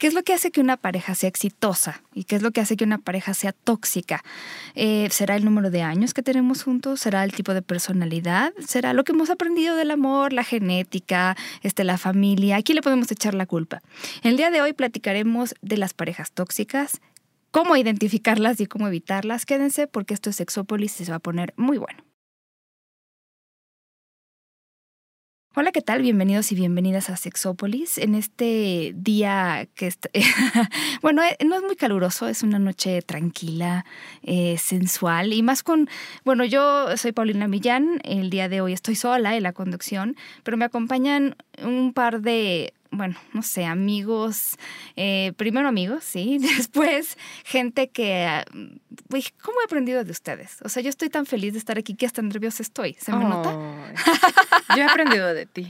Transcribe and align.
¿Qué 0.00 0.06
es 0.06 0.14
lo 0.14 0.22
que 0.22 0.32
hace 0.32 0.50
que 0.50 0.62
una 0.62 0.78
pareja 0.78 1.14
sea 1.14 1.28
exitosa? 1.28 2.02
¿Y 2.14 2.24
qué 2.24 2.34
es 2.34 2.40
lo 2.40 2.52
que 2.52 2.62
hace 2.62 2.74
que 2.74 2.84
una 2.84 2.96
pareja 2.96 3.34
sea 3.34 3.52
tóxica? 3.52 4.24
Eh, 4.74 5.06
¿Será 5.10 5.36
el 5.36 5.44
número 5.44 5.70
de 5.70 5.82
años 5.82 6.14
que 6.14 6.22
tenemos 6.22 6.62
juntos? 6.62 7.02
¿Será 7.02 7.22
el 7.22 7.32
tipo 7.32 7.52
de 7.52 7.60
personalidad? 7.60 8.54
¿Será 8.66 8.94
lo 8.94 9.04
que 9.04 9.12
hemos 9.12 9.28
aprendido 9.28 9.76
del 9.76 9.90
amor, 9.90 10.32
la 10.32 10.42
genética, 10.42 11.36
este, 11.62 11.84
la 11.84 11.98
familia? 11.98 12.56
¿A 12.56 12.62
quién 12.62 12.76
le 12.76 12.82
podemos 12.82 13.12
echar 13.12 13.34
la 13.34 13.44
culpa? 13.44 13.82
El 14.22 14.38
día 14.38 14.50
de 14.50 14.62
hoy 14.62 14.72
platicaremos 14.72 15.54
de 15.60 15.76
las 15.76 15.92
parejas 15.92 16.32
tóxicas, 16.32 17.02
cómo 17.50 17.76
identificarlas 17.76 18.58
y 18.62 18.64
cómo 18.64 18.88
evitarlas. 18.88 19.44
Quédense 19.44 19.86
porque 19.86 20.14
esto 20.14 20.30
es 20.30 20.36
Sexópolis 20.36 20.98
y 21.02 21.04
se 21.04 21.12
va 21.12 21.16
a 21.16 21.20
poner 21.20 21.52
muy 21.58 21.76
bueno. 21.76 22.09
Hola, 25.56 25.72
¿qué 25.72 25.82
tal? 25.82 26.00
Bienvenidos 26.00 26.52
y 26.52 26.54
bienvenidas 26.54 27.10
a 27.10 27.16
Sexópolis. 27.16 27.98
En 27.98 28.14
este 28.14 28.92
día 28.94 29.66
que 29.74 29.88
está, 29.88 30.08
bueno, 31.02 31.24
eh, 31.24 31.36
no 31.44 31.56
es 31.56 31.62
muy 31.62 31.74
caluroso, 31.74 32.28
es 32.28 32.44
una 32.44 32.60
noche 32.60 33.02
tranquila, 33.02 33.84
eh, 34.22 34.58
sensual 34.58 35.32
y 35.32 35.42
más 35.42 35.64
con, 35.64 35.88
bueno, 36.24 36.44
yo 36.44 36.96
soy 36.96 37.10
Paulina 37.10 37.48
Millán, 37.48 38.00
el 38.04 38.30
día 38.30 38.48
de 38.48 38.60
hoy 38.60 38.72
estoy 38.72 38.94
sola 38.94 39.36
en 39.36 39.42
la 39.42 39.52
conducción, 39.52 40.14
pero 40.44 40.56
me 40.56 40.66
acompañan 40.66 41.34
un 41.64 41.94
par 41.94 42.20
de, 42.20 42.72
bueno, 42.92 43.16
no 43.32 43.42
sé, 43.42 43.64
amigos, 43.64 44.56
eh, 44.96 45.32
primero 45.36 45.68
amigos, 45.68 46.02
sí, 46.04 46.38
después 46.56 47.16
gente 47.44 47.88
que, 47.88 48.24
ah, 48.24 48.44
uy, 49.12 49.24
¿cómo 49.42 49.60
he 49.60 49.64
aprendido 49.64 50.02
de 50.04 50.10
ustedes? 50.10 50.56
O 50.64 50.68
sea, 50.68 50.82
yo 50.82 50.90
estoy 50.90 51.08
tan 51.08 51.24
feliz 51.26 51.52
de 51.52 51.58
estar 51.60 51.78
aquí 51.78 51.94
que 51.94 52.06
hasta 52.06 52.20
nerviosa 52.22 52.62
estoy, 52.62 52.94
¿se 52.94 53.12
me 53.12 53.24
nota? 53.24 53.52
Yo 54.76 54.82
he 54.82 54.84
aprendido 54.84 55.32
de 55.34 55.46
ti. 55.46 55.68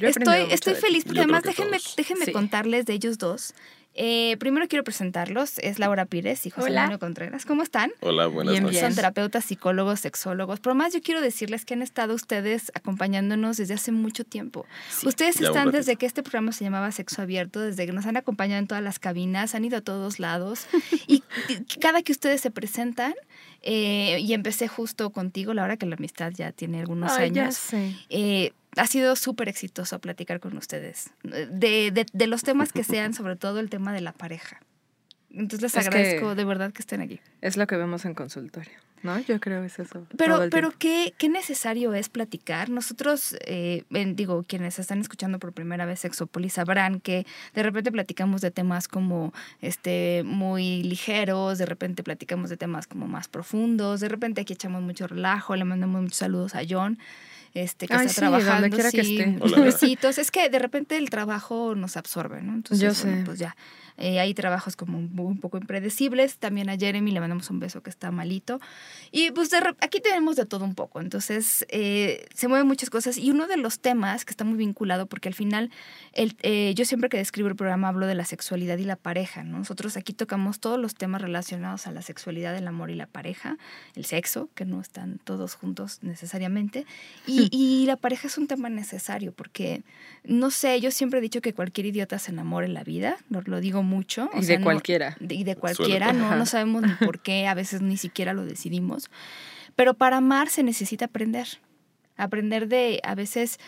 Yo 0.00 0.06
he 0.06 0.10
Estoy, 0.10 0.22
aprendido 0.22 0.54
estoy 0.54 0.74
feliz 0.74 1.04
porque 1.04 1.20
además 1.20 1.42
déjenme, 1.42 1.78
todos. 1.78 1.96
déjenme 1.96 2.24
Sí. 2.26 2.32
contarles 2.32 2.86
de 2.86 2.94
ellos 2.94 3.18
dos. 3.18 3.54
Eh, 3.96 4.36
primero 4.38 4.66
quiero 4.66 4.82
presentarlos, 4.82 5.58
es 5.58 5.78
Laura 5.78 6.04
Pires 6.04 6.46
y 6.46 6.50
José 6.50 6.66
Hola. 6.68 6.82
Antonio 6.82 6.98
Contreras. 6.98 7.44
¿Cómo 7.46 7.62
están? 7.62 7.92
Hola, 8.00 8.26
buenas 8.26 8.52
Bien, 8.52 8.64
noches. 8.64 8.80
bien. 8.80 8.90
Son 8.90 8.96
terapeutas, 8.96 9.44
psicólogos, 9.44 10.00
sexólogos. 10.00 10.58
Pero 10.60 10.74
más 10.74 10.92
yo 10.92 11.00
quiero 11.00 11.20
decirles 11.20 11.64
que 11.64 11.74
han 11.74 11.82
estado 11.82 12.14
ustedes 12.14 12.72
acompañándonos 12.74 13.56
desde 13.56 13.74
hace 13.74 13.92
mucho 13.92 14.24
tiempo. 14.24 14.66
Sí. 14.90 15.06
Ustedes 15.06 15.36
Ya 15.36 15.46
están 15.46 15.70
desde 15.70 15.94
que 15.96 16.06
este 16.06 16.22
programa 16.24 16.50
se 16.52 16.64
llamaba 16.64 16.90
Sexo 16.90 17.22
Abierto, 17.22 17.60
desde 17.60 17.86
que 17.86 17.92
nos 17.92 18.06
han 18.06 18.16
acompañado 18.16 18.58
en 18.58 18.66
todas 18.66 18.82
las 18.82 18.98
cabinas, 18.98 19.54
han 19.54 19.64
ido 19.64 19.78
a 19.78 19.80
todos 19.82 20.18
lados. 20.18 20.66
y 21.06 21.22
cada 21.80 22.02
que 22.02 22.10
ustedes 22.10 22.40
se 22.40 22.50
presentan, 22.50 23.14
eh, 23.62 24.18
y 24.20 24.34
empecé 24.34 24.68
justo 24.68 25.10
contigo, 25.10 25.54
Laura, 25.54 25.76
que 25.76 25.86
la 25.86 25.94
amistad 25.96 26.32
ya 26.34 26.52
tiene 26.52 26.80
algunos 26.80 27.12
Ay, 27.12 27.30
ya 27.30 27.44
años. 27.44 27.54
sé. 27.56 27.94
Eh, 28.10 28.52
ha 28.76 28.86
sido 28.86 29.16
súper 29.16 29.48
exitoso 29.48 29.98
platicar 30.00 30.40
con 30.40 30.56
ustedes. 30.56 31.10
De, 31.22 31.90
de- 31.90 32.06
de 32.12 32.26
los 32.26 32.42
temas 32.42 32.72
que 32.72 32.84
sean, 32.84 33.14
sobre 33.14 33.36
todo 33.36 33.60
el 33.60 33.70
tema 33.70 33.92
de 33.92 34.00
la 34.00 34.12
pareja. 34.12 34.60
Entonces 35.30 35.62
les 35.62 35.74
Es 35.76 35.88
que- 35.88 35.96
agradezco 35.96 36.34
de 36.34 36.44
verdad 36.44 36.72
que 36.72 36.80
estén 36.82 37.00
aquí. 37.00 37.20
Es 37.40 37.56
lo 37.56 37.66
que 37.66 37.76
vemos 37.76 38.04
en 38.04 38.14
consultorio, 38.14 38.70
¿no? 39.02 39.18
Yo 39.18 39.40
creo 39.40 39.64
es 39.64 39.80
eso. 39.80 40.06
Pero, 40.16 40.48
pero. 40.48 40.70
¿qué, 40.78 41.12
qué 41.18 41.28
necesario 41.28 41.92
es 41.92 42.08
platicar? 42.08 42.70
Nosotros, 42.70 43.36
eh, 43.44 43.82
digo, 44.14 44.44
quienes 44.46 44.78
están 44.78 45.00
escuchando 45.00 45.40
por 45.40 45.52
primera 45.52 45.86
vez 45.86 45.98
Sexópolis 46.00 46.52
sabrán 46.52 47.00
que 47.00 47.26
de 47.52 47.62
repente 47.64 47.90
platicamos 47.90 48.42
de 48.42 48.52
temas 48.52 48.86
como 48.86 49.34
este 49.60 50.22
muy 50.24 50.84
ligeros, 50.84 51.58
de 51.58 51.66
repente 51.66 52.04
platicamos 52.04 52.48
de 52.48 52.56
temas 52.56 52.86
como 52.86 53.08
más 53.08 53.26
profundos, 53.26 53.98
de 53.98 54.08
repente 54.08 54.42
aquí 54.42 54.52
echamos 54.52 54.82
mucho 54.82 55.08
relajo, 55.08 55.56
le 55.56 55.64
mandamos 55.64 56.00
muchos 56.00 56.18
saludos 56.18 56.54
a 56.54 56.60
John. 56.68 56.96
Este, 57.54 57.86
que 57.86 57.94
Ay, 57.94 58.06
está 58.06 58.20
sí, 58.20 58.20
donde 58.26 58.40
trabajando, 58.44 58.74
quiera 58.74 58.90
que 58.90 59.04
sí, 59.04 59.18
esté. 59.20 59.38
Hola. 59.40 59.60
besitos. 59.60 60.18
Es 60.18 60.30
que 60.30 60.48
de 60.48 60.58
repente 60.58 60.96
el 60.98 61.08
trabajo 61.08 61.74
nos 61.76 61.96
absorbe, 61.96 62.42
¿no? 62.42 62.52
Entonces, 62.54 62.80
Yo 62.80 63.02
bueno, 63.04 63.20
sé. 63.20 63.24
pues 63.24 63.38
ya. 63.38 63.56
Eh, 63.96 64.18
hay 64.18 64.34
trabajos 64.34 64.76
como 64.76 64.98
un, 64.98 65.12
un 65.18 65.38
poco 65.38 65.58
impredecibles. 65.58 66.38
También 66.38 66.68
a 66.68 66.76
Jeremy 66.76 67.10
le 67.10 67.20
mandamos 67.20 67.50
un 67.50 67.60
beso 67.60 67.82
que 67.82 67.90
está 67.90 68.10
malito. 68.10 68.60
Y 69.12 69.30
pues 69.30 69.50
de 69.50 69.58
aquí 69.80 70.00
tenemos 70.00 70.36
de 70.36 70.46
todo 70.46 70.64
un 70.64 70.74
poco. 70.74 71.00
Entonces, 71.00 71.64
eh, 71.68 72.26
se 72.34 72.48
mueven 72.48 72.66
muchas 72.66 72.90
cosas. 72.90 73.18
Y 73.18 73.30
uno 73.30 73.46
de 73.46 73.56
los 73.56 73.78
temas 73.78 74.24
que 74.24 74.30
está 74.30 74.44
muy 74.44 74.58
vinculado, 74.58 75.06
porque 75.06 75.28
al 75.28 75.34
final, 75.34 75.70
el, 76.12 76.36
eh, 76.42 76.72
yo 76.74 76.84
siempre 76.84 77.08
que 77.08 77.16
describo 77.16 77.48
el 77.48 77.56
programa 77.56 77.88
hablo 77.88 78.06
de 78.06 78.14
la 78.14 78.24
sexualidad 78.24 78.78
y 78.78 78.84
la 78.84 78.96
pareja. 78.96 79.44
¿no? 79.44 79.58
Nosotros 79.58 79.96
aquí 79.96 80.12
tocamos 80.12 80.58
todos 80.60 80.78
los 80.78 80.94
temas 80.94 81.22
relacionados 81.22 81.86
a 81.86 81.92
la 81.92 82.02
sexualidad, 82.02 82.56
el 82.56 82.66
amor 82.66 82.90
y 82.90 82.94
la 82.94 83.06
pareja, 83.06 83.58
el 83.94 84.04
sexo, 84.04 84.48
que 84.54 84.64
no 84.64 84.80
están 84.80 85.18
todos 85.22 85.54
juntos 85.54 86.00
necesariamente. 86.02 86.86
Y, 87.26 87.48
y 87.52 87.86
la 87.86 87.96
pareja 87.96 88.26
es 88.26 88.38
un 88.38 88.48
tema 88.48 88.68
necesario, 88.68 89.32
porque, 89.32 89.82
no 90.24 90.50
sé, 90.50 90.80
yo 90.80 90.90
siempre 90.90 91.20
he 91.20 91.22
dicho 91.22 91.40
que 91.40 91.52
cualquier 91.52 91.86
idiota 91.86 92.18
se 92.18 92.32
enamora 92.32 92.66
en 92.66 92.74
la 92.74 92.82
vida, 92.82 93.16
lo, 93.28 93.42
lo 93.42 93.60
digo 93.60 93.83
mucho. 93.84 94.28
o 94.34 94.38
Y 94.40 94.42
sea, 94.42 94.54
de 94.56 94.58
no- 94.58 94.64
cualquiera. 94.64 95.16
de- 95.20 95.34
y 95.36 95.44
de 95.44 95.54
cualquiera, 95.56 96.12
no, 96.12 96.34
no 96.34 96.46
sabemos 96.46 96.82
ni 96.82 96.94
por 96.94 97.20
qué, 97.20 97.46
a 97.46 97.54
veces 97.54 97.80
ni 97.82 97.96
siquiera 97.96 98.32
lo 98.32 98.44
decidimos. 98.44 99.10
Pero 99.76 99.94
para 99.94 100.16
amar 100.16 100.48
se 100.48 100.62
necesita 100.64 101.04
aprender. 101.06 101.46
Aprender 102.16 102.68
de, 102.68 103.00
a 103.02 103.14
veces, 103.14 103.58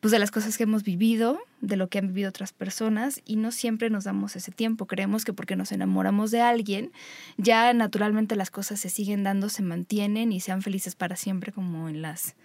pues 0.00 0.12
de 0.12 0.18
las 0.20 0.30
cosas 0.30 0.56
que 0.56 0.62
hemos 0.62 0.84
vivido, 0.84 1.40
de 1.60 1.76
lo 1.76 1.88
que 1.88 1.98
han 1.98 2.06
vivido 2.08 2.28
otras 2.28 2.52
personas, 2.52 3.20
y 3.24 3.34
no 3.36 3.50
siempre 3.50 3.90
nos 3.90 4.04
damos 4.04 4.36
ese 4.36 4.52
tiempo. 4.52 4.86
Creemos 4.86 5.24
que 5.24 5.32
porque 5.32 5.56
nos 5.56 5.72
enamoramos 5.72 6.30
de 6.30 6.40
alguien, 6.40 6.92
ya 7.36 7.72
naturalmente 7.72 8.36
las 8.36 8.50
cosas 8.50 8.78
se 8.78 8.88
siguen 8.90 9.24
dando, 9.24 9.48
se 9.48 9.62
mantienen 9.62 10.30
y 10.32 10.40
sean 10.40 10.62
felices 10.62 10.94
para 10.94 11.16
siempre, 11.16 11.50
como 11.52 11.88
en 11.88 12.02
las 12.02 12.36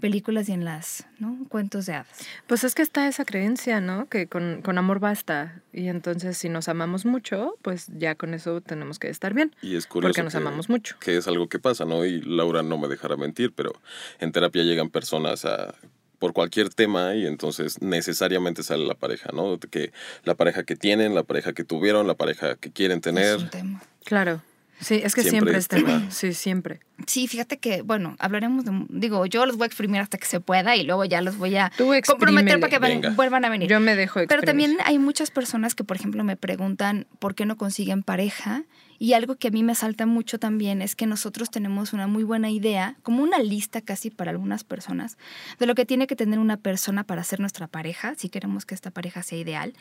películas 0.00 0.48
y 0.48 0.52
en 0.52 0.64
las 0.64 1.06
¿no? 1.18 1.36
cuentos 1.48 1.86
de 1.86 1.94
hadas. 1.94 2.08
Pues 2.46 2.64
es 2.64 2.74
que 2.74 2.82
está 2.82 3.06
esa 3.06 3.24
creencia, 3.24 3.80
¿no? 3.80 4.08
Que 4.08 4.26
con, 4.26 4.62
con 4.62 4.78
amor 4.78 4.98
basta. 5.00 5.62
Y 5.72 5.88
entonces 5.88 6.36
si 6.36 6.48
nos 6.48 6.68
amamos 6.68 7.04
mucho, 7.06 7.56
pues 7.62 7.86
ya 7.96 8.14
con 8.14 8.34
eso 8.34 8.60
tenemos 8.60 8.98
que 8.98 9.08
estar 9.08 9.34
bien. 9.34 9.54
Y 9.62 9.76
es 9.76 9.86
curioso 9.86 10.10
Porque 10.10 10.22
nos 10.22 10.32
que, 10.32 10.38
amamos 10.38 10.68
mucho. 10.68 10.96
que 11.00 11.16
es 11.16 11.28
algo 11.28 11.48
que 11.48 11.58
pasa, 11.58 11.84
¿no? 11.84 12.04
Y 12.04 12.20
Laura 12.22 12.62
no 12.62 12.78
me 12.78 12.88
dejará 12.88 13.16
mentir, 13.16 13.52
pero 13.54 13.72
en 14.18 14.32
terapia 14.32 14.62
llegan 14.62 14.90
personas 14.90 15.44
a 15.44 15.74
por 16.18 16.34
cualquier 16.34 16.68
tema 16.68 17.14
y 17.14 17.26
entonces 17.26 17.80
necesariamente 17.80 18.62
sale 18.62 18.84
la 18.86 18.94
pareja, 18.94 19.30
¿no? 19.32 19.58
Que 19.58 19.90
la 20.24 20.34
pareja 20.34 20.64
que 20.64 20.76
tienen, 20.76 21.14
la 21.14 21.22
pareja 21.22 21.54
que 21.54 21.64
tuvieron, 21.64 22.06
la 22.06 22.14
pareja 22.14 22.56
que 22.56 22.70
quieren 22.70 23.00
tener. 23.00 23.36
Es 23.36 23.42
un 23.42 23.48
tema. 23.48 23.82
Claro. 24.04 24.42
Sí, 24.80 25.00
es 25.02 25.14
que 25.14 25.22
Siempre 25.22 25.30
siempre, 25.30 25.58
es 25.58 25.64
es 25.64 25.68
tema. 25.68 26.10
Sí, 26.10 26.32
siempre. 26.32 26.80
Sí, 27.06 27.28
fíjate 27.28 27.58
que, 27.58 27.82
bueno, 27.82 28.16
hablaremos 28.18 28.64
de, 28.64 28.72
digo, 28.88 29.26
yo 29.26 29.44
los 29.46 29.56
voy 29.56 29.64
a 29.64 29.66
exprimir 29.66 30.00
hasta 30.00 30.18
que 30.18 30.26
se 30.26 30.40
pueda 30.40 30.76
y 30.76 30.84
luego 30.84 31.04
ya 31.04 31.20
los 31.20 31.36
voy 31.36 31.56
a 31.56 31.70
comprometer 32.06 32.60
para 32.60 32.70
que 32.70 32.78
Venga. 32.78 33.10
vuelvan 33.10 33.44
a 33.44 33.50
venir. 33.50 33.68
Yo 33.68 33.80
me 33.80 33.94
dejo 33.94 34.14
Pero 34.20 34.24
exprimir. 34.40 34.46
también 34.46 34.76
hay 34.84 34.98
muchas 34.98 35.30
personas 35.30 35.74
que, 35.74 35.84
por 35.84 35.96
ejemplo, 35.96 36.24
me 36.24 36.36
preguntan 36.36 37.06
por 37.18 37.34
qué 37.34 37.46
no 37.46 37.56
consiguen 37.56 38.02
pareja. 38.02 38.64
Y 38.98 39.14
algo 39.14 39.36
que 39.36 39.48
a 39.48 39.50
mí 39.50 39.62
me 39.62 39.74
salta 39.74 40.04
mucho 40.04 40.38
también 40.38 40.82
es 40.82 40.94
que 40.94 41.06
nosotros 41.06 41.50
tenemos 41.50 41.94
una 41.94 42.06
muy 42.06 42.22
buena 42.22 42.50
idea, 42.50 42.96
como 43.02 43.22
una 43.22 43.38
lista 43.38 43.80
casi 43.80 44.10
para 44.10 44.30
algunas 44.30 44.62
personas, 44.62 45.16
de 45.58 45.64
lo 45.66 45.74
que 45.74 45.86
tiene 45.86 46.06
que 46.06 46.16
tener 46.16 46.38
una 46.38 46.58
persona 46.58 47.04
para 47.04 47.24
ser 47.24 47.40
nuestra 47.40 47.66
pareja, 47.66 48.14
si 48.18 48.28
queremos 48.28 48.66
que 48.66 48.74
esta 48.74 48.90
pareja 48.90 49.22
sea 49.22 49.38
ideal. 49.38 49.72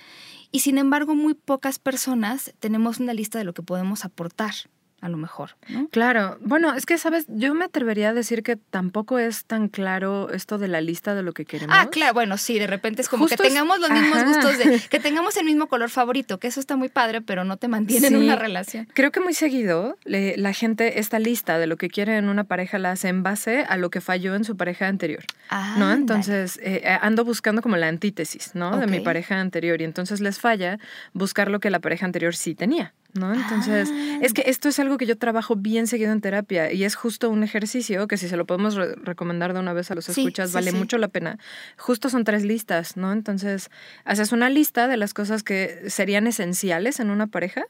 Y 0.53 0.61
sin 0.61 0.77
embargo, 0.77 1.15
muy 1.15 1.33
pocas 1.33 1.79
personas 1.79 2.53
tenemos 2.61 2.99
una 2.99 3.13
lista 3.13 3.37
de 3.37 3.43
lo 3.43 3.53
que 3.53 3.61
podemos 3.61 4.05
aportar, 4.05 4.53
a 5.01 5.09
lo 5.09 5.17
mejor, 5.17 5.51
¿no? 5.69 5.87
Claro, 5.89 6.37
bueno, 6.41 6.73
es 6.73 6.85
que, 6.85 6.97
¿sabes? 6.97 7.25
Yo 7.29 7.53
me 7.53 7.65
atrevería 7.65 8.09
a 8.09 8.13
decir 8.13 8.43
que 8.43 8.55
tampoco 8.57 9.17
es 9.19 9.45
tan 9.45 9.67
claro 9.69 10.29
esto 10.31 10.57
de 10.57 10.67
la 10.67 10.81
lista 10.81 11.15
de 11.15 11.23
lo 11.23 11.33
que 11.33 11.45
queremos. 11.45 11.75
Ah, 11.77 11.87
claro, 11.89 12.13
bueno, 12.13 12.37
sí, 12.37 12.59
de 12.59 12.67
repente 12.67 13.01
es 13.01 13.09
como 13.09 13.23
Justo 13.23 13.41
que 13.41 13.47
es- 13.47 13.53
tengamos 13.53 13.79
los 13.79 13.89
mismos 13.91 14.17
Ajá. 14.19 14.25
gustos, 14.27 14.57
de, 14.57 14.79
que 14.89 14.99
tengamos 14.99 15.37
el 15.37 15.45
mismo 15.45 15.67
color 15.67 15.89
favorito, 15.89 16.37
que 16.39 16.47
eso 16.47 16.59
está 16.59 16.75
muy 16.75 16.89
padre, 16.89 17.21
pero 17.21 17.43
no 17.43 17.57
te 17.57 17.67
mantiene 17.67 18.07
en 18.07 18.15
una 18.17 18.35
relación. 18.35 18.87
Creo 18.93 19.11
que 19.11 19.19
muy 19.21 19.33
seguido 19.33 19.97
le- 20.05 20.35
la 20.37 20.53
gente 20.53 20.99
esta 20.99 21.19
lista 21.19 21.57
de 21.59 21.67
lo 21.67 21.77
que 21.77 21.89
quiere 21.89 22.17
en 22.17 22.29
una 22.29 22.43
pareja 22.43 22.79
la 22.79 22.91
hace 22.91 23.07
en 23.07 23.23
base 23.23 23.63
a 23.67 23.77
lo 23.77 23.89
que 23.89 24.01
falló 24.01 24.35
en 24.35 24.43
su 24.43 24.57
pareja 24.57 24.87
anterior, 24.87 25.23
¿no? 25.49 25.55
Ándale. 25.85 25.93
Entonces 25.93 26.57
eh, 26.57 26.81
eh, 26.83 26.97
ando 27.01 27.23
buscando 27.25 27.61
como 27.61 27.77
la 27.77 27.87
antítesis, 27.87 28.51
¿no? 28.53 28.77
De 28.77 28.87
mi 28.87 28.99
pareja 28.99 29.39
anterior 29.39 29.79
y 29.81 29.83
entonces 29.85 30.19
les 30.19 30.39
falla 30.39 30.77
buscar 31.13 31.49
lo 31.49 31.59
que 31.59 31.69
la 31.69 31.79
pareja 31.79 32.05
anterior 32.05 32.35
sí 32.35 32.55
tenía, 32.55 32.93
¿no? 33.13 33.33
Entonces 33.33 33.89
Ah. 33.91 34.19
es 34.21 34.33
que 34.33 34.43
esto 34.47 34.69
es 34.69 34.79
algo 34.79 34.97
que 34.97 35.05
yo 35.05 35.17
trabajo 35.17 35.55
bien 35.55 35.87
seguido 35.87 36.11
en 36.11 36.21
terapia 36.21 36.71
y 36.71 36.83
es 36.83 36.95
justo 36.95 37.29
un 37.29 37.43
ejercicio 37.43 38.07
que 38.07 38.17
si 38.17 38.27
se 38.29 38.37
lo 38.37 38.45
podemos 38.45 38.75
re- 38.75 38.95
recomendar 39.03 39.53
de 39.53 39.59
una 39.59 39.73
vez 39.73 39.89
a 39.91 39.95
los 39.95 40.05
Sí, 40.05 40.21
escuchas 40.21 40.49
sí, 40.49 40.53
vale 40.55 40.71
sí. 40.71 40.77
mucho 40.77 40.97
la 40.97 41.07
pena. 41.07 41.37
Justo 41.77 42.09
son 42.09 42.23
tres 42.23 42.43
listas, 42.43 42.97
¿no? 42.97 43.11
Entonces 43.11 43.69
haces 44.05 44.31
una 44.31 44.49
lista 44.49 44.87
de 44.87 44.97
las 44.97 45.13
cosas 45.13 45.43
que 45.43 45.83
serían 45.89 46.27
esenciales 46.27 46.99
en 46.99 47.09
una 47.09 47.27
pareja 47.27 47.63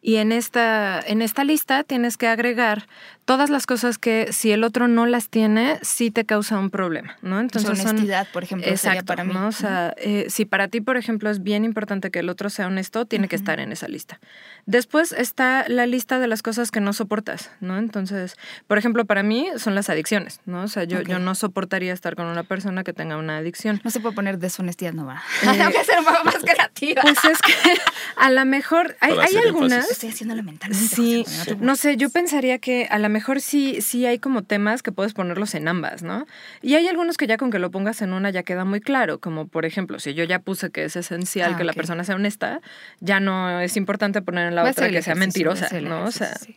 Y 0.00 0.16
en 0.16 0.32
esta, 0.32 1.00
en 1.00 1.22
esta 1.22 1.44
lista 1.44 1.82
tienes 1.82 2.16
que 2.16 2.28
agregar 2.28 2.86
todas 3.28 3.50
las 3.50 3.66
cosas 3.66 3.98
que 3.98 4.32
si 4.32 4.52
el 4.52 4.64
otro 4.64 4.88
no 4.88 5.04
las 5.04 5.28
tiene, 5.28 5.78
sí 5.82 6.10
te 6.10 6.24
causa 6.24 6.58
un 6.58 6.70
problema, 6.70 7.18
¿no? 7.20 7.40
Entonces, 7.40 7.84
honestidad, 7.84 8.26
por 8.32 8.42
ejemplo, 8.42 8.74
sería 8.78 9.02
para 9.02 9.22
mí. 9.22 9.34
¿no? 9.34 9.48
O 9.48 9.52
sea, 9.52 9.92
eh, 9.98 10.26
si 10.30 10.46
para 10.46 10.68
ti, 10.68 10.80
por 10.80 10.96
ejemplo, 10.96 11.28
es 11.28 11.42
bien 11.42 11.66
importante 11.66 12.10
que 12.10 12.20
el 12.20 12.30
otro 12.30 12.48
sea 12.48 12.68
honesto, 12.68 13.04
tiene 13.04 13.28
que 13.28 13.36
estar 13.36 13.60
en 13.60 13.70
esa 13.70 13.86
lista. 13.86 14.18
Después 14.64 15.12
está 15.12 15.66
la 15.68 15.84
lista 15.86 16.18
de 16.18 16.26
las 16.26 16.40
cosas 16.40 16.70
que 16.70 16.80
no 16.80 16.94
soportas, 16.94 17.50
¿no? 17.60 17.76
Entonces, 17.76 18.36
por 18.66 18.78
ejemplo, 18.78 19.04
para 19.04 19.22
mí 19.22 19.48
son 19.58 19.74
las 19.74 19.90
adicciones, 19.90 20.40
¿no? 20.46 20.62
O 20.62 20.68
sea, 20.68 20.84
yo, 20.84 21.02
yo 21.02 21.18
no 21.18 21.34
soportaría 21.34 21.92
estar 21.92 22.16
con 22.16 22.26
una 22.26 22.44
persona 22.44 22.82
que 22.82 22.94
tenga 22.94 23.18
una 23.18 23.36
adicción. 23.38 23.80
No 23.84 23.90
se 23.90 24.00
puede 24.00 24.14
poner 24.14 24.38
deshonestidad, 24.38 24.94
no 24.94 25.04
va. 25.04 25.22
Eh, 25.42 25.48
Tengo 25.52 25.70
que 25.70 25.84
ser 25.84 25.98
un 25.98 26.06
poco 26.06 26.24
más 26.24 26.36
creativa. 26.42 27.02
Pues 27.02 27.22
es 27.24 27.42
que 27.42 27.52
a 28.16 28.30
lo 28.30 28.46
mejor 28.46 28.96
hay, 29.00 29.12
hay 29.18 29.36
algunas... 29.36 29.87
Estoy 29.90 30.10
haciendo 30.10 30.34
mentalmente. 30.42 30.94
Sí, 30.94 31.24
no 31.60 31.76
sé, 31.76 31.96
yo 31.96 32.10
pensaría 32.10 32.58
que 32.58 32.86
a 32.90 32.98
lo 32.98 33.08
mejor 33.08 33.40
sí, 33.40 33.80
sí 33.82 34.06
hay 34.06 34.18
como 34.18 34.42
temas 34.42 34.82
que 34.82 34.92
puedes 34.92 35.14
ponerlos 35.14 35.54
en 35.54 35.68
ambas, 35.68 36.02
¿no? 36.02 36.26
Y 36.62 36.74
hay 36.74 36.86
algunos 36.88 37.16
que 37.16 37.26
ya 37.26 37.36
con 37.36 37.50
que 37.50 37.58
lo 37.58 37.70
pongas 37.70 38.02
en 38.02 38.12
una 38.12 38.30
ya 38.30 38.42
queda 38.42 38.64
muy 38.64 38.80
claro, 38.80 39.18
como 39.18 39.46
por 39.48 39.64
ejemplo, 39.64 39.98
si 40.00 40.14
yo 40.14 40.24
ya 40.24 40.38
puse 40.38 40.70
que 40.70 40.84
es 40.84 40.96
esencial 40.96 41.54
Ah, 41.54 41.56
que 41.56 41.64
la 41.64 41.72
persona 41.72 42.04
sea 42.04 42.14
honesta, 42.14 42.60
ya 43.00 43.20
no 43.20 43.60
es 43.60 43.76
importante 43.76 44.22
poner 44.22 44.48
en 44.48 44.54
la 44.54 44.64
otra 44.64 44.88
que 44.90 45.02
sea 45.02 45.14
mentirosa, 45.14 45.68
¿no? 45.80 46.04
O 46.04 46.10
sea, 46.10 46.34
sí. 46.36 46.56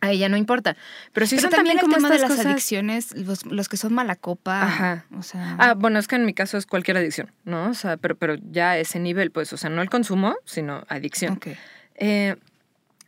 a 0.00 0.10
ella 0.12 0.28
no 0.28 0.36
importa. 0.36 0.76
Pero 1.12 1.26
sí 1.26 1.36
Pero 1.36 1.42
son 1.48 1.50
también 1.50 1.76
también 1.78 1.78
el 1.78 1.80
como 1.82 1.96
tema 1.96 2.10
de 2.14 2.20
las 2.20 2.30
cosas- 2.30 2.46
adicciones, 2.46 3.16
los, 3.16 3.44
los 3.46 3.68
que 3.68 3.76
son 3.76 3.92
mala 3.94 4.14
copa. 4.16 4.62
Ajá. 4.62 5.04
O 5.18 5.22
sea. 5.22 5.56
Ah, 5.58 5.74
bueno, 5.74 5.98
es 5.98 6.06
que 6.08 6.16
en 6.16 6.24
mi 6.24 6.34
caso 6.34 6.56
es 6.56 6.66
cualquier 6.66 6.96
adicción, 6.98 7.32
¿no? 7.44 7.68
O 7.70 7.74
sea, 7.74 7.96
pero, 7.96 8.16
pero 8.16 8.36
ya 8.50 8.70
a 8.72 8.78
ese 8.78 8.98
nivel, 9.00 9.30
pues, 9.30 9.52
o 9.52 9.56
sea, 9.56 9.70
no 9.70 9.82
el 9.82 9.90
consumo, 9.90 10.36
sino 10.44 10.84
adicción. 10.88 11.34
ok. 11.34 11.48
Eh, 11.96 12.36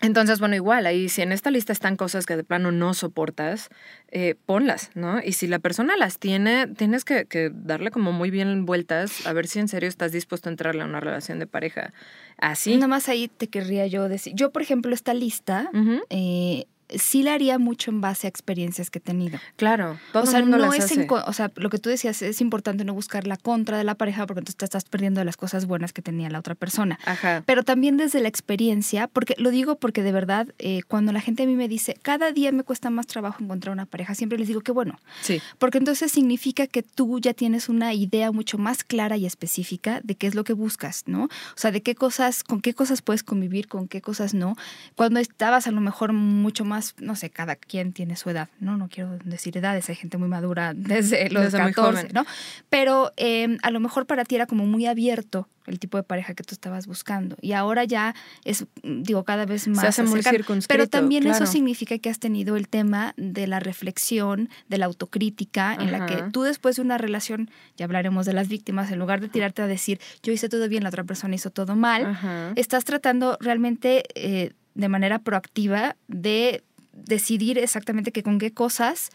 entonces, 0.01 0.41
bueno, 0.41 0.55
igual, 0.55 0.87
ahí 0.87 1.09
si 1.09 1.23
en 1.23 1.33
esta 1.33 1.51
lista 1.51 1.73
están 1.73 1.97
cosas 1.97 2.27
que 2.27 2.37
de 2.37 2.45
plano 2.45 2.73
no 2.73 2.95
soportas, 2.95 3.69
eh, 4.11 4.35
ponlas, 4.47 4.91
¿no? 4.95 5.21
Y 5.23 5.33
si 5.33 5.47
la 5.47 5.59
persona 5.59 5.97
las 5.97 6.19
tiene, 6.19 6.67
tienes 6.67 7.05
que, 7.05 7.27
que 7.27 7.51
darle 7.53 7.91
como 7.91 8.13
muy 8.13 8.31
bien 8.31 8.65
vueltas 8.65 9.27
a 9.27 9.33
ver 9.33 9.47
si 9.47 9.59
en 9.59 9.69
serio 9.69 9.89
estás 9.89 10.13
dispuesto 10.13 10.49
a 10.49 10.53
entrarle 10.53 10.83
a 10.83 10.87
una 10.87 11.01
relación 11.01 11.39
de 11.39 11.47
pareja 11.47 11.93
así. 12.39 12.75
Nada 12.75 12.89
más 12.89 13.09
ahí 13.09 13.29
te 13.29 13.49
querría 13.49 13.87
yo 13.87 14.09
decir. 14.09 14.33
Yo, 14.35 14.51
por 14.51 14.63
ejemplo, 14.63 14.95
esta 14.95 15.13
lista 15.13 15.71
eh, 16.09 16.65
sí 16.99 17.23
la 17.23 17.35
haría 17.35 17.59
mucho 17.59 17.91
en 17.91 18.01
base 18.01 18.27
a 18.27 18.31
experiencias 18.31 18.91
que 18.91 18.99
he 18.99 19.03
tenido. 19.03 19.39
Claro, 19.57 19.99
todo 20.13 20.23
o 20.25 20.27
sea, 20.27 20.39
el 20.39 20.45
mundo 20.45 20.59
no 20.59 20.67
las 20.67 20.79
es 20.79 20.85
hace. 20.85 21.07
o 21.11 21.33
sea, 21.33 21.51
lo 21.57 21.71
que 21.71 21.79
tú 21.79 21.89
decías 21.91 22.23
es 22.23 22.41
importante 22.41 22.85
no 22.85 22.95
buscar 22.95 23.27
la 23.27 23.37
contra 23.37 23.79
de 23.79 23.85
la 23.85 23.95
pareja 23.95 24.27
porque 24.27 24.41
entonces 24.41 24.57
te 24.57 24.65
estás 24.65 24.85
perdiendo 24.85 25.21
de 25.21 25.25
las 25.25 25.37
cosas 25.37 25.67
buenas 25.67 25.93
que 25.93 26.03
tenía 26.03 26.31
la 26.31 26.39
otra 26.39 26.55
persona. 26.55 26.99
Ajá. 27.05 27.43
Pero 27.47 27.63
también 27.63 27.97
desde 27.97 28.21
la 28.21 28.29
experiencia, 28.29 29.07
porque 29.09 29.35
lo 29.39 29.51
digo 29.51 29.77
porque 29.77 30.03
de 30.03 30.13
verdad, 30.13 30.49
eh, 30.59 30.83
cuando 30.89 31.13
la 31.13 31.21
gente 31.21 31.43
a 31.43 31.47
mí 31.47 31.55
me 31.55 31.69
dice, 31.69 31.97
cada 32.03 32.33
día 32.33 32.53
me 32.53 32.63
cuesta 32.65 32.91
más 32.91 33.07
trabajo 33.07 33.43
encontrar 33.43 33.73
una 33.73 33.87
pareja, 33.87 34.15
siempre 34.15 34.39
les 34.39 34.49
digo 34.49 34.61
que 34.61 34.73
bueno, 34.73 34.99
Sí. 35.23 35.41
porque 35.59 35.79
entonces 35.79 36.11
significa 36.13 36.67
que 36.67 36.83
tú 36.83 37.19
ya 37.21 37.35
tienes 37.35 37.69
una 37.69 37.95
idea 37.95 38.33
mucho 38.33 38.59
más 38.59 38.85
clara 38.85 39.17
y 39.17 39.27
específica 39.27 40.01
de 40.03 40.15
qué 40.15 40.27
es 40.27 40.35
lo 40.35 40.45
que 40.45 40.53
buscas, 40.53 41.05
¿no? 41.07 41.25
O 41.25 41.29
sea, 41.57 41.71
de 41.71 41.83
qué 41.83 41.95
cosas, 41.95 42.43
con 42.45 42.61
qué 42.61 42.75
cosas 42.75 43.03
puedes 43.03 43.23
convivir, 43.23 43.69
con 43.69 43.89
qué 43.89 44.01
cosas 44.01 44.35
no. 44.35 44.57
Cuando 44.97 45.21
estabas 45.21 45.67
a 45.67 45.71
lo 45.71 45.81
mejor 45.81 46.13
mucho 46.13 46.65
más, 46.65 46.80
no 46.99 47.17
sé, 47.17 47.31
cada 47.31 47.57
quien 47.57 47.93
tiene 47.93 48.17
su 48.17 48.31
edad, 48.31 48.49
¿no? 48.59 48.77
No 48.77 48.89
quiero 48.89 49.19
decir 49.25 49.57
edades, 49.57 49.89
hay 49.89 49.97
gente 49.97 50.19
muy 50.19 50.29
madura 50.29 50.73
desde 50.77 51.31
los 51.31 51.45
Desde 51.45 51.63
muy 51.63 51.73
14, 51.73 51.99
joven. 51.99 52.13
¿no? 52.15 52.25
Pero 52.69 53.13
eh, 53.17 53.57
a 53.63 53.71
lo 53.71 53.81
mejor 53.81 54.07
para 54.07 54.25
ti 54.25 54.35
era 54.35 54.47
como 54.47 54.67
muy 54.67 54.87
abierto 54.87 55.49
el 55.67 55.79
tipo 55.79 55.97
de 55.97 56.03
pareja 56.03 56.35
que 56.35 56.43
tú 56.43 56.55
estabas 56.55 56.87
buscando. 56.87 57.37
Y 57.41 57.53
ahora 57.53 57.85
ya 57.85 58.15
es, 58.45 58.67
digo, 58.83 59.25
cada 59.25 59.47
vez 59.47 59.69
más. 59.69 59.85
hace 59.85 60.03
muy 60.03 60.21
Pero 60.69 60.89
también 60.89 61.27
eso 61.27 61.47
significa 61.47 61.99
que 61.99 62.11
has 62.11 62.19
tenido 62.19 62.57
el 62.57 62.69
tema 62.69 63.15
de 63.17 63.47
la 63.47 63.61
reflexión, 63.61 64.49
de 64.69 64.79
la 64.79 64.87
autocrítica, 64.87 65.75
en 65.75 65.93
la 65.93 66.07
que 66.07 66.25
tú 66.33 66.43
después 66.43 66.77
de 66.77 66.83
una 66.83 66.99
relación, 66.99 67.51
ya 67.77 67.85
hablaremos 67.85 68.27
de 68.27 68.33
las 68.33 68.49
víctimas, 68.49 68.91
en 68.91 68.99
lugar 68.99 69.21
de 69.21 69.29
tirarte 69.29 69.63
a 69.63 69.67
decir, 69.67 70.01
yo 70.23 70.33
hice 70.33 70.49
todo 70.49 70.69
bien, 70.69 70.83
la 70.83 70.89
otra 70.89 71.05
persona 71.05 71.35
hizo 71.35 71.51
todo 71.51 71.77
mal, 71.77 72.07
Ajá. 72.07 72.53
estás 72.57 72.85
tratando 72.85 73.37
realmente 73.41 74.05
eh, 74.15 74.53
de 74.75 74.89
manera 74.89 75.19
proactiva 75.21 75.97
de 76.09 76.63
decidir 76.93 77.59
exactamente 77.59 78.13
que 78.13 78.23
con 78.23 78.39
qué 78.39 78.53
cosas 78.53 79.11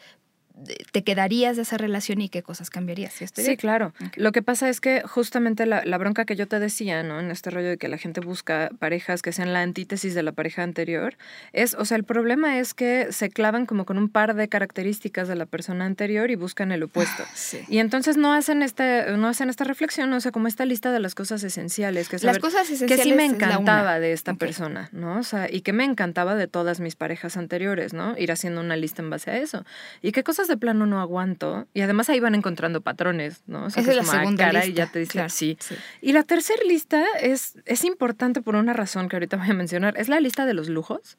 te 0.92 1.04
quedarías 1.04 1.56
de 1.58 1.64
esa 1.64 1.78
relación 1.78 2.22
y 2.22 2.30
qué 2.30 2.42
cosas 2.42 2.70
cambiarías. 2.70 3.14
¿Sí, 3.14 3.24
estoy 3.24 3.44
Sí, 3.44 3.50
bien? 3.52 3.58
claro. 3.58 3.94
Lo 4.16 4.32
que 4.32 4.42
pasa 4.42 4.70
es 4.70 4.80
que 4.80 5.02
justamente 5.02 5.66
la, 5.66 5.84
la 5.86 5.98
bronca 5.98 6.26
que 6.26 6.36
yo 6.36 6.48
te 6.48 6.60
decía, 6.60 7.04
¿no? 7.04 7.20
En 7.20 7.30
este 7.32 7.50
rollo 7.50 7.70
de 7.70 7.78
que 7.78 7.88
la 7.88 7.98
gente 7.98 8.22
busca 8.22 8.70
parejas 8.80 9.22
que 9.22 9.32
sean 9.34 9.54
la 9.54 9.62
antítesis 9.62 10.14
de 10.16 10.24
la 10.24 10.32
pareja 10.32 10.64
anterior, 10.64 11.18
es, 11.54 11.74
o 11.74 11.84
sea, 11.86 11.98
el 11.98 12.04
problema 12.04 12.58
es 12.60 12.74
que 12.74 13.08
se 13.12 13.30
clavan 13.30 13.66
como 13.66 13.86
con 13.86 13.98
un 13.98 14.10
par 14.10 14.34
de 14.36 14.48
características 14.48 15.28
de 15.28 15.36
la 15.36 15.46
persona 15.46 15.86
anterior 15.86 16.32
y 16.32 16.36
buscan 16.36 16.72
el 16.72 16.84
opuesto. 16.84 17.24
Sí. 17.34 17.60
Y 17.68 17.80
entonces 17.80 18.18
no 18.18 18.34
hacen 18.34 18.62
este, 18.64 19.12
no 19.18 19.28
hacen 19.28 19.50
esta 19.50 19.64
reflexión, 19.66 20.12
o 20.14 20.20
sea, 20.22 20.32
como 20.32 20.48
esta 20.48 20.66
lista 20.66 20.92
de 20.92 21.00
las 21.00 21.16
cosas 21.16 21.44
esenciales, 21.44 22.10
que 22.10 22.18
Las 22.20 22.40
cosas 22.40 22.68
que 22.68 22.76
esenciales 22.76 23.04
sí 23.04 23.14
me 23.14 23.26
encantaba 23.26 24.00
de 24.00 24.14
esta 24.14 24.34
persona, 24.36 24.90
¿no? 24.92 25.20
O 25.20 25.24
sea, 25.24 25.52
y 25.52 25.62
que 25.62 25.74
me 25.74 25.84
encantaba 25.84 26.36
de 26.36 26.48
todas 26.48 26.80
mis 26.80 26.96
parejas 26.96 27.38
anteriores, 27.38 27.94
¿no? 27.94 28.18
Ir 28.18 28.32
haciendo 28.32 28.62
una 28.62 28.76
lista 28.78 29.02
en 29.02 29.10
base 29.10 29.32
a 29.32 29.38
eso. 29.38 29.66
Y 30.02 30.12
qué 30.12 30.24
cosas 30.24 30.45
de 30.48 30.58
plano 30.58 30.86
no 30.86 31.00
aguanto. 31.00 31.68
Y 31.74 31.82
además 31.82 32.10
ahí 32.10 32.20
van 32.20 32.36
encontrando 32.36 32.82
patrones, 32.82 33.44
¿no? 33.48 33.66
O 33.66 33.70
sea, 33.70 33.82
Esa 33.82 33.92
es 33.92 33.98
la 33.98 34.04
ah, 34.04 34.20
segunda 34.20 34.52
lista. 34.52 34.70
ya 34.70 34.88
te 34.88 35.00
dice, 35.00 35.12
claro, 35.12 35.30
sí. 35.30 35.58
sí. 35.60 35.76
Y 36.02 36.14
la 36.14 36.24
tercera 36.24 36.62
lista 36.68 37.04
es, 37.22 37.58
es 37.66 37.84
importante 37.84 38.42
por 38.42 38.56
una 38.56 38.74
razón 38.74 39.10
que 39.10 39.16
ahorita 39.16 39.38
voy 39.38 39.50
a 39.50 39.54
mencionar. 39.54 39.98
Es 39.98 40.10
la 40.10 40.20
lista 40.20 40.46
de 40.46 40.54
los 40.54 40.70
lujos. 40.70 41.18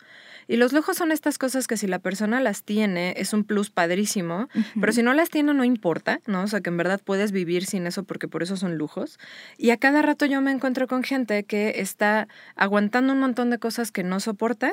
Y 0.49 0.57
los 0.57 0.73
lujos 0.73 0.97
son 0.97 1.11
estas 1.11 1.39
cosas 1.39 1.67
que 1.67 1.77
si 1.77 1.87
la 1.87 1.99
persona 1.99 2.41
las 2.41 2.63
tiene 2.63 3.15
es 3.17 3.33
un 3.33 3.43
plus 3.43 3.71
padrísimo, 3.71 4.49
pero 4.81 4.93
si 4.93 5.03
no 5.03 5.13
las 5.13 5.29
tiene 5.29 5.53
no 5.55 5.65
importa, 5.65 6.21
¿no? 6.27 6.43
O 6.43 6.47
sea, 6.47 6.61
que 6.61 6.71
en 6.71 6.77
verdad 6.77 7.01
puedes 7.03 7.33
vivir 7.33 7.67
sin 7.67 7.87
eso 7.87 8.05
porque 8.05 8.29
por 8.29 8.45
eso 8.45 8.57
son 8.57 8.79
lujos. 8.79 9.19
Y 9.59 9.71
a 9.71 9.77
cada 9.77 10.03
rato 10.03 10.25
yo 10.25 10.41
me 10.41 10.53
encuentro 10.53 10.87
con 10.87 11.03
gente 11.03 11.45
que 11.45 11.81
está 11.81 12.29
aguantando 12.55 13.13
un 13.13 13.21
montón 13.21 13.51
de 13.51 13.59
cosas 13.59 13.91
que 13.91 14.05
no 14.05 14.21
soporta 14.21 14.71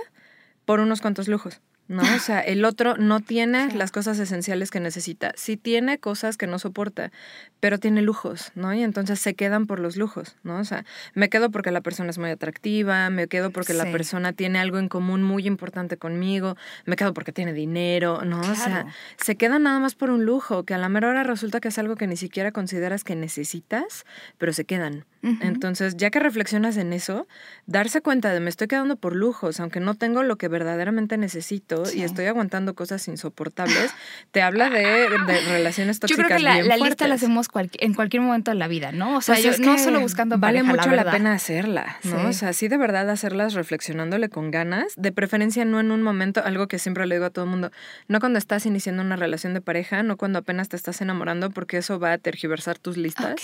por 0.66 0.80
unos 0.80 1.02
cuantos 1.02 1.28
lujos. 1.28 1.60
¿No? 1.90 2.02
O 2.16 2.20
sea, 2.20 2.40
el 2.40 2.64
otro 2.64 2.96
no 2.98 3.20
tiene 3.20 3.66
Claro. 3.66 3.78
las 3.78 3.92
cosas 3.92 4.18
esenciales 4.18 4.72
que 4.72 4.80
necesita. 4.80 5.34
Sí 5.36 5.58
tiene 5.58 6.00
cosas 6.00 6.38
que 6.38 6.48
no 6.48 6.58
soporta, 6.58 7.12
pero 7.60 7.78
tiene 7.78 8.02
lujos, 8.02 8.52
¿no? 8.56 8.74
Y 8.74 8.84
entonces 8.84 9.20
se 9.20 9.34
quedan 9.36 9.68
por 9.68 9.80
los 9.80 9.98
lujos, 9.98 10.38
¿no? 10.44 10.60
O 10.60 10.64
sea, 10.64 10.86
me 11.14 11.28
quedo 11.30 11.52
porque 11.52 11.72
la 11.72 11.82
persona 11.82 12.10
es 12.10 12.18
muy 12.18 12.30
atractiva, 12.30 13.10
me 13.10 13.28
quedo 13.28 13.52
porque 13.52 13.74
la 13.74 13.84
Sí. 13.84 13.92
persona 13.92 14.32
tiene 14.32 14.60
algo 14.60 14.80
en 14.80 14.88
común 14.88 15.24
muy 15.24 15.46
importante 15.46 15.98
conmigo, 15.98 16.56
me 16.86 16.96
quedo 16.96 17.14
porque 17.14 17.34
tiene 17.34 17.52
dinero, 17.54 18.24
¿no? 18.24 18.40
O 18.40 18.56
sea, 18.56 18.66
Claro. 18.66 18.90
se 19.18 19.36
quedan 19.36 19.64
nada 19.64 19.80
más 19.80 19.94
por 19.96 20.10
un 20.10 20.26
lujo, 20.26 20.64
que 20.64 20.74
a 20.74 20.78
la 20.78 20.88
mera 20.88 21.10
hora 21.10 21.24
resulta 21.24 21.60
que 21.60 21.68
es 21.68 21.78
algo 21.78 21.96
que 21.98 22.08
ni 22.08 22.16
siquiera 22.16 22.54
consideras 22.54 23.04
que 23.04 23.16
necesitas, 23.18 24.06
pero 24.38 24.54
se 24.54 24.64
quedan. 24.64 25.06
Ujú. 25.22 25.38
Entonces, 25.42 25.96
ya 25.98 26.10
que 26.10 26.20
reflexionas 26.20 26.76
en 26.78 26.92
eso, 26.92 27.28
darse 27.66 28.02
cuenta 28.02 28.34
de 28.34 28.40
me 28.40 28.50
estoy 28.50 28.68
quedando 28.68 28.96
por 28.96 29.16
lujos, 29.16 29.60
aunque 29.60 29.80
no 29.80 29.96
tengo 29.96 30.24
lo 30.24 30.38
que 30.38 30.48
verdaderamente 30.50 31.18
necesito 31.18 31.83
Sí. 31.92 32.00
y 32.00 32.04
estoy 32.04 32.26
aguantando 32.26 32.74
cosas 32.76 33.08
insoportables, 33.08 33.92
te 34.32 34.42
habla 34.42 34.70
de, 34.70 34.82
de 35.10 35.42
relaciones 35.50 35.98
Yo 35.98 36.02
tóxicas 36.02 36.26
creo 36.26 36.38
que 36.38 36.44
la, 36.44 36.54
bien 36.56 36.68
la 36.68 36.78
lista 36.78 37.08
la 37.08 37.16
hacemos 37.16 37.50
cualqui- 37.50 37.78
en 37.80 37.94
cualquier 37.94 38.22
momento 38.22 38.52
de 38.52 38.56
la 38.56 38.68
vida, 38.68 38.92
¿no? 38.92 39.18
O 39.18 39.22
sea, 39.22 39.36
Pues 39.36 39.44
yo 39.46 39.52
es 39.52 39.60
no 39.60 39.76
que 39.76 39.84
solo 39.84 40.00
buscando 40.00 40.38
vale 40.38 40.60
pareja, 40.60 40.76
mucho 40.76 40.90
la, 40.92 40.98
verdad. 41.04 41.12
pena 41.14 41.34
hacerla, 41.34 41.98
¿no? 42.04 42.20
Sí. 42.20 42.26
O 42.28 42.34
sea, 42.34 42.54
sí 42.54 42.68
de 42.68 42.78
verdad 42.78 43.10
hacerlas 43.10 43.54
reflexionándole 43.54 44.30
con 44.30 44.52
ganas, 44.52 44.94
de 44.98 45.12
preferencia 45.12 45.66
no 45.66 45.80
en 45.80 45.92
un 45.92 46.02
momento, 46.04 46.42
algo 46.44 46.68
que 46.68 46.80
siempre 46.80 47.06
le 47.06 47.16
digo 47.16 47.26
a 47.26 47.30
todo 47.30 47.46
el 47.46 47.52
mundo, 47.52 47.72
no 48.08 48.20
cuando 48.20 48.40
estás 48.40 48.66
iniciando 48.66 49.02
una 49.02 49.16
relación 49.16 49.54
de 49.54 49.62
pareja, 49.62 50.04
no 50.04 50.18
cuando 50.18 50.40
apenas 50.40 50.70
te 50.70 50.76
estás 50.76 51.02
enamorando, 51.02 51.50
porque 51.52 51.78
eso 51.78 52.00
va 52.00 52.14
a 52.14 52.18
tergiversar 52.18 52.78
tus 52.80 52.98
listas. 52.98 53.36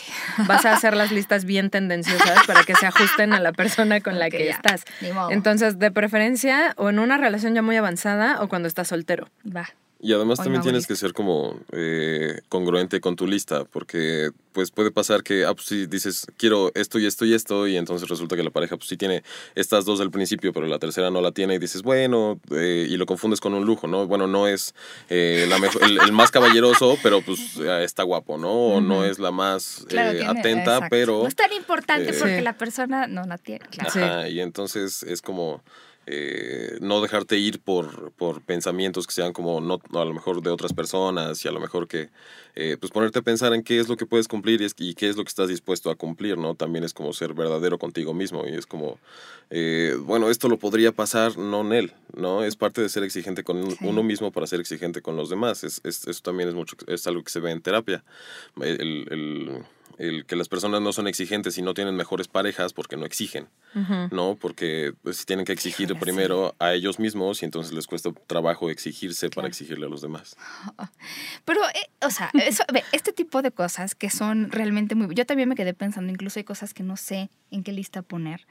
Vas 0.48 0.66
a 0.66 0.74
hacer 0.74 0.96
las 0.96 1.12
listas 1.12 1.46
bien 1.46 1.70
tendenciosas 1.70 2.46
para 2.48 2.64
que 2.64 2.76
se 2.76 2.86
ajusten 2.88 3.34
a 3.34 3.40
la 3.40 3.52
persona 3.54 4.02
con 4.02 4.20
la 4.20 4.26
Ok, 4.28 4.32
que 4.32 4.46
ya. 4.46 4.52
estás. 4.52 4.84
Entonces, 5.30 5.80
de 5.80 5.92
preferencia, 5.92 6.74
o 6.78 6.90
en 6.90 7.00
una 7.00 7.18
relación 7.18 7.56
ya 7.56 7.62
muy 7.62 7.76
avanzada, 7.78 8.19
o 8.42 8.48
cuando 8.50 8.68
estás 8.68 8.88
soltero. 8.90 9.30
Va. 9.46 9.70
Y 10.02 10.14
además 10.14 10.40
Hoy 10.40 10.46
también 10.46 10.62
tienes 10.64 10.88
que 10.88 10.96
ser 10.96 11.12
como 11.12 11.60
eh, 11.74 12.40
congruente 12.48 13.02
con 13.02 13.18
tu 13.18 13.28
lista, 13.28 13.66
porque 13.66 14.30
pues 14.54 14.72
puede 14.72 14.92
pasar 14.92 15.24
que, 15.24 15.44
ah, 15.44 15.54
pues 15.54 15.68
sí, 15.68 15.88
dices, 15.88 16.26
quiero 16.38 16.72
esto 16.74 17.00
y 17.00 17.06
esto 17.06 17.26
y 17.26 17.34
esto, 17.34 17.68
y 17.68 17.76
entonces 17.76 18.08
resulta 18.08 18.38
que 18.38 18.44
la 18.44 18.50
pareja 18.50 18.78
pues 18.78 18.88
sí 18.88 18.96
tiene 18.96 19.24
estas 19.56 19.84
dos 19.84 20.00
al 20.00 20.10
principio, 20.10 20.54
pero 20.54 20.68
la 20.68 20.80
tercera 20.80 21.12
no 21.12 21.20
la 21.20 21.34
tiene, 21.34 21.56
y 21.56 21.60
dices, 21.60 21.82
bueno, 21.82 22.40
eh, 22.56 22.88
y 22.90 22.96
lo 22.96 23.06
confundes 23.06 23.42
con 23.42 23.54
un 23.54 23.66
lujo, 23.66 23.88
¿no? 23.88 24.08
Bueno, 24.08 24.26
no 24.26 24.48
es 24.48 24.74
eh, 25.10 25.46
la 25.50 25.60
mejor- 25.60 25.84
el, 25.84 26.00
el 26.00 26.14
más 26.14 26.32
caballeroso, 26.32 26.98
pero 27.04 27.22
pues 27.22 27.58
está 27.58 28.04
guapo, 28.04 28.38
¿no? 28.38 28.52
O 28.54 28.80
no 28.80 29.04
es 29.04 29.20
la 29.20 29.32
más 29.32 29.84
Claro, 29.90 30.12
eh, 30.12 30.20
tiene- 30.24 30.40
atenta, 30.40 30.76
exacto. 30.76 30.88
pero... 30.92 31.22
No 31.24 31.28
es 31.28 31.36
tan 31.36 31.52
importante 31.52 32.12
eh, 32.12 32.16
porque 32.18 32.38
Sí. 32.38 32.42
la 32.42 32.54
persona 32.54 33.06
no 33.08 33.26
la 33.26 33.38
tiene. 33.38 33.66
Claro. 33.70 33.92
Sí. 33.92 34.32
Y 34.32 34.40
entonces 34.40 35.04
es 35.04 35.22
como 35.22 35.62
eh, 36.12 36.80
no 36.82 37.02
dejarte 37.02 37.38
ir 37.38 37.60
por, 37.60 38.12
por 38.14 38.42
pensamientos 38.42 39.06
que 39.06 39.14
sean 39.14 39.32
como 39.32 39.62
no, 39.62 39.80
a 39.94 40.06
lo 40.06 40.12
mejor 40.12 40.42
de 40.42 40.50
otras 40.50 40.74
personas 40.74 41.46
y 41.46 41.48
a 41.48 41.52
lo 41.52 41.60
mejor 41.60 41.88
que 41.88 42.10
eh, 42.56 42.78
pues 42.80 42.92
ponerte 42.92 43.20
a 43.20 43.22
pensar 43.22 43.54
en 43.54 43.62
qué 43.62 43.80
es 43.80 43.88
lo 43.88 43.96
que 43.96 44.08
puedes 44.08 44.28
cumplir 44.28 44.60
y, 44.64 44.68
y, 44.78 44.96
qué 44.96 45.08
es 45.08 45.18
lo 45.18 45.24
que 45.24 45.30
estás 45.30 45.50
dispuesto 45.50 45.92
a 45.92 45.96
cumplir, 45.96 46.40
¿no? 46.40 46.56
También 46.56 46.84
es 46.84 46.96
como 46.96 47.14
ser 47.14 47.36
verdadero 47.36 47.78
contigo 47.78 48.16
mismo 48.16 48.44
y 48.48 48.56
es 48.56 48.66
como, 48.66 48.98
eh, 49.52 49.96
bueno, 50.02 50.32
esto 50.32 50.50
lo 50.50 50.58
podría 50.58 50.92
pasar, 50.92 51.38
no 51.38 51.62
en 51.62 51.74
él, 51.74 51.94
¿no? 52.16 52.44
Es 52.44 52.56
parte 52.56 52.82
de 52.82 52.90
ser 52.90 53.04
exigente 53.04 53.44
con 53.44 53.64
uno 53.82 54.02
mismo 54.02 54.32
para 54.32 54.48
ser 54.48 54.60
exigente 54.62 55.04
con 55.04 55.16
los 55.16 55.30
demás. 55.30 55.64
Es, 55.64 55.80
es, 55.84 56.08
eso 56.08 56.22
también 56.24 56.50
es, 56.50 56.56
mucho, 56.56 56.76
es 56.88 57.06
algo 57.06 57.24
que 57.24 57.30
se 57.30 57.40
ve 57.40 57.52
en 57.52 57.62
terapia. 57.62 58.04
el, 58.60 59.06
el 59.12 59.64
el 60.00 60.26
que 60.26 60.38
las 60.38 60.48
personas 60.48 60.82
no 60.82 60.94
son 60.94 61.08
exigentes 61.08 61.58
y 61.58 61.62
no 61.62 61.74
tienen 61.74 61.96
mejores 61.96 62.30
parejas 62.30 62.72
porque 62.72 62.96
no 62.96 63.06
exigen, 63.06 63.50
¿no? 64.12 64.38
Porque 64.40 64.94
pues, 65.04 65.26
tienen 65.26 65.46
que 65.46 65.52
exigir 65.52 65.94
primero 66.00 66.56
a 66.58 66.74
ellos 66.74 67.00
mismos 67.00 67.42
y 67.42 67.46
entonces 67.46 67.74
les 67.74 67.86
cuesta 67.86 68.12
trabajo 68.26 68.70
exigirse 68.70 69.30
para 69.30 69.50
exigirle 69.50 69.88
a 69.88 69.90
los 69.90 70.02
demás. 70.02 70.38
Pero, 71.46 71.62
eh, 71.76 71.90
o 72.02 72.10
sea, 72.10 72.32
este 72.94 73.12
tipo 73.12 73.42
de 73.42 73.52
cosas 73.52 73.94
que 73.94 74.10
son 74.10 74.52
realmente 74.52 74.96
muy... 74.96 75.14
Yo 75.14 75.26
también 75.26 75.50
me 75.50 75.56
quedé 75.56 75.74
pensando, 75.74 76.12
incluso 76.12 76.40
hay 76.40 76.46
cosas 76.46 76.74
que 76.74 76.82
no 76.82 76.96
sé 76.96 77.30
en 77.52 77.64
qué 77.64 77.74
lista 77.74 78.02
poner. 78.02 78.48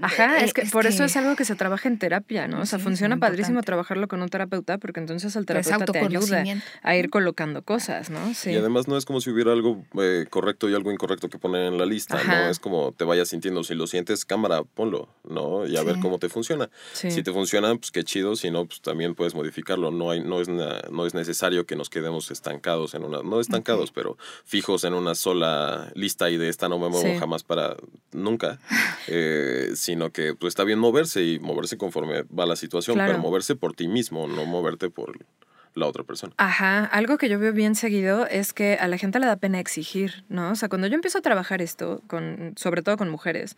Ajá, 0.00 0.38
es 0.38 0.52
que 0.52 0.66
por 0.66 0.86
eso 0.86 1.04
es 1.04 1.16
algo 1.16 1.36
que 1.36 1.44
se 1.44 1.54
trabaja 1.54 1.88
en 1.88 1.98
terapia, 1.98 2.48
¿no? 2.48 2.60
O 2.60 2.66
sea, 2.66 2.78
funciona 2.78 3.18
padrísimo 3.18 3.62
trabajarlo 3.62 4.08
con 4.08 4.22
un 4.22 4.28
terapeuta 4.28 4.78
porque 4.78 5.00
entonces 5.00 5.36
el 5.36 5.46
terapeuta 5.46 5.84
te 5.86 5.98
ayuda 5.98 6.44
a 6.82 6.96
ir 6.96 7.10
colocando 7.10 7.62
cosas, 7.62 8.10
¿no? 8.10 8.34
Sí. 8.34 8.50
Y 8.50 8.56
además 8.56 8.88
no 8.88 8.96
es 8.96 9.04
como 9.04 9.20
si 9.20 9.30
hubiera 9.30 9.52
algo 9.52 9.84
eh, 10.00 10.26
correcto 10.28 10.68
y 10.68 10.74
algo 10.74 10.92
incorrecto 10.92 11.28
que 11.28 11.38
poner 11.38 11.72
en 11.72 11.78
la 11.78 11.86
lista, 11.86 12.22
¿no? 12.22 12.48
Es 12.48 12.58
como 12.58 12.92
te 12.92 13.04
vayas 13.04 13.28
sintiendo. 13.28 13.62
Si 13.64 13.74
lo 13.74 13.86
sientes, 13.86 14.24
cámara, 14.24 14.62
ponlo, 14.62 15.08
¿no? 15.28 15.66
Y 15.66 15.76
a 15.76 15.82
ver 15.82 15.96
cómo 16.00 16.18
te 16.18 16.28
funciona. 16.28 16.70
Si 16.92 17.22
te 17.22 17.32
funciona, 17.32 17.74
pues 17.74 17.90
qué 17.90 18.04
chido. 18.04 18.36
Si 18.36 18.50
no, 18.50 18.66
pues 18.66 18.80
también 18.80 19.14
puedes 19.14 19.34
modificarlo. 19.34 19.90
No, 19.90 20.10
hay, 20.10 20.20
no, 20.20 20.40
es, 20.40 20.48
no 20.48 21.06
es 21.06 21.14
necesario 21.14 21.66
que 21.66 21.76
nos 21.76 21.90
quedemos 21.90 22.30
estancados 22.30 22.94
en 22.94 23.04
una... 23.04 23.22
No 23.22 23.40
estancados, 23.40 23.92
pero 23.92 24.16
fijos 24.44 24.84
en 24.84 24.94
una 24.94 25.14
sola 25.14 25.90
lista 25.94 26.30
y 26.30 26.36
de 26.36 26.48
esta 26.48 26.68
no 26.68 26.78
me 26.78 26.88
muevo 26.88 27.18
jamás 27.18 27.42
para... 27.42 27.76
Nunca. 28.12 28.58
Eh, 29.06 29.72
sino 29.76 30.10
que 30.10 30.34
pues, 30.34 30.52
está 30.52 30.64
bien 30.64 30.78
moverse 30.78 31.22
y 31.22 31.38
moverse 31.38 31.76
conforme 31.76 32.22
va 32.22 32.46
la 32.46 32.56
situación, 32.56 32.98
pero 32.98 33.18
moverse 33.18 33.56
por 33.56 33.74
ti 33.74 33.88
mismo, 33.88 34.26
no 34.26 34.44
moverte 34.44 34.90
por 34.90 35.18
la 35.74 35.86
otra 35.86 36.04
persona. 36.04 36.32
Ajá, 36.36 36.84
algo 36.84 37.18
que 37.18 37.28
yo 37.28 37.38
veo 37.38 37.52
bien 37.52 37.74
seguido 37.74 38.26
es 38.26 38.52
que 38.52 38.74
a 38.74 38.88
la 38.88 38.96
gente 38.98 39.18
le 39.18 39.26
da 39.26 39.36
pena 39.36 39.58
exigir, 39.60 40.24
¿no? 40.28 40.52
O 40.52 40.54
sea, 40.54 40.68
cuando 40.68 40.86
yo 40.86 40.94
empiezo 40.94 41.18
a 41.18 41.22
trabajar 41.22 41.62
esto, 41.62 42.02
con, 42.06 42.54
sobre 42.56 42.82
todo 42.82 42.96
con 42.96 43.08
mujeres, 43.08 43.56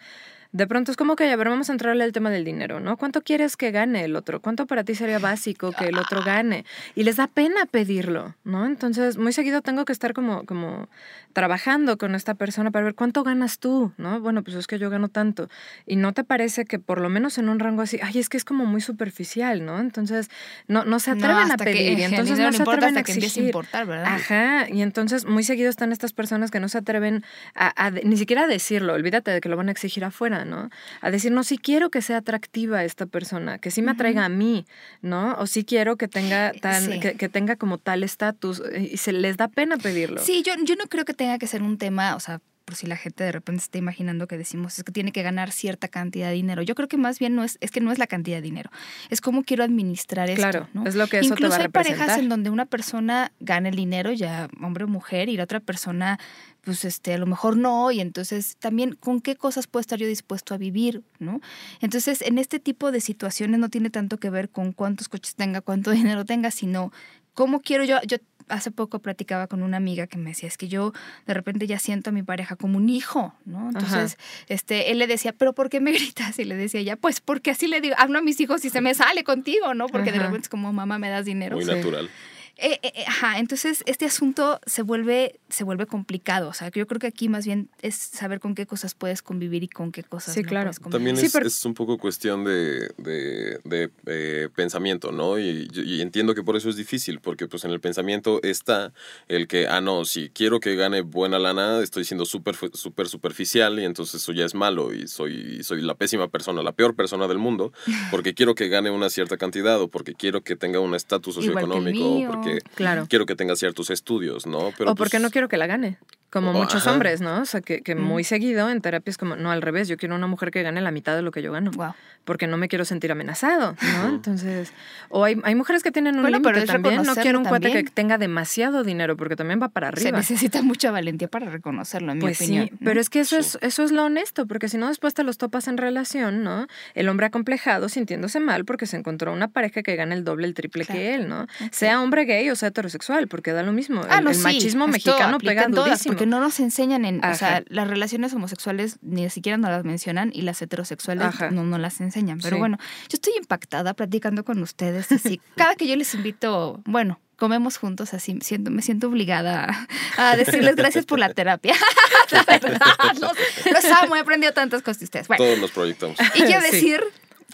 de 0.53 0.67
pronto 0.67 0.91
es 0.91 0.97
como 0.97 1.17
que, 1.17 1.31
a 1.31 1.37
ver, 1.37 1.49
vamos 1.49 1.69
a 1.69 1.73
entrarle 1.73 2.05
al 2.05 2.13
tema 2.13 2.31
del 2.31 2.45
dinero, 2.45 2.81
¿no? 2.81 2.97
¿Cuánto 2.97 3.23
quieres 3.23 3.57
que 3.57 3.71
gane 3.71 4.05
el 4.05 4.17
otro? 4.17 4.41
¿Cuánto 4.41 4.67
para 4.67 4.85
ti 4.85 4.95
sería 4.95 5.19
básico 5.19 5.73
que 5.73 5.87
el 5.87 5.99
otro 5.99 6.23
gane? 6.23 6.65
Y 6.95 7.05
les 7.05 7.17
da 7.17 7.27
pena 7.27 7.67
pedirlo, 7.67 8.35
¿no? 8.45 8.67
Entonces, 8.67 9.19
muy 9.19 9.33
seguido 9.33 9.63
tengo 9.63 9.85
que 9.85 9.93
estar 9.93 10.13
como, 10.13 10.45
como 10.45 10.89
trabajando 11.37 11.99
con 11.99 12.15
esta 12.15 12.35
persona 12.35 12.71
para 12.71 12.87
ver 12.87 12.95
cuánto 12.95 13.23
ganas 13.23 13.59
tú, 13.59 13.93
¿no? 13.99 14.21
Bueno, 14.21 14.43
pues 14.43 14.57
es 14.57 14.67
que 14.67 14.79
yo 14.79 14.89
gano 14.89 15.09
tanto. 15.09 15.51
Y 15.85 15.97
no 15.97 16.15
te 16.15 16.25
parece 16.25 16.65
que 16.65 16.79
por 16.79 16.99
lo 16.99 17.11
menos 17.11 17.37
en 17.37 17.51
un 17.51 17.59
rango 17.59 17.83
así, 17.83 17.99
ay, 18.03 18.19
es 18.19 18.31
que 18.31 18.39
es 18.39 18.45
como 18.47 18.65
muy 18.65 18.81
superficial, 18.81 19.65
¿no? 19.67 19.79
Entonces, 19.79 20.31
no, 20.67 20.87
no 20.87 20.99
se 20.99 21.11
atreven 21.11 21.53
a 21.53 21.59
pedir. 21.59 21.99
y 21.99 22.05
entonces 22.05 22.39
no 22.39 22.53
se 22.53 22.63
atreven 22.63 22.97
a 22.97 23.01
exigir. 23.01 23.45
importar, 23.45 23.85
¿verdad? 23.85 24.15
Ajá. 24.15 24.71
Y 24.71 24.81
entonces, 24.81 25.27
muy 25.27 25.43
seguido 25.43 25.69
están 25.69 25.93
estas 25.93 26.15
personas 26.15 26.51
que 26.51 26.59
no 26.59 26.71
se 26.71 26.79
atreven 26.79 27.23
a, 27.55 27.91
ni 27.91 28.17
siquiera 28.17 28.45
a 28.45 28.47
decirlo. 28.47 28.95
Olvídate 28.95 29.31
de 29.31 29.43
que 29.43 29.51
lo 29.51 29.59
van 29.59 29.69
a 29.69 29.73
exigir 29.73 30.07
afuera, 30.07 30.46
¿no? 30.47 30.71
A 31.01 31.11
decir, 31.11 31.33
no, 31.33 31.45
sí 31.45 31.59
quiero 31.59 31.91
que 31.91 32.03
sea 32.03 32.19
atractiva 32.19 32.85
esta 32.85 33.07
persona, 33.07 33.59
que 33.59 33.71
sí 33.71 33.83
me 33.83 33.91
atraiga 33.93 34.25
a 34.25 34.29
mí, 34.29 34.67
¿no? 35.03 35.35
O 35.39 35.47
sí 35.47 35.65
quiero 35.65 35.97
que 35.97 36.09
tenga, 36.09 36.53
tan, 36.53 37.01
que, 37.01 37.29
tenga 37.29 37.57
como 37.57 37.79
tal 37.79 38.03
estatus 38.03 38.63
eh, 38.73 38.91
y 38.93 38.97
se 38.97 39.13
les 39.13 39.37
da 39.37 39.49
pena 39.49 39.77
pedirlo. 39.77 40.21
Sí, 40.21 40.43
yo, 40.45 40.55
yo 40.65 40.77
no 40.77 40.85
creo 40.87 41.05
que 41.05 41.15
tenga 41.15 41.39
que 41.39 41.47
ser 41.47 41.63
un 41.63 41.79
tema, 41.79 42.17
o 42.17 42.21
sea, 42.21 42.41
por 42.67 42.75
si 42.75 42.87
la 42.87 42.97
gente 42.97 43.23
de 43.23 43.31
repente 43.31 43.63
está 43.63 43.79
imaginando 43.79 44.27
que 44.27 44.37
decimos 44.37 44.77
es 44.77 44.83
que 44.83 44.91
tiene 44.91 45.13
que 45.13 45.23
ganar 45.23 45.53
cierta 45.53 45.87
cantidad 45.87 46.29
de 46.29 46.35
dinero. 46.35 46.63
Yo 46.63 46.75
creo 46.75 46.89
que 46.89 46.97
más 46.97 47.21
bien 47.21 47.37
no 47.37 47.45
es, 47.45 47.59
es 47.61 47.71
que 47.71 47.81
no 47.81 47.93
es 47.93 47.99
la 47.99 48.09
cantidad 48.09 48.39
de 48.39 48.43
dinero, 48.43 48.71
es 49.09 49.21
cómo 49.21 49.45
quiero 49.45 49.63
administrar 49.63 50.29
esto. 50.29 50.43
Claro, 50.43 50.69
¿no? 50.75 50.85
es 50.85 50.97
lo 50.97 51.07
que 51.07 51.21
eso 51.21 51.33
Incluso 51.33 51.53
te 51.53 51.57
va 51.59 51.63
a 51.63 51.63
hay 51.63 51.69
parejas 51.69 52.19
en 52.19 52.29
donde 52.29 52.51
una 52.51 52.67
persona 52.67 53.31
gana 53.39 53.69
el 53.69 53.77
dinero, 53.77 54.13
ya 54.13 54.49
hombre 54.61 54.83
o 54.83 54.89
mujer, 54.89 55.29
y 55.29 55.37
la 55.37 55.45
otra 55.45 55.61
persona, 55.61 56.19
pues 56.67 56.85
este, 56.85 57.15
a 57.15 57.19
lo 57.19 57.27
mejor 57.27 57.57
no, 57.57 57.93
y 57.93 58.01
entonces 58.01 58.57
también 58.57 58.97
con 58.97 59.21
qué 59.21 59.37
cosas 59.37 59.69
puedo 59.69 59.81
estar 59.83 60.01
yo 60.01 60.09
dispuesto 60.09 60.53
a 60.53 60.57
vivir, 60.59 61.05
¿no? 61.21 61.41
Entonces, 61.81 62.23
en 62.23 62.39
este 62.39 62.59
tipo 62.59 62.91
de 62.91 63.01
situaciones 63.01 63.61
no 63.61 63.69
tiene 63.69 63.89
tanto 63.89 64.19
que 64.19 64.31
ver 64.31 64.51
con 64.51 64.73
cuántos 64.73 65.09
coches 65.09 65.37
tenga, 65.37 65.61
cuánto 65.61 65.91
dinero 65.93 66.25
tenga, 66.25 66.51
sino 66.51 66.91
cómo 67.35 67.61
quiero 67.61 67.85
yo, 67.85 68.03
yo 68.03 68.17
hace 68.49 68.73
poco 68.73 68.99
platicaba 68.99 69.47
con 69.47 69.63
una 69.63 69.77
amiga 69.77 70.09
que 70.09 70.19
me 70.19 70.31
decía, 70.31 70.49
es 70.49 70.59
que 70.59 70.67
yo 70.67 70.93
de 71.25 71.35
repente 71.35 71.69
ya 71.69 71.79
siento 71.79 72.11
a 72.11 72.13
mi 72.13 72.25
pareja 72.25 72.57
como 72.57 72.79
un 72.79 72.89
hijo, 72.89 73.33
¿no? 73.45 73.69
Entonces, 73.69 74.19
este, 74.49 74.91
él 74.91 74.99
le 74.99 75.07
decía, 75.07 75.33
pero 75.33 75.53
¿por 75.53 75.71
qué 75.71 75.79
me 75.79 75.93
gritas? 75.97 76.37
Y 76.41 76.45
le 76.45 76.57
decía 76.57 76.83
ya, 76.83 76.97
pues 76.97 77.21
porque 77.21 77.53
así 77.53 77.69
le 77.69 77.81
digo, 77.81 77.95
hablo 77.97 78.19
a 78.19 78.23
mis 78.23 78.41
hijos 78.41 78.65
y 78.65 78.71
se 78.71 78.81
me 78.81 78.93
sale 78.95 79.23
contigo, 79.23 79.73
¿no? 79.75 79.87
Porque 79.87 80.11
de 80.11 80.19
repente 80.19 80.47
es 80.47 80.49
como, 80.49 80.73
mamá, 80.73 80.99
me 80.99 81.11
das 81.11 81.27
dinero. 81.27 81.55
Muy 81.55 81.65
natural. 81.65 82.11
Eh, 82.59 82.79
eh, 82.83 82.93
eh, 82.95 83.05
ajá, 83.07 83.39
entonces 83.39 83.83
este 83.85 84.07
asunto 84.07 84.61
se 84.65 84.81
vuelve, 84.81 85.39
se 85.51 85.63
vuelve 85.63 85.87
complicado. 85.87 86.49
O 86.49 86.55
sea, 86.55 86.71
yo 86.71 86.87
creo 86.87 86.99
que 86.99 87.07
aquí 87.07 87.29
más 87.29 87.45
bien 87.45 87.69
es 87.83 87.97
saber 87.97 88.41
con 88.41 88.55
qué 88.55 88.67
cosas 88.67 88.95
puedes 88.95 89.21
convivir 89.21 89.63
y 89.63 89.69
con 89.69 89.93
qué 89.93 90.03
cosas 90.03 90.33
sí, 90.33 90.43
no 90.43 90.49
claro. 90.49 90.65
puedes 90.65 90.81
convivir. 90.81 91.15
También 91.15 91.27
es, 91.27 91.35
es, 91.35 91.65
un 91.67 91.75
poco 91.75 91.99
cuestión 91.99 92.45
de, 92.45 92.91
de, 92.97 93.61
de 93.65 94.49
pensamiento, 94.55 95.13
¿no? 95.13 95.39
Y, 95.39 95.69
y, 95.75 96.01
entiendo 96.01 96.35
que 96.35 96.43
por 96.43 96.57
eso 96.57 96.71
es 96.71 96.77
difícil, 96.77 97.21
porque 97.21 97.47
pues 97.47 97.65
en 97.67 97.73
el 97.73 97.81
pensamiento 97.81 98.41
está 98.43 98.95
el 99.29 99.49
que, 99.49 99.69
ah, 99.69 99.83
no, 99.83 100.07
si 100.07 100.31
quiero 100.31 100.59
que 100.59 100.77
gane 100.77 101.03
buena 101.03 101.39
lana, 101.39 101.83
estoy 101.83 102.07
siendo 102.07 102.25
súper 102.25 102.57
super 102.73 103.09
superficial 103.09 103.79
y 103.79 103.85
entonces 103.85 104.23
eso 104.23 104.33
ya 104.33 104.47
es 104.47 104.55
malo 104.55 104.95
y 104.95 105.09
soy, 105.09 105.63
soy 105.63 105.83
la 105.83 105.95
pésima 105.95 106.29
persona, 106.29 106.63
la 106.63 106.73
peor 106.73 106.97
persona 106.97 107.29
del 107.29 107.39
mundo, 107.39 107.73
porque 108.11 108.33
quiero 108.33 108.55
que 108.55 108.69
gane 108.69 108.91
una 108.91 109.11
cierta 109.11 109.37
cantidad 109.37 109.79
o 109.79 109.89
porque 109.89 110.15
quiero 110.15 110.43
que 110.43 110.57
tenga 110.57 110.81
un 110.81 110.95
estatus 110.95 111.35
socioeconómico 111.35 112.46
porque 112.55 112.71
claro. 112.75 113.07
quiero 113.09 113.27
que 113.27 113.37
tenga 113.37 113.57
ciertos 113.57 113.91
estudios, 113.91 114.47
¿no? 114.47 114.73
Pero 114.77 114.93
o 114.93 114.95
porque 114.95 115.13
pues 115.13 115.23
no 115.23 115.31
quiero 115.31 115.49
que 115.49 115.57
la 115.57 115.67
gane. 115.67 115.99
Como 116.31 116.53
muchos 116.53 116.87
hombres, 116.87 117.21
¿no? 117.21 117.41
O 117.41 117.45
sea, 117.47 117.61
que, 117.61 117.83
que 117.83 117.95
muy 117.95 118.25
seguido 118.25 118.69
en 118.69 118.81
terapia 118.81 119.11
es 119.11 119.17
como, 119.17 119.37
no, 119.37 119.53
al 119.53 119.63
revés, 119.63 119.89
yo 119.89 119.97
quiero 119.97 120.17
una 120.17 120.27
mujer 120.27 120.51
que 120.51 120.63
gane 120.63 120.81
la 120.81 120.91
mitad 120.91 121.15
de 121.15 121.23
lo 121.23 121.31
que 121.31 121.41
yo 121.41 121.53
gano. 121.53 121.71
Wow. 121.71 121.95
Porque 122.25 122.47
no 122.49 122.57
me 122.59 122.69
quiero 122.69 122.85
sentir 122.85 123.13
amenazado, 123.13 123.77
¿no? 123.81 124.09
Entonces, 124.09 124.73
o 125.09 125.25
hay, 125.25 125.41
hay 125.45 125.55
mujeres 125.55 125.83
que 125.85 125.93
tienen 125.93 126.19
un 126.19 126.31
límite 126.31 126.67
también. 126.67 127.05
No 127.05 127.15
quiero 127.15 127.39
un 127.39 127.45
cuate 127.45 127.71
que 127.71 127.85
tenga 127.85 128.19
demasiado 128.19 128.83
dinero 128.83 129.17
porque 129.17 129.37
también 129.37 129.63
va 129.63 129.69
para 129.69 129.89
arriba. 129.89 130.11
Se 130.11 130.13
necesita 130.13 130.63
mucha 130.63 130.91
valentía 130.91 131.29
para 131.29 131.49
reconocerlo, 131.49 132.13
en 132.13 132.19
pues 132.19 132.41
mi 132.41 132.47
opinión. 132.47 132.69
Sí, 132.69 132.85
pero 132.85 133.01
es 133.01 133.09
que 133.09 133.21
eso, 133.21 133.39
es, 133.39 133.57
eso 133.63 133.85
es 133.85 133.93
lo 133.93 134.05
honesto, 134.05 134.47
porque 134.47 134.69
si 134.69 134.77
no 134.77 134.89
después 134.89 135.15
te 135.15 135.23
los 135.23 135.39
topas 135.39 135.69
en 135.69 135.79
relación, 135.79 136.43
¿no? 136.43 136.67
El 136.95 137.09
hombre 137.09 137.27
acomplejado 137.27 137.89
sintiéndose 137.89 138.41
mal 138.41 138.65
porque 138.65 138.87
se 138.87 138.97
encontró 138.97 139.33
una 139.33 139.49
pareja 139.49 139.83
que 139.83 139.95
gana 139.95 140.15
el 140.15 140.25
doble, 140.25 140.49
el 140.49 140.55
triple 140.55 140.85
que 140.85 141.15
él, 141.15 141.29
¿no? 141.29 141.47
Sea 141.71 142.03
hombre 142.03 142.27
gay 142.37 142.51
o 142.51 142.57
sea 142.57 142.69
heterosexual, 142.69 143.29
porque 143.29 143.53
da 143.53 143.63
lo 143.63 143.73
mismo. 143.73 144.03
Ah, 144.09 144.19
el, 144.19 144.25
no, 144.25 144.31
el 144.31 144.39
machismo 144.39 144.87
mexicano 144.87 145.39
pega 145.39 145.67
durísimo. 145.69 146.13
porque 146.13 146.27
no 146.27 146.41
nos 146.41 146.61
enseñan 146.61 147.05
en, 147.05 147.25
o 147.25 147.35
sea, 147.35 147.63
las 147.69 147.89
relaciones 147.89 148.33
homosexuales 148.35 148.99
ni 149.03 149.29
siquiera 149.31 149.59
nos 149.59 149.71
las 149.71 149.85
mencionan 149.85 150.31
y 150.33 150.43
las 150.43 150.61
heterosexuales 150.63 151.27
no, 151.51 151.65
no 151.65 151.79
las 151.79 152.01
enseñan. 152.01 152.39
Pero 152.43 152.59
bueno, 152.59 152.79
yo 153.09 153.15
estoy 153.17 153.35
impactada 153.37 153.95
platicando 153.95 154.45
con 154.45 154.63
ustedes 154.63 155.11
así. 155.13 155.41
Cada 155.57 155.75
que 155.75 155.87
yo 155.87 155.97
les 155.97 156.15
invito, 156.15 156.81
bueno, 156.85 157.21
comemos 157.37 157.77
juntos 157.77 158.15
así, 158.15 158.39
siento, 158.41 158.71
me 158.71 158.83
siento 158.83 159.09
obligada 159.09 159.87
a, 160.17 160.37
decirles 160.37 160.77
gracias 160.77 161.07
por 161.07 161.19
la 161.19 161.33
terapia. 161.33 161.75
la 162.31 162.43
verdad, 162.45 162.81
los, 163.21 163.33
los, 163.73 163.85
amo, 164.03 164.17
he 164.17 164.21
aprendido 164.21 164.53
tantas 164.53 164.83
cosas 164.83 165.01
de 165.01 165.05
ustedes. 165.05 165.29
Bueno, 165.29 165.45
Todos 165.45 165.59
los 165.59 165.71
proyectamos. 165.71 166.17
Y 166.35 166.43
quiero 166.43 166.63
decir 166.63 167.03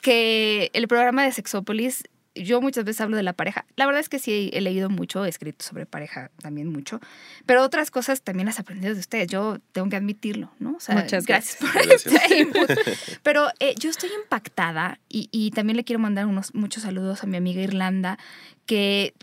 que 0.01 0.71
el 0.73 0.89
programa 0.89 1.25
de 1.25 1.33
Sexópolis 1.33 2.05
yo 2.35 2.61
muchas 2.61 2.85
veces 2.85 3.01
hablo 3.01 3.17
de 3.17 3.23
la 3.23 3.33
pareja. 3.33 3.67
La 3.77 3.87
verdad 3.87 4.01
es 4.01 4.09
que 4.09 4.19
sí 4.19 4.51
he 4.53 4.61
leído 4.61 4.89
mucho, 4.89 5.25
he 5.25 5.29
escrito 5.29 5.65
sobre 5.65 5.87
pareja 5.87 6.31
también 6.41 6.69
mucho, 6.69 7.01
pero 7.47 7.63
otras 7.63 7.91
cosas 7.91 8.23
también 8.23 8.47
las 8.47 8.59
he 8.59 8.63
aprendido 8.63 8.95
de 8.95 9.01
ustedes. 9.01 9.29
Yo 9.29 9.59
tengo 9.73 9.89
que 9.89 9.97
admitirlo, 9.97 10.53
¿no? 10.59 10.77
O 10.77 10.81
sea, 10.81 10.97
Muchas 10.97 11.27
gracias, 11.27 11.59
por 11.59 11.83
este 11.93 12.39
input. 12.39 12.71
Pero 13.23 13.49
eh, 13.61 13.75
yo 13.79 13.91
estoy 13.91 14.11
impactada 14.23 14.99
y, 15.09 15.29
y, 15.31 15.51
también 15.51 15.77
le 15.77 15.85
quiero 15.85 16.01
mandar 16.01 16.27
unos 16.27 16.55
muchos 16.55 16.83
saludos 16.83 17.23
a 17.23 17.27
mi 17.27 17.37
amiga 17.37 17.63
Irlanda, 17.63 18.19
que 18.67 19.15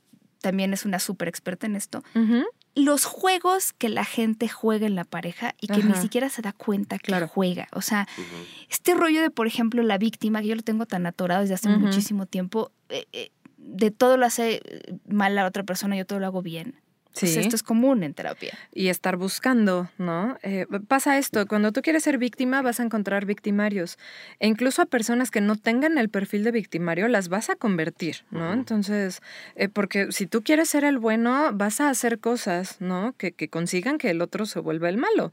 también 0.41 0.73
es 0.73 0.85
una 0.85 0.99
súper 0.99 1.27
experta 1.27 1.67
en 1.67 1.75
esto. 1.75 2.03
Uh 2.15 2.19
-huh 2.19 2.45
los 2.75 3.05
juegos 3.05 3.73
que 3.73 3.89
la 3.89 4.05
gente 4.05 4.47
juega 4.47 4.87
en 4.87 4.95
la 4.95 5.03
pareja 5.03 5.55
y 5.59 5.67
que 5.67 5.79
Ajá. 5.79 5.87
ni 5.87 5.95
siquiera 5.95 6.29
se 6.29 6.41
da 6.41 6.53
cuenta 6.53 6.97
que 6.97 7.07
claro. 7.07 7.27
juega. 7.27 7.67
O 7.73 7.81
sea, 7.81 8.07
uh 8.17 8.21
-huh. 8.21 8.65
este 8.69 8.93
rollo 8.93 9.21
de, 9.21 9.29
por 9.29 9.47
ejemplo, 9.47 9.83
la 9.83 9.97
víctima, 9.97 10.41
que 10.41 10.47
yo 10.47 10.55
lo 10.55 10.61
tengo 10.61 10.85
tan 10.85 11.05
atorado 11.05 11.41
desde 11.41 11.55
hace 11.55 11.69
uh 11.69 11.73
-huh. 11.73 11.79
muchísimo 11.79 12.25
tiempo, 12.25 12.71
eh, 12.89 13.05
eh, 13.11 13.31
de 13.57 13.91
todo 13.91 14.17
lo 14.17 14.25
hace 14.25 14.61
mal 15.07 15.33
a 15.37 15.41
la 15.41 15.47
otra 15.47 15.63
persona, 15.63 15.97
yo 15.97 16.05
todo 16.05 16.19
lo 16.19 16.25
hago 16.25 16.41
bien. 16.41 16.75
Pues 17.13 17.35
esto 17.35 17.55
es 17.55 17.63
común 17.63 18.03
en 18.03 18.13
terapia. 18.13 18.57
Y 18.73 18.87
estar 18.87 19.17
buscando, 19.17 19.89
¿no? 19.97 20.37
Eh, 20.43 20.67
pasa 20.87 21.17
esto, 21.17 21.47
cuando 21.47 21.71
tú 21.71 21.81
quieres 21.81 22.03
ser 22.03 22.17
víctima 22.17 22.61
vas 22.61 22.79
a 22.79 22.83
encontrar 22.83 23.25
victimarios. 23.25 23.97
E 24.39 24.47
incluso 24.47 24.81
a 24.81 24.85
personas 24.85 25.31
que 25.31 25.41
no 25.41 25.55
tengan 25.55 25.97
el 25.97 26.09
perfil 26.09 26.43
de 26.43 26.51
victimario 26.51 27.07
las 27.07 27.29
vas 27.29 27.49
a 27.49 27.55
convertir, 27.55 28.23
¿no? 28.31 28.53
Entonces, 28.53 29.21
eh, 29.55 29.69
porque 29.69 30.11
si 30.11 30.27
tú 30.27 30.43
quieres 30.43 30.69
ser 30.69 30.83
el 30.83 30.99
bueno, 30.99 31.51
vas 31.53 31.81
a 31.81 31.89
hacer 31.89 32.19
cosas, 32.19 32.79
¿no? 32.79 33.13
Que, 33.17 33.31
que 33.31 33.49
consigan 33.49 33.97
que 33.97 34.09
el 34.11 34.21
otro 34.21 34.45
se 34.45 34.59
vuelva 34.59 34.89
el 34.89 34.97
malo. 34.97 35.31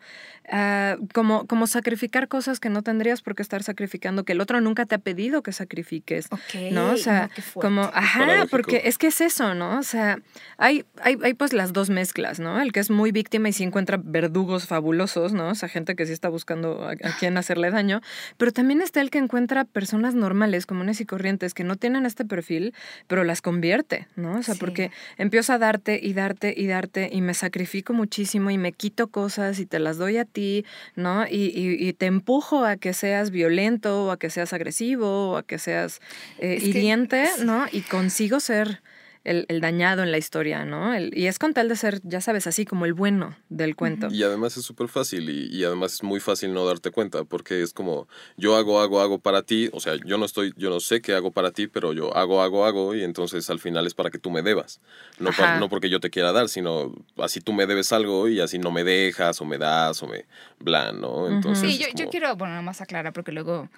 Ah, 0.48 0.96
como, 1.12 1.46
como 1.46 1.66
sacrificar 1.66 2.28
cosas 2.28 2.60
que 2.60 2.68
no 2.68 2.82
tendrías 2.82 3.20
por 3.20 3.34
qué 3.34 3.42
estar 3.42 3.64
sacrificando, 3.64 4.24
que 4.24 4.32
el 4.32 4.40
otro 4.40 4.60
nunca 4.60 4.86
te 4.86 4.94
ha 4.94 4.98
pedido 4.98 5.42
que 5.42 5.52
sacrifiques, 5.52 6.28
¿no? 6.70 6.92
O 6.92 6.96
sea, 6.96 7.30
como, 7.54 7.82
ajá, 7.92 8.46
porque 8.50 8.82
es 8.84 8.96
que 8.96 9.08
es 9.08 9.20
eso, 9.20 9.54
¿no? 9.54 9.78
O 9.78 9.82
sea, 9.82 10.18
hay, 10.56 10.84
hay, 11.00 11.18
hay 11.22 11.34
pues 11.34 11.52
las 11.52 11.65
dos 11.72 11.90
mezclas, 11.90 12.40
¿no? 12.40 12.60
El 12.60 12.72
que 12.72 12.80
es 12.80 12.90
muy 12.90 13.12
víctima 13.12 13.48
y 13.48 13.52
sí 13.52 13.64
encuentra 13.64 14.00
verdugos 14.02 14.66
fabulosos, 14.66 15.32
¿no? 15.32 15.48
O 15.48 15.54
sea, 15.54 15.68
gente 15.68 15.96
que 15.96 16.06
sí 16.06 16.12
está 16.12 16.28
buscando 16.28 16.88
a, 16.88 16.96
quién 17.18 17.36
hacerle 17.36 17.70
daño, 17.70 18.00
pero 18.36 18.52
también 18.52 18.82
está 18.82 19.00
el 19.00 19.10
que 19.10 19.18
encuentra 19.18 19.64
personas 19.64 20.14
normales, 20.14 20.66
comunes 20.66 21.00
y 21.00 21.06
corrientes, 21.06 21.54
que 21.54 21.64
no 21.64 21.76
tienen 21.76 22.06
este 22.06 22.24
perfil, 22.24 22.74
pero 23.06 23.24
las 23.24 23.42
convierte, 23.42 24.06
¿no? 24.16 24.38
O 24.38 24.42
sea, 24.42 24.54
porque 24.54 24.90
empiezo 25.18 25.52
a 25.52 25.58
darte 25.58 25.98
y 26.02 26.12
darte 26.12 26.54
y 26.56 26.66
darte 26.66 27.10
y 27.12 27.20
me 27.20 27.34
sacrifico 27.34 27.92
muchísimo 27.92 28.50
y 28.50 28.58
me 28.58 28.72
quito 28.72 29.08
cosas 29.08 29.58
y 29.58 29.66
te 29.66 29.78
las 29.78 29.98
doy 29.98 30.16
a 30.18 30.24
ti, 30.24 30.64
¿no? 30.94 31.26
Y, 31.26 31.52
y, 31.54 31.92
te 31.92 32.06
empujo 32.06 32.64
a 32.64 32.76
que 32.76 32.92
seas 32.92 33.30
violento 33.30 34.06
o 34.06 34.10
a 34.10 34.18
que 34.18 34.30
seas 34.30 34.52
agresivo 34.52 35.32
o 35.32 35.36
a 35.36 35.42
que 35.42 35.58
seas 35.58 36.00
eh, 36.38 36.58
hiriente, 36.60 37.26
¿no? 37.44 37.66
Y 37.72 37.82
consigo 37.82 38.40
ser 38.40 38.82
el, 39.26 39.60
dañado 39.60 40.02
en 40.02 40.12
la 40.12 40.18
historia, 40.18 40.64
¿no? 40.64 40.96
y 40.98 41.26
es 41.26 41.38
con 41.38 41.52
tal 41.52 41.68
de 41.68 41.76
ser, 41.76 42.00
ya 42.04 42.20
sabes, 42.20 42.46
así 42.46 42.64
como 42.64 42.86
el 42.86 42.94
bueno 42.94 43.36
del 43.48 43.74
cuento. 43.74 44.08
Y 44.10 44.22
además 44.22 44.56
es 44.56 44.64
súper 44.64 44.88
fácil 44.88 45.28
y, 45.28 45.64
además 45.64 45.94
es 45.94 46.02
muy 46.02 46.20
fácil 46.20 46.54
no 46.54 46.64
darte 46.64 46.90
cuenta 46.90 47.24
porque 47.24 47.62
es 47.62 47.72
como 47.72 48.08
yo 48.36 48.56
hago, 48.56 48.80
hago, 48.80 49.00
hago 49.00 49.18
para 49.18 49.42
ti, 49.42 49.68
o 49.72 49.80
sea, 49.80 49.94
yo 50.04 50.16
no 50.16 50.24
estoy, 50.24 50.54
yo 50.56 50.70
no 50.70 50.80
sé 50.80 51.00
qué 51.00 51.14
hago 51.14 51.32
para 51.32 51.50
ti, 51.50 51.66
pero 51.66 51.92
yo 51.92 52.16
hago, 52.16 52.40
hago, 52.40 52.64
hago 52.64 52.94
y 52.94 53.02
entonces 53.02 53.50
al 53.50 53.58
final 53.58 53.86
es 53.86 53.94
para 53.94 54.10
que 54.10 54.18
tú 54.18 54.30
me 54.30 54.42
debas. 54.42 54.80
No, 55.18 55.30
no 55.58 55.68
porque 55.68 55.90
yo 55.90 55.98
te 55.98 56.10
quiera 56.10 56.32
dar, 56.32 56.48
sino 56.48 56.94
así 57.16 57.40
tú 57.40 57.52
me 57.52 57.66
debes 57.66 57.92
algo 57.92 58.28
y 58.28 58.40
así 58.40 58.58
no 58.58 58.70
me 58.70 58.84
dejas 58.84 59.40
o 59.40 59.44
me 59.44 59.58
das 59.58 60.02
o 60.02 60.06
me 60.06 60.26
blan, 60.60 61.00
¿no? 61.00 61.28
Entonces, 61.28 61.68
sí, 61.68 61.78
yo, 61.78 61.86
yo 61.94 62.08
quiero, 62.10 62.36
bueno, 62.36 62.52
nada 62.52 62.62
más 62.62 62.80
aclarar 62.80 63.12
porque 63.12 63.32
luego 63.32 63.68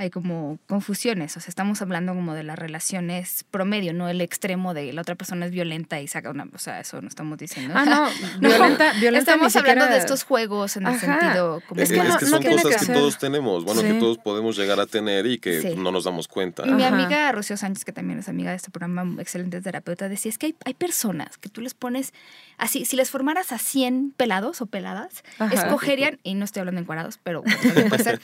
hay 0.00 0.08
como 0.08 0.58
confusiones. 0.66 1.36
O 1.36 1.40
sea, 1.40 1.50
estamos 1.50 1.82
hablando 1.82 2.14
como 2.14 2.32
de 2.32 2.42
las 2.42 2.58
relaciones 2.58 3.44
promedio, 3.50 3.92
no 3.92 4.08
el 4.08 4.22
extremo 4.22 4.72
de 4.72 4.94
la 4.94 5.02
otra 5.02 5.14
persona 5.14 5.44
es 5.44 5.52
violenta 5.52 6.00
y 6.00 6.08
saca 6.08 6.30
una. 6.30 6.48
O 6.54 6.58
sea, 6.58 6.80
eso 6.80 7.02
no 7.02 7.08
estamos 7.08 7.36
diciendo. 7.36 7.74
Ah, 7.76 7.84
no, 8.40 8.48
violenta, 8.48 8.94
violenta. 8.94 9.32
Estamos 9.32 9.54
hablando 9.56 9.86
de 9.86 9.98
estos 9.98 10.24
juegos 10.24 10.78
en 10.78 10.86
el 10.86 10.98
sentido 10.98 11.62
como. 11.68 11.82
Es 11.82 11.90
que, 11.90 11.96
son 11.96 12.42
cosas 12.42 12.86
que, 12.86 12.92
todos 12.94 13.18
tenemos, 13.18 13.64
bueno, 13.64 13.82
que 13.82 13.92
todos 13.94 14.16
podemos 14.16 14.56
llegar 14.56 14.80
a 14.80 14.86
tener 14.86 15.26
y 15.26 15.38
que 15.38 15.74
no 15.76 15.92
nos 15.92 16.04
damos 16.04 16.28
cuenta. 16.28 16.66
Y 16.66 16.70
mi 16.70 16.84
amiga 16.84 17.30
Rocío 17.32 17.58
Sánchez, 17.58 17.84
que 17.84 17.92
también 17.92 18.18
es 18.20 18.28
amiga 18.30 18.50
de 18.50 18.56
este 18.56 18.70
programa, 18.70 19.20
excelente 19.20 19.60
terapeuta, 19.60 20.08
decía: 20.08 20.30
es 20.30 20.38
que 20.38 20.46
hay, 20.46 20.56
hay 20.64 20.72
personas 20.72 21.36
que 21.36 21.50
tú 21.50 21.60
les 21.60 21.74
pones 21.74 22.14
así, 22.56 22.84
si 22.86 22.96
les 22.96 23.10
formaras 23.10 23.52
a 23.52 23.58
100 23.58 24.14
pelados 24.16 24.62
o 24.62 24.66
peladas, 24.66 25.24
escogerían, 25.52 26.18
y 26.22 26.34
no 26.34 26.46
estoy 26.46 26.60
hablando 26.60 26.80
encuadrados, 26.80 27.18
pero 27.22 27.42
puede 27.88 28.04
ser, 28.04 28.20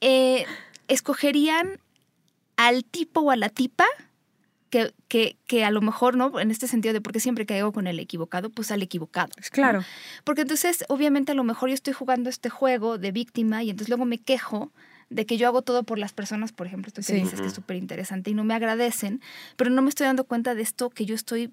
eh, 0.00 0.46
escogerían 0.88 1.80
al 2.56 2.84
tipo 2.84 3.20
o 3.20 3.30
a 3.30 3.36
la 3.36 3.48
tipa 3.48 3.86
que, 4.70 4.92
que, 5.08 5.36
que, 5.46 5.64
a 5.64 5.70
lo 5.70 5.80
mejor, 5.80 6.16
¿no? 6.16 6.38
En 6.40 6.50
este 6.50 6.66
sentido 6.66 6.92
de 6.92 7.00
porque 7.00 7.20
siempre 7.20 7.46
caigo 7.46 7.72
con 7.72 7.86
el 7.86 7.98
equivocado, 8.00 8.50
pues 8.50 8.70
al 8.70 8.82
equivocado. 8.82 9.30
Claro. 9.50 9.82
Porque 10.24 10.42
entonces, 10.42 10.84
obviamente, 10.88 11.32
a 11.32 11.34
lo 11.34 11.44
mejor 11.44 11.70
yo 11.70 11.74
estoy 11.74 11.94
jugando 11.94 12.28
este 12.28 12.50
juego 12.50 12.98
de 12.98 13.12
víctima 13.12 13.62
y 13.62 13.70
entonces 13.70 13.88
luego 13.88 14.04
me 14.04 14.18
quejo 14.18 14.72
de 15.10 15.24
que 15.24 15.38
yo 15.38 15.48
hago 15.48 15.62
todo 15.62 15.84
por 15.84 15.98
las 15.98 16.12
personas, 16.12 16.52
por 16.52 16.66
ejemplo, 16.66 16.88
esto 16.88 17.00
que 17.00 17.18
dices 17.18 17.40
que 17.40 17.46
es 17.46 17.54
súper 17.54 17.76
interesante 17.76 18.30
y 18.30 18.34
no 18.34 18.44
me 18.44 18.54
agradecen, 18.54 19.22
pero 19.56 19.70
no 19.70 19.80
me 19.80 19.88
estoy 19.88 20.06
dando 20.06 20.24
cuenta 20.24 20.54
de 20.54 20.60
esto 20.62 20.90
que 20.90 21.06
yo 21.06 21.14
estoy 21.14 21.50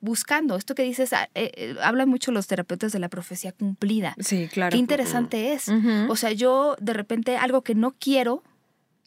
buscando. 0.00 0.56
Esto 0.56 0.74
que 0.74 0.82
dices, 0.82 1.12
ah, 1.12 1.28
eh, 1.34 1.52
eh, 1.54 1.76
hablan 1.82 2.08
mucho 2.08 2.32
los 2.32 2.46
terapeutas 2.46 2.92
de 2.92 2.98
la 2.98 3.08
profecía 3.08 3.52
cumplida. 3.52 4.14
Sí, 4.18 4.48
claro. 4.52 4.72
Qué 4.72 4.78
interesante 4.78 5.52
es. 5.52 5.68
O 6.08 6.16
sea, 6.16 6.32
yo 6.32 6.76
de 6.80 6.92
repente 6.92 7.36
algo 7.36 7.62
que 7.62 7.74
no 7.74 7.92
quiero, 7.92 8.42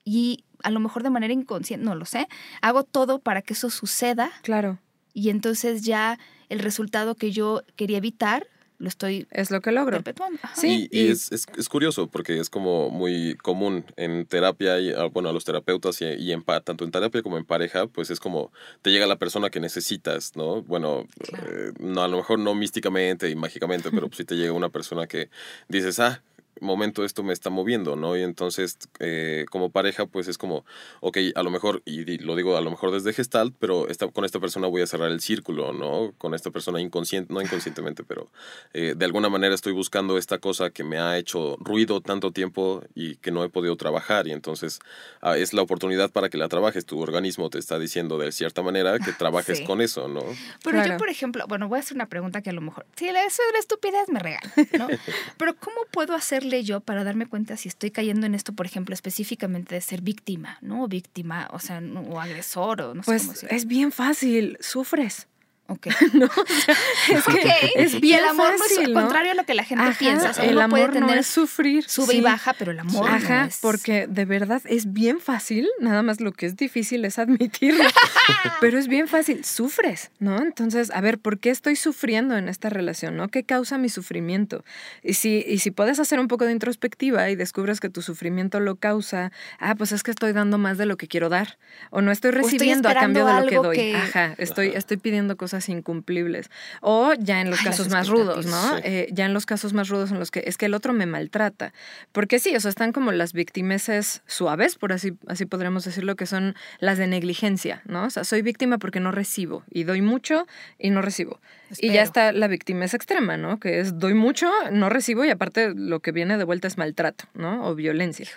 y 0.04 0.44
a 0.64 0.70
lo 0.70 0.80
mejor 0.80 1.04
de 1.04 1.10
manera 1.10 1.34
inconsciente, 1.34 1.86
no 1.86 1.96
lo 1.96 2.06
sé, 2.06 2.28
hago 2.62 2.84
todo 2.84 3.20
para 3.20 3.42
que 3.42 3.54
eso 3.54 3.70
suceda. 3.70 4.32
Claro. 4.42 4.80
Y 5.14 5.30
entonces 5.30 5.84
ya 5.84 6.20
el 6.50 6.60
resultado 6.60 7.16
que 7.16 7.32
yo 7.32 7.62
quería 7.76 7.98
evitar 7.98 8.48
lo 8.84 8.90
estoy 8.90 9.28
es 9.32 9.50
lo 9.50 9.62
que 9.62 9.72
logro 9.72 9.98
perpetuando. 9.98 10.40
Sí, 10.56 10.90
y, 10.92 11.08
es, 11.08 11.32
es, 11.32 11.46
es, 11.58 11.70
curioso 11.70 12.08
porque 12.08 12.38
es 12.38 12.50
como 12.50 12.90
muy 12.90 13.36
común 13.42 13.86
en 13.96 14.26
terapia 14.26 14.78
y 14.80 14.92
ah, 14.92 15.06
bueno 15.06 15.30
a 15.30 15.34
los 15.34 15.46
terapeutas 15.46 16.02
y, 16.02 16.32
en 16.32 16.44
tanto 16.44 16.84
en 16.84 16.92
terapia 16.92 17.22
como 17.22 17.38
en 17.38 17.46
pareja 17.46 17.88
pues 17.88 18.10
es 18.10 18.20
como 18.20 18.52
te 18.82 18.92
llega 18.92 19.08
la 19.08 19.18
persona 19.18 19.50
que 19.50 19.62
necesitas 19.62 20.36
no 20.36 20.62
bueno 20.64 21.08
eh, 21.32 21.72
no 21.80 22.04
a 22.04 22.10
lo 22.10 22.18
mejor 22.18 22.40
no 22.40 22.56
místicamente 22.56 23.30
y 23.30 23.36
mágicamente 23.36 23.90
pero 23.90 24.10
si 24.12 24.26
te 24.26 24.36
llega 24.36 24.52
una 24.52 24.70
persona 24.70 25.08
que 25.08 25.30
dices 25.70 26.00
ah 26.00 26.22
momento 26.64 27.04
esto 27.04 27.24
me 27.24 27.34
está 27.34 27.50
moviendo, 27.50 27.96
¿no? 27.96 28.18
Y 28.18 28.22
entonces, 28.22 28.78
eh, 29.00 29.46
como 29.50 29.70
pareja, 29.70 30.06
pues 30.06 30.28
es 30.28 30.38
como, 30.38 30.66
ok, 31.02 31.18
a 31.36 31.44
lo 31.44 31.52
mejor, 31.52 31.82
y 31.86 32.18
lo 32.20 32.36
digo 32.36 32.58
a 32.58 32.62
lo 32.62 32.70
mejor 32.70 32.92
desde 32.92 33.14
Gestalt, 33.14 33.56
pero 33.60 33.88
esta, 33.90 34.08
con 34.08 34.26
esta 34.26 34.40
persona 34.40 34.68
voy 34.68 34.82
a 34.82 34.88
cerrar 34.88 35.12
el 35.12 35.22
círculo, 35.22 35.74
¿no? 35.74 36.14
Con 36.18 36.34
esta 36.34 36.52
persona 36.52 36.82
inconsciente, 36.82 37.34
no 37.34 37.42
inconscientemente, 37.42 38.04
pero 38.08 38.30
eh, 38.74 38.94
de 38.96 39.06
alguna 39.06 39.30
manera 39.30 39.56
estoy 39.56 39.74
buscando 39.74 40.18
esta 40.18 40.40
cosa 40.40 40.70
que 40.70 40.84
me 40.84 41.00
ha 41.00 41.18
hecho 41.18 41.58
ruido 41.60 42.02
tanto 42.02 42.32
tiempo 42.32 42.84
y 42.96 43.16
que 43.18 43.32
no 43.32 43.44
he 43.44 43.50
podido 43.50 43.76
trabajar, 43.76 44.28
y 44.28 44.32
entonces 44.32 44.80
ah, 45.22 45.38
es 45.38 45.54
la 45.54 45.62
oportunidad 45.62 46.12
para 46.12 46.30
que 46.30 46.38
la 46.38 46.48
trabajes. 46.50 46.86
Tu 46.86 47.00
organismo 47.00 47.50
te 47.50 47.60
está 47.60 47.80
diciendo 47.80 48.18
de 48.18 48.32
cierta 48.32 48.62
manera 48.62 49.00
que 49.00 49.12
trabajes 49.14 49.62
con 49.62 49.82
eso, 49.82 50.08
¿no? 50.08 50.22
Pero 50.64 50.86
yo, 50.86 50.98
por 50.98 51.10
ejemplo, 51.10 51.46
bueno, 51.48 51.68
voy 51.68 51.78
a 51.78 51.80
hacer 51.80 51.96
una 51.96 52.08
pregunta 52.08 52.42
que 52.42 52.50
a 52.50 52.54
lo 52.54 52.62
mejor, 52.62 52.86
si 52.96 53.08
eso 53.08 53.42
es 53.48 53.54
la 53.54 53.60
estupidez, 53.60 54.10
me 54.10 54.20
regala, 54.20 54.52
¿no? 54.78 54.88
pero 55.38 55.56
¿cómo 55.56 55.78
puedo 55.92 56.14
hacer 56.16 56.44
yo 56.62 56.82
para 56.82 57.04
darme 57.04 57.26
cuenta 57.26 57.58
si 57.58 57.70
estoy 57.70 57.90
cayendo 57.90 58.26
en 58.26 58.36
esto, 58.36 58.54
por 58.54 58.66
ejemplo, 58.66 58.94
específicamente 58.94 59.76
de 59.76 59.82
ser 59.82 60.02
víctima, 60.02 60.58
¿no? 60.62 60.88
Víctima, 60.88 61.50
o 61.52 61.60
sea, 61.60 61.82
o 62.10 62.20
agresor, 62.20 62.82
o 62.82 62.94
no 62.94 63.04
sé 63.04 63.12
pues 63.12 63.26
cómo 63.26 63.34
Es 63.50 63.66
bien 63.66 63.92
fácil, 63.92 64.58
sufres. 64.60 65.28
Ok. 65.68 65.88
no, 66.14 66.26
es 66.26 67.24
que 67.24 67.72
es 67.76 68.02
bien 68.02 68.20
y 68.20 68.20
el 68.20 68.26
amor 68.26 68.58
fácil, 68.58 68.94
no 68.94 69.00
contrario 69.00 69.32
a 69.32 69.36
lo 69.36 69.46
que 69.46 69.54
la 69.54 69.64
gente 69.64 69.86
piensa. 69.98 70.32
O 70.32 70.34
sea, 70.34 70.44
el 70.44 70.60
amor 70.60 70.80
puede 70.80 70.94
tener, 70.94 71.10
no 71.10 71.22
es 71.22 71.28
sufrir. 71.28 71.86
Sube 71.88 72.16
y 72.16 72.22
baja, 72.22 72.54
pero 72.54 72.72
el 72.72 72.80
amor 72.80 73.10
Ajá, 73.10 73.44
no 73.44 73.48
es... 73.48 73.60
porque 73.62 74.06
de 74.08 74.26
verdad 74.26 74.62
es 74.66 74.92
bien 74.92 75.22
fácil, 75.22 75.70
nada 75.80 76.04
más 76.04 76.20
lo 76.20 76.34
que 76.34 76.48
es 76.48 76.58
difícil 76.58 77.06
es 77.06 77.18
admitirlo. 77.18 77.86
pero 78.60 78.78
es 78.78 78.90
bien 78.90 79.08
fácil, 79.08 79.46
sufres, 79.46 80.12
¿no? 80.20 80.42
Entonces, 80.42 80.92
a 80.92 81.00
ver, 81.00 81.18
¿por 81.18 81.40
qué 81.40 81.50
estoy 81.50 81.78
sufriendo 81.78 82.36
en 82.36 82.50
esta 82.50 82.70
relación, 82.70 83.16
no? 83.16 83.30
¿Qué 83.30 83.44
causa 83.46 83.78
mi 83.78 83.88
sufrimiento? 83.88 84.66
Y 85.02 85.14
si, 85.14 85.46
y 85.48 85.60
si 85.60 85.72
puedes 85.72 85.98
hacer 86.00 86.20
un 86.20 86.28
poco 86.28 86.46
de 86.46 86.52
introspectiva 86.52 87.30
y 87.30 87.38
descubres 87.38 87.80
que 87.80 87.90
tu 87.90 88.02
sufrimiento 88.02 88.60
lo 88.60 88.76
causa, 88.76 89.32
ah, 89.60 89.76
pues 89.76 89.94
es 89.94 90.04
que 90.04 90.12
estoy 90.12 90.34
dando 90.34 90.58
más 90.58 90.78
de 90.78 90.86
lo 90.86 90.98
que 90.98 91.08
quiero 91.08 91.30
dar. 91.30 91.58
O 91.90 92.02
no 92.02 92.12
estoy 92.12 92.32
recibiendo 92.32 92.90
a 92.90 92.94
cambio 92.96 93.26
de 93.26 93.34
lo 93.34 93.48
que 93.48 93.56
doy. 93.56 93.94
Ajá, 93.94 94.36
estoy, 94.38 94.74
estoy 94.76 94.98
pidiendo 94.98 95.38
cosas 95.38 95.53
incumplibles. 95.70 96.50
O 96.82 97.14
ya 97.14 97.42
en 97.42 97.50
los 97.50 97.62
casos 97.62 97.90
más 97.90 98.08
rudos, 98.08 98.46
¿no? 98.46 98.78
Eh, 98.84 99.10
ya 99.12 99.26
en 99.26 99.34
los 99.34 99.46
casos 99.46 99.74
más 99.74 99.90
rudos 99.90 100.12
en 100.12 100.20
los 100.20 100.32
que 100.32 100.44
es 100.46 100.58
que 100.58 100.66
el 100.66 100.74
otro 100.74 100.94
me 100.94 101.06
maltrata. 101.06 101.74
Porque 102.12 102.40
sí, 102.40 102.56
o 102.56 102.60
sea, 102.60 102.70
están 102.70 102.92
como 102.92 103.12
las 103.12 103.34
victimeses 103.34 104.22
suaves, 104.28 104.76
por 104.76 104.94
así, 104.94 105.14
así 105.28 105.46
podríamos 105.46 105.86
decirlo, 105.86 106.16
que 106.16 106.26
son 106.26 106.56
las 106.80 106.98
de 106.98 107.08
negligencia, 107.08 107.82
¿no? 107.86 108.06
O 108.06 108.10
sea, 108.10 108.24
soy 108.24 108.42
víctima 108.42 108.78
porque 108.78 109.00
no 109.00 109.12
recibo 109.12 109.64
y 109.70 109.84
doy 109.84 110.02
mucho 110.02 110.48
y 110.78 110.90
no 110.90 111.02
recibo. 111.02 111.40
Y 111.78 111.92
ya 111.92 112.04
está 112.04 112.32
la 112.32 112.48
victimez 112.48 112.94
extrema, 112.94 113.38
¿no? 113.38 113.60
Que 113.60 113.80
es 113.80 113.98
doy 113.98 114.14
mucho, 114.14 114.52
no 114.72 114.90
recibo 114.90 115.26
y 115.26 115.30
aparte 115.30 115.74
lo 115.76 116.00
que 116.02 116.12
viene 116.12 116.38
de 116.38 116.44
vuelta 116.44 116.68
es 116.68 116.78
maltrato, 116.78 117.26
¿no? 117.34 117.66
O 117.68 117.76
violencia. 117.76 118.28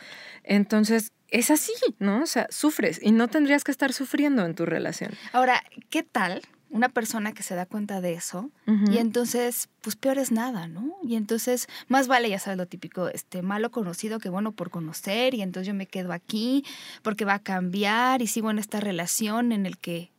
Entonces, 0.45 1.13
es 1.29 1.51
así, 1.51 1.73
¿no? 1.99 2.23
O 2.23 2.27
sea, 2.27 2.47
sufres 2.51 3.01
y 3.03 3.13
no 3.13 3.29
tendrías 3.29 3.65
que 3.65 3.73
estar 3.73 3.93
sufriendo 3.93 4.45
en 4.45 4.55
tu 4.55 4.65
relación. 4.65 5.13
Ahora, 5.33 5.63
¿qué 5.91 6.03
tal 6.03 6.43
una 6.71 6.89
persona 6.89 7.33
que 7.33 7.43
se 7.43 7.55
da 7.55 7.67
cuenta 7.67 8.01
de 8.01 8.15
eso 8.15 8.51
y 8.91 8.99
entonces 8.99 9.69
pues 9.81 9.97
peor 9.97 10.19
es 10.19 10.33
nada, 10.33 10.67
¿no? 10.67 10.97
Y 11.03 11.17
entonces 11.17 11.69
más 11.89 12.09
vale, 12.09 12.29
ya 12.29 12.39
sabes 12.39 12.59
lo 12.59 12.67
típico, 12.67 13.09
este 13.09 13.43
malo 13.43 13.71
conocido 13.71 14.19
que 14.19 14.29
bueno 14.29 14.53
por 14.53 14.71
conocer 14.71 15.35
y 15.35 15.43
entonces 15.43 15.69
yo 15.69 15.75
me 15.75 15.87
quedo 15.87 16.13
aquí 16.13 16.65
porque 17.03 17.25
va 17.25 17.35
a 17.35 17.43
cambiar 17.43 18.23
y 18.23 18.27
sigo 18.27 18.51
en 18.51 18.59
esta 18.59 18.81
relación 18.81 19.53
en 19.53 19.67
el 19.67 19.79
que 19.79 20.11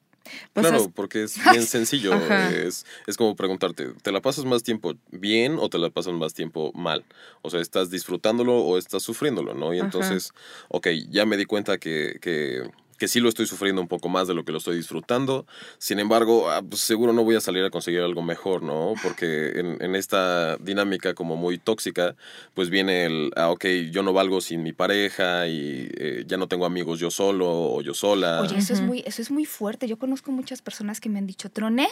pues 0.53 0.67
claro, 0.67 0.91
porque 0.93 1.23
es 1.23 1.37
bien 1.51 1.63
sencillo. 1.63 2.13
es, 2.15 2.85
es, 3.05 3.17
como 3.17 3.35
preguntarte, 3.35 3.93
¿te 4.01 4.11
la 4.11 4.21
pasas 4.21 4.45
más 4.45 4.63
tiempo 4.63 4.93
bien 5.11 5.57
o 5.59 5.69
te 5.69 5.77
la 5.77 5.89
pasas 5.89 6.13
más 6.13 6.33
tiempo 6.33 6.71
mal? 6.73 7.05
O 7.41 7.49
sea, 7.49 7.61
¿estás 7.61 7.89
disfrutándolo 7.89 8.57
o 8.57 8.77
estás 8.77 9.03
sufriéndolo, 9.03 9.53
no? 9.53 9.73
Y 9.73 9.79
entonces, 9.79 10.31
ok, 10.69 10.87
ya 11.09 11.25
me 11.25 11.37
di 11.37 11.45
cuenta 11.45 11.77
que, 11.77 12.17
que 12.21 12.69
que 12.97 13.07
sí 13.07 13.19
lo 13.19 13.29
estoy 13.29 13.45
sufriendo 13.45 13.81
un 13.81 13.87
poco 13.87 14.09
más 14.09 14.27
de 14.27 14.33
lo 14.33 14.43
que 14.43 14.51
lo 14.51 14.57
estoy 14.57 14.75
disfrutando. 14.77 15.45
Sin 15.77 15.99
embargo, 15.99 16.49
ah, 16.49 16.61
pues, 16.67 16.81
seguro 16.81 17.13
no 17.13 17.23
voy 17.23 17.35
a 17.35 17.41
salir 17.41 17.63
a 17.63 17.69
conseguir 17.69 18.01
algo 18.01 18.21
mejor, 18.21 18.63
¿no? 18.63 18.93
Porque 19.03 19.59
en, 19.59 19.81
en, 19.81 19.95
esta 19.95 20.57
dinámica 20.57 21.13
como 21.13 21.35
muy 21.35 21.57
tóxica, 21.57 22.15
pues 22.53 22.69
viene 22.69 23.05
el, 23.05 23.31
ah, 23.35 23.49
ok, 23.49 23.65
yo 23.91 24.03
no 24.03 24.13
valgo 24.13 24.41
sin 24.41 24.63
mi 24.63 24.73
pareja 24.73 25.47
y 25.47 25.89
eh, 25.97 26.23
ya 26.27 26.37
no 26.37 26.47
tengo 26.47 26.65
amigos 26.65 26.99
yo 26.99 27.11
solo 27.11 27.47
o 27.49 27.81
yo 27.81 27.93
sola. 27.93 28.41
Oye, 28.41 28.57
eso, 28.57 28.73
es 28.73 28.81
muy, 28.81 29.03
eso 29.05 29.21
es 29.21 29.31
muy 29.31 29.45
fuerte. 29.45 29.87
Yo 29.87 29.97
conozco 29.97 30.31
muchas 30.31 30.61
personas 30.61 30.99
que 30.99 31.09
me 31.09 31.19
han 31.19 31.27
dicho, 31.27 31.49
troné 31.49 31.87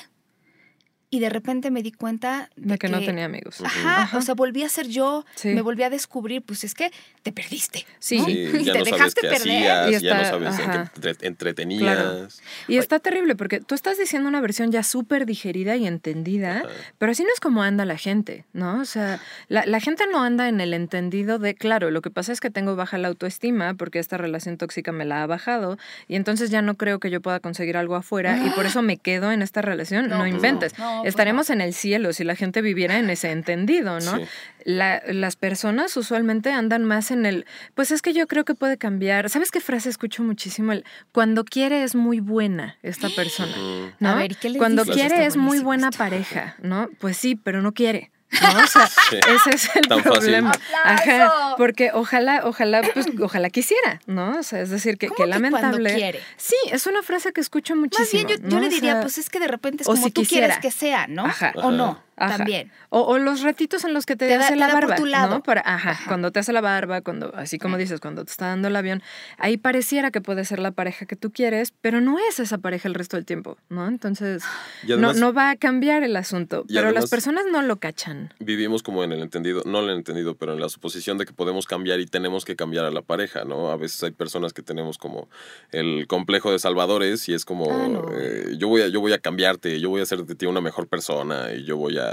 y 1.15 1.19
de 1.19 1.29
repente 1.29 1.71
me 1.71 1.81
di 1.81 1.93
cuenta 1.93 2.49
de, 2.57 2.77
que, 2.77 2.89
no 2.89 2.99
tenía 2.99 3.25
amigos. 3.25 3.61
Ajá, 3.63 4.17
o 4.17 4.21
sea, 4.21 4.35
volví 4.35 4.63
a 4.63 4.69
ser 4.69 4.89
yo, 4.89 5.25
me 5.45 5.61
volví 5.61 5.83
a 5.83 5.89
descubrir, 5.89 6.41
pues 6.41 6.65
es 6.65 6.73
que 6.73 6.91
te 7.23 7.31
perdiste. 7.31 7.85
Sí, 7.99 8.17
y 8.27 8.65
te 8.65 8.83
dejaste 8.83 9.21
perder. 9.21 10.01
ya 10.01 10.17
no 10.17 10.25
sabes 10.25 10.59
en 10.59 11.17
qué 11.19 11.25
entretenías. 11.25 12.41
Y 12.67 12.77
está 12.77 12.99
terrible 12.99 13.35
porque 13.35 13.61
tú 13.61 13.75
estás 13.75 13.97
diciendo 13.97 14.27
una 14.27 14.41
versión 14.41 14.73
ya 14.73 14.83
súper 14.83 15.25
digerida 15.25 15.77
y 15.77 15.87
entendida, 15.87 16.63
pero 16.97 17.13
así 17.13 17.23
no 17.23 17.29
es 17.33 17.39
como 17.39 17.63
anda 17.63 17.85
la 17.85 17.97
gente, 17.97 18.43
¿no? 18.51 18.81
O 18.81 18.85
sea, 18.85 19.21
la, 19.47 19.65
la 19.65 19.79
gente 19.79 20.03
no 20.11 20.21
anda 20.21 20.49
en 20.49 20.59
el 20.59 20.73
entendido 20.73 21.39
de, 21.39 21.55
claro, 21.55 21.91
lo 21.91 22.01
que 22.01 22.09
pasa 22.09 22.33
es 22.33 22.41
que 22.41 22.49
tengo 22.49 22.75
baja 22.75 22.97
la 22.97 23.07
autoestima 23.07 23.73
porque 23.75 23.99
esta 23.99 24.17
relación 24.17 24.57
tóxica 24.57 24.91
me 24.91 25.05
la 25.05 25.23
ha 25.23 25.27
bajado 25.27 25.77
y 26.09 26.15
entonces 26.15 26.49
ya 26.49 26.61
no 26.61 26.75
creo 26.75 26.99
que 26.99 27.09
yo 27.09 27.21
pueda 27.21 27.39
conseguir 27.39 27.77
algo 27.77 27.95
afuera 27.95 28.37
y 28.45 28.49
por 28.49 28.65
eso 28.65 28.81
me 28.81 28.97
quedo 28.97 29.31
en 29.31 29.41
esta 29.41 29.61
relación. 29.61 30.09
No, 30.09 30.25
inventes. 30.27 30.77
No, 30.77 31.01
pues 31.01 31.04
Estaremos 31.07 31.49
en 31.49 31.61
el 31.61 31.73
cielo 31.73 32.13
si 32.13 32.23
la 32.23 32.35
gente 32.35 32.61
viviera 32.61 32.97
en 32.97 33.09
ese 33.09 33.31
entendido, 33.31 33.99
¿no? 33.99 34.19
las 34.65 35.35
personas 35.35 35.95
usualmente 35.95 36.51
andan 36.51 36.85
más 36.85 37.11
en 37.11 37.27
el, 37.27 37.45
pues 37.75 37.91
es 37.91 38.01
que 38.01 38.13
yo 38.13 38.25
creo 38.27 38.45
que 38.45 38.55
puede 38.55 38.77
cambiar. 38.77 39.29
¿Sabes 39.29 39.51
qué 39.51 39.61
frase 39.61 39.89
escucho 39.89 40.23
muchísimo? 40.23 40.71
El, 40.71 40.83
cuando 41.11 41.45
quiere 41.45 41.83
es 41.83 41.93
muy 41.93 42.19
buena 42.19 42.77
esta 42.81 43.09
persona, 43.09 43.55
¿no? 43.99 44.09
A 44.09 44.15
ver, 44.15 44.35
¿qué 44.35 44.49
le 44.49 44.57
Cuando 44.57 44.83
quiere 44.83 45.27
es 45.27 45.37
muy 45.37 45.59
buena 45.59 45.91
pareja, 45.91 46.55
¿no? 46.63 46.89
Pues 46.99 47.17
sí, 47.17 47.35
pero 47.35 47.61
no 47.61 47.73
quiere. 47.73 48.11
¿No? 48.41 48.63
O 48.63 48.67
sea, 48.67 48.89
ese 49.27 49.49
es 49.51 49.69
el 49.75 50.01
problema. 50.01 50.51
Ajá, 50.83 51.55
porque 51.57 51.91
ojalá, 51.93 52.41
ojalá, 52.45 52.81
pues, 52.93 53.07
ojalá 53.21 53.49
quisiera, 53.49 54.01
¿no? 54.05 54.39
O 54.39 54.43
sea, 54.43 54.61
es 54.61 54.69
decir, 54.69 54.97
que, 54.97 55.09
que 55.09 55.25
lamentable. 55.25 55.89
Que 55.91 55.95
quiere? 55.95 56.21
Sí, 56.37 56.55
es 56.71 56.87
una 56.87 57.03
frase 57.03 57.33
que 57.33 57.41
escucho 57.41 57.75
muchísimo. 57.75 58.23
Más 58.23 58.39
bien, 58.39 58.49
yo, 58.49 58.59
le 58.59 58.69
diría, 58.69 59.01
pues 59.01 59.17
es 59.17 59.29
que 59.29 59.39
de 59.39 59.47
repente 59.47 59.83
es 59.83 59.87
como 59.87 60.09
tú 60.09 60.23
quieres 60.23 60.57
que 60.59 60.71
sea, 60.71 61.07
¿no? 61.07 61.25
Ajá. 61.25 61.53
O 61.55 61.71
no. 61.71 62.04
También. 62.15 62.71
O, 62.89 63.17
los 63.17 63.41
ratitos 63.41 63.83
en 63.83 63.93
los 63.93 64.05
que 64.05 64.15
te, 64.15 64.33
hace 64.33 64.55
la 64.55 64.73
barba. 64.73 64.95
¿no? 65.27 65.43
Para, 65.43 65.61
ajá, 65.65 65.99
cuando 66.07 66.31
te 66.31 66.39
hace 66.39 66.53
la 66.53 66.61
barba, 66.61 67.01
cuando, 67.01 67.33
así 67.35 67.59
como 67.59 67.77
dices, 67.77 67.99
cuando 67.99 68.23
te 68.23 68.31
está 68.31 68.47
dando 68.47 68.69
el 68.69 68.75
avión, 68.75 69.03
ahí 69.37 69.57
pareciera 69.57 70.11
que 70.11 70.21
puede 70.21 70.45
ser 70.45 70.59
la 70.59 70.71
pareja 70.71 71.05
que 71.05 71.15
tú 71.15 71.31
quieres, 71.31 71.73
pero 71.81 72.01
no 72.01 72.17
es 72.19 72.39
esa 72.39 72.57
pareja 72.57 72.87
el 72.87 72.93
resto 72.93 73.17
del 73.17 73.25
tiempo, 73.25 73.57
¿no? 73.69 73.87
Entonces, 73.87 74.43
no, 74.87 75.13
no 75.13 75.33
va 75.33 75.51
a 75.51 75.55
cambiar 75.55 76.03
el 76.03 76.15
asunto. 76.15 76.65
Pero 76.67 76.91
las 76.91 77.09
personas 77.09 77.45
no 77.51 77.61
lo 77.61 77.77
cachan. 77.77 78.33
Vivimos 78.39 78.81
como 78.81 79.03
en 79.03 79.11
el 79.11 79.21
entendido, 79.21 79.63
no 79.65 79.83
en 79.83 79.89
el 79.89 79.97
entendido, 79.97 80.35
pero 80.35 80.53
en 80.53 80.59
la 80.59 80.69
suposición 80.69 81.17
de 81.17 81.25
que 81.25 81.33
podemos 81.33 81.65
cambiar 81.65 81.99
y 81.99 82.05
tenemos 82.05 82.45
que 82.45 82.55
cambiar 82.55 82.85
a 82.85 82.91
la 82.91 83.01
pareja, 83.01 83.43
¿no? 83.43 83.71
A 83.71 83.77
veces 83.77 84.01
hay 84.03 84.11
personas 84.11 84.53
que 84.53 84.61
tenemos 84.61 84.97
como 84.97 85.27
el 85.71 86.07
complejo 86.07 86.51
de 86.51 86.59
salvadores 86.59 87.27
y 87.27 87.33
es 87.33 87.45
como, 87.45 87.71
ah, 87.71 88.11
eh, 88.17 88.55
yo, 88.57 88.67
voy 88.67 88.81
a, 88.83 88.87
yo 88.87 89.01
voy 89.01 89.13
a 89.13 89.17
cambiarte, 89.17 89.79
yo 89.79 89.89
voy 89.89 89.99
a 89.99 90.03
hacer 90.03 90.23
de 90.23 90.35
ti 90.35 90.45
una 90.45 90.61
mejor 90.61 90.87
persona 90.87 91.53
y 91.53 91.65
yo 91.65 91.77
voy 91.77 91.97
a 91.97 92.04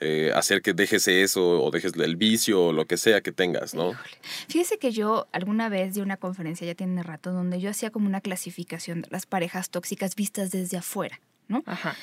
eh, 0.00 0.32
hacer 0.34 0.62
que 0.62 0.72
dejes 0.72 1.08
eso 1.08 1.62
o 1.62 1.70
dejes 1.70 1.92
el 1.94 2.16
vicio 2.16 2.66
o 2.66 2.72
lo 2.72 2.86
que 2.86 2.96
sea 2.96 3.20
que 3.20 3.32
tengas, 3.32 3.74
¿no? 3.74 3.92
Fíjese 4.48 4.78
que 4.78 4.92
yo 4.92 5.28
alguna 5.32 5.68
vez 5.68 5.94
di 5.94 6.00
una 6.00 6.16
conferencia, 6.16 6.66
ya 6.66 6.74
tiene 6.74 7.02
rato, 7.02 7.32
donde 7.32 7.60
yo 7.60 7.70
hacía 7.70 7.90
como 7.90 8.06
una 8.06 8.20
clasificación 8.20 9.02
de 9.02 9.08
las 9.10 9.26
parejas 9.26 9.70
tóxicas 9.70 10.14
vistas 10.14 10.50
desde 10.50 10.76
afuera, 10.76 11.20
¿no? 11.48 11.62
Ajá. 11.66 11.96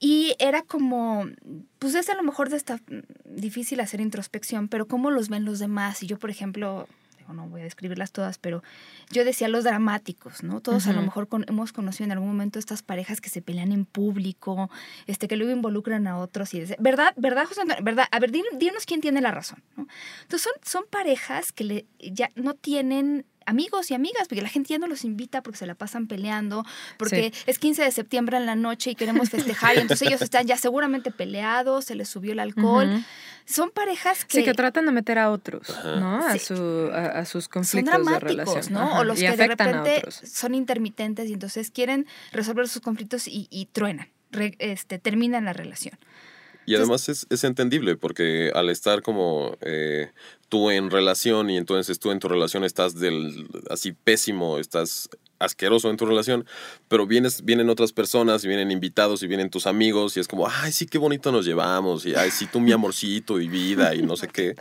Y 0.00 0.36
era 0.38 0.62
como, 0.62 1.26
pues 1.80 1.94
es 1.94 2.08
a 2.08 2.14
lo 2.14 2.22
mejor 2.22 2.50
de 2.50 2.56
esta, 2.56 2.80
difícil 3.24 3.80
hacer 3.80 4.00
introspección, 4.00 4.68
pero 4.68 4.86
cómo 4.86 5.10
los 5.10 5.28
ven 5.28 5.44
los 5.44 5.58
demás. 5.58 6.02
Y 6.02 6.06
yo, 6.06 6.18
por 6.18 6.30
ejemplo, 6.30 6.88
no 7.32 7.48
voy 7.48 7.62
a 7.62 7.64
describirlas 7.64 8.12
todas, 8.12 8.38
pero 8.38 8.62
yo 9.10 9.24
decía 9.24 9.48
los 9.48 9.64
dramáticos, 9.64 10.42
¿no? 10.42 10.60
Todos 10.60 10.86
a 10.86 10.92
lo 10.92 11.02
mejor 11.02 11.28
hemos 11.46 11.72
conocido 11.72 12.06
en 12.06 12.12
algún 12.12 12.28
momento 12.28 12.58
estas 12.58 12.82
parejas 12.82 13.20
que 13.20 13.28
se 13.28 13.42
pelean 13.42 13.72
en 13.72 13.84
público, 13.84 14.70
este, 15.06 15.28
que 15.28 15.36
luego 15.36 15.52
involucran 15.52 16.06
a 16.06 16.18
otros 16.18 16.54
y 16.54 16.64
¿verdad? 16.78 17.14
¿Verdad, 17.16 17.46
José 17.46 17.62
¿Verdad? 17.82 18.06
A 18.10 18.18
ver, 18.18 18.30
dinos 18.30 18.86
quién 18.86 19.00
tiene 19.00 19.20
la 19.20 19.30
razón, 19.30 19.62
¿no? 19.76 19.86
Entonces 20.22 20.42
son, 20.42 20.52
son 20.64 20.84
parejas 20.90 21.52
que 21.52 21.64
le, 21.64 21.86
ya 21.98 22.30
no 22.34 22.54
tienen 22.54 23.26
amigos 23.48 23.90
y 23.90 23.94
amigas, 23.94 24.28
porque 24.28 24.42
la 24.42 24.48
gente 24.48 24.68
ya 24.68 24.78
no 24.78 24.86
los 24.86 25.04
invita 25.04 25.42
porque 25.42 25.58
se 25.58 25.66
la 25.66 25.74
pasan 25.74 26.06
peleando, 26.06 26.64
porque 26.98 27.32
es 27.46 27.58
15 27.58 27.82
de 27.82 27.90
septiembre 27.90 28.36
en 28.36 28.46
la 28.46 28.56
noche 28.56 28.90
y 28.90 28.94
queremos 28.94 29.30
festejar, 29.30 29.76
y 29.76 29.80
entonces 29.80 30.06
ellos 30.06 30.22
están 30.22 30.46
ya 30.46 30.58
seguramente 30.58 31.10
peleados, 31.10 31.86
se 31.86 31.94
les 31.94 32.08
subió 32.08 32.32
el 32.32 32.40
alcohol. 32.40 33.02
Son 33.46 33.70
parejas 33.70 34.26
que... 34.26 34.38
Sí, 34.38 34.44
que 34.44 34.52
tratan 34.52 34.84
de 34.84 34.92
meter 34.92 35.18
a 35.18 35.30
otros, 35.30 35.74
¿no? 35.82 36.26
A, 36.26 36.38
su, 36.38 36.90
a, 36.92 37.24
sus 37.24 37.48
conflictos 37.48 37.94
son 37.94 38.04
dramáticos, 38.04 38.36
de 38.36 38.44
relación. 38.44 38.74
¿no? 38.74 38.98
O 38.98 39.04
los 39.04 39.18
que 39.18 39.34
de 39.34 39.46
repente 39.46 40.02
son 40.10 40.54
intermitentes 40.54 41.30
y 41.30 41.32
entonces 41.32 41.70
quieren 41.70 42.06
resolver 42.32 42.68
sus 42.68 42.82
conflictos 42.82 43.24
y, 43.26 43.68
truenan, 43.72 44.10
este, 44.58 44.98
terminan 44.98 45.46
la 45.46 45.54
relación. 45.54 45.98
Y 46.68 46.74
además 46.74 47.08
es, 47.08 47.26
es, 47.30 47.44
entendible 47.44 47.96
porque 47.96 48.52
al 48.54 48.68
estar 48.68 49.00
como 49.00 49.56
eh, 49.62 50.10
tú 50.50 50.70
en 50.70 50.90
relación 50.90 51.48
y 51.48 51.56
entonces 51.56 51.98
tú 51.98 52.10
en 52.10 52.18
tu 52.18 52.28
relación 52.28 52.62
estás 52.62 52.94
del 53.00 53.48
así 53.70 53.92
pésimo, 53.92 54.58
estás 54.58 55.08
asqueroso 55.38 55.88
en 55.88 55.96
tu 55.96 56.04
relación, 56.04 56.44
pero 56.88 57.06
vienes, 57.06 57.42
vienen 57.42 57.70
otras 57.70 57.92
personas 57.92 58.44
y 58.44 58.48
vienen 58.48 58.70
invitados 58.70 59.22
y 59.22 59.26
vienen 59.26 59.48
tus 59.48 59.66
amigos 59.66 60.16
y 60.18 60.20
es 60.20 60.28
como, 60.28 60.46
ay, 60.46 60.72
sí, 60.72 60.84
qué 60.84 60.98
bonito 60.98 61.32
nos 61.32 61.46
llevamos 61.46 62.04
y 62.04 62.14
ay, 62.14 62.30
sí, 62.30 62.46
tú 62.46 62.60
mi 62.60 62.72
amorcito 62.78 63.40
y 63.40 63.48
vida 63.48 63.94
y 63.94 64.02
no 64.02 64.16
sé 64.16 64.28
qué. 64.32 64.54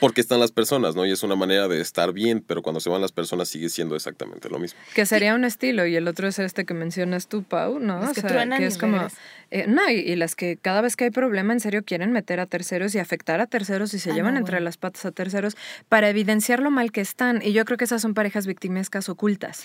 Porque 0.00 0.20
están 0.20 0.40
las 0.40 0.52
personas, 0.52 0.94
¿no? 0.94 1.06
Y 1.06 1.12
es 1.12 1.22
una 1.22 1.36
manera 1.36 1.68
de 1.68 1.80
estar 1.80 2.12
bien, 2.12 2.42
pero 2.46 2.62
cuando 2.62 2.80
se 2.80 2.90
van 2.90 3.00
las 3.00 3.12
personas 3.12 3.48
sigue 3.48 3.68
siendo 3.68 3.96
exactamente 3.96 4.48
lo 4.48 4.58
mismo. 4.58 4.78
Que 4.94 5.06
sería 5.06 5.34
un 5.34 5.44
estilo, 5.44 5.86
y 5.86 5.96
el 5.96 6.08
otro 6.08 6.28
es 6.28 6.38
este 6.38 6.64
que 6.64 6.74
mencionas 6.74 7.28
tú, 7.28 7.42
Pau, 7.42 7.78
¿no? 7.78 8.00
o 8.00 8.14
sea, 8.14 8.48
que 8.58 8.66
es 8.66 8.78
como... 8.78 9.08
Eh, 9.52 9.66
no, 9.68 9.88
y, 9.88 10.16
las 10.16 10.34
que 10.34 10.56
cada 10.56 10.80
vez 10.80 10.96
que 10.96 11.04
hay 11.04 11.10
problema 11.10 11.52
en 11.52 11.60
serio 11.60 11.84
quieren 11.84 12.10
meter 12.10 12.40
a 12.40 12.46
terceros 12.46 12.94
y 12.96 12.98
afectar 12.98 13.40
a 13.40 13.46
terceros 13.46 13.94
y 13.94 14.00
se 14.00 14.10
ah, 14.10 14.14
llevan 14.14 14.36
entre 14.36 14.58
las 14.58 14.76
patas 14.76 15.06
a 15.06 15.12
terceros 15.12 15.56
para 15.88 16.08
evidenciar 16.08 16.58
lo 16.58 16.72
mal 16.72 16.90
que 16.90 17.00
están. 17.00 17.40
Y 17.42 17.52
yo 17.52 17.64
creo 17.64 17.78
que 17.78 17.84
esas 17.84 18.02
son 18.02 18.12
parejas 18.12 18.48
victimescas 18.48 19.08
ocultas. 19.08 19.64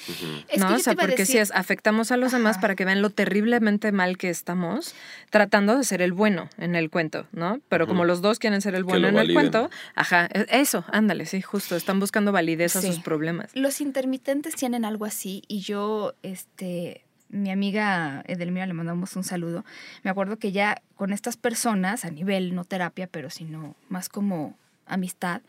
¿No? 0.57 0.75
o 0.75 0.79
sea, 0.79 0.93
porque 0.93 1.25
si 1.25 1.39
es 1.39 1.51
afectamos 1.51 2.11
a 2.11 2.17
los 2.17 2.31
demás 2.31 2.59
para 2.59 2.75
que 2.75 2.85
vean 2.85 3.01
lo 3.01 3.09
terriblemente 3.09 3.91
mal 3.91 4.19
que 4.19 4.29
estamos, 4.29 4.93
tratando 5.31 5.75
de 5.75 5.83
ser 5.83 6.03
el 6.03 6.13
bueno 6.13 6.47
en 6.59 6.75
el 6.75 6.91
cuento, 6.91 7.25
¿no? 7.31 7.59
Pero 7.67 7.87
como 7.87 8.05
los 8.05 8.21
dos 8.21 8.37
quieren 8.37 8.61
ser 8.61 8.75
el 8.75 8.83
bueno 8.83 9.07
en 9.07 9.17
el 9.17 9.33
cuento, 9.33 9.71
ajá, 10.11 10.29
e, 10.33 10.45
eso, 10.61 10.83
ándale, 10.91 11.25
sí, 11.25 11.41
justo, 11.41 11.75
están 11.75 11.99
buscando 11.99 12.31
validez 12.31 12.75
a 12.75 12.81
sus 12.81 12.99
problemas. 12.99 13.51
Los 13.53 13.81
intermitentes 13.81 14.55
tienen 14.55 14.85
algo 14.85 15.05
así 15.05 15.43
y 15.47 15.61
yo, 15.61 16.13
este, 16.23 17.03
mi 17.29 17.51
amiga 17.51 18.23
Edelmira 18.27 18.65
le 18.65 18.73
mandamos 18.73 19.15
un 19.15 19.23
saludo. 19.23 19.65
Me 20.03 20.11
acuerdo 20.11 20.37
que 20.37 20.51
ya 20.51 20.81
con 20.95 21.13
estas 21.13 21.37
personas, 21.37 22.05
a 22.05 22.11
nivel 22.11 22.53
no 22.55 22.65
terapia, 22.65 23.07
pero 23.07 23.29
sino 23.29 23.75
más 23.89 24.09
como 24.09 24.57
amistad, 24.85 25.41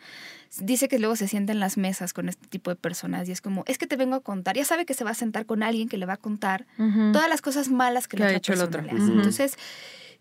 dice 0.60 0.86
que 0.86 0.98
luego 1.00 1.16
se 1.16 1.26
sienta 1.26 1.52
en 1.52 1.58
las 1.58 1.76
mesas 1.76 2.12
con 2.12 2.28
este 2.28 2.46
tipo 2.46 2.70
de 2.70 2.76
personas 2.76 3.28
y 3.28 3.32
es 3.32 3.40
como, 3.40 3.64
es 3.66 3.78
que 3.78 3.88
te 3.88 3.96
vengo 3.96 4.14
a 4.14 4.20
contar. 4.20 4.56
Ya 4.56 4.64
sabe 4.64 4.86
que 4.86 4.94
se 4.94 5.02
va 5.02 5.10
a 5.10 5.14
sentar 5.14 5.46
con 5.46 5.62
alguien 5.62 5.88
que 5.88 5.96
le 5.96 6.06
va 6.06 6.14
a 6.14 6.18
contar 6.18 6.66
todas 7.12 7.28
las 7.28 7.42
cosas 7.42 7.68
malas 7.68 8.06
que, 8.06 8.16
le 8.16 8.24
ha 8.24 8.32
hecho 8.32 8.52
el 8.52 8.60
otro. 8.60 8.82
Entonces, 8.88 9.56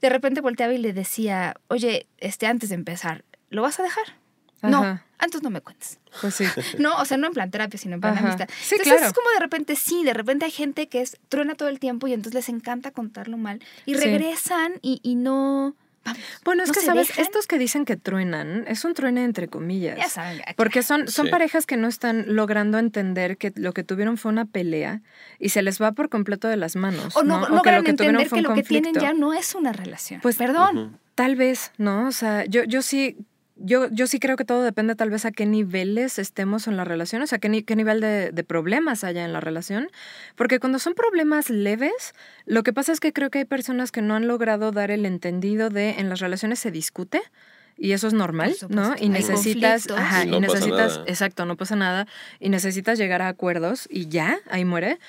de 0.01 0.10
repente 0.10 0.41
volteaba 0.41 0.73
y 0.73 0.80
le 0.80 0.93
decía, 0.93 1.56
oye, 1.67 2.08
este, 2.17 2.47
antes 2.47 2.69
de 2.69 2.75
empezar, 2.75 3.23
¿lo 3.49 3.62
vas 3.62 3.80
a 3.80 3.84
dejar? 3.84 4.20
No, 4.62 5.02
antes 5.17 5.41
no 5.43 5.50
me 5.50 5.62
cuentes. 5.62 6.00
Pues 6.19 6.36
sí. 6.36 6.45
No, 6.80 6.97
o 6.97 7.06
sea, 7.06 7.17
no 7.17 7.28
en 7.28 7.34
plan 7.34 7.52
terapia, 7.52 7.80
sino 7.80 7.95
en 7.95 8.02
plan 8.02 8.17
amistad. 8.17 8.50
Sí, 8.62 8.76
entonces 8.76 8.93
claro. 8.93 9.08
es 9.08 9.13
como 9.13 9.30
de 9.32 9.39
repente, 9.39 9.76
sí, 9.76 10.04
de 10.04 10.13
repente 10.13 10.45
hay 10.45 10.52
gente 10.52 10.88
que 10.88 11.02
es, 11.02 11.17
truena 11.30 11.56
todo 11.56 11.69
el 11.69 11.80
tiempo 11.80 12.08
y 12.08 12.13
entonces 12.13 12.34
les 12.34 12.50
encanta 12.50 12.91
contarlo 12.91 13.38
mal. 13.38 13.62
Y 13.86 13.95
regresan 13.95 14.74
y, 14.82 15.00
y 15.04 15.15
no 15.15 15.76
bueno, 16.43 16.63
es 16.63 16.71
que, 16.71 16.82
¿sabes? 16.82 17.17
Estos 17.19 17.45
que 17.45 17.60
dicen 17.60 17.86
que 17.86 17.95
truenan, 17.95 18.65
es 18.67 18.84
un 18.86 18.93
truene 18.93 19.24
entre 19.24 19.47
comillas. 19.47 19.97
Ya 19.97 20.10
saben. 20.10 20.41
Porque 20.56 20.82
son, 20.82 21.08
son 21.08 21.30
parejas 21.30 21.65
que 21.65 21.78
no 21.78 21.88
están 21.88 22.26
logrando 22.28 22.80
entender 22.80 23.38
que 23.38 23.54
lo 23.56 23.74
que 23.74 23.84
tuvieron 23.84 24.17
fue 24.17 24.32
una 24.32 24.45
pelea 24.45 25.02
y 25.39 25.50
se 25.50 25.62
les 25.62 25.80
va 25.82 25.91
por 25.91 26.10
completo 26.10 26.47
de 26.47 26.58
las 26.58 26.76
manos. 26.76 27.15
O 27.15 27.24
no, 27.24 27.47
no, 27.47 27.62
que 27.62 27.71
lo 27.71 27.84
que 27.84 27.91
entender 27.91 28.30
que 28.30 28.41
lo 28.41 28.54
que 28.56 28.63
tienen 28.63 28.95
ya 28.95 29.13
no 29.13 29.34
es 29.34 29.54
una 29.54 29.74
relación. 29.74 30.21
Pues, 30.21 30.38
perdón. 30.38 31.00
Tal 31.13 31.36
vez, 31.36 31.71
¿no? 31.78 32.08
O 32.08 32.12
sea, 32.12 32.45
yo, 32.45 32.63
yo 32.63 32.82
sí 32.82 33.17
yo, 33.63 33.88
yo 33.89 34.08
sí 34.08 34.19
creo 34.19 34.36
que 34.36 34.45
todo 34.45 34.63
depende 34.63 34.95
tal 34.95 35.10
vez 35.10 35.26
a 35.26 35.32
qué 35.32 35.45
niveles 35.45 36.19
estemos 36.19 36.67
en 36.67 36.78
la 36.78 36.84
relación, 36.84 37.21
o 37.21 37.28
sea, 37.28 37.39
qué, 37.39 37.63
qué 37.63 37.76
nivel 37.76 38.02
de, 38.02 38.32
de, 38.32 38.43
problemas 38.43 39.04
haya 39.04 39.24
en 39.26 39.34
la 39.34 39.39
relación. 39.39 39.89
Porque 40.36 40.60
cuando 40.60 40.80
son 40.80 40.93
problemas 40.93 41.50
leves, 41.50 42.13
lo 42.45 42.63
que 42.63 42.74
pasa 42.74 42.91
es 42.91 43.00
que 43.00 43.13
creo 43.13 43.30
que 43.30 43.39
hay 43.39 43.45
personas 43.45 43.91
que 43.91 44.02
no 44.02 44.15
han 44.15 44.28
logrado 44.28 44.71
dar 44.71 44.91
el 44.91 45.06
entendido 45.06 45.69
de 45.69 45.91
en 45.91 46.10
las 46.10 46.19
relaciones 46.19 46.60
se 46.60 46.71
discute 46.71 47.21
y 47.78 47.93
eso 47.93 48.08
es 48.08 48.13
normal, 48.13 48.56
¿no? 48.69 48.93
Y 49.00 49.10
necesitas, 49.10 49.89
ajá, 49.89 50.24
Y 50.24 50.28
y, 50.28 50.32
no 50.32 50.41
pasa 50.41 50.54
necesitas, 50.54 50.91
nada. 51.00 51.04
exacto, 51.08 51.45
no 51.45 51.58
pasa 51.58 51.76
nada, 51.76 52.08
y 52.39 52.50
necesitas 52.50 53.00
llegar 53.00 53.24
a 53.24 53.28
acuerdos 53.28 53.88
y 53.89 54.08
ya, 54.08 54.38
ahí 54.52 54.65
muere. 54.65 55.00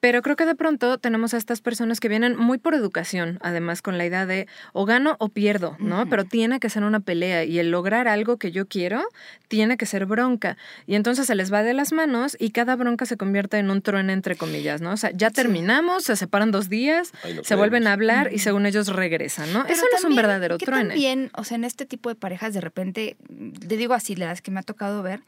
Pero 0.00 0.22
creo 0.22 0.36
que 0.36 0.46
de 0.46 0.54
pronto 0.54 0.98
tenemos 0.98 1.34
a 1.34 1.38
estas 1.38 1.60
personas 1.60 1.98
que 1.98 2.08
vienen 2.08 2.36
muy 2.36 2.58
por 2.58 2.74
educación, 2.74 3.38
además 3.42 3.82
con 3.82 3.98
la 3.98 4.06
idea 4.06 4.26
de 4.26 4.46
o 4.72 4.84
gano 4.84 5.16
o 5.18 5.28
pierdo, 5.28 5.76
¿no? 5.80 6.08
Pero 6.08 6.24
tiene 6.24 6.60
que 6.60 6.70
ser 6.70 6.84
una 6.84 7.00
pelea 7.00 7.42
y 7.44 7.58
el 7.58 7.70
lograr 7.72 8.06
algo 8.06 8.36
que 8.36 8.52
yo 8.52 8.66
quiero 8.68 9.02
tiene 9.48 9.76
que 9.76 9.86
ser 9.86 10.06
bronca. 10.06 10.56
Y 10.86 10.94
entonces 10.94 11.26
se 11.26 11.34
les 11.34 11.52
va 11.52 11.64
de 11.64 11.74
las 11.74 11.92
manos 11.92 12.36
y 12.38 12.50
cada 12.50 12.76
bronca 12.76 13.06
se 13.06 13.16
convierte 13.16 13.58
en 13.58 13.70
un 13.70 13.82
truene 13.82 14.12
entre 14.12 14.36
comillas, 14.36 14.80
¿no? 14.80 14.92
O 14.92 14.96
sea, 14.96 15.10
ya 15.10 15.30
terminamos, 15.30 16.04
se 16.04 16.14
separan 16.14 16.52
dos 16.52 16.68
días, 16.68 17.12
se 17.42 17.54
vuelven 17.56 17.86
a 17.88 17.92
hablar 17.92 18.32
y 18.32 18.38
según 18.38 18.66
ellos 18.66 18.86
regresan, 18.88 19.52
¿no? 19.52 19.62
Pero 19.62 19.74
Eso 19.74 19.82
no 19.90 19.98
es 19.98 20.04
un 20.04 20.14
verdadero 20.16 20.58
que 20.58 20.66
truene. 20.66 20.90
También, 20.90 21.30
o 21.34 21.42
sea, 21.42 21.56
en 21.56 21.64
este 21.64 21.86
tipo 21.86 22.08
de 22.08 22.14
parejas, 22.14 22.54
de 22.54 22.60
repente, 22.60 23.16
le 23.28 23.76
digo 23.76 23.94
así, 23.94 24.14
las 24.14 24.42
que 24.42 24.50
me 24.52 24.60
ha 24.60 24.62
tocado 24.62 25.02
ver, 25.02 25.22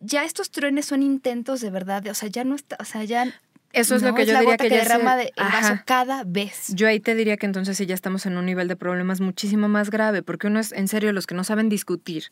ya 0.00 0.24
estos 0.24 0.50
truenes 0.52 0.86
son 0.86 1.02
intentos 1.02 1.60
de 1.60 1.70
verdad, 1.70 2.02
de- 2.02 2.10
o 2.10 2.14
sea, 2.14 2.28
ya 2.28 2.44
no 2.44 2.54
está, 2.54 2.76
o 2.80 2.84
sea, 2.84 3.02
ya. 3.04 3.26
Eso 3.72 3.94
es 3.96 4.02
no, 4.02 4.08
lo 4.08 4.14
que 4.14 4.24
yo 4.24 4.38
diría 4.38 4.56
que, 4.56 4.68
que, 4.68 4.74
ya 4.76 4.82
se- 4.84 4.88
derrama 4.90 5.16
de- 5.16 5.32
el 5.36 5.44
vaso 5.52 5.78
cada 5.84 6.24
vez. 6.24 6.68
Yo 6.74 6.88
ahí 6.88 7.00
te 7.00 7.14
diría 7.14 7.36
que 7.36 7.44
entonces 7.46 7.76
sí 7.76 7.84
ya 7.86 7.94
estamos 7.94 8.24
en 8.26 8.38
un 8.38 8.46
nivel 8.46 8.66
de 8.66 8.76
problemas 8.76 9.20
muchísimo 9.20 9.68
más 9.68 9.90
grave, 9.90 10.22
porque 10.22 10.46
uno 10.46 10.58
es 10.58 10.72
en 10.72 10.88
serio 10.88 11.12
los 11.12 11.26
que 11.26 11.34
no 11.34 11.44
saben 11.44 11.68
discutir, 11.68 12.24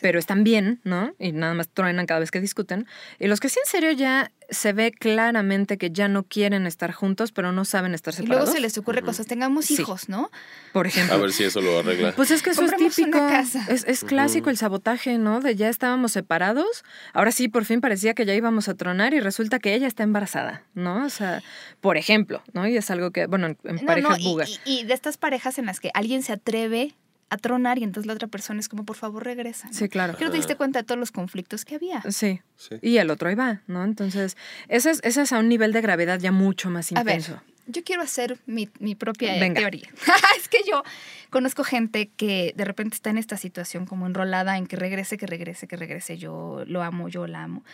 pero 0.00 0.18
están 0.18 0.44
bien, 0.44 0.80
¿no? 0.84 1.12
Y 1.18 1.32
nada 1.32 1.54
más 1.54 1.68
truenan 1.68 2.06
cada 2.06 2.20
vez 2.20 2.30
que 2.30 2.40
discuten. 2.40 2.86
Y 3.18 3.26
los 3.26 3.40
que 3.40 3.48
sí 3.48 3.58
en 3.64 3.68
serio 3.70 3.90
ya 3.92 4.30
se 4.48 4.72
ve 4.72 4.92
claramente 4.92 5.78
que 5.78 5.90
ya 5.90 6.08
no 6.08 6.22
quieren 6.24 6.66
estar 6.66 6.92
juntos, 6.92 7.32
pero 7.32 7.52
no 7.52 7.64
saben 7.64 7.94
estar 7.94 8.14
Y 8.14 8.18
luego 8.18 8.32
separados. 8.32 8.54
se 8.54 8.60
les 8.60 8.78
ocurre 8.78 9.02
cosas, 9.02 9.26
tengamos 9.26 9.66
Sí. 9.66 9.74
hijos, 9.74 10.08
¿no? 10.08 10.30
Por 10.72 10.86
ejemplo. 10.86 11.14
A 11.14 11.18
ver 11.18 11.32
si 11.32 11.44
eso 11.44 11.60
lo 11.60 11.78
arregla. 11.80 12.12
Pues 12.14 12.30
es 12.30 12.42
que 12.42 12.50
eso 12.50 12.64
es 12.64 12.68
una 12.72 12.76
típico. 12.78 13.18
casa. 13.18 13.64
Es, 13.68 13.84
es 13.88 14.04
clásico 14.04 14.50
el 14.50 14.56
sabotaje, 14.56 15.18
¿no? 15.18 15.40
De 15.40 15.56
ya 15.56 15.68
estábamos 15.68 16.12
separados. 16.12 16.84
Ahora 17.12 17.32
sí, 17.32 17.48
por 17.48 17.64
fin 17.64 17.80
parecía 17.80 18.14
que 18.14 18.24
ya 18.24 18.34
íbamos 18.34 18.68
a 18.68 18.74
tronar 18.74 19.14
y 19.14 19.20
resulta 19.20 19.58
que 19.58 19.74
ella 19.74 19.86
está 19.88 20.02
embarazada, 20.04 20.62
¿no? 20.74 21.04
O 21.04 21.10
sea, 21.10 21.42
por 21.80 21.96
ejemplo, 21.96 22.42
¿no? 22.52 22.66
Y 22.68 22.76
es 22.76 22.90
algo 22.90 23.10
que, 23.10 23.26
bueno, 23.26 23.46
en, 23.48 23.56
No, 23.64 23.82
parejas 23.86 24.10
no, 24.10 24.16
y- 24.18 24.24
buga. 24.24 24.44
y, 24.46 24.58
y 24.80 24.84
de 24.84 24.94
estas 24.94 25.16
parejas 25.16 25.58
en 25.58 25.66
las 25.66 25.80
que 25.80 25.90
alguien 25.94 26.22
se 26.22 26.32
atreve 26.32 26.94
a 27.28 27.36
tronar 27.38 27.78
y 27.78 27.84
entonces 27.84 28.06
la 28.06 28.12
otra 28.14 28.28
persona 28.28 28.60
es 28.60 28.68
como, 28.68 28.84
por 28.84 28.96
favor, 28.96 29.24
regresa. 29.24 29.66
¿no? 29.68 29.74
Sí, 29.74 29.88
claro. 29.88 30.14
Creo 30.16 30.28
que 30.28 30.32
te 30.32 30.36
diste 30.38 30.56
cuenta 30.56 30.80
de 30.80 30.84
todos 30.84 30.98
los 30.98 31.10
conflictos 31.12 31.64
que 31.64 31.74
había. 31.74 32.02
Sí. 32.10 32.40
Sí. 32.56 32.76
Y 32.82 32.98
el 32.98 33.10
otro 33.10 33.28
ahí 33.28 33.34
va, 33.34 33.62
¿no? 33.66 33.82
Entonces, 33.84 34.36
ese 34.68 34.90
es, 34.90 35.00
ese 35.02 35.22
es 35.22 35.32
a 35.32 35.38
un 35.38 35.48
nivel 35.48 35.72
de 35.72 35.80
gravedad 35.80 36.18
ya 36.20 36.30
mucho 36.32 36.70
más 36.70 36.90
A 36.92 37.02
ver, 37.02 37.18
intenso. 37.18 37.42
yo 37.66 37.82
quiero 37.82 38.02
hacer 38.02 38.38
mi, 38.46 38.68
mi 38.78 38.94
propia 38.94 39.36
eh, 39.36 39.40
Venga. 39.40 39.60
teoría. 39.60 39.88
es 40.38 40.48
que 40.48 40.58
yo 40.68 40.82
conozco 41.30 41.64
gente 41.64 42.10
que 42.16 42.54
de 42.56 42.64
repente 42.64 42.94
está 42.94 43.10
en 43.10 43.18
esta 43.18 43.36
situación 43.36 43.86
como 43.86 44.06
enrolada 44.06 44.56
en 44.56 44.66
que 44.68 44.76
regrese, 44.76 45.16
que 45.18 45.26
regrese, 45.26 45.66
que 45.66 45.76
regrese. 45.76 46.16
Yo 46.18 46.62
lo 46.66 46.82
amo, 46.82 47.08
yo 47.08 47.26
la 47.26 47.42
amo. 47.42 47.64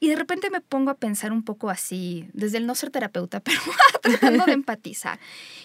Y 0.00 0.08
de 0.08 0.16
repente 0.16 0.50
me 0.50 0.60
pongo 0.60 0.90
a 0.90 0.94
pensar 0.96 1.32
un 1.32 1.42
poco 1.44 1.70
así, 1.70 2.28
desde 2.34 2.58
el 2.58 2.66
no 2.66 2.74
ser 2.74 2.90
terapeuta, 2.90 3.38
pero 3.44 3.60
tratando 4.02 4.44
de 4.46 4.52
empatizar. 4.60 5.20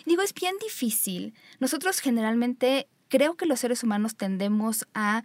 Digo, 0.05 0.21
es 0.21 0.33
bien 0.33 0.53
difícil. 0.61 1.33
Nosotros 1.59 1.99
generalmente, 1.99 2.87
creo 3.11 3.35
que 3.35 3.45
los 3.45 3.59
seres 3.59 3.83
humanos 3.83 4.15
tendemos 4.15 4.87
a 4.93 5.23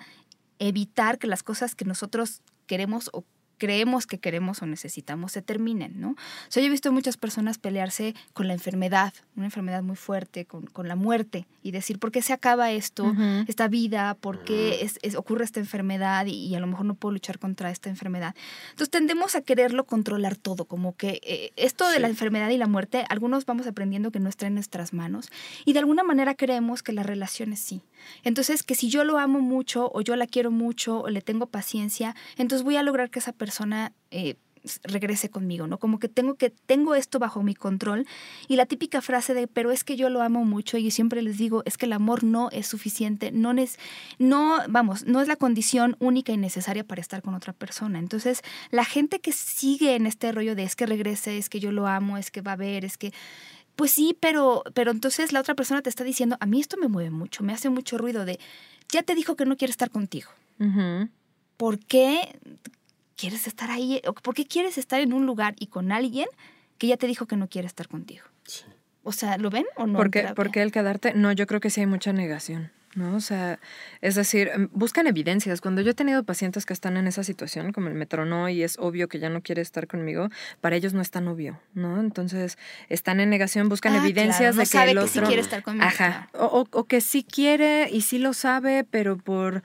evitar 0.58 1.18
que 1.18 1.28
las 1.28 1.44
cosas 1.44 1.76
que 1.76 1.84
nosotros 1.84 2.42
queremos 2.66 3.08
o 3.12 3.24
creemos 3.58 4.06
que 4.06 4.18
queremos 4.18 4.62
o 4.62 4.66
necesitamos 4.66 5.32
se 5.32 5.42
terminen, 5.42 6.00
¿no? 6.00 6.10
O 6.10 6.16
sea, 6.48 6.62
yo 6.62 6.66
he 6.68 6.70
visto 6.70 6.92
muchas 6.92 7.16
personas 7.16 7.58
pelearse 7.58 8.14
con 8.32 8.48
la 8.48 8.54
enfermedad, 8.54 9.12
una 9.36 9.46
enfermedad 9.46 9.82
muy 9.82 9.96
fuerte, 9.96 10.44
con, 10.44 10.66
con 10.66 10.88
la 10.88 10.96
muerte, 10.96 11.46
y 11.62 11.70
decir, 11.72 11.98
¿por 11.98 12.12
qué 12.12 12.22
se 12.22 12.32
acaba 12.32 12.70
esto, 12.70 13.04
Ujú. 13.04 13.44
esta 13.48 13.66
vida? 13.68 14.14
¿Por 14.20 14.44
qué 14.44 14.82
es, 14.84 14.98
es- 15.02 15.16
ocurre 15.16 15.44
esta 15.44 15.58
enfermedad 15.60 16.26
y, 16.26 16.32
y 16.46 16.54
a 16.54 16.60
lo 16.60 16.66
mejor 16.66 16.86
no 16.86 16.94
puedo 16.94 17.12
luchar 17.12 17.38
contra 17.38 17.70
esta 17.70 17.88
enfermedad? 17.88 18.34
Entonces 18.70 18.90
tendemos 18.90 19.34
a 19.34 19.40
quererlo 19.40 19.84
controlar 19.84 20.36
todo, 20.36 20.66
como 20.66 20.94
que 20.96 21.20
eh, 21.24 21.52
esto 21.56 21.88
de 21.88 21.96
Sí. 21.96 22.02
la 22.02 22.08
enfermedad 22.08 22.50
y 22.50 22.58
la 22.58 22.66
muerte, 22.66 23.04
algunos 23.08 23.46
vamos 23.46 23.66
aprendiendo 23.66 24.10
que 24.10 24.20
no 24.20 24.28
está 24.28 24.46
en 24.46 24.54
nuestras 24.54 24.92
manos, 24.92 25.30
y 25.64 25.72
de 25.72 25.78
alguna 25.78 26.02
manera 26.02 26.34
creemos 26.34 26.82
que 26.82 26.92
las 26.92 27.06
relaciones 27.06 27.58
sí. 27.60 27.80
Entonces, 28.22 28.62
que 28.62 28.74
si 28.74 28.90
yo 28.90 29.02
lo 29.04 29.18
amo 29.18 29.40
mucho 29.40 29.90
o 29.94 30.02
yo 30.02 30.14
la 30.16 30.26
quiero 30.26 30.50
mucho 30.50 31.00
o 31.00 31.08
le 31.08 31.22
tengo 31.22 31.46
paciencia, 31.46 32.14
entonces 32.36 32.62
voy 32.64 32.76
a 32.76 32.82
lograr 32.82 33.08
que 33.10 33.18
esa 33.18 33.32
persona 33.32 33.45
eh, 34.10 34.36
s- 34.64 34.80
regrese 34.82 35.28
conmigo, 35.30 35.66
¿no? 35.66 35.78
Como 35.78 35.98
que 35.98 36.08
tengo 36.08 36.34
que 36.34 36.50
tengo 36.50 36.94
esto 36.94 37.18
bajo 37.18 37.42
mi 37.42 37.54
control 37.54 38.06
y 38.48 38.56
la 38.56 38.66
típica 38.66 39.00
frase 39.00 39.32
de 39.34 39.46
pero 39.46 39.70
es 39.70 39.84
que 39.84 39.96
yo 39.96 40.10
lo 40.10 40.22
amo 40.22 40.44
mucho 40.44 40.76
y 40.76 40.90
siempre 40.90 41.22
les 41.22 41.38
digo 41.38 41.62
es 41.66 41.76
que 41.78 41.86
el 41.86 41.92
amor 41.92 42.24
no 42.24 42.50
es 42.50 42.66
suficiente, 42.66 43.30
no 43.30 43.52
es 43.52 43.78
no 44.18 44.58
vamos, 44.68 45.04
no 45.06 45.20
es 45.20 45.28
la 45.28 45.36
condición 45.36 45.96
única 46.00 46.32
y 46.32 46.36
necesaria 46.36 46.82
para 46.84 47.00
estar 47.00 47.22
con 47.22 47.34
otra 47.34 47.52
persona. 47.52 47.98
Entonces, 48.00 48.42
la 48.70 48.84
gente 48.84 49.20
que 49.20 49.30
sigue 49.32 49.94
en 49.94 50.06
este 50.06 50.32
rollo 50.32 50.54
de 50.56 50.64
es 50.64 50.74
que 50.74 50.86
regrese, 50.86 51.38
es 51.38 51.48
que 51.48 51.60
yo 51.60 51.70
lo 51.70 51.86
amo, 51.86 52.18
es 52.18 52.30
que 52.32 52.40
va 52.40 52.52
a 52.52 52.56
ver, 52.56 52.84
es 52.84 52.98
que 52.98 53.12
pues 53.76 53.90
sí, 53.90 54.16
pero, 54.18 54.62
pero 54.72 54.90
entonces 54.90 55.32
la 55.34 55.40
otra 55.40 55.54
persona 55.54 55.82
te 55.82 55.90
está 55.90 56.02
diciendo, 56.02 56.38
a 56.40 56.46
mí 56.46 56.58
esto 56.60 56.78
me 56.78 56.88
mueve 56.88 57.10
mucho, 57.10 57.44
me 57.44 57.52
hace 57.52 57.68
mucho 57.68 57.98
ruido 57.98 58.24
de, 58.24 58.40
ya 58.88 59.02
te 59.02 59.14
dijo 59.14 59.36
que 59.36 59.44
no 59.44 59.56
quiere 59.58 59.70
estar 59.70 59.90
contigo. 59.90 60.30
Ujú. 60.58 61.10
¿Por 61.58 61.78
qué 61.78 62.38
quieres 63.16 63.46
estar 63.46 63.70
ahí? 63.70 64.00
¿O 64.06 64.12
¿Por 64.14 64.34
qué 64.34 64.46
quieres 64.46 64.78
estar 64.78 65.00
en 65.00 65.12
un 65.12 65.26
lugar 65.26 65.54
y 65.58 65.66
con 65.68 65.92
alguien 65.92 66.26
que 66.78 66.86
ya 66.88 66.96
te 66.96 67.06
dijo 67.06 67.26
que 67.26 67.36
no 67.36 67.48
quiere 67.48 67.66
estar 67.66 67.88
contigo? 67.88 68.24
Sí. 68.44 68.64
O 69.02 69.12
sea, 69.12 69.38
¿lo 69.38 69.50
ven 69.50 69.66
o 69.76 69.86
no? 69.86 69.98
¿Por 69.98 70.10
qué, 70.10 70.20
terapia? 70.20 70.34
por 70.34 70.50
qué 70.50 70.62
el 70.62 70.72
quedarte? 70.72 71.14
No, 71.14 71.32
yo 71.32 71.46
creo 71.46 71.60
que 71.60 71.70
sí 71.70 71.80
hay 71.80 71.86
mucha 71.86 72.12
negación. 72.12 72.72
¿no? 72.96 73.14
O 73.14 73.20
sea, 73.20 73.58
es 74.00 74.14
decir, 74.14 74.48
em, 74.54 74.70
buscan 74.72 75.06
evidencias. 75.06 75.60
Cuando 75.60 75.82
yo 75.82 75.90
he 75.90 75.94
tenido 75.94 76.24
pacientes 76.24 76.64
que 76.64 76.72
están 76.72 76.96
en 76.96 77.06
esa 77.06 77.22
situación, 77.24 77.72
como 77.72 77.88
el 77.88 77.94
metronó, 77.94 78.48
y 78.48 78.62
es 78.62 78.78
obvio 78.78 79.06
que 79.06 79.18
ya 79.18 79.28
no 79.28 79.42
quiere 79.42 79.60
estar 79.60 79.86
conmigo, 79.86 80.30
para 80.62 80.76
ellos 80.76 80.94
no 80.94 81.02
es 81.02 81.10
tan 81.10 81.28
obvio, 81.28 81.60
¿no? 81.74 82.00
Entonces, 82.00 82.56
están 82.88 83.20
en 83.20 83.28
negación, 83.28 83.68
buscan 83.68 83.92
Ah, 83.92 83.98
evidencias 83.98 84.38
claro, 84.38 84.54
no 84.54 84.58
de 84.60 84.62
que 84.64 84.66
sabe 84.70 84.90
el 84.92 84.98
que 85.00 85.08
sí 85.08 85.18
otro... 85.18 85.28
quiere 85.28 85.42
estar 85.42 85.62
conmigo. 85.62 85.84
Ajá. 85.84 86.28
claro. 86.32 86.46
O, 86.46 86.60
o- 86.62 86.68
o 86.72 86.84
que 86.84 87.02
sí 87.02 87.22
quiere 87.22 87.90
y 87.92 88.00
sí 88.00 88.18
lo 88.18 88.32
sabe, 88.32 88.84
pero 88.90 89.18
por 89.18 89.62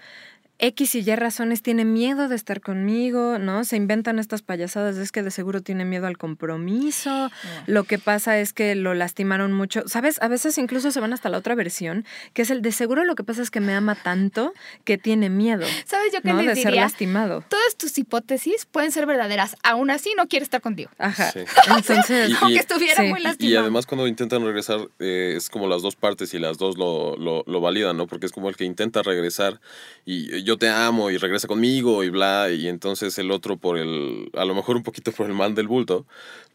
X 0.64 0.96
y 0.96 1.00
Y 1.02 1.16
razones 1.16 1.62
tiene 1.64 1.86
miedo 1.86 2.28
de 2.28 2.36
estar 2.36 2.62
conmigo, 2.62 3.40
¿no? 3.40 3.66
Se 3.66 3.76
inventan 3.78 4.20
estas 4.20 4.44
payasadas, 4.44 4.96
es 4.98 5.12
que 5.12 5.24
de 5.24 5.32
seguro 5.32 5.62
tiene 5.62 5.86
miedo 5.86 6.06
al 6.08 6.18
compromiso. 6.18 7.32
Lo 7.66 7.84
que 7.84 7.98
pasa 7.98 8.38
es 8.40 8.54
que 8.54 8.76
lo 8.76 8.94
lastimaron 8.94 9.54
mucho. 9.54 9.84
¿Sabes? 9.88 10.22
A 10.22 10.28
veces 10.28 10.58
incluso 10.58 10.92
se 10.92 11.00
van 11.00 11.14
hasta 11.14 11.30
la 11.30 11.40
otra 11.40 11.56
versión, 11.56 12.06
que 12.34 12.44
es 12.44 12.52
el 12.52 12.62
de 12.62 12.72
seguro 12.72 13.04
lo 13.06 13.16
que 13.16 13.24
pasa 13.24 13.42
es 13.42 13.50
que 13.50 13.60
me 13.60 13.74
ama 13.74 13.96
tanto 13.96 14.54
que 14.84 14.98
tiene 14.98 15.30
miedo, 15.30 15.66
¿Sabes 15.86 16.14
yo 16.14 16.22
qué 16.22 16.30
¿no? 16.34 16.42
les 16.42 16.56
De 16.56 16.56
ser 16.62 16.72
diría? 16.72 16.82
lastimado. 16.84 17.44
Todas 17.50 17.76
tus 17.76 17.98
hipótesis 17.98 18.66
pueden 18.66 18.92
ser 18.92 19.06
verdaderas, 19.08 19.56
aún 19.64 19.90
así 19.90 20.14
no 20.16 20.28
quiere 20.28 20.44
estar 20.44 20.62
contigo. 20.62 20.92
Ajá. 20.98 21.32
Sí. 21.32 21.40
Entonces, 21.76 22.30
Y- 22.30 22.34
Aunque 22.42 22.60
estuviera 22.60 23.02
sí. 23.04 23.10
muy 23.10 23.20
Y 23.20 23.24
lastimado. 23.24 23.62
además 23.62 23.86
cuando 23.88 24.08
intentan 24.08 24.44
regresar 24.46 24.80
eh, 25.00 25.34
es 25.38 25.50
como 25.50 25.68
las 25.68 25.82
dos 25.82 25.96
partes 25.96 26.34
y 26.34 26.40
las 26.40 26.58
dos 26.58 26.78
lo, 26.78 27.18
lo, 27.18 27.44
lo 27.48 27.62
validan, 27.62 27.98
¿no? 27.98 28.08
Porque 28.08 28.26
es 28.28 28.32
como 28.32 28.50
el 28.50 28.56
que 28.56 28.66
intenta 28.66 29.02
regresar 29.02 29.60
y 30.06 30.34
eh, 30.36 30.44
yo 30.52 30.58
te 30.58 30.68
amo 30.68 31.10
y 31.12 31.18
regresa 31.18 31.48
conmigo 31.48 32.04
y 32.04 32.10
bla, 32.10 32.50
y 32.52 32.68
entonces 32.68 33.18
el 33.18 33.32
otro 33.32 33.56
por 33.56 33.78
el, 33.78 34.30
a 34.34 34.44
lo 34.44 34.54
mejor 34.54 34.76
un 34.76 34.84
poquito 34.84 35.14
por 35.14 35.26
el 35.28 35.34
mal 35.34 35.56
del 35.56 35.68
bulto, 35.70 36.06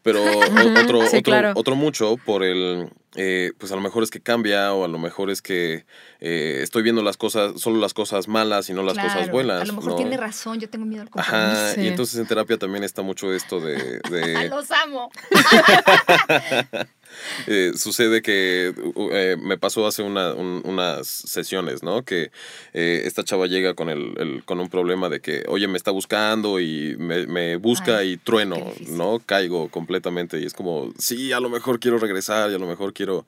pero 0.03 0.21
otro, 0.85 1.01
sí, 1.01 1.17
otro, 1.17 1.21
claro. 1.23 1.51
otro 1.55 1.75
mucho 1.75 2.15
por 2.23 2.43
el, 2.43 2.89
eh, 3.15 3.53
pues 3.57 3.71
a 3.71 3.75
lo 3.75 3.81
mejor 3.81 4.03
es 4.03 4.11
que 4.11 4.19
cambia 4.21 4.71
o 4.73 4.85
a 4.85 4.87
lo 4.87 4.99
mejor 4.99 5.31
es 5.31 5.41
que 5.41 5.85
eh, 6.19 6.59
estoy 6.61 6.83
viendo 6.83 7.01
las 7.01 7.17
cosas, 7.17 7.59
solo 7.59 7.79
las 7.79 7.95
cosas 7.95 8.27
malas 8.27 8.69
y 8.69 8.73
no 8.73 8.83
las 8.83 8.99
cosas 8.99 9.31
buenas. 9.31 9.63
A 9.63 9.65
lo 9.65 9.73
mejor 9.73 9.89
¿no? 9.93 9.95
tiene 9.95 10.15
razón, 10.15 10.59
yo 10.59 10.69
tengo 10.69 10.85
miedo 10.85 11.01
al 11.01 11.09
compromiso. 11.09 11.35
Ajá, 11.35 11.73
Sí. 11.73 11.81
y 11.81 11.87
entonces 11.87 12.19
en 12.19 12.27
terapia 12.27 12.59
también 12.59 12.83
está 12.83 13.01
mucho 13.01 13.33
esto 13.33 13.59
de... 13.59 13.99
de 14.11 14.47
Los 14.51 14.69
amo. 14.69 15.09
Eh, 17.47 17.71
sucede 17.75 18.21
que 18.21 18.73
eh, 19.11 19.37
me 19.39 19.57
pasó 19.57 19.87
hace 19.87 20.01
una- 20.03 20.33
un- 20.33 20.61
unas 20.65 21.07
sesiones, 21.07 21.81
¿no? 21.83 22.03
Que 22.03 22.31
eh, 22.73 23.03
esta 23.05 23.23
chava 23.23 23.47
llega 23.47 23.73
con, 23.73 23.89
el, 23.89 24.13
el- 24.17 24.43
con 24.43 24.59
un 24.59 24.69
problema 24.69 25.07
de 25.09 25.19
que, 25.21 25.43
oye, 25.47 25.67
me 25.67 25.77
está 25.77 25.91
buscando 25.91 26.59
y 26.59 26.95
me, 26.97 27.25
me 27.27 27.55
busca 27.55 27.99
Ay, 27.99 28.13
y 28.13 28.17
trueno. 28.17 28.57
¿no? 28.89 29.19
Caigo 29.25 29.69
completamente 29.69 30.39
y 30.39 30.45
es 30.45 30.53
como, 30.53 30.91
sí, 30.97 31.31
a 31.31 31.39
lo 31.39 31.49
mejor 31.49 31.79
quiero 31.79 31.97
regresar 31.99 32.51
y 32.51 32.55
a 32.55 32.59
lo 32.59 32.67
mejor 32.67 32.93
quiero 32.93 33.25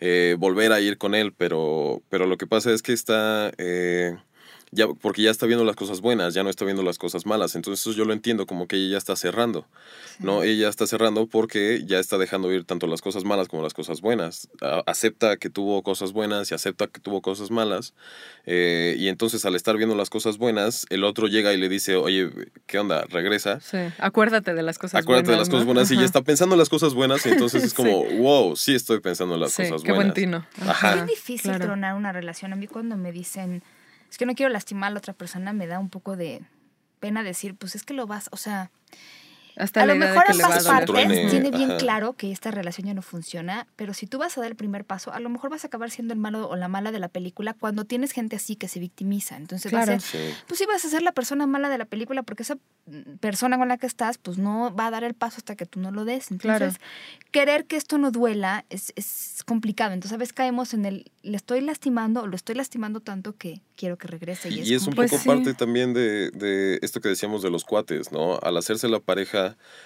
eh, 0.00 0.36
volver 0.38 0.72
a 0.72 0.80
ir 0.80 0.98
con 0.98 1.14
él, 1.14 1.32
pero, 1.36 2.02
pero 2.10 2.26
lo 2.26 2.36
que 2.36 2.46
pasa 2.46 2.72
es 2.72 2.82
que 2.82 2.92
está... 2.92 3.52
ya, 4.74 4.88
porque 4.88 5.22
ya 5.22 5.30
está 5.30 5.44
viendo 5.46 5.64
las 5.64 5.76
cosas 5.76 6.00
buenas, 6.00 6.32
ya 6.34 6.42
no 6.42 6.50
está 6.50 6.64
viendo 6.64 6.82
las 6.82 6.98
cosas 6.98 7.26
malas. 7.26 7.54
Entonces 7.54 7.80
eso 7.86 7.92
yo 7.96 8.04
lo 8.06 8.12
entiendo 8.12 8.46
como 8.46 8.66
que 8.66 8.76
ella 8.76 8.92
ya 8.92 8.98
está 8.98 9.14
cerrando. 9.16 9.66
¿no? 10.18 10.42
Ella 10.42 10.68
está 10.68 10.86
cerrando 10.86 11.26
porque 11.26 11.82
ya 11.86 11.98
está 11.98 12.16
dejando 12.18 12.50
ir 12.52 12.64
tanto 12.64 12.86
las 12.86 13.00
cosas 13.02 13.24
malas 13.24 13.48
como 13.48 13.62
las 13.62 13.74
cosas 13.74 14.00
buenas. 14.00 14.48
A- 14.62 14.82
acepta 14.86 15.36
que 15.36 15.50
tuvo 15.50 15.82
cosas 15.82 16.12
buenas 16.12 16.50
y 16.50 16.54
acepta 16.54 16.86
que 16.86 17.00
tuvo 17.00 17.20
cosas 17.22 17.50
malas. 17.50 17.94
eh, 18.46 18.96
y 18.98 19.08
entonces 19.08 19.44
al 19.44 19.54
estar 19.54 19.76
viendo 19.76 19.94
las 19.94 20.10
cosas 20.10 20.38
buenas, 20.38 20.86
el 20.90 21.04
otro 21.04 21.26
llega 21.28 21.52
y 21.52 21.56
le 21.58 21.68
dice, 21.68 21.96
oye, 21.96 22.30
¿qué 22.66 22.78
onda? 22.78 23.04
Regresa. 23.10 23.60
sí, 23.60 23.76
acuérdate 23.98 24.54
de 24.54 24.62
las 24.62 24.78
cosas 24.78 25.02
Acuérdate 25.02 25.30
de 25.30 25.36
buenas, 25.36 25.48
las 25.48 25.50
cosas 25.50 25.66
¿no? 25.66 25.72
buenas 25.74 25.90
y 25.90 25.94
ya 25.94 26.00
Ajá. 26.00 26.06
está 26.06 26.22
pensando 26.22 26.54
en 26.54 26.58
las 26.58 26.68
cosas 26.68 26.94
buenas 26.94 27.24
y 27.26 27.28
entonces 27.30 27.62
es 27.62 27.70
Sí. 27.72 27.76
como, 27.76 28.04
wow, 28.04 28.56
sí 28.56 28.74
estoy 28.74 29.00
pensando 29.00 29.34
en 29.34 29.40
las 29.40 29.52
Sí, 29.52 29.64
cosas 29.64 29.82
qué 29.82 29.92
buenas. 29.92 30.14
buen 30.14 30.24
tino. 30.24 30.46
Ajá. 30.66 30.94
Es 31.00 31.06
difícil 31.06 31.50
claro. 31.50 31.66
tronar 31.66 31.94
una 31.94 32.10
relación. 32.12 32.52
A 32.52 32.56
mí 32.56 32.66
cuando 32.66 32.96
me 32.96 33.12
dicen, 33.12 33.62
es 34.12 34.18
que 34.18 34.26
no 34.26 34.34
quiero 34.34 34.52
lastimar 34.52 34.88
a 34.88 34.90
la 34.90 34.98
otra 34.98 35.14
persona, 35.14 35.54
me 35.54 35.66
da 35.66 35.78
un 35.78 35.88
poco 35.88 36.16
de 36.16 36.42
pena 37.00 37.22
decir, 37.22 37.56
pues 37.56 37.74
es 37.74 37.82
que 37.82 37.94
lo 37.94 38.06
vas, 38.06 38.28
o 38.30 38.36
sea, 38.36 38.70
Hasta 39.56 39.82
a 39.82 39.86
lo 39.86 39.94
mejor 39.94 40.24
a 40.28 40.32
ambas 40.32 40.64
partes 40.66 41.30
tiene 41.30 41.50
bien 41.50 41.70
ajá. 41.72 41.76
claro 41.78 42.12
que 42.14 42.32
esta 42.32 42.50
relación 42.50 42.86
ya 42.86 42.94
no 42.94 43.02
funciona, 43.02 43.66
pero 43.76 43.92
si 43.94 44.06
tú 44.06 44.18
vas 44.18 44.36
a 44.38 44.40
dar 44.40 44.50
el 44.50 44.56
primer 44.56 44.84
paso, 44.84 45.12
a 45.12 45.20
lo 45.20 45.28
mejor 45.28 45.50
vas 45.50 45.64
a 45.64 45.66
acabar 45.66 45.90
siendo 45.90 46.14
el 46.14 46.20
malo 46.20 46.48
o 46.48 46.56
la 46.56 46.68
mala 46.68 46.90
de 46.92 46.98
la 46.98 47.08
película 47.08 47.54
cuando 47.54 47.84
tienes 47.84 48.12
gente 48.12 48.36
así 48.36 48.56
que 48.56 48.68
se 48.68 48.80
victimiza. 48.80 49.36
Entonces 49.36 49.66
a 49.66 49.70
Claro. 49.84 50.00
ser, 50.00 50.00
Sí. 50.00 50.34
pues 50.48 50.58
sí 50.58 50.66
vas 50.66 50.84
a 50.84 50.88
ser 50.88 51.02
la 51.02 51.12
persona 51.12 51.46
mala 51.46 51.68
de 51.68 51.78
la 51.78 51.84
película 51.84 52.22
porque 52.22 52.42
esa 52.42 52.56
persona 53.20 53.58
con 53.58 53.68
la 53.68 53.78
que 53.78 53.86
estás, 53.86 54.18
pues 54.18 54.38
no 54.38 54.74
va 54.74 54.86
a 54.86 54.90
dar 54.90 55.04
el 55.04 55.14
paso 55.14 55.36
hasta 55.38 55.54
que 55.56 55.66
tú 55.66 55.78
no 55.80 55.90
lo 55.92 56.04
des. 56.04 56.30
Entonces, 56.30 56.80
querer 57.30 57.66
que 57.66 57.76
esto 57.76 57.98
no 57.98 58.10
duela 58.10 58.64
es, 58.70 58.92
es 58.96 59.42
complicado. 59.46 59.92
Entonces, 59.92 60.14
a 60.14 60.18
veces 60.18 60.32
caemos 60.32 60.74
en 60.74 60.84
el, 60.84 61.10
le 61.22 61.36
estoy 61.36 61.60
lastimando 61.60 62.22
o 62.22 62.26
lo 62.26 62.36
estoy 62.36 62.54
lastimando 62.56 63.00
tanto 63.00 63.36
que 63.36 63.60
quiero 63.76 63.98
que 63.98 64.08
regrese. 64.08 64.48
Y, 64.50 64.60
Y 64.62 64.74
es 64.74 64.86
un. 64.86 64.94
Pues 64.94 65.10
poco 65.10 65.22
sí. 65.22 65.28
parte 65.28 65.54
también 65.54 65.94
de, 65.94 66.30
de 66.32 66.78
esto 66.82 67.00
que 67.00 67.08
decíamos 67.08 67.42
de 67.42 67.50
los 67.50 67.64
cuates, 67.64 68.12
¿no? 68.12 68.38
Al 68.42 68.56
hacerse 68.56 68.88
la 68.88 69.00
pareja, 69.00 69.41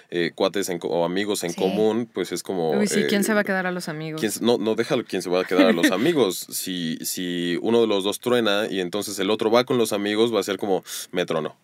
eh, 0.09 0.31
cuates 0.35 0.69
en 0.69 0.79
co- 0.79 0.87
o 0.89 1.05
amigos 1.05 1.43
en 1.43 1.51
Sí. 1.51 1.57
común, 1.61 2.09
pues 2.13 2.31
es 2.31 2.43
como... 2.43 2.71
Uy, 2.71 2.87
sí, 2.87 3.03
¿quién 3.09 3.21
eh, 3.21 3.23
se 3.23 3.33
va 3.33 3.41
a 3.41 3.43
quedar 3.43 3.65
a 3.67 3.71
los 3.71 3.89
amigos? 3.89 4.19
¿quién 4.21 4.31
no, 4.41 4.57
no 4.57 4.75
déjalo 4.75 5.03
quién 5.05 5.21
se 5.21 5.29
va 5.29 5.41
a 5.41 5.45
quedar 5.45 5.67
a 5.67 5.71
los 5.73 5.91
amigos. 5.91 6.47
Si, 6.49 6.97
si 7.03 7.57
uno 7.61 7.81
de 7.81 7.87
los 7.87 8.03
dos 8.03 8.19
truena 8.19 8.67
y 8.69 8.79
entonces 8.79 9.17
el 9.19 9.29
otro 9.29 9.51
va 9.51 9.63
con 9.65 9.77
los 9.77 9.93
amigos, 9.93 10.33
va 10.33 10.39
a 10.39 10.43
ser 10.43 10.57
como, 10.57 10.83
me 11.11 11.25
tronó. 11.25 11.55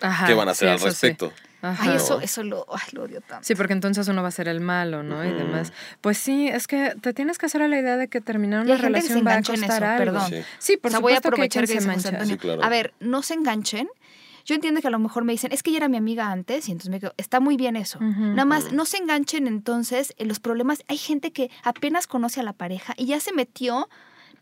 Ajá, 0.00 0.26
¿Qué 0.26 0.34
van 0.34 0.48
a 0.48 0.52
hacer 0.52 0.68
sí, 0.68 0.72
al 0.72 0.78
sí. 0.78 0.84
respecto? 0.86 1.32
Ajá. 1.62 1.90
Ay, 1.90 1.96
eso, 1.96 2.20
eso 2.20 2.42
lo, 2.44 2.66
ay, 2.70 2.88
lo 2.92 3.04
odio 3.04 3.22
tanto. 3.22 3.42
Sí, 3.46 3.54
porque 3.54 3.72
entonces 3.72 4.06
uno 4.08 4.20
va 4.22 4.28
a 4.28 4.32
ser 4.32 4.48
el 4.48 4.60
malo, 4.60 5.02
¿no? 5.02 5.24
Y 5.24 5.32
demás. 5.32 5.72
Pues 6.02 6.18
sí, 6.18 6.46
es 6.46 6.66
que 6.66 6.92
te 7.00 7.14
tienes 7.14 7.38
que 7.38 7.46
hacer 7.46 7.62
a 7.62 7.68
la 7.68 7.78
idea 7.80 7.96
de 7.96 8.08
que 8.08 8.20
terminar 8.20 8.60
una 8.66 8.76
relación 8.76 9.24
va 9.26 9.32
a 9.32 9.36
en 9.38 9.44
costar 9.44 9.82
eso, 9.82 9.84
algo. 9.86 9.98
perdón. 10.12 10.28
Sí. 10.30 10.36
Sí, 10.58 10.76
por 10.76 10.90
o 10.90 10.92
sea, 10.92 11.00
voy 11.00 11.12
a 11.14 11.16
supuesto 11.16 11.28
aprovechar 11.28 11.66
que, 11.66 11.80
se 11.80 11.86
mancha. 11.86 12.10
Antonio. 12.10 12.34
Sí, 12.34 12.38
claro. 12.38 12.62
A 12.62 12.68
ver, 12.68 12.92
no 13.00 13.22
se 13.22 13.32
enganchen. 13.34 13.88
Yo 14.44 14.54
entiendo 14.54 14.80
que 14.80 14.88
a 14.88 14.90
lo 14.90 14.98
mejor 14.98 15.24
me 15.24 15.32
dicen, 15.32 15.52
es 15.52 15.62
que 15.62 15.70
ella 15.70 15.78
era 15.78 15.88
mi 15.88 15.96
amiga 15.96 16.30
antes, 16.30 16.68
y 16.68 16.72
entonces 16.72 16.90
me 16.90 17.00
quedo, 17.00 17.14
está 17.16 17.40
muy 17.40 17.56
bien 17.56 17.76
eso. 17.76 17.98
Nada 18.00 18.44
más, 18.44 18.72
no 18.72 18.84
se 18.84 18.98
enganchen 18.98 19.46
entonces 19.46 20.14
en 20.18 20.28
los 20.28 20.40
problemas. 20.40 20.82
Hay 20.88 20.98
gente 20.98 21.32
que 21.32 21.50
apenas 21.62 22.06
conoce 22.06 22.40
a 22.40 22.42
la 22.42 22.52
pareja 22.52 22.94
y 22.96 23.06
ya 23.06 23.20
se 23.20 23.32
metió 23.32 23.88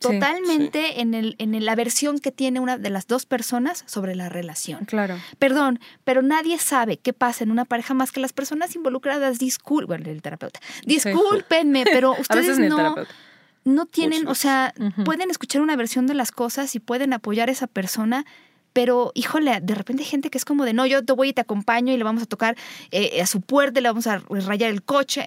Sí. 0.03 0.09
totalmente 0.19 1.01
en, 1.01 1.15
el, 1.15 1.37
en 1.39 1.65
la 1.65 1.75
versión 1.77 2.19
que 2.19 2.33
tiene 2.33 2.59
una 2.59 2.77
de 2.77 2.91
las 2.91 3.07
dos 3.07 3.25
personas 3.25 3.85
sobre 3.87 4.17
la 4.17 4.29
relación. 4.29 4.85
Claro. 4.85 5.17
Perdón, 5.39 5.79
pero 6.03 6.23
nadie 6.23 6.59
sabe 6.59 6.97
qué 6.97 7.13
pasa 7.13 7.45
en 7.45 7.51
una 7.51 7.65
pareja 7.65 7.95
más 7.95 8.11
que 8.11 8.19
las 8.19 8.33
personas 8.33 8.75
involucradas. 8.75 9.39
Discul 9.39 9.87
bueno, 9.87 10.11
el 10.11 10.21
terapeuta. 10.21 10.61
Discúlpenme, 10.85 11.85
pero 11.93 12.15
A 12.15 12.21
ustedes 12.21 12.59
no, 12.59 12.97
no 13.65 13.87
tienen, 13.87 14.27
o 14.27 14.35
sea, 14.35 14.75
pueden 15.05 15.31
escuchar 15.31 15.63
una 15.63 15.77
versión 15.77 16.07
de 16.07 16.15
las 16.15 16.33
cosas 16.33 16.75
y 16.75 16.81
pueden 16.81 17.13
apoyar 17.13 17.49
a 17.49 17.53
esa 17.53 17.67
persona. 17.67 18.25
Pero, 18.73 19.13
híjole, 19.15 19.61
de 19.61 19.75
repente 19.75 20.03
hay 20.03 20.09
gente 20.09 20.31
que 20.31 20.39
es 20.39 20.45
como 20.45 20.65
de, 20.65 20.73
no, 20.73 20.87
yo 20.87 21.05
te 21.05 21.13
voy 21.13 21.29
y 21.29 21.33
te 21.33 21.41
acompaño 21.41 21.93
y 21.93 21.97
le 21.97 22.05
vamos 22.05 22.23
a 22.23 22.27
tocar 22.27 22.57
eh, 22.91 23.21
a 23.21 23.27
su 23.27 23.41
puerta, 23.41 23.81
le 23.81 23.89
vamos 23.89 24.07
a 24.07 24.23
rayar 24.29 24.71
el 24.71 24.83
coche. 24.83 25.27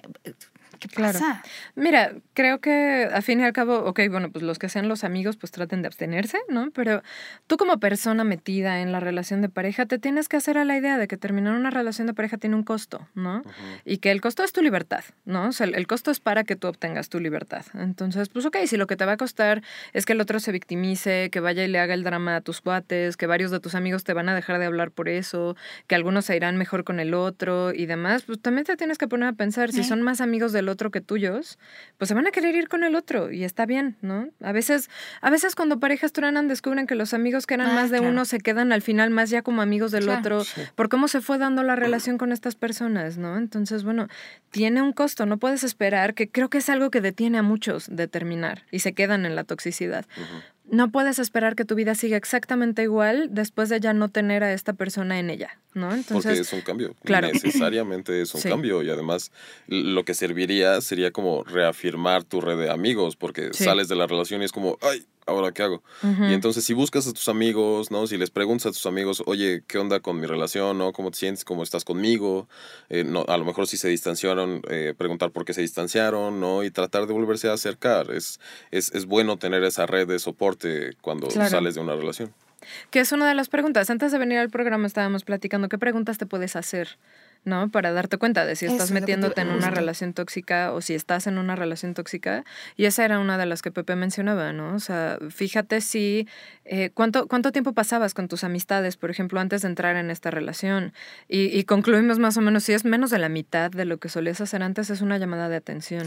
¿Qué 0.78 0.88
Claro. 0.88 1.18
pasa? 1.18 1.42
Mira, 1.74 2.12
creo 2.34 2.60
que 2.60 3.08
a 3.12 3.22
fin 3.22 3.40
y 3.40 3.44
al 3.44 3.52
cabo, 3.52 3.78
ok, 3.84 4.00
bueno, 4.10 4.30
pues 4.30 4.42
los 4.44 4.58
que 4.58 4.68
sean 4.68 4.88
los 4.88 5.04
amigos, 5.04 5.36
pues 5.36 5.50
traten 5.52 5.82
de 5.82 5.88
abstenerse, 5.88 6.38
¿no? 6.48 6.70
Pero 6.72 7.02
tú 7.46 7.56
como 7.56 7.78
persona 7.78 8.24
metida 8.24 8.80
en 8.80 8.92
la 8.92 9.00
relación 9.00 9.42
de 9.42 9.48
pareja, 9.48 9.86
te 9.86 9.98
tienes 9.98 10.28
que 10.28 10.36
hacer 10.36 10.58
a 10.58 10.64
la 10.64 10.76
idea 10.76 10.98
de 10.98 11.08
que 11.08 11.16
terminar 11.16 11.54
una 11.54 11.70
relación 11.70 12.06
de 12.06 12.14
pareja 12.14 12.36
tiene 12.38 12.56
un 12.56 12.62
costo, 12.62 13.08
¿no? 13.14 13.42
Y 13.84 13.98
que 13.98 14.10
el 14.10 14.20
costo 14.20 14.42
es 14.44 14.52
tu 14.52 14.62
libertad, 14.62 15.04
¿no? 15.24 15.48
O 15.48 15.52
sea, 15.52 15.66
el, 15.66 15.74
el 15.74 15.86
costo 15.86 16.10
es 16.10 16.20
para 16.20 16.44
que 16.44 16.56
tú 16.56 16.68
obtengas 16.68 17.08
tu 17.08 17.20
libertad. 17.20 17.64
Entonces, 17.74 18.28
pues 18.28 18.44
ok, 18.46 18.56
si 18.66 18.76
lo 18.76 18.86
que 18.86 18.96
te 18.96 19.04
va 19.04 19.12
a 19.12 19.16
costar 19.16 19.62
es 19.92 20.06
que 20.06 20.12
el 20.12 20.20
otro 20.20 20.40
se 20.40 20.52
victimice, 20.52 21.30
que 21.30 21.40
vaya 21.40 21.64
y 21.64 21.68
le 21.68 21.78
haga 21.78 21.94
el 21.94 22.04
drama 22.04 22.36
a 22.36 22.40
tus 22.40 22.60
cuates, 22.60 23.16
que 23.16 23.26
varios 23.26 23.50
de 23.50 23.60
tus 23.60 23.74
amigos 23.74 24.04
te 24.04 24.12
van 24.12 24.28
a 24.28 24.34
dejar 24.34 24.58
de 24.58 24.66
hablar 24.66 24.90
por 24.90 25.08
eso, 25.08 25.56
que 25.86 25.94
algunos 25.94 26.24
se 26.26 26.36
irán 26.36 26.56
mejor 26.56 26.84
con 26.84 27.00
el 27.00 27.14
otro 27.14 27.72
y 27.72 27.86
demás, 27.86 28.22
pues 28.22 28.40
también 28.40 28.64
te 28.64 28.76
tienes 28.76 28.98
que 28.98 29.08
poner 29.08 29.28
a 29.28 29.32
pensar, 29.32 29.72
si 29.72 29.84
son 29.84 30.02
más 30.02 30.20
amigos 30.20 30.52
del 30.52 30.65
otro 30.68 30.90
que 30.90 31.00
tuyos, 31.00 31.58
pues 31.98 32.08
se 32.08 32.14
van 32.14 32.26
a 32.26 32.30
querer 32.30 32.54
ir 32.54 32.68
con 32.68 32.84
el 32.84 32.94
otro 32.94 33.30
y 33.32 33.44
está 33.44 33.66
bien, 33.66 33.96
¿no? 34.02 34.28
A 34.42 34.52
veces, 34.52 34.90
a 35.20 35.30
veces 35.30 35.54
cuando 35.54 35.78
parejas 35.80 36.12
truenan 36.12 36.48
descubren 36.48 36.86
que 36.86 36.94
los 36.94 37.14
amigos 37.14 37.46
que 37.46 37.54
eran 37.54 37.70
Ah, 37.70 37.74
más 37.74 37.90
de 37.90 37.98
claro. 37.98 38.12
uno 38.12 38.24
se 38.24 38.38
quedan 38.38 38.72
al 38.72 38.82
final 38.82 39.10
más 39.10 39.30
ya 39.30 39.42
como 39.42 39.62
amigos 39.62 39.92
del 39.92 40.04
Claro. 40.04 40.20
otro 40.20 40.44
Sí. 40.44 40.62
por 40.74 40.88
cómo 40.88 41.08
se 41.08 41.20
fue 41.20 41.38
dando 41.38 41.62
la 41.62 41.76
relación 41.76 42.18
con 42.18 42.32
estas 42.32 42.54
personas, 42.54 43.18
¿no? 43.18 43.36
Entonces, 43.36 43.84
bueno, 43.84 44.08
tiene 44.50 44.82
un 44.82 44.92
costo, 44.92 45.26
no 45.26 45.36
puedes 45.38 45.64
esperar, 45.64 46.14
que 46.14 46.28
creo 46.28 46.48
que 46.50 46.58
es 46.58 46.68
algo 46.68 46.90
que 46.90 47.00
detiene 47.00 47.38
a 47.38 47.42
muchos 47.42 47.86
de 47.90 48.08
terminar 48.08 48.62
y 48.70 48.78
se 48.80 48.92
quedan 48.92 49.26
en 49.26 49.34
la 49.36 49.44
toxicidad. 49.44 50.06
No 50.70 50.90
puedes 50.90 51.18
esperar 51.18 51.54
que 51.54 51.64
tu 51.64 51.74
vida 51.76 51.94
siga 51.94 52.16
exactamente 52.16 52.82
igual 52.82 53.28
después 53.30 53.68
de 53.68 53.78
ya 53.78 53.92
no 53.92 54.08
tener 54.08 54.42
a 54.42 54.52
esta 54.52 54.72
persona 54.72 55.18
en 55.20 55.30
ella, 55.30 55.58
¿no? 55.74 55.88
Porque 55.88 56.00
Entonces, 56.00 56.40
es 56.40 56.52
un 56.52 56.60
cambio. 56.62 56.94
claro. 57.04 57.28
Necesariamente 57.32 58.20
es 58.20 58.34
un 58.34 58.40
Sí. 58.40 58.48
cambio. 58.48 58.82
Y 58.82 58.90
además, 58.90 59.30
lo 59.68 60.04
que 60.04 60.14
serviría 60.14 60.80
sería 60.80 61.12
como 61.12 61.44
reafirmar 61.44 62.24
tu 62.24 62.40
red 62.40 62.58
de 62.58 62.70
amigos, 62.70 63.14
porque 63.16 63.50
Sí. 63.52 63.64
sales 63.64 63.86
de 63.88 63.94
la 63.96 64.06
relación 64.06 64.42
y 64.42 64.44
es 64.46 64.52
como, 64.52 64.76
ay, 64.82 65.04
¿ahora 65.26 65.52
qué 65.52 65.62
hago? 65.62 65.82
Y 66.02 66.32
entonces, 66.32 66.64
si 66.64 66.72
buscas 66.74 67.06
a 67.06 67.12
tus 67.12 67.28
amigos, 67.28 67.90
¿no? 67.90 68.06
Si 68.06 68.16
les 68.16 68.30
preguntas 68.30 68.66
a 68.66 68.70
tus 68.70 68.86
amigos, 68.86 69.22
oye, 69.26 69.62
¿qué 69.66 69.78
onda 69.78 70.00
con 70.00 70.18
mi 70.20 70.26
relación? 70.26 70.78
¿no? 70.78 70.92
¿Cómo 70.92 71.10
te 71.10 71.18
sientes? 71.18 71.44
¿Cómo 71.44 71.62
estás 71.62 71.84
conmigo? 71.84 72.48
Eh, 72.88 73.04
no, 73.04 73.24
a 73.28 73.36
lo 73.36 73.44
mejor 73.44 73.66
si 73.66 73.76
se 73.76 73.88
distanciaron, 73.88 74.62
eh, 74.70 74.94
preguntar 74.96 75.30
por 75.32 75.44
qué 75.44 75.52
se 75.52 75.60
distanciaron, 75.62 76.40
¿no? 76.40 76.64
Y 76.64 76.70
tratar 76.70 77.06
de 77.06 77.12
volverse 77.12 77.48
a 77.48 77.52
acercar. 77.52 78.10
Es, 78.10 78.40
es, 78.70 78.92
es 78.94 79.06
bueno 79.06 79.36
tener 79.36 79.62
esa 79.64 79.86
red 79.86 80.06
de 80.08 80.18
soporte 80.18 80.96
cuando 81.00 81.28
Claro. 81.28 81.50
sales 81.50 81.74
de 81.74 81.80
una 81.80 81.94
relación. 81.96 82.32
que 82.90 83.00
es 83.00 83.12
una 83.12 83.28
de 83.28 83.34
las 83.34 83.48
preguntas. 83.48 83.90
Antes 83.90 84.12
de 84.12 84.18
venir 84.18 84.38
al 84.38 84.50
programa 84.50 84.86
estábamos 84.86 85.24
platicando 85.24 85.68
qué 85.68 85.78
preguntas 85.78 86.18
te 86.18 86.26
puedes 86.26 86.56
hacer, 86.56 86.98
¿no? 87.46 87.70
Para 87.70 87.92
darte 87.92 88.18
cuenta 88.18 88.44
de 88.44 88.56
si 88.56 88.66
Eso 88.66 88.74
estás 88.74 88.88
es 88.88 88.92
metiéndote 88.94 89.40
en 89.40 89.48
una 89.48 89.70
relación 89.70 90.12
tóxica 90.12 90.72
o 90.72 90.82
si 90.82 90.94
estás 90.94 91.26
en 91.26 91.38
una 91.38 91.56
relación 91.56 91.94
tóxica. 91.94 92.44
Y 92.76 92.84
esa 92.84 93.04
era 93.06 93.18
una 93.18 93.38
de 93.38 93.46
las 93.46 93.62
que 93.62 93.70
Pepe 93.70 93.96
mencionaba, 93.96 94.52
¿no? 94.52 94.74
O 94.74 94.80
sea, 94.80 95.18
fíjate 95.30 95.80
si, 95.80 96.28
eh, 96.64 96.90
¿cuánto, 96.92 97.28
¿cuánto 97.28 97.52
tiempo 97.52 97.72
pasabas 97.72 98.12
con 98.12 98.28
tus 98.28 98.44
amistades, 98.44 98.96
por 98.98 99.10
ejemplo, 99.10 99.40
antes 99.40 99.62
de 99.62 99.68
entrar 99.68 99.96
en 99.96 100.10
esta 100.10 100.30
relación? 100.30 100.92
Y, 101.28 101.56
y 101.56 101.64
concluimos 101.64 102.18
más 102.18 102.36
o 102.36 102.40
menos, 102.40 102.64
si 102.64 102.72
es 102.72 102.84
menos 102.84 103.10
de 103.10 103.20
la 103.20 103.28
mitad 103.28 103.70
de 103.70 103.84
lo 103.84 103.98
que 103.98 104.08
solías 104.08 104.40
hacer 104.40 104.62
antes, 104.62 104.90
es 104.90 105.00
una 105.00 105.16
llamada 105.16 105.48
de 105.48 105.56
atención. 105.56 106.02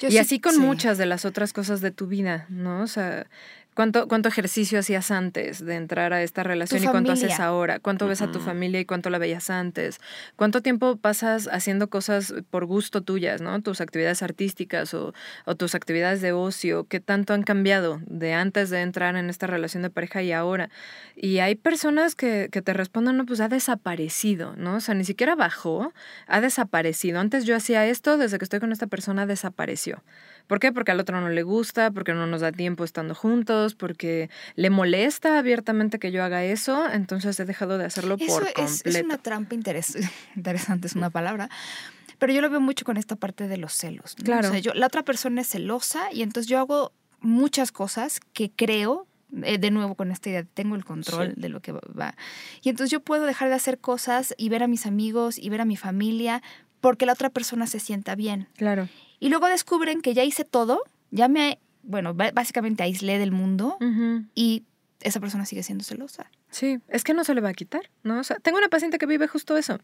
Yo 0.00 0.08
y 0.08 0.12
sí- 0.12 0.18
así 0.18 0.40
con 0.40 0.54
sí. 0.54 0.60
muchas 0.60 0.96
de 0.96 1.06
las 1.06 1.24
otras 1.24 1.52
cosas 1.52 1.80
de 1.80 1.90
tu 1.90 2.06
vida, 2.06 2.46
¿no? 2.48 2.82
O 2.82 2.86
sea, 2.86 3.26
¿cuánto, 3.74 4.08
cuánto 4.08 4.28
ejercicio 4.28 4.78
hacías 4.78 5.10
antes 5.10 5.64
de 5.64 5.74
entrar 5.74 6.12
a 6.12 6.22
esta 6.22 6.42
relación 6.42 6.82
y 6.82 6.86
cuánto 6.86 7.12
haces 7.12 7.40
ahora? 7.40 7.78
¿Cuánto 7.80 8.06
ves 8.06 8.22
a 8.22 8.30
tu 8.30 8.40
familia 8.40 8.80
y 8.80 8.84
cuánto 8.84 9.10
la 9.10 9.18
veías 9.18 9.50
antes? 9.50 10.00
¿Cuánto 10.36 10.62
tiempo 10.62 10.96
pasas 10.96 11.48
haciendo 11.52 11.88
cosas 11.88 12.34
por 12.50 12.64
gusto 12.66 13.02
tuyas, 13.02 13.40
¿no? 13.40 13.60
Tus 13.62 13.80
actividades 13.80 14.22
artísticas 14.22 14.94
o, 14.94 15.14
o 15.44 15.54
tus 15.54 15.74
actividades 15.74 16.20
de 16.20 16.32
ocio, 16.32 16.86
¿qué 16.88 17.00
tanto 17.00 17.34
han 17.34 17.42
cambiado 17.42 18.00
de 18.06 18.32
antes 18.32 18.70
de 18.70 18.80
entrar 18.80 19.16
en 19.16 19.28
esta 19.30 19.46
relación 19.46 19.82
de 19.82 19.90
pareja 19.90 20.22
y 20.22 20.32
ahora? 20.32 20.70
Y 21.16 21.38
hay 21.38 21.54
personas 21.54 22.14
que, 22.14 22.48
que 22.50 22.62
te 22.62 22.72
responden, 22.72 23.16
no, 23.16 23.26
pues 23.26 23.40
ha 23.40 23.48
desaparecido, 23.48 24.54
¿no? 24.56 24.76
O 24.76 24.80
sea, 24.80 24.94
ni 24.94 25.04
siquiera 25.04 25.34
bajó, 25.34 25.92
ha 26.26 26.40
desaparecido. 26.40 27.20
Antes 27.20 27.44
yo 27.44 27.56
hacía 27.56 27.86
esto, 27.86 28.18
desde 28.18 28.38
que 28.38 28.44
estoy 28.44 28.60
con 28.60 28.72
esta 28.72 28.86
persona 28.86 29.26
desapareció. 29.26 30.02
¿Por 30.46 30.60
qué? 30.60 30.72
Porque 30.72 30.90
al 30.92 31.00
otro 31.00 31.20
no 31.20 31.28
le 31.30 31.42
gusta, 31.42 31.90
porque 31.90 32.12
no 32.12 32.26
nos 32.26 32.42
da 32.42 32.52
tiempo 32.52 32.84
estando 32.84 33.14
juntos, 33.14 33.74
porque 33.74 34.28
le 34.56 34.68
molesta 34.70 35.38
abiertamente 35.38 35.98
que 35.98 36.12
yo 36.12 36.22
haga 36.22 36.44
eso, 36.44 36.90
entonces 36.90 37.38
he 37.40 37.44
dejado 37.44 37.78
de 37.78 37.86
hacerlo 37.86 38.16
Eso 38.20 38.26
por 38.40 38.42
es, 38.48 38.52
completo. 38.54 38.98
es 38.98 39.04
una 39.04 39.18
trampa 39.18 39.54
interes- 39.54 39.96
interesante, 40.36 40.86
es 40.86 40.94
una 40.96 41.10
palabra. 41.10 41.48
Pero 42.18 42.32
yo 42.32 42.40
lo 42.42 42.50
veo 42.50 42.60
mucho 42.60 42.84
con 42.84 42.96
esta 42.96 43.16
parte 43.16 43.48
de 43.48 43.56
los 43.56 43.72
celos. 43.72 44.14
¿no? 44.18 44.24
Claro. 44.24 44.48
O 44.48 44.50
sea, 44.50 44.60
yo, 44.60 44.72
la 44.74 44.86
otra 44.86 45.02
persona 45.02 45.40
es 45.40 45.48
celosa 45.48 46.12
y 46.12 46.22
entonces 46.22 46.48
yo 46.48 46.58
hago 46.58 46.92
muchas 47.20 47.72
cosas 47.72 48.20
que 48.34 48.50
creo, 48.54 49.06
eh, 49.42 49.58
de 49.58 49.70
nuevo 49.70 49.94
con 49.94 50.10
esta 50.10 50.28
idea, 50.28 50.42
de 50.42 50.48
tengo 50.52 50.76
el 50.76 50.84
control 50.84 51.32
Sí. 51.34 51.40
de 51.40 51.48
lo 51.48 51.60
que 51.60 51.72
va. 51.72 52.14
Y 52.62 52.68
entonces 52.68 52.90
yo 52.90 53.00
puedo 53.00 53.24
dejar 53.24 53.48
de 53.48 53.54
hacer 53.54 53.78
cosas 53.78 54.34
y 54.36 54.48
ver 54.50 54.62
a 54.62 54.68
mis 54.68 54.84
amigos 54.86 55.38
y 55.38 55.48
ver 55.48 55.60
a 55.62 55.64
mi 55.64 55.76
familia 55.76 56.42
porque 56.80 57.06
la 57.06 57.14
otra 57.14 57.30
persona 57.30 57.66
se 57.66 57.80
sienta 57.80 58.14
bien. 58.14 58.46
Claro. 58.58 58.88
Y 59.24 59.30
luego 59.30 59.48
descubren 59.48 60.02
que 60.02 60.12
ya 60.12 60.22
hice 60.22 60.44
todo, 60.44 60.82
ya 61.10 61.28
me, 61.28 61.58
bueno, 61.82 62.12
básicamente 62.12 62.82
aislé 62.82 63.18
del 63.18 63.32
mundo 63.32 63.78
y 64.34 64.64
esa 65.00 65.18
persona 65.18 65.46
sigue 65.46 65.62
siendo 65.62 65.82
celosa. 65.82 66.30
Sí, 66.50 66.78
es 66.88 67.04
que 67.04 67.14
no 67.14 67.24
se 67.24 67.34
le 67.34 67.40
va 67.40 67.48
a 67.48 67.54
quitar, 67.54 67.90
¿no? 68.02 68.20
O 68.20 68.22
sea, 68.22 68.38
tengo 68.38 68.58
una 68.58 68.68
paciente 68.68 68.98
que 68.98 69.06
vive 69.06 69.26
justo 69.26 69.56
eso. 69.56 69.78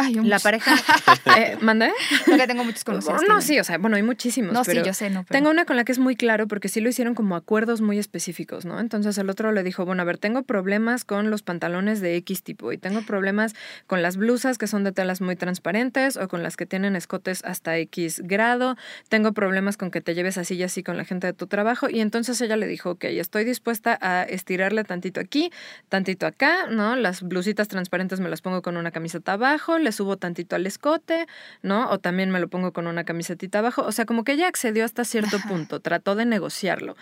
Ay, 0.00 0.14
yo 0.14 0.22
La 0.22 0.38
pareja. 0.38 0.74
eh, 1.36 1.56
¿Mandé? 1.60 1.90
Porque 2.24 2.46
tengo 2.46 2.64
muchos 2.64 2.84
conocidos. 2.84 3.22
No, 3.28 3.36
que- 3.36 3.42
sí, 3.42 3.58
o 3.58 3.64
sea, 3.64 3.78
bueno, 3.78 3.96
hay 3.96 4.02
muchísimos. 4.02 4.52
No, 4.52 4.64
sí, 4.64 4.70
pero 4.72 4.84
yo 4.84 4.94
sé, 4.94 5.10
no. 5.10 5.24
pero- 5.24 5.38
Tengo 5.38 5.50
una 5.50 5.64
con 5.64 5.76
la 5.76 5.84
que 5.84 5.92
es 5.92 5.98
muy 5.98 6.14
claro 6.16 6.46
porque 6.46 6.68
sí 6.68 6.80
lo 6.80 6.88
hicieron 6.88 7.14
como 7.14 7.34
acuerdos 7.36 7.80
muy 7.80 7.98
específicos, 7.98 8.64
¿no? 8.64 8.78
Entonces 8.80 9.18
el 9.18 9.28
otro 9.28 9.52
le 9.52 9.62
dijo, 9.62 9.84
bueno, 9.84 10.02
a 10.02 10.04
ver, 10.04 10.18
tengo 10.18 10.42
problemas 10.44 11.04
con 11.04 11.30
los 11.30 11.42
pantalones 11.42 12.00
de 12.00 12.16
X 12.16 12.42
tipo 12.44 12.72
y 12.72 12.78
tengo 12.78 13.02
problemas 13.02 13.54
con 13.86 14.02
las 14.02 14.16
blusas 14.16 14.56
que 14.58 14.66
son 14.66 14.84
de 14.84 14.92
telas 14.92 15.20
muy 15.20 15.36
transparentes 15.36 16.16
o 16.16 16.28
con 16.28 16.42
las 16.42 16.56
que 16.56 16.66
tienen 16.66 16.94
escotes 16.96 17.44
hasta 17.44 17.76
X 17.78 18.22
grado, 18.24 18.76
tengo 19.08 19.32
problemas 19.32 19.76
con 19.76 19.90
que 19.90 20.00
te 20.00 20.14
lleves 20.14 20.38
así 20.38 20.54
y 20.54 20.62
así 20.62 20.82
con 20.82 20.96
la 20.96 21.04
gente 21.04 21.26
de 21.26 21.32
tu 21.32 21.46
trabajo 21.48 21.88
y 21.90 22.00
entonces 22.00 22.40
ella 22.40 22.56
le 22.56 22.66
dijo, 22.66 22.90
ok, 22.92 23.04
estoy 23.04 23.44
dispuesta 23.44 23.98
a 24.00 24.22
estirarle 24.22 24.84
tantito 24.84 25.20
aquí, 25.20 25.50
tantito 25.88 26.26
acá, 26.26 26.66
¿no? 26.70 26.94
Las 26.96 27.22
blusitas 27.22 27.68
transparentes 27.68 28.20
me 28.20 28.28
las 28.28 28.40
pongo 28.42 28.62
con 28.62 28.76
una 28.76 28.90
camiseta 28.90 29.32
abajo, 29.34 29.78
le 29.88 29.92
subo 29.92 30.18
tantito 30.18 30.54
al 30.54 30.66
escote, 30.66 31.26
¿no? 31.62 31.88
O 31.90 31.98
también 31.98 32.30
me 32.30 32.40
lo 32.40 32.48
pongo 32.48 32.72
con 32.72 32.86
una 32.86 33.04
camisetita 33.04 33.60
abajo. 33.60 33.82
O 33.82 33.92
sea, 33.92 34.04
como 34.04 34.22
que 34.22 34.32
ella 34.32 34.46
accedió 34.46 34.84
hasta 34.84 35.04
cierto 35.04 35.36
Ajá. 35.36 35.48
punto, 35.48 35.80
trató 35.80 36.14
de 36.14 36.26
negociarlo. 36.26 36.94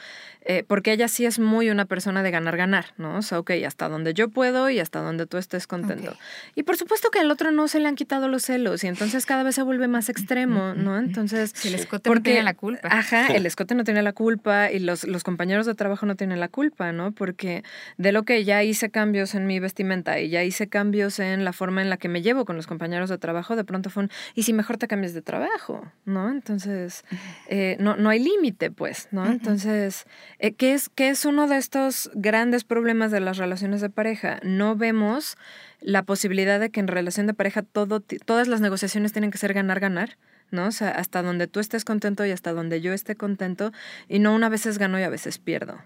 Eh, 0.49 0.63
porque 0.67 0.93
ella 0.93 1.09
sí 1.09 1.27
es 1.27 1.41
muy 1.41 1.71
una 1.71 1.87
persona 1.87 2.23
de 2.23 2.31
ganar-ganar, 2.31 2.87
¿no? 2.97 3.19
O 3.19 3.23
sea, 3.23 3.41
ok, 3.41 3.51
hasta 3.67 3.89
donde 3.89 4.15
yo 4.15 4.29
puedo 4.29 4.71
y 4.71 4.79
hasta 4.79 5.01
donde 5.01 5.27
tú 5.27 5.39
estés 5.39 5.67
contento. 5.67 6.13
Ok. 6.13 6.19
Y 6.55 6.63
por 6.63 6.77
supuesto 6.77 7.11
que 7.11 7.19
al 7.19 7.31
otro 7.33 7.51
no 7.51 7.67
se 7.67 7.81
le 7.81 7.89
han 7.89 7.97
quitado 7.97 8.29
los 8.29 8.45
celos 8.45 8.85
y 8.85 8.87
entonces 8.87 9.27
cada 9.27 9.43
vez 9.43 9.57
se 9.57 9.63
vuelve 9.63 9.89
más 9.89 10.09
extremo, 10.09 10.75
¿no? 10.75 10.99
Entonces... 10.99 11.53
Si 11.57 11.69
el 11.69 11.75
escote 11.75 12.09
no 12.09 12.23
tiene 12.23 12.45
la 12.45 12.55
culpa. 12.55 12.89
Ajá, 12.89 13.27
el 13.35 13.45
escote 13.45 13.75
no 13.75 13.83
tiene 13.83 14.03
la 14.03 14.13
culpa 14.13 14.71
y 14.71 14.79
los, 14.79 15.03
los 15.03 15.25
compañeros 15.25 15.67
de 15.67 15.75
trabajo 15.75 16.07
no 16.07 16.15
tienen 16.15 16.39
la 16.39 16.49
culpa, 16.49 16.93
¿no? 16.93 17.11
Porque 17.11 17.65
de 17.97 18.13
lo 18.13 18.23
que 18.23 18.45
ya 18.45 18.63
hice 18.63 18.91
cambios 18.91 19.35
en 19.35 19.47
mi 19.49 19.59
vestimenta 19.59 20.21
y 20.21 20.29
ya 20.29 20.45
hice 20.45 20.69
cambios 20.69 21.19
en 21.19 21.45
la 21.45 21.53
forma 21.53 21.83
en 21.83 21.91
la 21.91 21.97
que 21.97 22.09
me 22.09 22.23
llevo 22.23 22.45
con 22.45 22.55
los 22.55 22.67
compañeros 22.67 22.76
de 22.79 23.19
trabajo, 23.19 23.57
de 23.57 23.65
pronto 23.65 23.91
fue 23.91 24.05
un, 24.05 24.11
y 24.35 24.43
si 24.45 24.53
mejor 24.53 24.79
te 24.79 24.89
cambias 24.89 25.15
de 25.15 25.23
trabajo, 25.23 25.91
¿no? 26.05 26.31
Entonces, 26.31 27.05
eh, 27.49 27.77
no, 27.81 27.97
no 27.97 28.11
hay 28.11 28.19
límite, 28.19 28.71
pues, 28.71 29.09
¿no? 29.11 29.27
Entonces, 29.27 30.07
eh, 30.39 30.53
¿qué, 30.53 30.75
es, 30.75 30.89
¿qué 30.89 31.09
es 31.09 31.25
uno 31.25 31.47
de 31.47 31.57
estos 31.57 32.11
grandes 32.15 32.65
problemas 32.65 33.11
de 33.11 33.21
las 33.21 33.39
relaciones 33.39 33.81
de 33.81 33.91
pareja? 33.91 34.41
No 34.43 34.77
vemos 34.77 35.37
la 35.81 36.03
posibilidad 36.03 36.59
de 36.59 36.71
que 36.71 36.81
en 36.81 36.89
relación 36.89 37.27
de 37.27 37.35
pareja 37.35 37.63
todo, 37.63 38.01
todas 38.01 38.49
las 38.49 38.61
negociaciones 38.61 39.13
tienen 39.13 39.31
que 39.31 39.39
ser 39.39 39.53
ganar-ganar. 39.53 40.17
¿no? 40.51 40.67
O 40.67 40.71
sea, 40.71 40.91
hasta 40.91 41.23
donde 41.23 41.47
tú 41.47 41.61
estés 41.61 41.85
contento 41.85 42.25
y 42.25 42.31
hasta 42.31 42.53
donde 42.53 42.81
yo 42.81 42.93
esté 42.93 43.17
contento, 43.17 43.73
y 44.09 44.19
no 44.19 44.35
una 44.35 44.49
veces 44.49 44.79
gano 44.79 44.99
y 44.99 45.03
a 45.03 45.09
veces 45.09 45.39
pierdo. 45.39 45.79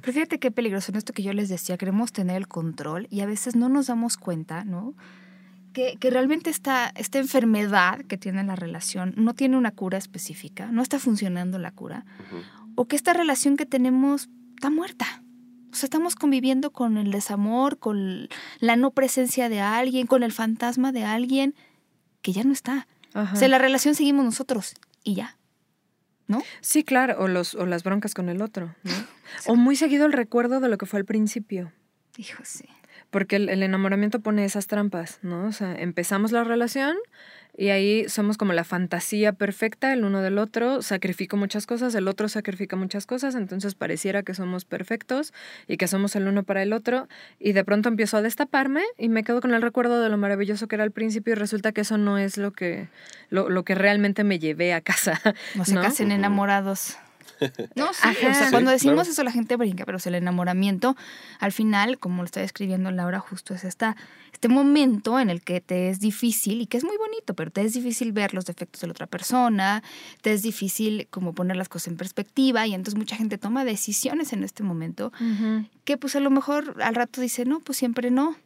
Pero 0.00 0.12
fíjate 0.12 0.38
qué 0.38 0.50
peligroso 0.50 0.92
en 0.92 0.96
esto 0.96 1.12
que 1.12 1.22
yo 1.22 1.32
les 1.32 1.48
decía, 1.48 1.76
queremos 1.76 2.12
tener 2.12 2.36
el 2.36 2.48
control 2.48 3.06
y 3.10 3.20
a 3.20 3.26
veces 3.26 3.56
no 3.56 3.68
nos 3.68 3.88
damos 3.88 4.16
cuenta, 4.16 4.64
¿no? 4.64 4.94
Que, 5.76 5.98
que 5.98 6.08
realmente 6.08 6.48
esta, 6.48 6.90
esta 6.94 7.18
enfermedad 7.18 8.00
que 8.06 8.16
tiene 8.16 8.42
la 8.44 8.56
relación 8.56 9.12
no 9.18 9.34
tiene 9.34 9.58
una 9.58 9.72
cura 9.72 9.98
específica, 9.98 10.70
no 10.72 10.80
está 10.80 10.98
funcionando 10.98 11.58
la 11.58 11.70
cura, 11.70 12.06
o 12.76 12.86
que 12.88 12.96
esta 12.96 13.12
relación 13.12 13.58
que 13.58 13.66
tenemos 13.66 14.30
está 14.54 14.70
muerta. 14.70 15.22
O 15.70 15.76
sea, 15.76 15.86
estamos 15.86 16.14
conviviendo 16.14 16.72
con 16.72 16.96
el 16.96 17.10
desamor, 17.10 17.78
con 17.78 18.30
la 18.58 18.76
no 18.76 18.92
presencia 18.92 19.50
de 19.50 19.60
alguien, 19.60 20.06
con 20.06 20.22
el 20.22 20.32
fantasma 20.32 20.92
de 20.92 21.04
alguien 21.04 21.54
que 22.22 22.32
ya 22.32 22.42
no 22.42 22.54
está. 22.54 22.88
Ajá. 23.12 23.34
O 23.34 23.36
sea, 23.36 23.48
la 23.48 23.58
relación 23.58 23.94
seguimos 23.94 24.24
nosotros 24.24 24.76
y 25.04 25.16
ya. 25.16 25.36
¿No? 26.26 26.42
Sí, 26.62 26.84
claro, 26.84 27.16
o, 27.18 27.28
los, 27.28 27.54
o 27.54 27.66
las 27.66 27.82
broncas 27.84 28.14
con 28.14 28.30
el 28.30 28.40
otro, 28.40 28.74
¿no? 28.82 28.92
O 29.46 29.56
muy 29.56 29.76
seguido 29.76 30.06
el 30.06 30.14
recuerdo 30.14 30.58
de 30.60 30.70
lo 30.70 30.78
que 30.78 30.86
fue 30.86 31.00
al 31.00 31.04
principio. 31.04 31.70
Hijo, 32.16 32.42
sí. 32.46 32.64
Porque 33.10 33.36
el, 33.36 33.48
el 33.48 33.62
enamoramiento 33.62 34.20
pone 34.20 34.44
esas 34.44 34.66
trampas, 34.66 35.18
¿no? 35.22 35.46
O 35.46 35.52
sea, 35.52 35.74
empezamos 35.74 36.32
la 36.32 36.44
relación 36.44 36.96
y 37.58 37.70
ahí 37.70 38.06
somos 38.08 38.36
como 38.36 38.52
la 38.52 38.64
fantasía 38.64 39.32
perfecta 39.32 39.92
el 39.94 40.04
uno 40.04 40.20
del 40.20 40.36
otro, 40.38 40.82
sacrifico 40.82 41.38
muchas 41.38 41.66
cosas, 41.66 41.94
el 41.94 42.06
otro 42.06 42.28
sacrifica 42.28 42.76
muchas 42.76 43.06
cosas, 43.06 43.34
entonces 43.34 43.74
pareciera 43.74 44.22
que 44.22 44.34
somos 44.34 44.66
perfectos 44.66 45.32
y 45.66 45.78
que 45.78 45.88
somos 45.88 46.14
el 46.16 46.28
uno 46.28 46.42
para 46.42 46.62
el 46.62 46.74
otro 46.74 47.08
y 47.38 47.52
de 47.52 47.64
pronto 47.64 47.88
empiezo 47.88 48.18
a 48.18 48.22
destaparme 48.22 48.82
y 48.98 49.08
me 49.08 49.24
quedo 49.24 49.40
con 49.40 49.54
el 49.54 49.62
recuerdo 49.62 50.02
de 50.02 50.10
lo 50.10 50.18
maravilloso 50.18 50.68
que 50.68 50.74
era 50.74 50.84
al 50.84 50.90
principio 50.90 51.32
y 51.32 51.36
resulta 51.36 51.72
que 51.72 51.80
eso 51.80 51.96
no 51.96 52.18
es 52.18 52.36
lo 52.36 52.52
que, 52.52 52.88
lo, 53.30 53.48
lo 53.48 53.64
que 53.64 53.74
realmente 53.74 54.22
me 54.22 54.38
llevé 54.38 54.74
a 54.74 54.82
casa. 54.82 55.18
No 55.54 55.64
se 55.64 55.74
¿no? 55.74 55.80
casen 55.80 56.08
Ujú. 56.08 56.16
enamorados. 56.16 56.98
No, 57.74 57.92
sí, 57.92 58.00
Ajá. 58.02 58.10
o 58.10 58.34
sea, 58.34 58.44
Sí, 58.46 58.50
cuando 58.50 58.70
decimos 58.70 58.94
claro. 58.94 59.10
eso 59.10 59.22
la 59.24 59.32
gente 59.32 59.56
brinca, 59.56 59.84
pero 59.84 59.96
o 59.96 59.98
sea, 60.00 60.10
el 60.10 60.16
enamoramiento, 60.16 60.96
al 61.40 61.52
final, 61.52 61.98
como 61.98 62.22
lo 62.22 62.24
está 62.26 62.40
describiendo 62.40 62.90
Laura, 62.90 63.20
justo 63.20 63.54
es 63.54 63.64
esta, 63.64 63.96
este 64.32 64.48
momento 64.48 65.20
en 65.20 65.28
el 65.30 65.42
que 65.42 65.60
te 65.60 65.88
es 65.90 66.00
difícil, 66.00 66.60
y 66.62 66.66
que 66.66 66.76
es 66.78 66.84
muy 66.84 66.96
bonito, 66.96 67.34
pero 67.34 67.50
te 67.50 67.62
es 67.62 67.74
difícil 67.74 68.12
ver 68.12 68.32
los 68.34 68.44
defectos 68.46 68.80
de 68.80 68.86
la 68.86 68.92
otra 68.92 69.06
persona, 69.06 69.82
te 70.22 70.32
es 70.32 70.42
difícil 70.42 71.06
como 71.10 71.34
poner 71.34 71.56
las 71.56 71.68
cosas 71.68 71.88
en 71.88 71.96
perspectiva, 71.96 72.66
y 72.66 72.74
entonces 72.74 72.98
mucha 72.98 73.16
gente 73.16 73.38
toma 73.38 73.64
decisiones 73.64 74.32
en 74.32 74.42
este 74.44 74.62
momento, 74.62 75.12
que 75.84 75.96
pues 75.96 76.16
a 76.16 76.20
lo 76.20 76.30
mejor 76.30 76.76
al 76.82 76.94
rato 76.94 77.20
dice, 77.20 77.44
no, 77.44 77.60
pues 77.60 77.78
siempre 77.78 78.10
no. 78.10 78.36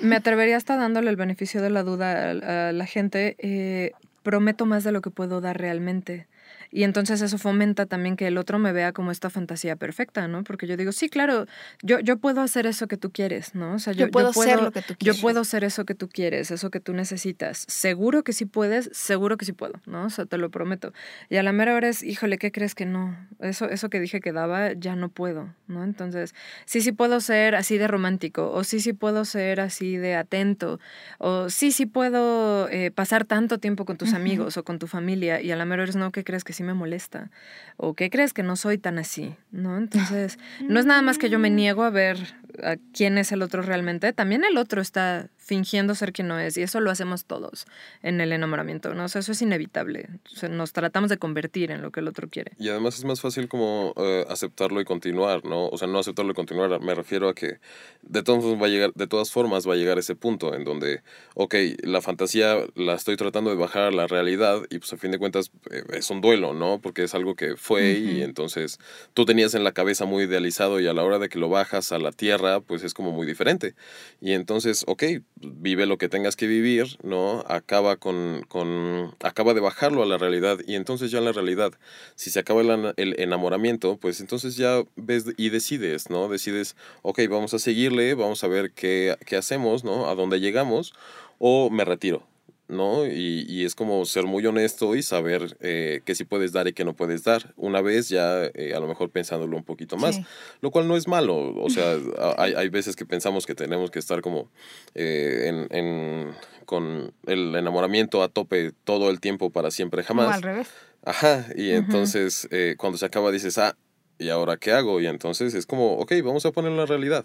Me 0.00 0.16
atrevería 0.16 0.56
hasta 0.56 0.76
dándole 0.76 1.10
el 1.10 1.16
beneficio 1.16 1.62
de 1.62 1.70
la 1.70 1.82
duda 1.82 2.30
a, 2.30 2.68
a 2.68 2.72
la 2.72 2.86
gente. 2.86 3.36
eh, 3.38 3.92
prometo 4.22 4.66
más 4.66 4.82
de 4.82 4.90
lo 4.90 5.02
que 5.02 5.10
puedo 5.10 5.40
dar 5.40 5.56
realmente. 5.56 6.26
Y 6.70 6.84
entonces 6.84 7.20
eso 7.22 7.38
fomenta 7.38 7.86
también 7.86 8.16
que 8.16 8.26
el 8.26 8.38
otro 8.38 8.58
me 8.58 8.72
vea 8.72 8.92
como 8.92 9.10
esta 9.10 9.30
fantasía 9.30 9.76
perfecta, 9.76 10.28
¿no? 10.28 10.44
Porque 10.44 10.66
yo 10.66 10.76
digo, 10.76 10.92
sí, 10.92 11.08
claro, 11.08 11.46
yo, 11.82 12.00
yo 12.00 12.18
puedo 12.18 12.40
hacer 12.40 12.66
eso 12.66 12.86
que 12.88 12.96
tú 12.96 13.10
quieres, 13.12 13.54
¿no? 13.54 13.74
O 13.74 13.78
sea, 13.78 13.92
Yo, 13.92 14.10
puedo, 14.10 14.32
ser 14.32 14.60
lo 14.62 14.72
que 14.72 14.82
tú 14.82 14.94
yo 14.94 14.98
quieres. 14.98 15.20
puedo 15.20 15.44
ser 15.44 15.64
eso 15.64 15.84
que 15.84 15.94
tú 15.94 16.08
quieres, 16.08 16.50
eso 16.50 16.70
que 16.70 16.80
tú 16.80 16.92
necesitas. 16.92 17.64
Seguro 17.68 18.24
que 18.24 18.32
sí 18.32 18.44
puedes, 18.46 18.90
seguro 18.92 19.36
que 19.36 19.44
sí 19.44 19.52
puedo, 19.52 19.74
¿no? 19.86 20.04
O 20.06 20.10
sea, 20.10 20.26
te 20.26 20.38
lo 20.38 20.50
prometo. 20.50 20.92
Y 21.28 21.36
a 21.36 21.42
la 21.42 21.52
mera 21.52 21.74
hora 21.74 21.88
es, 21.88 22.02
híjole, 22.02 22.38
¿qué 22.38 22.52
crees 22.52 22.74
que 22.74 22.86
no? 22.86 23.16
Eso, 23.40 23.68
eso 23.68 23.88
que 23.90 24.00
dije 24.00 24.20
que 24.20 24.32
daba, 24.32 24.72
ya 24.72 24.96
no 24.96 25.08
puedo, 25.08 25.48
¿no? 25.68 25.84
Entonces, 25.84 26.34
sí, 26.64 26.80
sí 26.80 26.92
puedo 26.92 27.20
ser 27.20 27.54
así 27.54 27.78
de 27.78 27.88
romántico, 27.88 28.52
o 28.52 28.64
sí, 28.64 28.80
sí 28.80 28.92
puedo 28.92 29.24
ser 29.24 29.60
así 29.60 29.96
de 29.96 30.14
atento, 30.14 30.80
o 31.18 31.48
sí, 31.50 31.72
sí 31.72 31.86
puedo 31.86 32.68
eh, 32.68 32.90
pasar 32.90 33.24
tanto 33.24 33.58
tiempo 33.58 33.84
con 33.84 33.96
tus 33.96 34.12
amigos 34.12 34.56
o 34.56 34.64
con 34.64 34.78
tu 34.78 34.86
familia, 34.86 35.40
y 35.40 35.50
a 35.50 35.56
la 35.56 35.64
mera 35.64 35.84
es, 35.84 35.96
no, 35.96 36.12
¿qué 36.12 36.24
crees 36.24 36.44
que 36.44 36.52
sí 36.52 36.62
me 36.62 36.74
molesta? 36.74 37.30
O 37.76 37.94
¿qué 37.94 38.10
crees 38.10 38.32
que 38.32 38.42
no 38.42 38.56
soy 38.56 38.78
tan 38.78 38.98
así? 38.98 39.34
¿No? 39.50 39.76
Entonces, 39.78 40.38
no 40.68 40.80
es 40.80 40.86
nada 40.86 41.02
más 41.02 41.18
que 41.18 41.30
yo 41.30 41.38
me 41.38 41.50
niego 41.50 41.82
a 41.82 41.90
ver 41.90 42.18
a 42.62 42.76
quién 42.92 43.18
es 43.18 43.32
el 43.32 43.42
otro 43.42 43.62
realmente, 43.62 44.12
también 44.12 44.44
el 44.44 44.56
otro 44.56 44.80
está 44.80 45.28
fingiendo 45.46 45.94
ser 45.94 46.12
quien 46.12 46.28
no 46.28 46.38
es, 46.38 46.56
y 46.56 46.62
eso 46.62 46.80
lo 46.80 46.90
hacemos 46.90 47.24
todos 47.24 47.66
en 48.02 48.20
el 48.20 48.32
enamoramiento, 48.32 48.94
¿no? 48.94 49.04
O 49.04 49.08
sea, 49.08 49.20
eso 49.20 49.32
es 49.32 49.40
inevitable. 49.42 50.08
O 50.32 50.36
sea, 50.36 50.48
nos 50.48 50.72
tratamos 50.72 51.08
de 51.08 51.18
convertir 51.18 51.70
en 51.70 51.82
lo 51.82 51.90
que 51.90 52.00
el 52.00 52.08
otro 52.08 52.28
quiere. 52.28 52.52
Y 52.58 52.68
además 52.68 52.98
es 52.98 53.04
más 53.04 53.20
fácil 53.20 53.48
como 53.48 53.94
eh, 53.96 54.24
aceptarlo 54.28 54.80
y 54.80 54.84
continuar, 54.84 55.44
¿no? 55.44 55.68
O 55.68 55.78
sea, 55.78 55.88
no 55.88 55.98
aceptarlo 55.98 56.32
y 56.32 56.34
continuar, 56.34 56.80
me 56.80 56.94
refiero 56.94 57.28
a 57.28 57.34
que 57.34 57.58
de 58.02 58.22
formas 58.24 58.60
va 58.60 58.66
a 58.66 58.68
llegar, 58.68 58.92
de 58.94 59.06
todas 59.06 59.30
formas 59.30 59.68
va 59.68 59.74
a 59.74 59.76
llegar 59.76 59.98
ese 59.98 60.14
punto 60.14 60.54
en 60.54 60.64
donde, 60.64 61.02
ok, 61.34 61.54
la 61.82 62.00
fantasía 62.00 62.56
la 62.74 62.94
estoy 62.94 63.16
tratando 63.16 63.50
de 63.50 63.56
bajar 63.56 63.84
a 63.84 63.90
la 63.90 64.06
realidad 64.06 64.62
y 64.70 64.78
pues 64.78 64.92
a 64.92 64.96
fin 64.96 65.10
de 65.10 65.18
cuentas 65.18 65.52
eh, 65.70 65.82
es 65.92 66.10
un 66.10 66.20
duelo, 66.20 66.52
¿no? 66.52 66.80
Porque 66.80 67.04
es 67.04 67.14
algo 67.14 67.36
que 67.36 67.56
fue 67.56 67.92
y 67.92 68.16
Ujú. 68.16 68.24
entonces 68.24 68.78
tú 69.14 69.24
tenías 69.24 69.54
en 69.54 69.64
la 69.64 69.72
cabeza 69.72 70.04
muy 70.04 70.24
idealizado 70.24 70.80
y 70.80 70.86
a 70.86 70.92
la 70.92 71.04
hora 71.04 71.18
de 71.18 71.28
que 71.28 71.38
lo 71.38 71.48
bajas 71.48 71.92
a 71.92 71.98
la 71.98 72.12
tierra, 72.12 72.60
pues 72.60 72.82
es 72.82 72.94
como 72.94 73.12
muy 73.12 73.26
diferente. 73.26 73.74
Y 74.20 74.32
entonces, 74.32 74.84
ok, 74.86 75.04
vive 75.36 75.86
lo 75.86 75.98
que 75.98 76.08
tengas 76.08 76.36
que 76.36 76.46
vivir, 76.46 76.98
¿no? 77.02 77.44
Acaba 77.48 77.96
con, 77.96 78.44
con 78.48 79.14
acaba 79.22 79.54
de 79.54 79.60
bajarlo 79.60 80.02
a 80.02 80.06
la 80.06 80.18
realidad 80.18 80.58
y 80.66 80.74
entonces 80.74 81.10
ya 81.10 81.18
en 81.18 81.26
la 81.26 81.32
realidad, 81.32 81.72
si 82.14 82.30
se 82.30 82.40
acaba 82.40 82.62
el, 82.62 82.94
el 82.96 83.20
enamoramiento, 83.20 83.98
pues 83.98 84.20
entonces 84.20 84.56
ya 84.56 84.82
ves 84.96 85.26
y 85.36 85.50
decides, 85.50 86.10
¿no? 86.10 86.28
Decides, 86.28 86.76
ok, 87.02 87.20
vamos 87.28 87.54
a 87.54 87.58
seguirle, 87.58 88.14
vamos 88.14 88.42
a 88.44 88.48
ver 88.48 88.72
qué, 88.72 89.16
qué 89.26 89.36
hacemos, 89.36 89.84
¿no? 89.84 90.08
A 90.08 90.14
dónde 90.14 90.40
llegamos 90.40 90.94
o 91.38 91.70
me 91.70 91.84
retiro. 91.84 92.35
¿No? 92.68 93.06
Y, 93.06 93.46
y 93.48 93.64
es 93.64 93.74
como 93.74 94.04
ser 94.04 94.24
muy 94.24 94.44
honesto 94.46 94.94
y 94.96 95.02
saber 95.02 95.56
eh, 95.60 96.00
qué 96.04 96.14
sí 96.14 96.24
puedes 96.24 96.52
dar 96.52 96.66
y 96.68 96.72
qué 96.72 96.84
no 96.84 96.94
puedes 96.96 97.22
dar. 97.24 97.52
Una 97.56 97.80
vez 97.80 98.08
ya, 98.08 98.44
eh, 98.54 98.74
a 98.74 98.80
lo 98.80 98.88
mejor 98.88 99.10
pensándolo 99.10 99.56
un 99.56 99.64
poquito 99.64 99.96
más, 99.96 100.16
Sí. 100.16 100.24
lo 100.60 100.70
cual 100.70 100.88
no 100.88 100.96
es 100.96 101.06
malo. 101.08 101.54
O 101.56 101.70
sea, 101.70 101.96
hay, 102.38 102.54
hay 102.54 102.68
veces 102.68 102.96
que 102.96 103.06
pensamos 103.06 103.46
que 103.46 103.54
tenemos 103.54 103.90
que 103.90 103.98
estar 104.00 104.20
como 104.20 104.50
eh, 104.94 105.44
en, 105.46 105.76
en- 105.76 106.34
con 106.64 107.12
el 107.26 107.54
enamoramiento 107.54 108.22
a 108.24 108.28
tope 108.28 108.72
todo 108.84 109.10
el 109.10 109.20
tiempo 109.20 109.50
para 109.50 109.70
siempre 109.70 110.02
jamás. 110.02 110.34
al 110.34 110.42
revés. 110.42 110.68
Ajá, 111.04 111.46
y 111.54 111.70
entonces 111.70 112.48
eh, 112.50 112.74
cuando 112.76 112.98
se 112.98 113.06
acaba 113.06 113.30
dices, 113.30 113.58
ah, 113.58 113.76
¿y 114.18 114.30
ahora 114.30 114.56
qué 114.56 114.72
hago? 114.72 115.00
Y 115.00 115.06
entonces 115.06 115.54
es 115.54 115.66
como, 115.66 115.92
ok, 115.98 116.12
vamos 116.24 116.44
a 116.46 116.50
poner 116.50 116.72
la 116.72 116.84
realidad. 116.86 117.24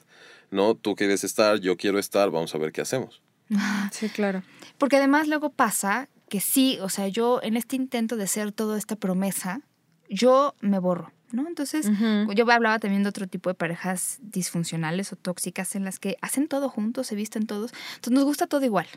No, 0.51 0.75
tú 0.75 0.95
quieres 0.95 1.23
estar, 1.23 1.59
yo 1.59 1.77
quiero 1.77 1.97
estar, 1.97 2.29
vamos 2.29 2.53
a 2.53 2.59
ver 2.59 2.71
qué 2.71 2.81
hacemos. 2.81 3.21
Sí, 3.91 4.07
claro. 4.09 4.43
Porque 4.82 4.97
además 4.97 5.27
luego 5.27 5.51
pasa 5.51 6.09
que 6.27 6.39
sí, 6.39 6.79
o 6.82 6.89
sea, 6.89 7.07
yo 7.07 7.39
en 7.43 7.55
este 7.55 7.75
intento 7.75 8.17
de 8.17 8.25
ser 8.25 8.51
toda 8.51 8.79
esta 8.79 8.95
promesa, 8.95 9.61
yo 10.09 10.55
me 10.59 10.79
borro, 10.79 11.13
¿no? 11.32 11.47
Entonces, 11.47 11.88
yo 12.34 12.51
hablaba 12.51 12.79
también 12.79 13.03
de 13.03 13.09
otro 13.09 13.27
tipo 13.27 13.51
de 13.51 13.53
parejas 13.53 14.17
disfuncionales 14.23 15.13
o 15.13 15.17
tóxicas 15.17 15.75
en 15.75 15.86
las 15.86 15.99
que 15.99 16.17
hacen 16.23 16.47
todo 16.47 16.67
juntos, 16.67 17.05
se 17.05 17.13
visten 17.13 17.45
todos, 17.45 17.73
entonces 17.93 18.13
nos 18.13 18.23
gusta 18.23 18.47
todo 18.47 18.65
igual. 18.65 18.88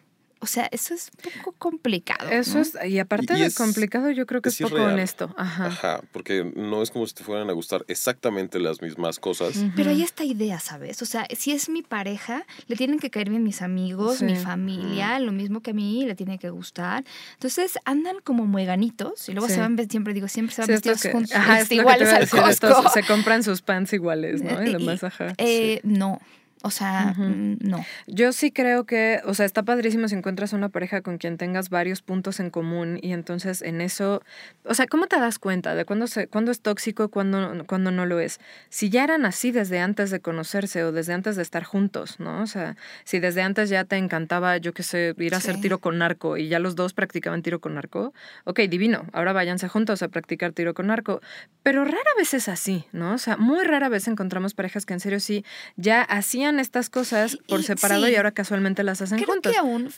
O 0.44 0.46
sea, 0.46 0.68
eso 0.70 0.94
es 0.94 1.10
un 1.24 1.32
poco 1.42 1.52
complicado. 1.58 2.28
Eso 2.30 2.54
¿no? 2.54 2.60
es, 2.60 2.76
y 2.86 2.98
aparte 2.98 3.34
Y 3.34 3.40
de 3.40 3.46
es- 3.46 3.54
complicado, 3.56 4.10
yo 4.10 4.26
creo 4.26 4.40
que 4.42 4.50
es, 4.50 4.54
es 4.60 4.62
poco 4.62 4.76
irreal. 4.76 4.92
honesto. 4.94 5.34
Ajá. 5.36 5.66
Ajá, 5.66 6.00
porque 6.12 6.44
no 6.54 6.82
es 6.82 6.90
como 6.90 7.06
si 7.06 7.14
te 7.14 7.24
fueran 7.24 7.50
a 7.50 7.52
gustar 7.52 7.84
exactamente 7.88 8.58
las 8.60 8.80
mismas 8.82 9.18
cosas. 9.18 9.54
Pero 9.74 9.90
hay 9.90 10.02
esta 10.02 10.22
idea, 10.24 10.60
¿sabes? 10.60 11.02
O 11.02 11.06
sea, 11.06 11.26
si 11.36 11.52
es 11.52 11.68
mi 11.68 11.82
pareja, 11.82 12.46
le 12.68 12.76
tienen 12.76 12.98
que 13.00 13.10
caer 13.10 13.30
bien 13.30 13.42
mis 13.42 13.62
amigos, 13.62 14.22
mi 14.22 14.36
familia, 14.36 15.18
lo 15.18 15.32
mismo 15.32 15.60
que 15.60 15.70
a 15.72 15.74
mí, 15.74 16.04
le 16.06 16.14
tiene 16.14 16.38
que 16.38 16.50
gustar. 16.50 17.04
Entonces 17.32 17.78
andan 17.84 18.16
como 18.22 18.46
mueganitos 18.46 19.28
y 19.28 19.32
luego 19.32 19.48
Sí. 19.48 19.54
se 19.54 19.60
van, 19.60 19.76
siempre 19.90 20.14
digo, 20.14 20.28
siempre 20.28 20.54
se 20.54 20.62
van 20.62 20.66
Sí, 20.66 20.72
vestidos 20.72 21.02
que- 21.02 21.12
juntos, 21.12 21.34
ajá, 21.34 21.60
este, 21.60 21.76
iguales 21.76 22.12
al 22.12 22.28
Costco. 22.28 22.88
se 22.90 23.02
compran 23.02 23.42
sus 23.42 23.62
pants 23.62 23.92
iguales, 23.92 24.42
¿no? 24.42 24.62
Y 24.62 24.68
Y- 24.70 24.72
demás, 24.72 25.02
ajá. 25.04 25.32
Eh, 25.38 25.80
No, 25.82 26.20
o 26.62 26.70
sea, 26.70 27.14
no. 27.18 27.84
Yo 28.06 28.32
sí 28.32 28.50
creo 28.50 28.84
que, 28.84 29.20
o 29.26 29.34
sea, 29.34 29.44
está 29.44 29.62
padrísimo 29.62 30.08
si 30.08 30.14
encuentras 30.14 30.54
una 30.54 30.70
pareja 30.70 31.02
con 31.02 31.18
quien 31.18 31.36
tengas 31.36 31.68
varios 31.68 32.00
puntos 32.00 32.40
en 32.40 32.48
común 32.48 32.98
y 33.02 33.12
entonces 33.12 33.60
en 33.60 33.82
eso, 33.82 34.22
o 34.64 34.72
sea, 34.72 34.86
¿cómo 34.86 35.06
te 35.06 35.18
das 35.18 35.38
cuenta 35.38 35.74
de 35.74 35.84
cuándo, 35.84 36.06
se, 36.06 36.26
cuándo 36.26 36.50
es 36.50 36.62
tóxico, 36.62 37.10
cuándo, 37.10 37.64
cuándo 37.66 37.90
no 37.90 38.06
lo 38.06 38.18
es? 38.18 38.40
Si 38.70 38.88
ya 38.88 39.04
eran 39.04 39.26
así 39.26 39.50
desde 39.50 39.80
antes 39.80 40.10
de 40.10 40.20
conocerse 40.20 40.84
o 40.84 40.92
desde 40.92 41.12
antes 41.12 41.36
de 41.36 41.42
estar 41.42 41.64
juntos, 41.64 42.18
¿no? 42.18 42.40
O 42.40 42.46
sea, 42.46 42.76
si 43.04 43.18
desde 43.18 43.42
antes 43.42 43.68
ya 43.68 43.84
te 43.84 43.96
encantaba, 43.96 44.56
yo 44.56 44.72
qué 44.72 44.82
sé, 44.82 45.14
ir 45.18 45.34
a 45.34 45.38
hacer 45.38 45.60
tiro 45.60 45.80
con 45.80 45.98
narco 45.98 46.38
y 46.38 46.48
ya 46.48 46.60
los 46.60 46.76
dos 46.76 46.94
practicaban 46.94 47.42
tiro 47.42 47.60
con 47.60 47.74
narco, 47.74 48.14
ok, 48.44 48.60
divino, 48.60 49.04
ahora 49.12 49.34
váyanse 49.34 49.68
juntos 49.68 50.02
a 50.02 50.08
practicar 50.08 50.52
tiro 50.52 50.72
con 50.72 50.86
narco, 50.86 51.20
pero 51.62 51.84
rara 51.84 52.10
vez 52.16 52.32
es 52.32 52.48
así, 52.48 52.86
¿no? 52.92 53.12
O 53.12 53.18
sea, 53.18 53.36
muy 53.36 53.64
rara 53.64 53.90
vez 53.90 54.08
encontramos 54.08 54.54
parejas 54.54 54.86
que 54.86 54.94
en 54.94 55.00
serio 55.00 55.20
sí 55.20 55.44
ya 55.76 56.02
hacían 56.02 56.53
estas 56.60 56.90
cosas 56.90 57.38
por 57.48 57.60
Y- 57.60 57.64
separado 57.64 58.06
sí. 58.06 58.12
y 58.12 58.16
ahora 58.16 58.32
casualmente 58.32 58.82
las 58.82 59.00
hacen 59.02 59.18
Creo 59.18 59.28
juntos. 59.32 59.52
que 59.52 59.58
aún, 59.58 59.90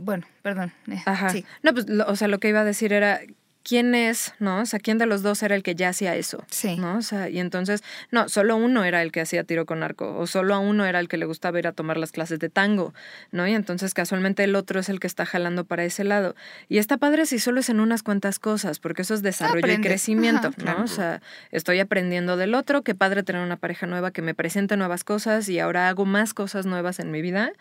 bueno, 0.00 0.26
perdón. 0.42 0.72
eh, 0.90 1.02
Ajá. 1.06 1.30
sí. 1.30 1.44
No, 1.62 1.72
pues, 1.72 1.88
lo- 1.88 2.06
o 2.06 2.16
sea, 2.16 2.28
lo 2.28 2.38
que 2.40 2.48
iba 2.48 2.60
a 2.60 2.64
decir 2.64 2.92
era 2.92 3.20
quién 3.64 3.94
es, 3.94 4.34
¿no? 4.38 4.60
O 4.60 4.66
sea, 4.66 4.78
quién 4.78 4.98
de 4.98 5.06
los 5.06 5.22
dos 5.22 5.42
era 5.42 5.56
el 5.56 5.62
que 5.62 5.74
ya 5.74 5.88
hacía 5.88 6.14
eso. 6.14 6.44
Sí. 6.50 6.76
¿No? 6.76 6.98
O 6.98 7.02
sea, 7.02 7.28
y 7.30 7.40
entonces, 7.40 7.82
no, 8.10 8.28
solo 8.28 8.56
uno 8.56 8.84
era 8.84 9.02
el 9.02 9.10
que 9.10 9.22
hacía 9.22 9.42
tiro 9.42 9.64
con 9.66 9.82
arco, 9.82 10.16
o 10.16 10.26
solo 10.26 10.54
a 10.54 10.58
uno 10.58 10.84
era 10.84 11.00
el 11.00 11.08
que 11.08 11.16
le 11.16 11.24
gustaba 11.24 11.58
ir 11.58 11.66
a 11.66 11.72
tomar 11.72 11.96
las 11.96 12.12
clases 12.12 12.38
de 12.38 12.50
tango, 12.50 12.94
¿no? 13.32 13.48
Y 13.48 13.54
entonces 13.54 13.94
casualmente 13.94 14.44
el 14.44 14.54
otro 14.54 14.80
es 14.80 14.88
el 14.88 15.00
que 15.00 15.06
está 15.06 15.24
jalando 15.24 15.64
para 15.64 15.84
ese 15.84 16.04
lado. 16.04 16.36
Y 16.68 16.78
está 16.78 16.98
padre 16.98 17.26
si 17.26 17.38
solo 17.38 17.60
es 17.60 17.70
en 17.70 17.80
unas 17.80 18.02
cuantas 18.02 18.38
cosas, 18.38 18.78
porque 18.78 19.02
eso 19.02 19.14
es 19.14 19.22
desarrollo 19.22 19.72
y 19.72 19.80
crecimiento, 19.80 20.48
Ajá, 20.48 20.56
¿no? 20.58 20.64
claro. 20.64 20.84
O 20.84 20.86
sea, 20.86 21.22
estoy 21.50 21.80
aprendiendo 21.80 22.36
del 22.36 22.54
otro, 22.54 22.82
qué 22.82 22.94
padre 22.94 23.22
tener 23.22 23.42
una 23.42 23.56
pareja 23.56 23.86
nueva 23.86 24.10
que 24.10 24.20
me 24.20 24.34
presente 24.34 24.76
nuevas 24.76 25.04
cosas 25.04 25.48
y 25.48 25.58
ahora 25.58 25.88
hago 25.88 26.04
más 26.04 26.34
cosas 26.34 26.66
nuevas 26.66 26.98
en 26.98 27.10
mi 27.10 27.22
vida, 27.22 27.52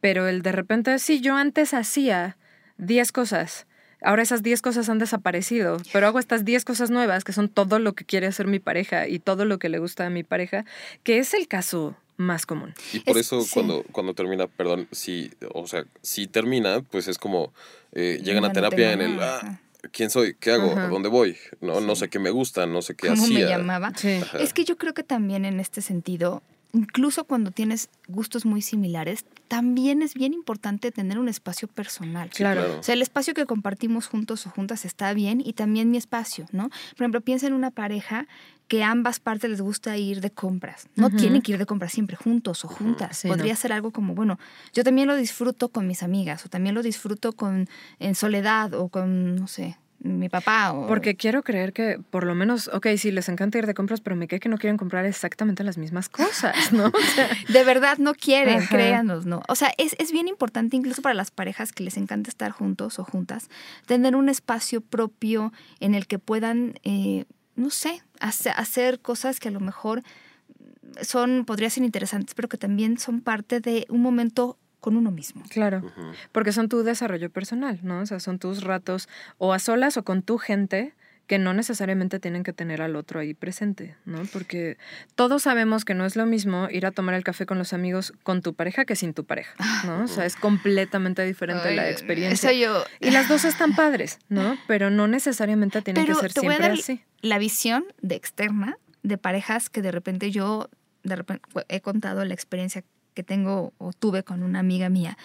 pero 0.00 0.28
el 0.28 0.42
de 0.42 0.52
repente, 0.52 0.98
sí, 0.98 1.20
yo 1.20 1.36
antes 1.36 1.72
hacía 1.72 2.36
10 2.76 3.12
cosas. 3.12 3.66
Ahora 4.02 4.22
esas 4.22 4.42
10 4.42 4.62
cosas 4.62 4.88
han 4.88 4.98
desaparecido, 4.98 5.78
pero 5.92 6.06
hago 6.06 6.18
estas 6.18 6.44
10 6.44 6.64
cosas 6.64 6.90
nuevas 6.90 7.24
que 7.24 7.32
son 7.32 7.48
todo 7.48 7.78
lo 7.78 7.94
que 7.94 8.04
quiere 8.04 8.26
hacer 8.28 8.46
mi 8.46 8.58
pareja 8.60 9.08
y 9.08 9.18
todo 9.18 9.44
lo 9.44 9.58
que 9.58 9.68
le 9.68 9.78
gusta 9.78 10.06
a 10.06 10.10
mi 10.10 10.22
pareja, 10.22 10.64
que 11.02 11.18
es 11.18 11.34
el 11.34 11.48
caso 11.48 11.96
más 12.16 12.46
común. 12.46 12.74
Y 12.92 13.00
por 13.00 13.16
Es- 13.16 13.26
eso 13.26 13.42
sí. 13.42 13.50
cuando, 13.54 13.84
cuando 13.92 14.14
termina, 14.14 14.46
perdón, 14.46 14.88
si, 14.92 15.30
o 15.52 15.66
sea, 15.66 15.84
si 16.02 16.26
termina, 16.26 16.80
pues 16.82 17.08
es 17.08 17.18
como 17.18 17.52
eh, 17.92 18.20
llegan 18.22 18.42
Ya 18.42 18.46
a 18.46 18.48
no 18.48 18.54
terapia 18.54 18.92
en 18.92 19.00
el, 19.00 19.20
ah. 19.20 19.60
¿quién 19.92 20.10
soy? 20.10 20.34
¿Qué 20.34 20.52
hago? 20.52 20.72
Ajá. 20.72 20.84
¿A 20.84 20.88
dónde 20.88 21.08
voy? 21.08 21.36
No, 21.60 21.80
no 21.80 21.96
sé 21.96 22.08
qué 22.08 22.18
me 22.18 22.30
gusta, 22.30 22.66
no 22.66 22.82
sé 22.82 22.94
qué 22.94 23.08
¿Cómo 23.08 23.26
me 23.28 23.40
llamaba? 23.46 23.92
Sí. 23.96 24.20
Es 24.38 24.52
que 24.52 24.64
yo 24.64 24.76
creo 24.76 24.94
que 24.94 25.02
también 25.04 25.44
en 25.44 25.58
este 25.60 25.80
sentido, 25.80 26.42
incluso 26.72 27.24
cuando 27.24 27.50
tienes 27.50 27.88
gustos 28.06 28.44
muy 28.44 28.62
similares, 28.62 29.24
también 29.48 30.02
es 30.02 30.14
bien 30.14 30.34
importante 30.34 30.92
tener 30.92 31.18
un 31.18 31.28
espacio 31.28 31.68
personal. 31.68 32.30
Claro. 32.30 32.62
claro. 32.62 32.80
O 32.80 32.82
sea, 32.82 32.94
el 32.94 33.02
espacio 33.02 33.34
que 33.34 33.46
compartimos 33.46 34.06
juntos 34.06 34.46
o 34.46 34.50
juntas 34.50 34.84
está 34.84 35.12
bien 35.14 35.40
y 35.44 35.54
también 35.54 35.90
mi 35.90 35.96
espacio, 35.96 36.46
¿no? 36.52 36.68
Por 36.68 37.02
ejemplo, 37.02 37.20
piensa 37.20 37.46
en 37.46 37.54
una 37.54 37.70
pareja 37.70 38.26
que 38.68 38.84
a 38.84 38.90
ambas 38.90 39.18
partes 39.18 39.48
les 39.48 39.62
gusta 39.62 39.96
ir 39.96 40.20
de 40.20 40.30
compras. 40.30 40.88
No 40.94 41.08
tienen 41.08 41.40
que 41.40 41.52
ir 41.52 41.58
de 41.58 41.64
compras 41.64 41.90
siempre 41.90 42.16
juntos 42.16 42.66
o 42.66 42.68
juntas. 42.68 43.16
Sí, 43.16 43.28
Podría 43.28 43.54
no. 43.54 43.58
ser 43.58 43.72
algo 43.72 43.90
como, 43.90 44.14
bueno, 44.14 44.38
yo 44.74 44.84
también 44.84 45.08
lo 45.08 45.16
disfruto 45.16 45.70
con 45.70 45.86
mis 45.86 46.02
amigas 46.02 46.44
o 46.44 46.50
también 46.50 46.74
lo 46.74 46.82
disfruto 46.82 47.32
con 47.32 47.66
en 47.98 48.14
soledad 48.14 48.74
o 48.74 48.88
con, 48.88 49.36
no 49.36 49.46
sé, 49.46 49.78
mi 50.00 50.28
papá. 50.28 50.72
O, 50.72 50.86
Porque 50.86 51.16
quiero 51.16 51.42
creer 51.42 51.72
que 51.72 51.98
por 52.10 52.24
lo 52.24 52.34
menos, 52.34 52.68
ok, 52.72 52.86
sí, 52.96 53.10
les 53.10 53.28
encanta 53.28 53.58
ir 53.58 53.66
de 53.66 53.74
compras, 53.74 54.00
pero 54.00 54.14
me 54.16 54.28
cae 54.28 54.38
que 54.40 54.48
no 54.48 54.56
quieren 54.56 54.76
comprar 54.76 55.04
exactamente 55.04 55.64
las 55.64 55.76
mismas 55.76 56.08
cosas, 56.08 56.72
¿no? 56.72 56.86
O 56.86 57.00
sea, 57.14 57.28
De 57.48 57.64
verdad 57.64 57.98
no 57.98 58.14
quieren, 58.14 58.58
Ajá. 58.58 58.68
créanos, 58.68 59.26
¿no? 59.26 59.42
O 59.48 59.54
sea, 59.56 59.72
es, 59.76 59.96
es 59.98 60.12
bien 60.12 60.28
importante 60.28 60.76
incluso 60.76 61.02
para 61.02 61.14
las 61.14 61.30
parejas 61.30 61.72
que 61.72 61.82
les 61.82 61.96
encanta 61.96 62.30
estar 62.30 62.52
juntos 62.52 62.98
o 62.98 63.04
juntas, 63.04 63.48
tener 63.86 64.14
un 64.14 64.28
espacio 64.28 64.80
propio 64.80 65.52
en 65.80 65.94
el 65.96 66.06
que 66.06 66.18
puedan, 66.20 66.74
eh, 66.84 67.24
no 67.56 67.70
sé, 67.70 68.00
hace- 68.20 68.50
hacer 68.50 69.00
cosas 69.00 69.40
que 69.40 69.48
a 69.48 69.50
lo 69.52 69.60
mejor 69.60 70.02
son, 71.02 71.44
podrían 71.44 71.70
ser 71.70 71.84
interesantes, 71.84 72.34
pero 72.34 72.48
que 72.48 72.56
también 72.56 72.98
son 72.98 73.20
parte 73.20 73.60
de 73.60 73.86
un 73.88 74.00
momento 74.00 74.58
con 74.80 74.96
uno 74.96 75.10
mismo. 75.10 75.42
claro. 75.50 75.82
Porque 76.32 76.52
son 76.52 76.68
tu 76.68 76.82
desarrollo 76.82 77.30
personal, 77.30 77.80
¿no? 77.82 78.00
O 78.00 78.06
sea, 78.06 78.20
son 78.20 78.38
tus 78.38 78.62
ratos 78.62 79.08
o 79.38 79.52
a 79.52 79.58
solas 79.58 79.96
o 79.96 80.04
con 80.04 80.22
tu 80.22 80.38
gente 80.38 80.94
que 81.28 81.38
no 81.38 81.52
necesariamente 81.52 82.18
tienen 82.18 82.42
que 82.42 82.54
tener 82.54 82.80
al 82.80 82.96
otro 82.96 83.20
ahí 83.20 83.34
presente, 83.34 83.94
¿no? 84.06 84.22
Porque 84.32 84.78
todos 85.14 85.42
sabemos 85.42 85.84
que 85.84 85.92
no 85.94 86.06
es 86.06 86.16
lo 86.16 86.24
mismo 86.24 86.68
ir 86.70 86.86
a 86.86 86.90
tomar 86.90 87.14
el 87.14 87.22
café 87.22 87.44
con 87.44 87.58
los 87.58 87.74
amigos 87.74 88.14
con 88.22 88.40
tu 88.40 88.54
pareja 88.54 88.86
que 88.86 88.96
sin 88.96 89.12
tu 89.12 89.24
pareja, 89.24 89.54
¿no? 89.84 90.04
O 90.04 90.08
sea, 90.08 90.24
es 90.24 90.36
completamente 90.36 91.22
diferente 91.24 91.76
la 91.76 91.90
experiencia. 91.90 92.50
Eso 92.50 92.58
yo... 92.58 92.82
Y 93.00 93.10
las 93.10 93.28
dos 93.28 93.44
están 93.44 93.76
padres, 93.76 94.18
¿no? 94.30 94.56
Pero 94.66 94.88
no 94.88 95.06
necesariamente 95.06 95.82
tienen 95.82 96.06
Pero 96.06 96.16
que 96.16 96.22
ser 96.22 96.32
te 96.32 96.40
voy 96.40 96.48
a 96.48 96.50
siempre 96.52 96.68
dar 96.68 96.78
así. 96.78 97.02
la 97.20 97.38
visión 97.38 97.84
de 98.00 98.14
externa 98.14 98.78
de 99.02 99.18
parejas 99.18 99.68
que 99.68 99.82
de 99.82 99.92
repente 99.92 100.30
yo 100.30 100.70
de 101.02 101.14
repente 101.16 101.42
he 101.68 101.80
contado 101.82 102.24
la 102.24 102.32
experiencia 102.32 102.84
que 103.18 103.24
tengo 103.24 103.72
o 103.78 103.92
tuve 103.92 104.22
con 104.22 104.44
una 104.44 104.60
amiga 104.60 104.88
mía, 104.88 105.18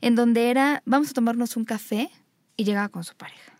en 0.00 0.14
donde 0.14 0.48
era, 0.48 0.80
vamos 0.84 1.10
a 1.10 1.12
tomarnos 1.12 1.56
un 1.56 1.64
café 1.64 2.08
y 2.56 2.62
llegaba 2.62 2.88
con 2.88 3.02
su 3.02 3.16
pareja. 3.16 3.52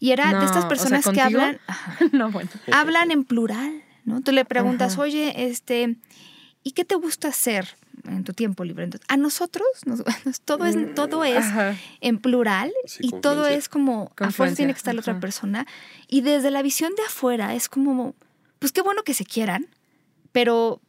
Y 0.00 0.12
era 0.12 0.32
No, 0.32 0.38
de 0.38 0.44
o 0.44 0.48
estas 0.48 0.62
sea, 0.62 0.68
personas 0.70 1.06
que 1.06 1.20
hablan, 1.20 1.60
No, 2.12 2.30
bueno. 2.30 2.48
hablan 2.72 3.10
en 3.10 3.24
plural, 3.24 3.82
¿no? 4.06 4.22
Tú 4.22 4.32
le 4.32 4.46
preguntas, 4.46 4.94
Ajá. 4.94 5.02
oye, 5.02 5.44
este, 5.48 5.96
¿y 6.62 6.70
qué 6.72 6.86
te 6.86 6.94
gusta 6.94 7.28
hacer 7.28 7.76
en 8.04 8.24
tu 8.24 8.32
tiempo 8.32 8.64
libre? 8.64 8.84
Entonces, 8.84 9.06
a 9.10 9.18
nosotros, 9.18 9.66
nos- 9.84 10.02
todo 10.46 10.64
es, 10.64 10.94
todo 10.94 11.24
es 11.24 11.44
Ajá. 11.44 11.76
en 12.00 12.16
plural 12.20 12.72
Sí, 12.86 13.00
y 13.08 13.10
todo 13.20 13.46
es 13.48 13.68
como 13.68 14.04
a 14.04 14.06
fuerza 14.06 14.14
Confluencia, 14.16 14.56
tiene 14.56 14.72
que 14.72 14.78
estar 14.78 14.94
la 14.94 15.00
otra 15.02 15.20
persona 15.20 15.66
y 16.08 16.22
desde 16.22 16.50
la 16.50 16.62
visión 16.62 16.94
de 16.96 17.02
afuera 17.02 17.54
es 17.54 17.68
como 17.68 18.14
pues 18.60 18.72
qué 18.72 18.80
bueno 18.80 19.02
que 19.02 19.12
se 19.12 19.26
quieran 19.26 19.66
pero 20.32 20.80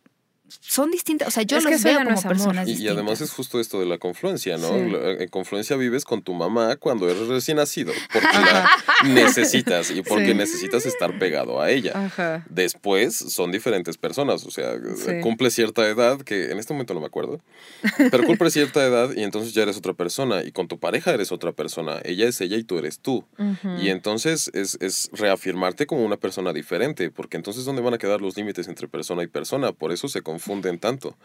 son 0.48 0.92
distintas 0.92 1.28
o 1.28 1.32
sea 1.32 1.44
yo 1.44 1.58
Es 1.58 1.64
los 1.64 1.82
veo 1.84 2.04
no 2.04 2.10
como 2.16 2.22
personas 2.30 2.68
Y, 2.68 2.72
y 2.72 2.74
distintas 2.74 2.96
además 2.98 3.22
es 3.22 3.32
justo 3.32 3.60
esto 3.60 3.80
de 3.80 3.86
la 3.86 3.98
confluencia, 3.98 4.58
¿no? 4.58 4.70
Sí. 4.70 4.92
La- 4.92 5.12
En 5.24 5.30
confluencia 5.30 5.76
vives 5.76 6.06
con 6.06 6.22
tu 6.22 6.34
mamá 6.34 6.76
cuando 6.76 7.10
eres 7.10 7.28
recién 7.28 7.58
nacido, 7.58 7.94
porque 8.14 8.28
la 8.28 8.70
necesitas 9.06 9.92
y 9.92 10.02
porque 10.02 10.28
Sí. 10.28 10.34
necesitas 10.34 10.86
estar 10.86 11.18
pegado 11.20 11.62
a 11.62 11.72
ella. 11.72 11.92
Ajá. 11.96 12.46
Después 12.50 13.16
son 13.16 13.52
diferentes 13.52 13.98
personas, 13.98 14.46
o 14.46 14.52
sea, 14.52 14.74
Sí. 14.96 15.20
cumple 15.22 15.50
cierta 15.52 15.88
edad, 15.88 16.22
que 16.22 16.52
en 16.52 16.60
este 16.60 16.74
momento 16.74 16.94
no 16.94 17.00
me 17.00 17.08
acuerdo, 17.08 17.42
pero 18.12 18.24
cumple 18.24 18.50
cierta 18.52 18.84
edad 18.86 19.12
y 19.16 19.24
entonces 19.24 19.54
ya 19.54 19.64
eres 19.64 19.78
otra 19.78 19.94
persona 19.94 20.44
y 20.44 20.52
con 20.52 20.68
tu 20.68 20.80
pareja 20.80 21.14
eres 21.14 21.32
otra 21.32 21.52
persona, 21.52 22.00
ella 22.04 22.28
es 22.28 22.40
ella 22.42 22.58
y 22.58 22.64
tú 22.64 22.78
eres 22.78 23.00
tú. 23.00 23.26
Y 23.82 23.90
entonces 23.90 24.50
es, 24.54 24.78
es 24.82 25.10
reafirmarte 25.14 25.86
como 25.86 26.06
una 26.06 26.18
persona 26.18 26.54
diferente, 26.54 27.10
porque 27.12 27.38
entonces 27.38 27.66
¿dónde 27.66 27.82
van 27.82 27.94
a 27.94 27.98
quedar 27.98 28.22
los 28.22 28.36
límites 28.38 28.68
entre 28.68 28.88
persona 28.88 29.24
y 29.24 29.28
persona? 29.28 29.72
Por 29.72 29.92
eso 29.92 30.08
se 30.08 30.22
confunden 30.36 30.80
tanto, 30.80 31.16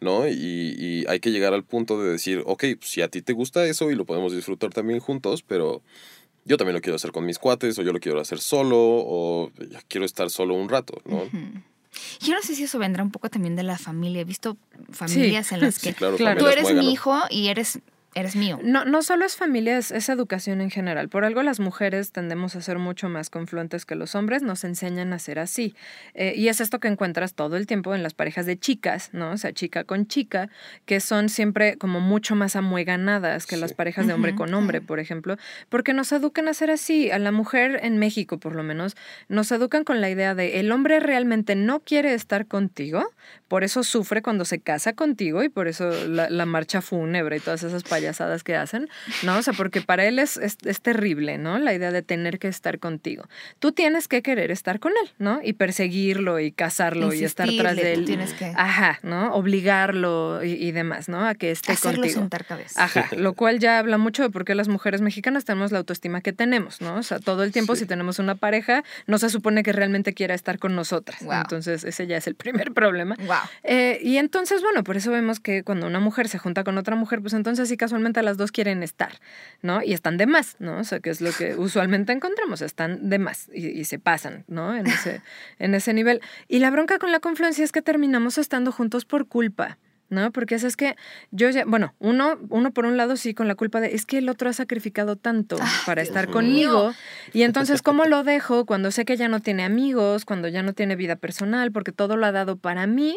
¿no? 0.00 0.28
Y, 0.28 0.32
y 0.78 1.04
hay 1.08 1.18
que 1.20 1.30
llegar 1.30 1.52
al 1.54 1.64
punto 1.64 2.00
de 2.02 2.10
decir, 2.12 2.42
ok, 2.46 2.64
pues, 2.78 2.90
si 2.90 3.02
a 3.02 3.08
ti 3.08 3.20
te 3.22 3.32
gusta 3.32 3.64
eso 3.66 3.90
y 3.90 3.94
lo 3.96 4.04
podemos 4.04 4.32
disfrutar 4.32 4.70
también 4.70 5.00
juntos, 5.00 5.42
pero 5.42 5.82
yo 6.44 6.56
también 6.56 6.74
lo 6.74 6.80
quiero 6.80 6.96
hacer 6.96 7.10
con 7.12 7.24
mis 7.26 7.38
cuates, 7.38 7.78
o 7.78 7.82
yo 7.82 7.92
lo 7.92 7.98
quiero 8.00 8.20
hacer 8.20 8.38
solo, 8.40 8.76
o 8.78 9.50
ya 9.70 9.80
quiero 9.88 10.06
estar 10.06 10.30
solo 10.30 10.54
un 10.54 10.68
rato, 10.68 11.00
¿no? 11.04 11.22
Yo 12.20 12.34
no 12.34 12.42
sé 12.42 12.54
si 12.54 12.62
eso 12.64 12.78
vendrá 12.78 13.02
un 13.02 13.10
poco 13.10 13.28
también 13.28 13.56
de 13.56 13.64
la 13.64 13.76
familia 13.76 14.20
he 14.22 14.24
visto 14.24 14.56
familias 14.92 15.50
en 15.52 15.60
las 15.60 15.78
que 15.82 15.90
Sí, 15.90 15.94
claro, 15.94 16.16
Claro. 16.16 16.40
tú 16.40 16.46
eres 16.46 16.72
mi 16.72 16.92
hijo 16.92 17.18
y 17.30 17.48
eres 17.48 17.80
eres 18.14 18.36
mío 18.36 18.58
No, 18.62 18.84
no 18.84 19.02
solo 19.02 19.24
es 19.24 19.36
familia, 19.36 19.78
es, 19.78 19.90
es 19.90 20.08
educación 20.08 20.60
en 20.60 20.70
general. 20.70 21.08
Por 21.08 21.24
algo 21.24 21.42
las 21.42 21.60
mujeres 21.60 22.12
tendemos 22.12 22.56
a 22.56 22.60
ser 22.60 22.78
mucho 22.78 23.08
más 23.08 23.30
confluentes 23.30 23.84
que 23.86 23.94
los 23.94 24.14
hombres, 24.14 24.42
nos 24.42 24.64
enseñan 24.64 25.12
a 25.12 25.18
ser 25.18 25.38
así. 25.38 25.74
Eh, 26.14 26.34
y 26.36 26.48
es 26.48 26.60
esto 26.60 26.80
que 26.80 26.88
encuentras 26.88 27.34
todo 27.34 27.56
el 27.56 27.66
tiempo 27.66 27.94
en 27.94 28.02
las 28.02 28.14
parejas 28.14 28.46
de 28.46 28.58
chicas, 28.58 29.10
¿no? 29.12 29.30
O 29.32 29.36
sea, 29.36 29.52
chica 29.52 29.84
con 29.84 30.06
chica, 30.06 30.48
que 30.86 31.00
son 31.00 31.28
siempre 31.28 31.76
como 31.76 32.00
mucho 32.00 32.34
más 32.34 32.56
amueganadas 32.56 33.46
que 33.46 33.56
las 33.56 33.72
parejas 33.72 34.06
de 34.06 34.12
hombre 34.12 34.34
con 34.34 34.52
hombre, 34.54 34.80
por 34.80 34.98
ejemplo, 34.98 35.36
porque 35.68 35.92
nos 35.92 36.12
educan 36.12 36.48
a 36.48 36.54
ser 36.54 36.70
así. 36.70 37.10
A 37.10 37.18
la 37.18 37.32
mujer 37.32 37.80
en 37.82 37.98
México, 37.98 38.38
por 38.38 38.54
lo 38.54 38.62
menos, 38.62 38.96
nos 39.28 39.50
educan 39.52 39.84
con 39.84 40.00
la 40.00 40.10
idea 40.10 40.34
de 40.34 40.60
el 40.60 40.72
hombre 40.72 41.00
realmente 41.00 41.54
no 41.54 41.80
quiere 41.80 42.14
estar 42.14 42.46
contigo, 42.46 43.04
por 43.48 43.64
eso 43.64 43.82
sufre 43.82 44.22
cuando 44.22 44.44
se 44.44 44.60
casa 44.60 44.92
contigo 44.92 45.42
y 45.42 45.48
por 45.48 45.68
eso 45.68 45.90
la, 46.06 46.30
la 46.30 46.46
marcha 46.46 46.80
fúnebre 46.80 47.36
y 47.36 47.40
todas 47.40 47.62
esas 47.62 47.82
payasadas 47.82 48.42
que 48.44 48.56
hacen, 48.56 48.88
¿no? 49.22 49.38
O 49.38 49.42
sea, 49.42 49.52
porque 49.54 49.80
para 49.80 50.04
él 50.06 50.18
es, 50.18 50.36
es, 50.36 50.56
es 50.64 50.80
terrible, 50.80 51.38
¿no? 51.38 51.58
La 51.58 51.74
idea 51.74 51.90
de 51.92 52.02
tener 52.02 52.38
que 52.38 52.48
estar 52.48 52.78
contigo. 52.78 53.24
Tú 53.58 53.72
tienes 53.72 54.08
que 54.08 54.22
querer 54.22 54.50
estar 54.50 54.80
con 54.80 54.92
él, 55.02 55.10
¿no? 55.18 55.40
Y 55.42 55.54
perseguirlo 55.54 56.38
y 56.40 56.52
casarlo 56.52 57.12
y 57.12 57.24
estar 57.24 57.48
tras 57.58 57.76
de 57.76 57.92
él. 57.92 58.04
tienes 58.04 58.32
que 58.34 58.52
Ajá, 58.56 58.98
¿no? 59.02 59.34
Obligarlo 59.34 60.44
y, 60.44 60.52
y 60.52 60.72
demás, 60.72 61.08
¿no? 61.08 61.26
A 61.26 61.34
que 61.34 61.50
esté 61.50 61.72
hacerlo 61.72 62.00
contigo. 62.02 62.20
sentar 62.20 62.44
cabeza. 62.44 62.84
Ajá, 62.84 63.08
lo 63.16 63.34
cual 63.34 63.58
ya 63.58 63.78
habla 63.78 63.98
mucho 63.98 64.22
de 64.22 64.30
por 64.30 64.44
qué 64.44 64.54
las 64.54 64.68
mujeres 64.68 65.00
mexicanas 65.00 65.44
tenemos 65.44 65.72
la 65.72 65.78
autoestima 65.78 66.20
que 66.20 66.32
tenemos, 66.32 66.80
¿no? 66.80 66.96
O 66.96 67.02
sea, 67.02 67.18
todo 67.18 67.42
el 67.44 67.52
tiempo 67.52 67.74
Sí. 67.74 67.80
si 67.80 67.86
tenemos 67.86 68.18
una 68.18 68.34
pareja, 68.34 68.84
no 69.06 69.18
se 69.18 69.30
supone 69.30 69.62
que 69.62 69.72
realmente 69.72 70.12
quiera 70.14 70.34
estar 70.34 70.58
con 70.58 70.74
nosotras. 70.74 71.22
Entonces, 71.22 71.84
ese 71.84 72.06
ya 72.06 72.16
es 72.16 72.26
el 72.26 72.34
primer 72.34 72.72
problema. 72.72 73.16
Wow. 73.26 73.36
Eh, 73.62 73.98
y 74.02 74.16
entonces, 74.16 74.62
bueno, 74.62 74.84
por 74.84 74.96
eso 74.96 75.10
vemos 75.10 75.40
que 75.40 75.62
cuando 75.62 75.86
una 75.86 76.00
mujer 76.00 76.28
se 76.28 76.38
junta 76.38 76.64
con 76.64 76.78
otra 76.78 76.96
mujer, 76.96 77.20
pues 77.20 77.34
entonces 77.34 77.68
sí 77.68 77.76
casualmente 77.76 78.22
las 78.22 78.36
dos 78.36 78.52
quieren 78.52 78.82
estar, 78.82 79.12
¿no? 79.62 79.82
Y 79.82 79.92
están 79.92 80.16
de 80.16 80.26
más, 80.26 80.56
¿no? 80.58 80.78
O 80.78 80.84
sea, 80.84 81.00
que 81.00 81.10
es 81.10 81.20
lo 81.20 81.32
que 81.32 81.54
usualmente 81.54 82.12
encontramos, 82.12 82.62
están 82.62 83.08
de 83.08 83.18
más 83.18 83.48
y, 83.52 83.68
y 83.68 83.84
se 83.84 83.98
pasan, 83.98 84.44
¿no? 84.48 84.74
En 84.74 84.86
ese, 84.86 85.22
en 85.58 85.74
ese 85.74 85.92
nivel. 85.92 86.20
Y 86.48 86.58
la 86.58 86.70
bronca 86.70 86.98
con 86.98 87.12
la 87.12 87.20
confluencia 87.20 87.64
es 87.64 87.72
que 87.72 87.82
terminamos 87.82 88.38
estando 88.38 88.72
juntos 88.72 89.04
por 89.04 89.26
culpa. 89.28 89.78
¿No? 90.10 90.32
Porque 90.32 90.56
eso 90.56 90.66
es 90.66 90.76
que 90.76 90.96
yo 91.30 91.48
ya, 91.50 91.64
bueno, 91.64 91.94
uno, 92.00 92.38
uno 92.48 92.72
por 92.72 92.84
un 92.84 92.96
lado 92.96 93.16
sí 93.16 93.32
con 93.32 93.48
la 93.48 93.54
culpa 93.54 93.80
de, 93.80 93.94
es 93.94 94.06
que 94.06 94.18
el 94.18 94.28
otro 94.28 94.50
ha 94.50 94.52
sacrificado 94.52 95.16
tanto 95.16 95.56
para 95.86 96.02
estar 96.02 96.28
conmigo. 96.28 96.92
Y 97.32 97.42
entonces, 97.42 97.80
¿cómo 97.80 98.04
lo 98.06 98.24
dejo 98.24 98.66
cuando 98.66 98.90
sé 98.90 99.04
que 99.04 99.16
ya 99.16 99.28
no 99.28 99.40
tiene 99.40 99.64
amigos, 99.64 100.24
cuando 100.24 100.48
ya 100.48 100.62
no 100.62 100.72
tiene 100.72 100.96
vida 100.96 101.16
personal, 101.16 101.70
porque 101.70 101.92
todo 101.92 102.16
lo 102.16 102.26
ha 102.26 102.32
dado 102.32 102.56
para 102.56 102.86
mí? 102.86 103.16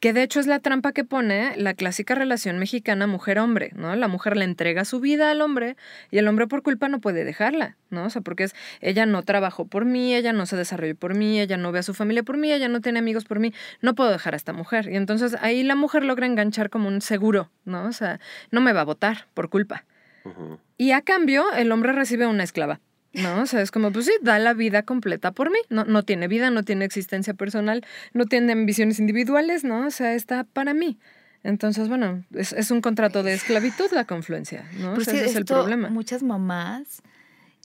Que 0.00 0.12
de 0.12 0.22
hecho 0.22 0.38
es 0.38 0.46
la 0.46 0.60
trampa 0.60 0.92
que 0.92 1.04
pone 1.04 1.56
la 1.56 1.74
clásica 1.74 2.14
relación 2.14 2.58
mexicana 2.58 3.06
mujer-hombre, 3.06 3.72
¿no? 3.74 3.96
La 3.96 4.08
mujer 4.08 4.36
le 4.36 4.44
entrega 4.44 4.84
su 4.84 5.00
vida 5.00 5.30
al 5.30 5.40
hombre 5.40 5.76
y 6.10 6.18
el 6.18 6.28
hombre 6.28 6.46
por 6.46 6.62
culpa 6.62 6.88
no 6.88 7.00
puede 7.00 7.24
dejarla, 7.24 7.76
¿no? 7.90 8.04
O 8.04 8.10
sea, 8.10 8.22
porque 8.22 8.44
es, 8.44 8.54
ella 8.80 9.06
no 9.06 9.22
trabajó 9.22 9.66
por 9.66 9.84
mí, 9.84 10.14
ella 10.14 10.32
no 10.32 10.46
se 10.46 10.56
desarrolló 10.56 10.94
por 10.94 11.14
mí, 11.14 11.40
ella 11.40 11.56
no 11.56 11.72
ve 11.72 11.78
a 11.78 11.82
su 11.82 11.94
familia 11.94 12.22
por 12.22 12.36
mí, 12.36 12.52
ella 12.52 12.68
no 12.68 12.80
tiene 12.80 12.98
amigos 12.98 13.24
por 13.24 13.40
mí, 13.40 13.52
no 13.80 13.94
puedo 13.94 14.10
dejar 14.10 14.34
a 14.34 14.36
esta 14.36 14.52
mujer. 14.52 14.88
Y 14.90 14.96
entonces 14.96 15.36
ahí 15.40 15.62
la 15.62 15.74
mujer 15.74 16.04
logra 16.04 16.26
enganchar 16.34 16.68
como 16.70 16.88
un 16.88 17.00
seguro, 17.00 17.50
¿no? 17.64 17.84
O 17.84 17.92
sea, 17.92 18.20
no 18.50 18.60
me 18.60 18.72
va 18.72 18.82
a 18.82 18.84
votar 18.84 19.26
por 19.34 19.48
culpa. 19.48 19.84
Ujú. 20.24 20.58
Y 20.76 20.90
a 20.90 21.02
cambio, 21.02 21.52
el 21.52 21.70
hombre 21.72 21.92
recibe 21.92 22.26
una 22.26 22.42
esclava. 22.42 22.80
¿No? 23.12 23.42
O 23.42 23.46
sea, 23.46 23.60
es 23.60 23.70
como, 23.70 23.92
pues 23.92 24.06
sí, 24.06 24.12
da 24.22 24.40
la 24.40 24.54
vida 24.54 24.82
completa 24.82 25.30
por 25.30 25.48
mí. 25.48 25.58
No, 25.68 25.84
no 25.84 26.02
tiene 26.02 26.26
vida, 26.26 26.50
no 26.50 26.64
tiene 26.64 26.84
existencia 26.84 27.32
personal, 27.32 27.86
no 28.12 28.26
tiene 28.26 28.50
ambiciones 28.52 28.98
individuales, 28.98 29.62
¿no? 29.62 29.86
O 29.86 29.90
sea, 29.92 30.14
está 30.14 30.42
para 30.42 30.74
mí. 30.74 30.98
Entonces, 31.44 31.88
bueno, 31.88 32.24
es, 32.34 32.52
es 32.52 32.72
un 32.72 32.80
contrato 32.80 33.22
de 33.22 33.34
esclavitud 33.34 33.86
la 33.92 34.04
confluencia, 34.04 34.68
¿no? 34.80 34.94
O 34.94 35.00
sea, 35.00 35.14
si 35.14 35.20
ese 35.20 35.26
es 35.26 35.36
el 35.36 35.44
problema. 35.44 35.90
Muchas 35.90 36.24
mamás 36.24 37.02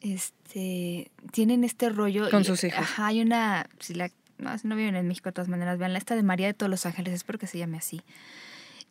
este, 0.01 1.09
tienen 1.31 1.63
este 1.63 1.89
rollo. 1.89 2.29
Con 2.29 2.41
y- 2.41 2.45
sus 2.45 2.63
hijos. 2.63 2.79
Ajá, 2.79 3.07
hay 3.07 3.21
una. 3.21 3.67
Si 3.79 3.93
la, 3.93 4.11
no, 4.37 4.55
si 4.57 4.67
no 4.67 4.75
viven 4.75 4.95
en 4.95 5.07
México 5.07 5.29
de 5.29 5.33
todas 5.33 5.49
maneras, 5.49 5.79
vean 5.79 5.95
esta 5.95 6.15
de 6.15 6.23
María 6.23 6.47
de 6.47 6.53
todos 6.53 6.69
los 6.69 6.85
Ángeles, 6.85 7.13
espero 7.13 7.39
que 7.39 7.47
se 7.47 7.57
llame 7.57 7.77
así. 7.77 8.01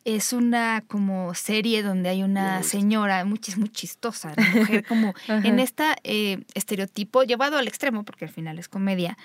Es 0.05 0.33
una 0.33 0.83
como 0.87 1.33
serie 1.35 1.83
donde 1.83 2.09
hay 2.09 2.23
una 2.23 2.63
señora 2.63 3.25
muy, 3.25 3.39
muy 3.57 3.69
chistosa, 3.69 4.33
la 4.35 4.43
mujer 4.59 4.85
como 4.85 5.13
en 5.27 5.59
esta 5.59 5.95
eh, 6.03 6.39
estereotipo 6.53 7.23
llevado 7.23 7.57
al 7.57 7.67
extremo, 7.67 8.03
porque 8.05 8.25
al 8.25 8.31
final 8.31 8.57
es 8.59 8.67
comedia, 8.69 9.17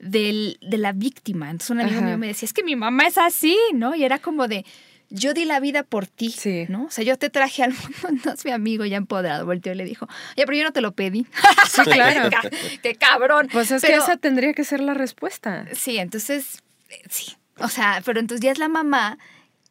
del, 0.00 0.58
de 0.62 0.78
la 0.78 0.92
víctima. 0.92 1.50
Entonces 1.50 1.70
un 1.70 1.80
amigo 1.80 1.98
Ajá. 1.98 2.06
mío 2.06 2.18
me 2.18 2.26
decía, 2.28 2.46
es 2.46 2.52
que 2.52 2.64
mi 2.64 2.76
mamá 2.76 3.06
es 3.06 3.18
así, 3.18 3.56
¿no? 3.74 3.94
Y 3.94 4.04
era 4.04 4.18
como 4.18 4.48
de, 4.48 4.64
yo 5.10 5.34
di 5.34 5.44
la 5.44 5.60
vida 5.60 5.82
por 5.82 6.06
ti, 6.06 6.30
Sí. 6.30 6.64
¿no? 6.70 6.84
O 6.86 6.90
sea, 6.90 7.04
yo 7.04 7.18
te 7.18 7.28
traje 7.28 7.62
al 7.62 7.72
mundo, 7.74 8.22
no 8.24 8.32
es 8.32 8.44
mi 8.46 8.50
amigo 8.52 8.84
ya 8.86 8.96
empoderado, 8.96 9.44
volteó 9.44 9.72
y 9.72 9.76
le 9.76 9.84
dijo, 9.84 10.06
oye, 10.36 10.46
pero 10.46 10.54
yo 10.56 10.64
no 10.64 10.72
te 10.72 10.80
lo 10.80 10.92
pedí. 10.92 11.26
Sí, 11.68 11.82
claro. 11.82 12.28
¡Qué 12.82 12.94
cabrón! 12.96 13.48
Pues 13.52 13.70
es 13.70 13.80
que 13.82 13.88
Pero- 13.88 14.02
esa 14.02 14.16
tendría 14.16 14.52
que 14.54 14.64
ser 14.64 14.80
la 14.80 14.94
respuesta. 14.94 15.66
Sí, 15.74 15.98
entonces, 15.98 16.62
eh, 16.88 17.02
sí. 17.08 17.36
O 17.58 17.68
sea, 17.68 18.02
pero 18.04 18.18
entonces 18.18 18.42
ya 18.42 18.50
es 18.50 18.58
la 18.58 18.68
mamá 18.68 19.18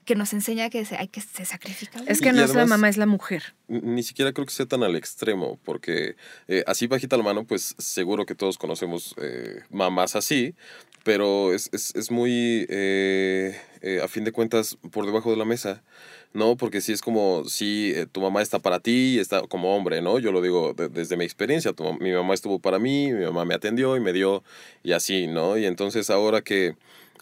que 0.05 0.15
nos 0.15 0.33
enseña 0.33 0.69
que 0.69 0.83
se, 0.85 0.97
hay 0.97 1.07
que 1.07 1.21
se 1.21 1.45
sacrifica. 1.45 2.01
Es 2.07 2.21
que 2.21 2.29
y 2.29 2.33
no 2.33 2.43
es 2.43 2.53
la 2.53 2.65
mamá, 2.65 2.89
es 2.89 2.97
la 2.97 3.05
mujer. 3.05 3.53
Ni 3.67 4.01
ni 4.01 4.03
siquiera 4.03 4.33
creo 4.33 4.47
que 4.47 4.53
sea 4.53 4.65
tan 4.65 4.83
al 4.83 4.95
extremo, 4.95 5.59
porque 5.63 6.15
eh, 6.47 6.63
así 6.65 6.87
bajita 6.87 7.17
la 7.17 7.23
mano, 7.23 7.45
pues 7.45 7.75
seguro 7.77 8.25
que 8.25 8.33
todos 8.33 8.57
conocemos 8.57 9.13
eh, 9.21 9.61
mamás 9.69 10.15
así, 10.15 10.55
pero 11.03 11.53
es, 11.53 11.69
es, 11.73 11.95
es 11.95 12.11
muy, 12.11 12.65
eh, 12.69 13.59
eh, 13.81 14.01
a 14.03 14.07
fin 14.07 14.23
de 14.23 14.31
cuentas, 14.31 14.77
por 14.91 15.05
debajo 15.05 15.31
de 15.31 15.37
la 15.37 15.45
mesa, 15.45 15.81
¿no? 16.33 16.55
Porque 16.57 16.81
sí 16.81 16.91
es 16.93 17.01
como, 17.01 17.43
si 17.45 17.93
tu 18.11 18.21
mamá 18.21 18.41
está 18.41 18.59
para 18.59 18.79
ti, 18.79 19.19
está 19.19 19.41
como 19.47 19.75
hombre, 19.75 20.01
¿no? 20.01 20.19
Yo 20.19 20.31
lo 20.31 20.41
digo 20.41 20.73
de- 20.73 20.89
desde 20.89 21.17
mi 21.17 21.25
experiencia, 21.25 21.73
mi 21.99 22.11
mamá 22.11 22.33
estuvo 22.33 22.59
para 22.59 22.79
mí, 22.79 23.11
mi 23.11 23.25
mamá 23.25 23.45
me 23.45 23.55
atendió 23.55 23.97
y 23.97 23.99
me 23.99 24.13
dio, 24.13 24.43
y 24.83 24.91
así, 24.93 25.27
¿no? 25.27 25.57
Y 25.57 25.65
entonces 25.65 26.09
ahora 26.09 26.41
que 26.41 26.75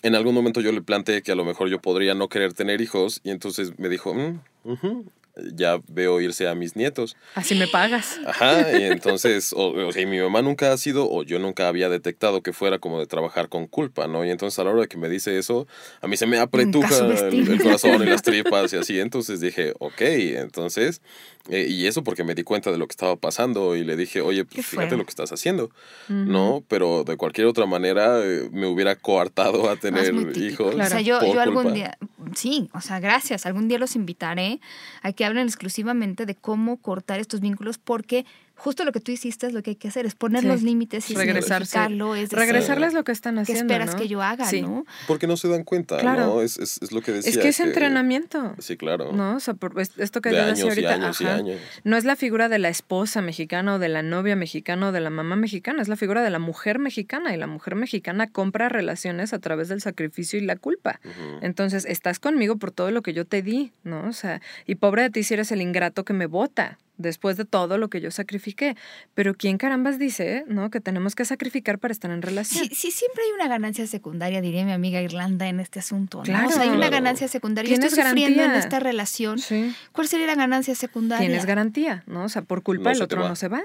en 0.03 0.15
algún 0.15 0.33
momento 0.35 0.61
yo 0.61 0.71
le 0.71 0.81
planteé 0.81 1.21
que 1.21 1.31
a 1.31 1.35
lo 1.35 1.43
mejor 1.45 1.69
yo 1.69 1.81
podría 1.81 2.13
no 2.13 2.29
querer 2.29 2.53
tener 2.53 2.81
hijos, 2.81 3.21
y 3.23 3.31
entonces 3.31 3.77
me 3.79 3.89
dijo, 3.89 4.13
"Mm, 4.13 4.39
ujú, 4.63 5.05
ya 5.53 5.79
veo 5.87 6.21
irse 6.21 6.47
a 6.47 6.55
mis 6.55 6.75
nietos. 6.75 7.15
Así 7.35 7.55
me 7.55 7.67
pagas. 7.67 8.19
Ajá, 8.25 8.77
y 8.77 8.83
entonces, 8.83 9.53
o, 9.53 9.71
o 9.87 9.91
sea, 9.91 10.01
y 10.01 10.05
mi 10.05 10.19
mamá 10.19 10.41
nunca 10.41 10.71
ha 10.71 10.77
sido, 10.77 11.09
o 11.09 11.23
yo 11.23 11.39
nunca 11.39 11.67
había 11.67 11.89
detectado 11.89 12.41
que 12.41 12.53
fuera 12.53 12.79
como 12.79 12.99
de 12.99 13.07
trabajar 13.07 13.49
con 13.49 13.67
culpa, 13.67 14.07
¿no? 14.07 14.25
Y 14.25 14.29
entonces 14.29 14.59
a 14.59 14.63
la 14.63 14.71
hora 14.71 14.87
que 14.87 14.97
me 14.97 15.09
dice 15.09 15.37
eso, 15.37 15.67
a 16.01 16.07
mí 16.07 16.17
se 16.17 16.25
me 16.25 16.39
apretuja 16.39 16.97
el, 16.97 17.49
el 17.49 17.61
corazón 17.61 18.01
y 18.01 18.05
las 18.05 18.21
tripas 18.21 18.73
y 18.73 18.77
así. 18.77 18.99
Entonces 18.99 19.39
dije, 19.39 19.73
ok, 19.79 20.01
entonces, 20.01 21.01
eh, 21.47 21.65
y 21.69 21.87
eso 21.87 22.03
porque 22.03 22.23
me 22.23 22.35
di 22.35 22.43
cuenta 22.43 22.71
de 22.71 22.77
lo 22.77 22.85
que 22.87 22.91
estaba 22.91 23.15
pasando 23.15 23.75
y 23.75 23.83
le 23.83 23.95
dije, 23.95 24.21
oye, 24.21 24.45
pues 24.45 24.65
fíjate 24.65 24.97
lo 24.97 25.05
que 25.05 25.09
estás 25.09 25.31
haciendo, 25.31 25.71
¿no? 26.07 26.63
Pero 26.67 27.03
de 27.03 27.17
cualquier 27.17 27.47
otra 27.47 27.65
manera 27.65 28.19
eh, 28.23 28.49
me 28.51 28.67
hubiera 28.67 28.95
coartado 28.95 29.69
a 29.69 29.73
es 29.73 29.79
tener 29.79 30.11
típico. 30.11 30.71
hijos. 30.71 30.75
O 30.75 30.85
sea, 30.85 31.01
yo, 31.01 31.19
por 31.19 31.33
yo 31.33 31.41
algún 31.41 31.63
culpa. 31.63 31.75
día, 31.75 31.97
sí, 32.35 32.69
o 32.73 32.81
sea, 32.81 32.99
gracias, 32.99 33.45
algún 33.45 33.67
día 33.67 33.79
los 33.79 33.95
invitaré 33.95 34.59
a 35.01 35.13
que 35.13 35.25
hablen 35.25 35.47
exclusivamente 35.47 36.25
de 36.25 36.35
cómo 36.35 36.77
cortar 36.77 37.19
estos 37.19 37.39
vínculos, 37.39 37.77
porque 37.77 38.25
justo 38.59 38.85
lo 38.85 38.91
que 38.91 38.99
tú 38.99 39.11
hiciste 39.11 39.47
es 39.47 39.53
lo 39.53 39.63
que 39.63 39.71
hay 39.71 39.75
que 39.75 39.87
hacer, 39.87 40.05
es 40.05 40.13
poner 40.15 40.41
Sí. 40.41 40.47
los 40.47 40.61
límites 40.61 41.09
y 41.09 41.15
Regresarse. 41.15 41.79
es 41.79 41.89
decir, 41.89 42.37
Regresarles 42.37 42.93
lo 42.93 43.03
que 43.03 43.11
están 43.11 43.35
¿qué 43.35 43.41
haciendo. 43.41 43.73
esperas 43.73 43.95
¿no? 43.95 44.01
que 44.01 44.07
yo 44.07 44.21
haga, 44.21 44.45
Sí. 44.45 44.61
no? 44.61 44.85
Porque 45.07 45.25
no 45.27 45.37
se 45.37 45.47
dan 45.47 45.63
cuenta, 45.63 45.97
Claro. 45.97 46.27
¿no? 46.27 46.41
Es, 46.41 46.57
es, 46.59 46.79
es 46.81 46.91
lo 46.91 47.01
que 47.01 47.11
decía. 47.13 47.31
Es 47.31 47.37
que 47.37 47.47
es 47.47 47.59
entrenamiento. 47.59 48.55
Sí, 48.59 48.77
claro. 48.77 49.11
¿No? 49.13 49.35
O 49.37 49.39
sea, 49.39 49.53
por- 49.55 49.79
es- 49.79 49.97
esto 49.97 50.21
que 50.21 50.29
de 50.29 50.35
yo 50.35 50.43
años 50.43 50.59
y 50.59 50.61
ahorita. 50.63 50.97
y 51.19 51.25
años. 51.25 51.59
No 51.83 51.97
es 51.97 52.05
la 52.05 52.15
figura 52.15 52.49
de 52.49 52.59
la 52.59 52.69
esposa 52.69 53.21
mexicana 53.21 53.75
o 53.75 53.79
de 53.79 53.89
la 53.89 54.03
novia 54.03 54.35
mexicana 54.35 54.89
o 54.89 54.91
de 54.91 54.99
la 54.99 55.09
mamá 55.09 55.35
mexicana, 55.35 55.81
es 55.81 55.87
la 55.87 55.95
figura 55.95 56.21
de 56.23 56.29
la 56.29 56.39
mujer 56.39 56.79
mexicana 56.79 57.33
y 57.33 57.37
la 57.37 57.47
mujer 57.47 57.75
mexicana 57.75 58.27
compra 58.29 58.69
relaciones 58.69 59.33
a 59.33 59.39
través 59.39 59.69
del 59.69 59.81
sacrificio 59.81 60.37
y 60.39 60.43
la 60.43 60.55
culpa. 60.55 60.99
Entonces, 61.41 61.85
estás 61.85 62.19
conmigo 62.19 62.57
por 62.57 62.71
todo 62.71 62.91
lo 62.91 63.01
que 63.01 63.13
yo 63.13 63.25
te 63.25 63.41
di, 63.41 63.71
¿no? 63.83 64.07
O 64.07 64.13
sea, 64.13 64.41
y 64.65 64.75
pobre 64.75 65.03
de 65.03 65.09
ti 65.09 65.23
si 65.23 65.33
eres 65.33 65.51
el 65.51 65.61
ingrato 65.61 66.03
que 66.05 66.13
me 66.13 66.25
vota 66.25 66.77
después 66.99 67.37
de 67.37 67.45
todo 67.45 67.79
lo 67.79 67.89
que 67.89 68.01
yo 68.01 68.11
sacrifiqué. 68.11 68.75
Pero 69.15 69.33
¿quién 69.33 69.57
carambas 69.57 69.97
dice, 69.97 70.43
¿no? 70.47 70.69
Que 70.69 70.79
tenemos 70.79 71.15
que 71.15 71.25
sacrificar 71.25 71.79
para 71.79 71.91
estar 71.91 72.11
en 72.11 72.21
relación. 72.21 72.65
Sí, 72.65 72.75
sí, 72.75 72.91
siempre 72.91 73.23
hay 73.23 73.31
una 73.31 73.47
ganancia 73.47 73.87
secundaria, 73.87 74.41
diría 74.41 74.63
mi 74.65 74.73
amiga 74.73 75.01
Irlanda, 75.01 75.47
en 75.47 75.59
este 75.59 75.79
asunto. 75.79 76.19
¿no? 76.19 76.23
Claro. 76.25 76.49
O 76.49 76.51
sea, 76.51 76.61
hay 76.63 76.69
una 76.69 76.89
ganancia 76.89 77.27
secundaria. 77.27 77.69
Yo 77.69 77.75
¿Tienes 77.75 77.93
estoy 77.93 78.05
sufriendo 78.05 78.43
en 78.43 78.51
esta 78.51 78.79
relación. 78.79 79.39
Sí. 79.39 79.73
¿Cuál 79.91 80.07
sería 80.07 80.27
la 80.27 80.35
ganancia 80.35 80.75
secundaria? 80.75 81.25
Tienes 81.25 81.45
garantía, 81.45 82.03
¿no? 82.05 82.25
O 82.25 82.29
sea, 82.29 82.43
por 82.43 82.61
culpa 82.61 82.91
No 82.91 82.95
el 82.97 83.01
otro 83.01 83.21
va. 83.23 83.29
no 83.29 83.35
se 83.35 83.47
va. 83.47 83.63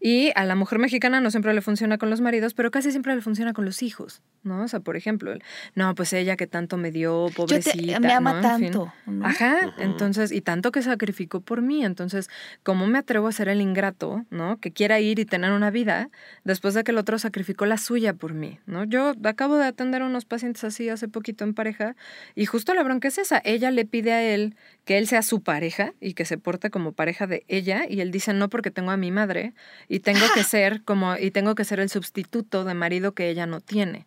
Y 0.00 0.30
a 0.34 0.44
la 0.44 0.54
mujer 0.54 0.78
mexicana 0.78 1.20
no 1.20 1.30
siempre 1.30 1.54
le 1.54 1.62
funciona 1.62 1.96
con 1.98 2.10
los 2.10 2.20
maridos, 2.20 2.52
pero 2.54 2.70
casi 2.70 2.90
siempre 2.90 3.14
le 3.14 3.22
funciona 3.22 3.52
con 3.54 3.64
los 3.64 3.82
hijos, 3.82 4.22
¿no? 4.42 4.62
O 4.62 4.68
sea, 4.68 4.80
por 4.80 4.96
ejemplo, 4.96 5.32
el, 5.32 5.42
no, 5.74 5.94
pues 5.94 6.12
ella 6.12 6.36
que 6.36 6.46
tanto 6.46 6.76
me 6.76 6.90
dio, 6.90 7.28
Yo 7.28 7.34
pobrecita. 7.34 7.94
te, 7.94 8.00
me 8.00 8.12
ama 8.12 8.34
¿no? 8.34 8.48
En 8.48 8.58
fin. 8.58 8.72
tanto. 8.72 8.92
¿no? 9.06 9.26
Ajá, 9.26 9.74
entonces, 9.78 10.32
y 10.32 10.42
tanto 10.42 10.70
que 10.70 10.82
sacrificó 10.82 11.40
por 11.40 11.62
mí, 11.62 11.84
entonces, 11.84 12.28
¿cómo 12.62 12.86
me 12.86 12.98
atrevo 12.98 13.26
a 13.28 13.32
ser 13.32 13.48
el 13.48 13.60
ingrato, 13.60 14.24
¿no? 14.30 14.58
Que 14.58 14.70
quiera 14.70 15.00
ir 15.00 15.18
y 15.18 15.24
tener 15.24 15.52
una 15.52 15.70
vida 15.70 16.10
después 16.44 16.74
de 16.74 16.84
que 16.84 16.90
el 16.92 16.98
otro 16.98 17.18
sacrificó 17.18 17.64
la 17.64 17.78
suya 17.78 18.12
por 18.12 18.34
mí, 18.34 18.60
¿no? 18.66 18.84
Yo 18.84 19.14
acabo 19.24 19.56
de 19.56 19.64
atender 19.64 20.02
a 20.02 20.06
unos 20.06 20.24
pacientes 20.26 20.62
así 20.64 20.88
hace 20.88 21.08
poquito 21.08 21.44
en 21.44 21.54
pareja 21.54 21.96
y 22.34 22.46
justo 22.46 22.74
la 22.74 22.82
bronca 22.82 23.08
es 23.08 23.18
esa, 23.18 23.40
ella 23.44 23.70
le 23.70 23.86
pide 23.86 24.12
a 24.12 24.22
él 24.22 24.56
que 24.84 24.98
él 24.98 25.08
sea 25.08 25.22
su 25.22 25.42
pareja 25.42 25.94
y 26.00 26.14
que 26.14 26.24
se 26.24 26.38
porte 26.38 26.70
como 26.70 26.92
pareja 26.92 27.26
de 27.26 27.44
ella 27.48 27.86
y 27.88 28.00
él 28.00 28.10
dice 28.12 28.32
no 28.34 28.48
porque 28.48 28.70
tengo 28.70 28.90
a 28.92 28.96
mi 28.96 29.10
madre 29.10 29.52
y 29.88 30.00
tengo 30.00 30.26
que 30.34 30.42
ser 30.42 30.82
como 30.82 31.16
y 31.16 31.30
tengo 31.30 31.54
que 31.54 31.64
ser 31.64 31.80
el 31.80 31.88
sustituto 31.88 32.64
de 32.64 32.74
marido 32.74 33.12
que 33.12 33.28
ella 33.28 33.46
no 33.46 33.60
tiene. 33.60 34.06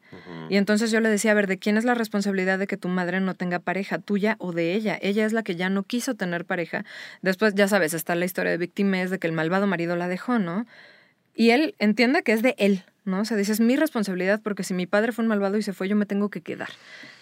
Y 0.49 0.57
entonces 0.57 0.91
yo 0.91 0.99
le 0.99 1.09
decía, 1.09 1.31
a 1.31 1.35
ver, 1.35 1.47
¿de 1.47 1.59
quién 1.59 1.77
es 1.77 1.85
la 1.85 1.93
responsabilidad 1.93 2.59
de 2.59 2.67
que 2.67 2.77
tu 2.77 2.87
madre 2.87 3.19
no 3.19 3.35
tenga 3.35 3.59
pareja? 3.59 3.99
¿Tuya 3.99 4.35
o 4.39 4.51
de 4.51 4.73
ella? 4.73 4.97
Ella 5.01 5.25
es 5.25 5.33
la 5.33 5.43
que 5.43 5.55
ya 5.55 5.69
no 5.69 5.83
quiso 5.83 6.15
tener 6.15 6.45
pareja. 6.45 6.85
Después, 7.21 7.55
ya 7.55 7.67
sabes, 7.67 7.93
está 7.93 8.15
la 8.15 8.25
historia 8.25 8.51
de 8.51 8.57
víctimas 8.57 9.09
de 9.09 9.19
que 9.19 9.27
el 9.27 9.33
malvado 9.33 9.67
marido 9.67 9.95
la 9.95 10.07
dejó, 10.07 10.39
¿no? 10.39 10.65
Y 11.35 11.51
él 11.51 11.75
entiende 11.79 12.23
que 12.23 12.33
es 12.33 12.41
de 12.41 12.55
él, 12.57 12.83
¿no? 13.05 13.21
O 13.21 13.25
sea, 13.25 13.37
dices, 13.37 13.59
mi 13.59 13.75
responsabilidad 13.75 14.41
porque 14.43 14.63
si 14.63 14.73
mi 14.73 14.85
padre 14.85 15.11
fue 15.11 15.23
un 15.23 15.29
malvado 15.29 15.57
y 15.57 15.61
se 15.63 15.73
fue, 15.73 15.87
yo 15.87 15.95
me 15.95 16.05
tengo 16.05 16.29
que 16.29 16.41
quedar, 16.41 16.69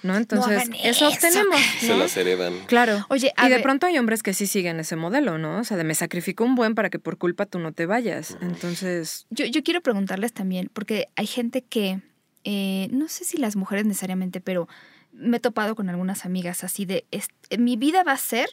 ¿no? 0.04 0.16
Entonces, 0.18 0.70
eso 0.84 1.08
eso. 1.10 1.18
tenemos, 1.20 1.60
Se 1.80 1.90
¿no? 1.90 1.98
las 1.98 2.18
heredan. 2.18 2.54
Claro. 2.68 3.06
Oye, 3.10 3.32
y 3.38 3.44
de 3.44 3.50
ver- 3.50 3.62
pronto 3.64 3.86
hay 3.88 3.98
hombres 3.98 4.24
que 4.24 4.34
sí 4.34 4.48
siguen 4.48 4.80
ese 4.80 4.96
modelo, 4.96 5.38
¿no? 5.38 5.60
O 5.60 5.64
sea, 5.64 5.78
de 5.78 5.84
me 5.84 5.96
sacrifico 5.96 6.44
un 6.44 6.56
buen 6.56 6.76
para 6.76 6.90
que 6.90 7.00
por 7.00 7.18
culpa 7.18 7.46
tú 7.46 7.60
no 7.60 7.72
te 7.74 7.86
vayas. 7.86 8.38
Entonces, 8.42 9.28
Yo, 9.30 9.46
yo 9.46 9.64
quiero 9.64 9.82
preguntarles 9.82 10.34
también, 10.34 10.70
porque 10.74 11.08
hay 11.16 11.28
gente 11.28 11.62
que, 11.62 12.02
eh, 12.44 12.88
no 12.92 13.08
sé 13.08 13.24
si 13.24 13.38
las 13.38 13.56
mujeres 13.56 13.86
necesariamente, 13.86 14.42
pero 14.42 14.68
me 15.14 15.38
he 15.38 15.40
topado 15.40 15.76
con 15.76 15.90
algunas 15.90 16.26
amigas 16.26 16.64
así 16.64 16.86
de, 16.86 17.06
es- 17.12 17.30
mi 17.58 17.76
vida 17.78 18.04
va 18.04 18.12
a 18.14 18.18
ser 18.18 18.50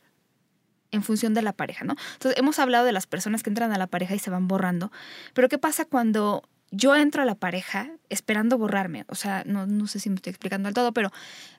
en 0.94 1.02
función 1.02 1.34
de 1.34 1.42
la 1.42 1.52
pareja, 1.52 1.84
¿no? 1.84 1.96
Entonces, 2.14 2.38
hemos 2.38 2.58
hablado 2.58 2.84
de 2.84 2.92
las 2.92 3.06
personas 3.06 3.42
que 3.42 3.50
entran 3.50 3.72
a 3.72 3.78
la 3.78 3.86
pareja 3.86 4.14
y 4.14 4.18
se 4.18 4.30
van 4.30 4.48
borrando, 4.48 4.90
pero 5.34 5.48
¿qué 5.48 5.58
pasa 5.58 5.84
cuando 5.84 6.42
yo 6.70 6.96
entro 6.96 7.22
a 7.22 7.24
la 7.24 7.34
pareja 7.34 7.90
esperando 8.08 8.58
borrarme? 8.58 9.04
O 9.08 9.14
sea, 9.14 9.44
no, 9.46 9.66
no 9.66 9.86
sé 9.86 10.00
si 10.00 10.10
me 10.10 10.16
estoy 10.16 10.30
explicando 10.30 10.66
del 10.66 10.74
todo, 10.74 10.92
pero, 10.92 11.12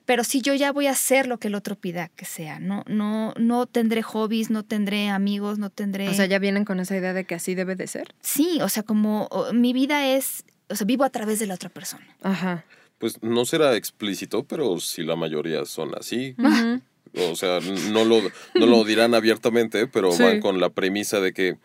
pero 0.04 0.24
si 0.24 0.40
yo 0.40 0.54
ya 0.54 0.72
voy 0.72 0.86
a 0.86 0.92
hacer 0.92 1.26
lo 1.26 1.38
que 1.38 1.48
el 1.48 1.54
otro 1.54 1.76
pida 1.76 2.08
que 2.08 2.24
sea, 2.24 2.60
no, 2.60 2.84
no, 2.86 3.32
no 3.38 3.66
tendré 3.66 4.02
hobbies, 4.02 4.50
no 4.50 4.62
tendré 4.62 5.08
amigos, 5.08 5.58
no 5.58 5.70
tendré... 5.70 6.08
o 6.08 6.14
sea, 6.14 6.26
ya 6.26 6.38
vienen 6.38 6.64
con 6.64 6.80
esa 6.80 6.96
idea 6.96 7.12
de 7.12 7.24
que 7.24 7.34
así 7.34 7.54
debe 7.54 7.76
de 7.76 7.86
ser. 7.86 8.14
Sí, 8.20 8.58
o 8.60 8.68
sea, 8.68 8.82
como 8.82 9.26
o, 9.30 9.52
mi 9.52 9.72
vida 9.72 10.06
es, 10.06 10.44
o 10.68 10.76
sea, 10.76 10.86
vivo 10.86 11.04
a 11.04 11.10
través 11.10 11.38
de 11.38 11.46
la 11.46 11.54
otra 11.54 11.70
persona. 11.70 12.06
Ajá. 12.22 12.64
Pues 12.98 13.22
no 13.22 13.44
será 13.44 13.76
explícito, 13.76 14.44
pero 14.44 14.78
sí 14.80 15.02
la 15.02 15.16
mayoría 15.16 15.64
son 15.66 15.94
así. 15.98 16.34
Ujú. 16.38 16.80
O 17.14 17.34
sea, 17.36 17.60
no 17.60 18.04
lo, 18.04 18.20
no 18.54 18.66
lo 18.66 18.84
dirán 18.84 19.14
abiertamente, 19.14 19.86
pero 19.86 20.12
Sí. 20.12 20.22
van 20.22 20.40
con 20.40 20.60
la 20.60 20.70
premisa 20.70 21.20
de 21.20 21.32
que, 21.32 21.56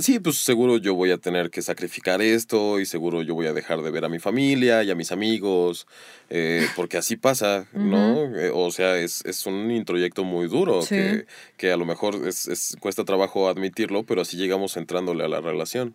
sí, 0.00 0.18
pues 0.18 0.38
seguro 0.38 0.78
yo 0.78 0.94
voy 0.94 1.10
a 1.10 1.18
tener 1.18 1.50
que 1.50 1.60
sacrificar 1.62 2.22
esto 2.22 2.80
y 2.80 2.86
seguro 2.86 3.22
yo 3.22 3.34
voy 3.34 3.46
a 3.46 3.52
dejar 3.52 3.82
de 3.82 3.90
ver 3.90 4.04
a 4.04 4.08
mi 4.08 4.18
familia 4.18 4.82
y 4.82 4.90
a 4.90 4.94
mis 4.94 5.12
amigos, 5.12 5.86
eh, 6.30 6.66
porque 6.76 6.96
así 6.96 7.16
pasa, 7.16 7.66
¿no? 7.74 8.34
Eh, 8.38 8.50
o 8.52 8.70
sea, 8.70 8.96
es, 8.98 9.22
es 9.26 9.44
un 9.46 9.70
introyecto 9.70 10.24
muy 10.24 10.48
duro 10.48 10.82
Sí. 10.82 10.94
que, 10.94 11.26
que 11.56 11.70
a 11.72 11.76
lo 11.76 11.84
mejor 11.84 12.26
es, 12.26 12.46
es- 12.48 12.76
cuesta 12.80 13.04
trabajo 13.04 13.48
admitirlo, 13.48 14.04
pero 14.04 14.22
así 14.22 14.36
llegamos 14.36 14.76
entrándole 14.76 15.24
a 15.24 15.28
la 15.28 15.40
relación. 15.40 15.94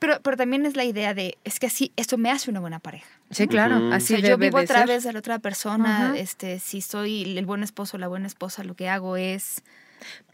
Pero, 0.00 0.18
pero 0.24 0.36
también 0.36 0.66
es 0.66 0.74
la 0.74 0.84
idea 0.84 1.14
de, 1.14 1.38
es 1.44 1.60
que 1.60 1.66
así, 1.66 1.92
esto 1.96 2.18
me 2.18 2.30
hace 2.32 2.50
una 2.50 2.58
buena 2.58 2.80
pareja. 2.80 3.06
Sí, 3.30 3.46
claro, 3.46 3.76
Ujú. 3.78 3.92
así 3.92 4.14
o 4.14 4.18
sea, 4.20 4.30
yo 4.30 4.38
vivo 4.38 4.58
a 4.58 4.62
de 4.62 4.66
ser. 4.66 4.76
través 4.76 5.04
de 5.04 5.12
la 5.12 5.18
otra 5.18 5.38
persona, 5.38 6.14
este, 6.16 6.58
si 6.60 6.80
soy 6.80 7.36
el 7.38 7.44
buen 7.46 7.62
esposo 7.62 7.96
o 7.96 8.00
la 8.00 8.08
buena 8.08 8.26
esposa, 8.26 8.64
lo 8.64 8.74
que 8.74 8.88
hago 8.88 9.16
es... 9.16 9.62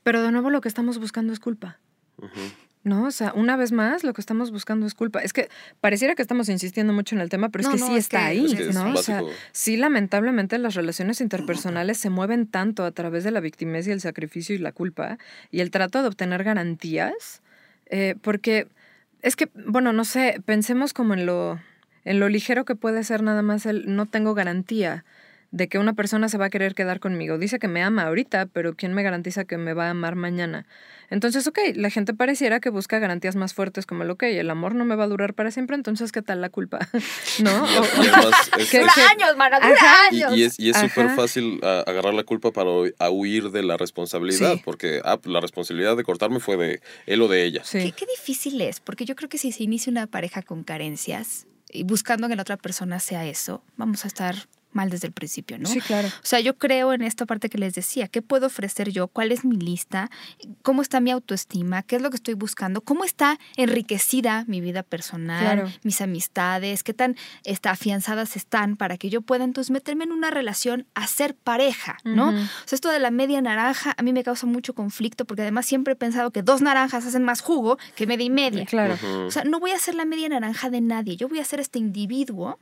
Pero 0.03 0.22
de 0.22 0.30
nuevo 0.30 0.51
lo 0.51 0.61
que 0.61 0.68
estamos 0.68 0.99
buscando 0.99 1.32
es 1.32 1.40
culpa. 1.40 1.78
¿No? 2.84 3.07
O 3.07 3.11
sea, 3.11 3.32
una 3.34 3.57
vez 3.57 3.72
más, 3.72 4.05
lo 4.05 4.12
que 4.12 4.20
estamos 4.20 4.51
buscando 4.51 4.86
es 4.86 4.92
culpa. 4.95 5.20
Es 5.20 5.32
que 5.32 5.49
pareciera 5.80 6.14
que 6.14 6.20
estamos 6.20 6.51
insistiendo 6.51 6.92
mucho 6.92 7.14
en 7.14 7.22
el 7.22 7.30
tema, 7.30 7.49
pero 7.49 7.64
No, 7.64 7.70
es 7.70 7.74
que 7.76 7.80
no, 7.80 7.86
sí 7.86 7.92
es 7.95 7.99
está 8.05 8.18
que- 8.18 8.24
ahí, 8.26 8.45
Es 8.45 8.55
que 8.55 8.68
es 8.68 8.74
¿no? 8.74 8.92
O 8.92 9.03
sea, 9.03 9.22
sí, 9.53 9.78
lamentablemente 9.78 10.59
las 10.59 10.74
relaciones 10.74 11.22
interpersonales 11.22 11.97
se 11.97 12.11
mueven 12.11 12.47
tanto 12.47 12.84
a 12.84 12.90
través 12.90 13.24
de 13.24 13.30
la 13.30 13.40
victimez 13.40 13.86
y 13.88 13.90
el 13.90 14.03
sacrificio 14.03 14.55
y 14.55 14.59
la 14.59 14.72
culpa 14.72 15.16
y 15.51 15.61
el 15.61 15.70
trato 15.70 16.03
de 16.03 16.09
obtener 16.09 16.45
garantías, 16.45 17.40
eh, 17.86 18.16
porque 18.20 18.68
es 19.22 19.34
que, 19.34 19.49
bueno, 19.55 19.95
no 19.95 20.05
sé, 20.05 20.42
pensemos 20.45 20.92
como 20.92 21.14
en 21.14 21.24
lo, 21.24 21.59
en 22.05 22.21
lo 22.21 22.29
ligero 22.29 22.65
que 22.65 22.75
puede 22.75 23.05
ser 23.05 23.23
nada 23.23 23.43
más 23.43 23.67
el 23.67 23.95
no 23.95 24.07
tengo 24.07 24.35
garantía 24.35 25.05
de 25.51 25.69
que 25.69 25.79
una 25.79 25.93
persona 25.93 26.29
se 26.29 26.37
va 26.37 26.47
a 26.47 26.51
querer 26.51 26.75
quedar 26.75 26.99
conmigo. 26.99 27.39
Dice 27.39 27.61
que 27.61 27.69
me 27.69 27.81
ama 27.81 28.03
ahorita, 28.03 28.47
pero 28.47 28.75
¿quién 28.75 28.93
me 28.93 29.05
garantiza 29.05 29.45
que 29.45 29.57
me 29.57 29.73
va 29.73 29.87
a 29.87 29.91
amar 29.91 30.17
mañana? 30.17 30.67
Entonces, 31.11 31.47
ok, 31.47 31.57
la 31.77 31.91
gente 31.91 32.13
pareciera 32.13 32.59
que 32.59 32.71
busca 32.71 32.99
garantías 32.99 33.37
más 33.37 33.55
fuertes 33.55 33.87
como 33.87 34.03
el, 34.03 34.11
ok, 34.11 34.25
el 34.25 34.51
amor 34.51 34.75
no 34.75 34.85
me 34.85 34.97
va 34.97 35.05
a 35.05 35.07
durar 35.07 35.33
para 35.35 35.53
siempre, 35.53 35.77
entonces, 35.77 36.11
¿qué 36.11 36.23
tal 36.23 36.41
la 36.41 36.49
culpa? 36.49 36.81
¿No? 37.45 37.51
Y, 37.53 37.77
O- 37.79 37.85
y 38.03 38.09
además 38.09 38.25
es- 38.59 38.69
¿Qué- 38.71 38.79
es- 38.79 38.83
¡Dura 38.83 38.93
qué- 38.97 39.03
años, 39.03 39.37
mano! 39.37 39.57
¡Dura 39.61 39.75
Ajá. 39.75 39.97
Y, 40.11 40.23
años! 40.23 40.37
y 40.37 40.43
es 40.43 40.59
y 40.59 40.71
es 40.71 40.77
súper 40.77 41.07
Ajá. 41.07 41.15
fácil 41.15 41.61
a- 41.63 41.85
agarrar 41.87 42.15
la 42.15 42.25
culpa 42.25 42.51
para 42.51 42.71
a 42.99 43.11
huir 43.11 43.51
de 43.53 43.63
la 43.63 43.77
responsabilidad, 43.77 44.55
Sí. 44.55 44.63
porque 44.65 45.03
ah, 45.05 45.21
la 45.23 45.39
responsabilidad 45.41 45.97
de 45.97 46.03
cortarme 46.03 46.41
fue 46.41 46.57
de 46.57 46.81
él 47.07 47.23
o 47.23 47.29
de 47.29 47.45
ella. 47.45 47.63
¿Qué, 47.71 47.81
sí. 47.83 47.93
qué 47.93 48.07
difícil 48.07 48.61
es, 48.61 48.81
porque 48.81 49.05
yo 49.05 49.15
creo 49.15 49.29
que 49.29 49.39
si 49.39 49.53
se 49.53 49.63
inicia 49.63 49.89
una 49.93 50.09
pareja 50.09 50.43
con 50.43 50.65
carencias 50.65 51.47
y 51.75 51.83
buscando 51.83 52.29
que 52.29 52.37
la 52.37 52.43
otra 52.43 52.57
persona 52.57 53.01
sea 53.01 53.27
eso, 53.27 53.62
vamos 53.77 54.05
a 54.05 54.09
estar 54.09 54.37
mal 54.75 54.91
desde 54.91 55.07
el 55.07 55.12
principio, 55.12 55.59
¿no? 55.59 55.68
Sí, 55.68 55.81
claro. 55.81 56.09
O 56.09 56.27
sea, 56.27 56.41
yo 56.41 56.57
creo 56.59 56.93
en 56.93 57.03
esta 57.03 57.27
parte 57.27 57.49
que 57.49 57.59
les 57.59 57.75
decía, 57.75 58.09
¿qué 58.09 58.22
puedo 58.22 58.47
ofrecer 58.47 58.91
yo? 58.91 59.09
¿Cuál 59.09 59.33
es 59.33 59.45
mi 59.45 59.57
lista? 59.57 60.11
¿Cómo 60.62 60.83
está 60.83 61.01
mi 61.01 61.11
autoestima? 61.11 61.83
¿Qué 61.83 61.97
es 61.97 62.03
lo 62.03 62.11
que 62.11 62.16
estoy 62.16 62.35
buscando? 62.35 62.81
¿Cómo 62.81 63.05
está 63.05 63.39
enriquecida 63.57 64.45
mi 64.47 64.61
vida 64.61 64.83
personal, 64.83 65.41
Claro. 65.43 65.72
mis 65.83 66.01
amistades? 66.01 66.83
¿Qué 66.83 66.95
tan 66.95 67.16
está, 67.45 67.70
afianzadas 67.72 68.37
están 68.37 68.77
para 68.77 68.97
que 68.97 69.11
yo 69.11 69.20
pueda 69.22 69.45
entonces 69.45 69.70
meterme 69.70 70.05
en 70.05 70.12
una 70.12 70.31
relación 70.31 70.87
a 70.95 71.07
ser 71.07 71.35
pareja, 71.35 71.99
¿no? 72.05 72.29
O 72.31 72.33
sea, 72.66 72.77
esto 72.77 72.91
de 72.91 72.99
la 72.99 73.11
media 73.11 73.41
naranja 73.41 73.95
a 73.97 74.03
mí 74.03 74.12
me 74.12 74.22
causa 74.25 74.47
mucho 74.47 74.75
conflicto 74.75 75.25
porque 75.25 75.43
además 75.43 75.66
siempre 75.66 75.93
he 75.93 75.97
pensado 75.97 76.31
que 76.31 76.43
dos 76.43 76.62
naranjas 76.62 77.07
hacen 77.07 77.22
más 77.25 77.41
jugo 77.41 77.79
que 77.97 78.07
media 78.07 78.27
y 78.27 78.31
media. 78.31 78.64
Claro. 78.66 78.97
O 79.27 79.31
sea, 79.31 79.45
no 79.45 79.61
voy 79.61 79.72
a 79.72 79.79
ser 79.79 79.95
la 79.95 80.05
media 80.05 80.29
naranja 80.29 80.70
de 80.70 80.81
nadie. 80.81 81.16
Yo 81.16 81.29
voy 81.29 81.39
a 81.41 81.45
ser 81.45 81.61
este 81.61 81.79
individuo 81.79 82.59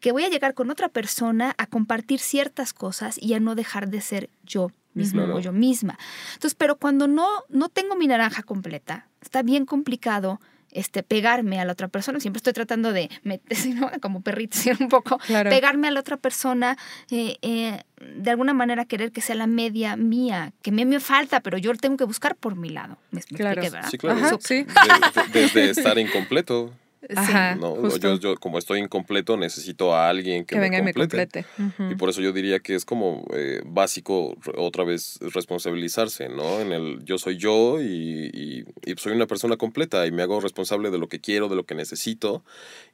que 0.00 0.12
voy 0.12 0.24
a 0.24 0.28
llegar 0.28 0.54
con 0.54 0.70
otra 0.70 0.88
persona 0.88 1.54
a 1.58 1.66
compartir 1.66 2.20
ciertas 2.20 2.72
cosas 2.72 3.16
y 3.20 3.34
a 3.34 3.40
no 3.40 3.54
dejar 3.54 3.88
de 3.88 4.00
ser 4.00 4.30
yo 4.44 4.70
mismo 4.94 5.22
Claro. 5.22 5.36
o 5.36 5.40
yo 5.40 5.52
misma. 5.52 5.98
Entonces, 6.34 6.54
pero 6.56 6.76
cuando 6.76 7.06
no, 7.06 7.28
no 7.48 7.68
tengo 7.68 7.94
mi 7.96 8.06
naranja 8.08 8.42
completa, 8.42 9.06
está 9.20 9.42
bien 9.42 9.64
complicado 9.66 10.40
este, 10.72 11.02
pegarme 11.02 11.58
a 11.60 11.64
la 11.64 11.72
otra 11.72 11.88
persona. 11.88 12.20
Siempre 12.20 12.38
estoy 12.38 12.52
tratando 12.52 12.92
de, 12.92 13.10
meterse, 13.24 13.68
¿no? 13.74 13.90
como 14.00 14.20
perrito, 14.22 14.56
¿sí? 14.56 14.70
un 14.78 14.88
poco, 14.88 15.18
Claro. 15.18 15.50
pegarme 15.50 15.88
a 15.88 15.90
la 15.90 16.00
otra 16.00 16.16
persona, 16.16 16.76
eh, 17.10 17.36
eh, 17.42 17.82
de 18.00 18.30
alguna 18.30 18.52
manera 18.54 18.84
querer 18.84 19.10
que 19.12 19.20
sea 19.20 19.34
la 19.34 19.46
media 19.48 19.96
mía, 19.96 20.52
que 20.62 20.70
me, 20.72 20.84
me 20.86 20.98
falta, 21.00 21.40
pero 21.40 21.58
yo 21.58 21.72
lo 21.72 21.78
tengo 21.78 21.96
que 21.96 22.04
buscar 22.04 22.36
por 22.36 22.54
mi 22.56 22.70
lado. 22.70 22.98
¿Me, 23.10 23.20
me 23.30 23.36
Claro. 23.36 23.60
expliqué? 23.62 23.86
Sí, 23.90 23.98
claro. 23.98 24.18
Ajá, 24.18 24.28
Súper. 24.30 24.46
sí. 24.46 24.54
De- 24.64 25.22
de- 25.22 25.40
desde 25.40 25.70
estar 25.70 25.98
incompleto. 25.98 26.72
Ajá, 27.16 27.54
¿no? 27.56 27.76
justo. 27.76 27.98
Yo, 27.98 28.18
yo, 28.18 28.36
como 28.36 28.58
estoy 28.58 28.78
incompleto, 28.80 29.36
necesito 29.36 29.94
a 29.94 30.08
alguien 30.08 30.44
que, 30.44 30.54
que 30.56 30.60
venga 30.60 30.78
y 30.78 30.82
me 30.82 30.92
complete. 30.92 31.44
complete. 31.56 31.82
Ujú. 31.82 31.92
Y 31.92 31.94
por 31.96 32.10
eso 32.10 32.20
yo 32.20 32.32
diría 32.32 32.60
que 32.60 32.74
es 32.74 32.84
como 32.84 33.24
eh, 33.34 33.62
básico 33.64 34.36
otra 34.56 34.84
vez 34.84 35.18
responsabilizarse, 35.54 36.28
¿no? 36.28 36.60
En 36.60 36.72
el 36.72 37.04
yo 37.04 37.18
soy 37.18 37.36
yo 37.38 37.80
y, 37.80 38.30
y- 38.32 38.64
y 38.90 38.94
soy 38.98 39.12
una 39.12 39.26
persona 39.26 39.56
completa 39.56 40.06
y 40.06 40.12
me 40.12 40.22
hago 40.22 40.40
responsable 40.40 40.90
de 40.90 40.98
lo 40.98 41.08
que 41.08 41.20
quiero, 41.20 41.48
de 41.48 41.56
lo 41.56 41.64
que 41.64 41.74
necesito. 41.74 42.44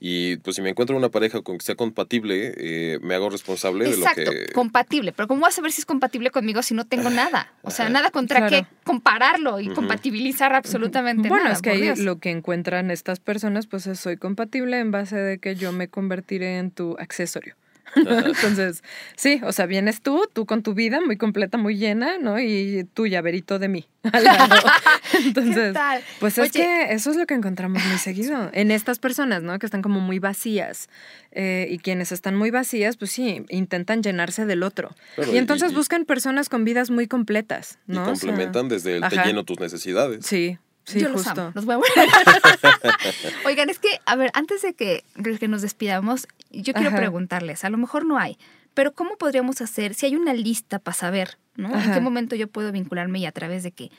Y 0.00 0.36
pues 0.38 0.56
si 0.56 0.62
me 0.62 0.70
encuentro 0.70 0.96
una 0.96 1.08
pareja 1.10 1.42
con 1.42 1.58
que 1.58 1.64
sea 1.64 1.74
compatible, 1.74 2.54
eh, 2.56 2.98
me 3.02 3.14
hago 3.14 3.28
responsable 3.30 3.88
Exacto, 3.88 4.20
de 4.20 4.26
lo 4.26 4.46
que... 4.46 4.52
compatible. 4.52 5.12
Pero 5.12 5.28
¿cómo 5.28 5.42
vas 5.42 5.58
a 5.58 5.62
ver 5.62 5.72
si 5.72 5.80
es 5.80 5.86
compatible 5.86 6.30
conmigo 6.30 6.62
si 6.62 6.74
no 6.74 6.86
tengo 6.86 7.10
nada? 7.10 7.52
O 7.62 7.70
sea, 7.70 7.86
Ajá. 7.86 7.92
nada 7.92 8.10
contra 8.10 8.46
Claro. 8.46 8.66
qué 8.68 8.76
compararlo 8.84 9.58
y 9.60 9.66
Ujú. 9.66 9.74
compatibilizar 9.76 10.54
absolutamente 10.54 11.28
Bueno, 11.28 11.44
nada. 11.44 11.56
es 11.56 11.62
que 11.62 11.70
ahí 11.70 11.94
lo 11.96 12.18
que 12.18 12.30
encuentran 12.30 12.90
estas 12.90 13.20
personas, 13.20 13.66
pues 13.66 13.86
es 13.86 13.95
soy 13.96 14.16
compatible 14.16 14.78
en 14.78 14.90
base 14.90 15.16
de 15.16 15.38
que 15.38 15.54
yo 15.56 15.72
me 15.72 15.88
convertiré 15.88 16.58
en 16.58 16.70
tu 16.70 16.96
accesorio. 16.98 17.54
Entonces, 17.96 18.82
sí, 19.14 19.40
o 19.44 19.52
sea, 19.52 19.66
vienes 19.66 20.02
tú, 20.02 20.28
tú 20.32 20.44
con 20.44 20.62
tu 20.62 20.74
vida 20.74 21.00
muy 21.00 21.16
completa, 21.16 21.56
muy 21.56 21.76
llena, 21.76 22.18
¿no? 22.18 22.38
Y 22.40 22.84
tu 22.92 23.06
llaverito 23.06 23.58
de 23.58 23.68
mí. 23.68 23.86
al 24.12 24.24
lado. 24.24 24.54
Entonces, 25.24 25.72
tal? 25.72 26.02
pues 26.20 26.36
es 26.36 26.50
Oye. 26.50 26.50
que 26.50 26.92
eso 26.92 27.10
es 27.10 27.16
lo 27.16 27.26
que 27.26 27.34
encontramos 27.34 27.82
muy 27.86 27.96
seguido 27.98 28.50
en 28.52 28.70
estas 28.70 28.98
personas, 28.98 29.42
¿no? 29.42 29.58
Que 29.58 29.66
están 29.66 29.82
como 29.82 30.00
muy 30.00 30.18
vacías. 30.18 30.88
Eh, 31.30 31.68
y 31.70 31.78
quienes 31.78 32.12
están 32.12 32.34
muy 32.34 32.50
vacías, 32.50 32.96
pues 32.96 33.12
sí, 33.12 33.44
intentan 33.50 34.02
llenarse 34.02 34.46
del 34.46 34.62
otro. 34.62 34.94
Claro, 35.14 35.32
y 35.32 35.38
entonces 35.38 35.72
y- 35.72 35.74
buscan 35.74 36.04
personas 36.04 36.48
con 36.48 36.64
vidas 36.64 36.90
muy 36.90 37.06
completas, 37.06 37.78
Y 37.88 37.92
¿no? 37.92 38.02
O 38.02 38.04
sea, 38.16 38.28
complementan 38.28 38.68
desde 38.68 38.96
el 38.96 39.08
te 39.08 39.16
lleno 39.24 39.44
tus 39.44 39.60
necesidades. 39.60 40.26
Sí, 40.26 40.58
sí, 40.86 41.00
Yo 41.00 41.08
los 41.08 41.26
amo, 41.26 41.52
los 41.54 41.64
voy 41.64 41.74
a 41.74 41.78
Oigan, 43.46 43.70
es 43.70 43.78
que, 43.78 44.00
a 44.06 44.16
ver, 44.16 44.30
antes 44.34 44.62
de 44.62 44.74
que, 44.74 45.04
que 45.38 45.48
nos 45.48 45.62
despidamos, 45.62 46.26
yo 46.50 46.72
quiero 46.72 46.88
Ajá. 46.88 46.96
preguntarles, 46.96 47.64
a 47.64 47.70
lo 47.70 47.78
mejor 47.78 48.04
no 48.06 48.18
hay, 48.18 48.38
pero 48.74 48.92
¿cómo 48.94 49.16
podríamos 49.16 49.60
hacer, 49.60 49.94
si 49.94 50.06
hay 50.06 50.16
una 50.16 50.34
lista 50.34 50.78
para 50.78 50.94
saber, 50.96 51.38
¿no? 51.56 51.74
En 51.78 51.92
qué 51.92 52.00
momento 52.00 52.36
yo 52.36 52.48
puedo 52.48 52.72
vincularme 52.72 53.18
y 53.18 53.26
a 53.26 53.32
través 53.32 53.62
de 53.62 53.72
qué? 53.72 53.90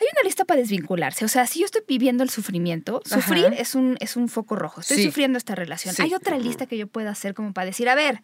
Hay 0.00 0.08
una 0.12 0.24
lista 0.24 0.44
para 0.44 0.60
desvincularse. 0.60 1.24
O 1.24 1.28
sea, 1.28 1.46
si 1.46 1.60
yo 1.60 1.66
estoy 1.66 1.82
viviendo 1.86 2.24
el 2.24 2.30
sufrimiento, 2.30 3.00
Ajá. 3.06 3.14
sufrir 3.14 3.54
es 3.56 3.76
un, 3.76 3.96
es 4.00 4.16
un 4.16 4.28
foco 4.28 4.56
rojo. 4.56 4.80
Estoy 4.80 4.96
Sí. 4.96 5.04
sufriendo 5.04 5.38
esta 5.38 5.54
relación. 5.54 5.94
Sí. 5.94 6.02
Hay 6.02 6.14
otra 6.14 6.36
lista 6.36 6.66
que 6.66 6.76
yo 6.76 6.88
pueda 6.88 7.10
hacer 7.10 7.32
como 7.32 7.52
para 7.52 7.66
decir, 7.66 7.88
a 7.88 7.94
ver, 7.94 8.20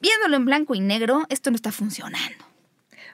viéndolo 0.00 0.36
en 0.36 0.44
blanco 0.44 0.74
y 0.74 0.80
negro, 0.80 1.24
esto 1.30 1.50
no 1.50 1.56
está 1.56 1.72
funcionando. 1.72 2.44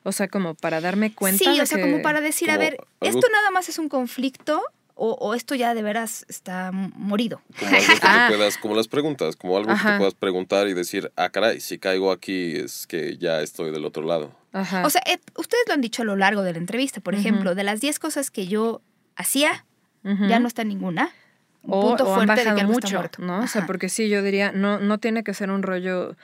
O 0.05 0.13
sea, 0.13 0.29
como 0.29 0.55
para 0.55 0.81
darme 0.81 1.15
cuenta. 1.15 1.39
Sí, 1.45 1.57
de 1.57 1.63
o 1.63 1.67
sea, 1.67 1.79
que- 1.79 1.91
como 1.91 2.03
para 2.03 2.21
decir, 2.21 2.51
a 2.51 2.55
como 2.55 2.65
ver, 2.65 2.73
algo- 2.75 2.87
esto 3.19 3.27
nada 3.33 3.51
más 3.51 3.69
es 3.69 3.79
un 3.79 3.89
conflicto 3.89 4.63
o, 4.95 5.13
o 5.13 5.35
esto 5.35 5.55
ya 5.55 5.75
de 5.75 5.83
veras 5.83 6.27
está 6.29 6.71
morido. 6.73 7.41
Como 7.59 7.71
algo 7.71 7.87
que 7.87 7.93
Ah. 8.03 8.27
te 8.31 8.37
puedas, 8.37 8.59
como 8.59 8.75
las 8.75 8.89
preguntas, 8.89 9.37
como 9.37 9.57
algo 9.57 9.69
que 9.69 9.75
Ajá. 9.75 9.93
te 9.93 9.99
puedas 9.99 10.15
preguntar 10.15 10.69
y 10.69 10.75
decir, 10.75 11.11
ah, 11.17 11.31
caray, 11.31 11.61
si 11.61 11.79
caigo 11.79 12.11
aquí 12.13 12.55
es 12.57 12.87
que 12.87 13.17
ya 13.17 13.41
estoy 13.41 13.71
del 13.71 13.85
otro 13.85 14.03
lado. 14.03 14.37
Ajá. 14.53 14.85
O 14.85 14.91
sea, 14.91 15.03
eh, 15.07 15.19
ustedes 15.37 15.65
lo 15.67 15.75
han 15.75 15.81
dicho 15.81 16.03
a 16.03 16.05
lo 16.05 16.17
largo 16.17 16.43
de 16.43 16.53
la 16.53 16.59
entrevista. 16.59 17.01
Por 17.01 17.15
Ujú. 17.15 17.21
ejemplo, 17.21 17.55
de 17.55 17.65
las 17.65 17.81
10 17.81 17.99
cosas 17.99 18.31
que 18.31 18.47
yo 18.49 18.83
hacía, 19.17 19.65
Ujú. 20.05 20.27
ya 20.27 20.41
no 20.41 20.49
está 20.49 20.63
ninguna. 20.65 21.11
Un 21.65 21.75
o, 21.75 21.81
punto 21.81 22.05
o 22.05 22.15
han 22.15 22.27
fuerte 22.27 22.43
de 22.43 22.43
que 22.43 22.53
bajado 22.55 22.73
mucho, 22.73 22.97
muerto. 22.97 23.23
¿no? 23.23 23.41
O 23.41 23.47
sea, 23.47 23.67
porque 23.67 23.89
sí, 23.89 24.09
yo 24.09 24.23
diría, 24.23 24.51
no, 24.53 24.81
no 24.81 24.99
tiene 24.99 25.23
que 25.23 25.33
ser 25.33 25.51
un 25.51 25.63
rollo. 25.63 26.17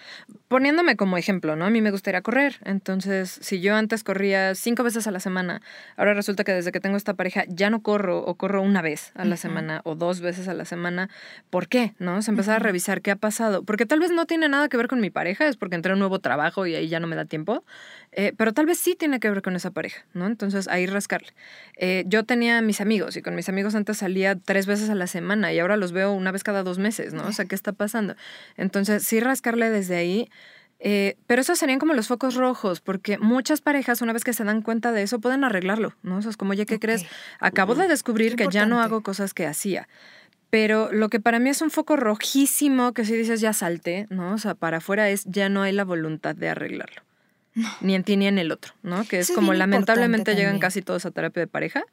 Poniéndome 0.48 0.96
como 0.96 1.16
ejemplo, 1.16 1.54
¿no? 1.54 1.66
A 1.66 1.70
mí 1.70 1.80
me 1.80 1.90
gustaría 1.90 2.22
correr. 2.22 2.56
Entonces, 2.64 3.38
si 3.40 3.60
yo 3.60 3.76
antes 3.76 4.02
corría 4.02 4.54
cinco 4.54 4.82
veces 4.82 5.06
a 5.06 5.10
la 5.12 5.20
semana, 5.20 5.62
ahora 5.96 6.14
resulta 6.14 6.42
que 6.42 6.52
desde 6.52 6.72
que 6.72 6.80
tengo 6.80 6.96
esta 6.96 7.14
pareja 7.14 7.44
ya 7.48 7.70
no 7.70 7.82
corro 7.82 8.18
o 8.18 8.34
corro 8.34 8.62
una 8.62 8.82
vez 8.82 9.12
a 9.14 9.24
la 9.24 9.36
semana 9.36 9.80
o 9.84 9.94
dos 9.94 10.20
veces 10.20 10.48
a 10.48 10.54
la 10.54 10.64
semana. 10.64 11.08
¿Por 11.50 11.68
qué? 11.68 11.94
¿No? 11.98 12.16
O 12.16 12.22
sea, 12.22 12.32
empezar 12.32 12.56
a 12.56 12.58
revisar 12.58 13.00
qué 13.00 13.12
ha 13.12 13.16
pasado. 13.16 13.62
Porque 13.62 13.86
tal 13.86 14.00
vez 14.00 14.10
no 14.10 14.26
tiene 14.26 14.48
nada 14.48 14.68
que 14.68 14.76
ver 14.76 14.88
con 14.88 15.00
mi 15.00 15.10
pareja, 15.10 15.46
es 15.46 15.56
porque 15.56 15.76
entré 15.76 15.92
a 15.92 15.94
un 15.94 16.00
nuevo 16.00 16.18
trabajo 16.18 16.66
y 16.66 16.74
ahí 16.74 16.88
ya 16.88 16.98
no 16.98 17.06
me 17.06 17.14
da 17.14 17.24
tiempo. 17.24 17.64
Eh, 18.20 18.34
pero 18.36 18.52
tal 18.52 18.66
vez 18.66 18.80
sí 18.80 18.96
tiene 18.96 19.20
que 19.20 19.30
ver 19.30 19.42
con 19.42 19.54
esa 19.54 19.70
pareja, 19.70 20.04
¿no? 20.12 20.26
Entonces 20.26 20.66
ahí 20.66 20.86
rascarle. 20.86 21.28
Eh, 21.76 22.02
yo 22.08 22.24
tenía 22.24 22.60
mis 22.62 22.80
amigos 22.80 23.16
y 23.16 23.22
con 23.22 23.36
mis 23.36 23.48
amigos 23.48 23.76
antes 23.76 23.98
salía 23.98 24.34
tres 24.34 24.66
veces 24.66 24.90
a 24.90 24.96
la 24.96 25.06
semana 25.06 25.52
y 25.52 25.60
ahora 25.60 25.76
los 25.76 25.92
veo 25.92 26.12
una 26.12 26.32
vez 26.32 26.42
cada 26.42 26.64
dos 26.64 26.80
meses, 26.80 27.14
¿no? 27.14 27.28
O 27.28 27.32
sea, 27.32 27.44
¿qué 27.44 27.54
está 27.54 27.72
pasando? 27.72 28.16
Entonces 28.56 29.04
sí 29.04 29.20
rascarle 29.20 29.70
desde 29.70 29.96
ahí. 29.96 30.28
eh, 30.80 31.16
pero 31.28 31.42
esos 31.42 31.60
serían 31.60 31.78
como 31.78 31.94
los 31.94 32.08
focos 32.08 32.34
rojos, 32.34 32.80
porque 32.80 33.18
muchas 33.18 33.60
parejas, 33.60 34.02
una 34.02 34.12
vez 34.12 34.24
que 34.24 34.32
se 34.32 34.42
dan 34.42 34.62
cuenta 34.62 34.90
de 34.90 35.02
eso, 35.02 35.20
pueden 35.20 35.44
arreglarlo, 35.44 35.94
¿no? 36.02 36.16
O 36.16 36.22
sea, 36.22 36.32
es 36.32 36.36
como, 36.36 36.50
oye, 36.50 36.66
¿qué 36.66 36.80
crees? 36.80 37.06
Acabo 37.38 37.76
de 37.76 37.86
descubrir 37.86 38.34
Qué 38.34 38.46
que 38.46 38.50
ya 38.50 38.66
no 38.66 38.80
hago 38.80 39.04
cosas 39.04 39.32
que 39.32 39.46
hacía. 39.46 39.88
Pero 40.50 40.90
lo 40.92 41.08
que 41.08 41.20
para 41.20 41.38
mí 41.38 41.50
es 41.50 41.62
un 41.62 41.70
foco 41.70 41.94
rojísimo, 41.94 42.94
que 42.94 43.04
si 43.04 43.14
dices 43.14 43.40
ya 43.40 43.52
salte, 43.52 44.08
¿no? 44.10 44.34
O 44.34 44.38
sea, 44.38 44.56
para 44.56 44.78
afuera 44.78 45.08
es 45.08 45.24
ya 45.24 45.48
no 45.48 45.62
hay 45.62 45.72
la 45.72 45.84
voluntad 45.84 46.34
de 46.34 46.48
arreglarlo. 46.48 47.07
Ni 47.80 47.94
en 47.94 48.04
ti 48.04 48.16
ni 48.16 48.26
en 48.26 48.38
el 48.38 48.52
otro, 48.52 48.74
¿no? 48.82 49.04
Que 49.04 49.18
es 49.18 49.30
como 49.30 49.52
lamentablemente 49.54 50.32
llegan 50.32 50.52
también. 50.54 50.60
casi 50.60 50.82
todos 50.82 51.06
a 51.06 51.10
terapia 51.10 51.40
de 51.42 51.46
pareja. 51.46 51.84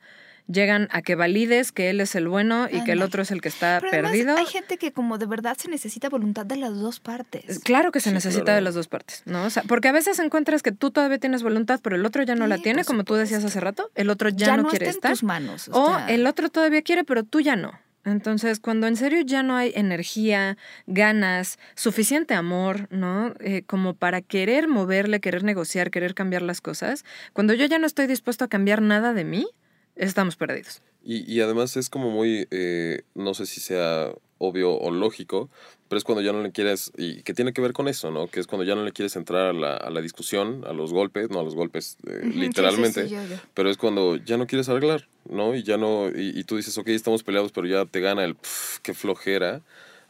Llegan 0.47 0.89
a 0.91 1.01
que 1.01 1.15
valides 1.15 1.71
que 1.71 1.89
él 1.89 1.99
es 2.01 2.13
el 2.13 2.27
bueno 2.27 2.67
y 2.71 2.83
que 2.83 2.91
el 2.91 3.01
otro 3.01 3.23
es 3.23 3.31
el 3.31 3.41
que 3.41 3.49
está 3.49 3.79
Pero 3.81 3.89
perdido. 4.03 4.37
hay 4.37 4.45
gente 4.45 4.77
que 4.77 4.91
como 4.93 5.17
de 5.17 5.25
verdad 5.25 5.57
se 5.57 5.69
necesita 5.69 6.07
voluntad 6.07 6.45
de 6.45 6.55
las 6.57 6.75
dos 6.79 6.99
partes. 6.99 7.57
Claro 7.61 7.91
que 7.91 7.99
se 7.99 8.09
Sí, 8.09 8.13
necesita 8.13 8.43
claro. 8.43 8.55
de 8.57 8.61
las 8.61 8.75
dos 8.75 8.87
partes, 8.87 9.23
¿no? 9.25 9.43
O 9.45 9.49
sea, 9.49 9.63
porque 9.63 9.87
a 9.87 9.91
veces 9.91 10.19
encuentras 10.19 10.61
que 10.61 10.71
tú 10.71 10.91
todavía 10.91 11.17
tienes 11.17 11.41
voluntad, 11.41 11.79
pero 11.81 11.95
el 11.95 12.05
otro 12.05 12.21
ya 12.21 12.35
no 12.35 12.45
la 12.45 12.59
tiene, 12.59 12.83
como 12.85 13.03
tú 13.03 13.15
decías 13.15 13.43
hace 13.43 13.59
rato. 13.59 13.89
El 13.95 14.11
otro 14.11 14.29
ya, 14.29 14.55
no, 14.55 14.67
quiere 14.69 14.85
está 14.85 14.97
estar. 14.97 15.11
en 15.11 15.13
tus 15.15 15.23
manos. 15.23 15.67
O 15.71 15.87
sea, 15.95 16.05
el 16.13 16.27
otro 16.27 16.49
todavía 16.49 16.83
quiere, 16.83 17.03
pero 17.03 17.23
tú 17.23 17.39
ya 17.41 17.55
no. 17.55 17.71
Entonces, 18.05 18.59
cuando 18.59 18.87
en 18.87 18.95
serio 18.95 19.21
ya 19.21 19.43
no 19.43 19.55
hay 19.55 19.71
energía, 19.75 20.57
ganas, 20.85 21.57
suficiente 21.75 22.35
amor, 22.35 22.87
¿no? 22.91 23.33
Eh, 23.39 23.63
como 23.65 23.95
para 23.95 24.21
querer 24.21 24.67
moverle, 24.67 25.19
querer 25.19 25.43
negociar, 25.43 25.89
querer 25.89 26.13
cambiar 26.13 26.43
las 26.43 26.61
cosas, 26.61 27.03
cuando 27.33 27.53
yo 27.53 27.65
ya 27.65 27.79
no 27.79 27.87
estoy 27.87 28.07
dispuesto 28.07 28.45
a 28.45 28.47
cambiar 28.47 28.81
nada 28.81 29.13
de 29.13 29.23
mí, 29.23 29.47
estamos 29.95 30.35
perdidos. 30.35 30.81
Y, 31.03 31.31
y 31.31 31.41
además 31.41 31.75
es 31.77 31.89
como 31.89 32.11
muy, 32.11 32.47
eh, 32.51 33.01
no 33.15 33.33
sé 33.33 33.45
si 33.45 33.59
sea 33.59 34.11
obvio 34.37 34.73
o 34.73 34.91
lógico, 34.91 35.49
pero 35.95 35.99
es 35.99 36.03
cuando 36.03 36.21
ya 36.21 36.33
no 36.33 36.43
le 36.43 36.51
quieres, 36.51 36.91
y 36.97 37.23
que 37.23 37.33
tiene 37.33 37.53
que 37.53 37.61
ver 37.61 37.71
con 37.71 37.87
eso, 37.87 38.11
¿no? 38.11 38.27
Que 38.27 38.41
es 38.41 38.47
cuando 38.47 38.65
ya 38.65 38.75
no 38.75 38.83
le 38.83 38.91
quieres 38.91 39.15
entrar 39.15 39.47
a 39.47 39.53
la, 39.53 39.77
a 39.77 39.89
la 39.89 40.01
discusión, 40.01 40.65
a 40.67 40.73
los 40.73 40.91
golpes, 40.91 41.29
no 41.29 41.39
a 41.39 41.43
los 41.43 41.55
golpes 41.55 41.95
eh, 42.05 42.17
ujú, 42.19 42.31
sí, 42.31 42.33
sí, 42.33 42.39
literalmente, 42.39 43.07
sí, 43.07 43.15
yo- 43.15 43.23
yo. 43.23 43.37
pero 43.53 43.69
es 43.69 43.77
cuando 43.77 44.17
ya 44.17 44.35
no 44.35 44.45
quieres 44.45 44.67
arreglar, 44.67 45.07
¿no? 45.29 45.55
Y 45.55 45.63
ya 45.63 45.77
no, 45.77 46.09
y, 46.09 46.37
y 46.37 46.43
tú 46.43 46.57
dices, 46.57 46.77
ok, 46.77 46.89
estamos 46.89 47.23
peleados, 47.23 47.53
pero 47.53 47.65
ya 47.65 47.85
te 47.85 48.01
gana 48.01 48.25
el, 48.25 48.35
"Pf, 48.35 48.79
qué 48.83 48.93
flojera. 48.93 49.61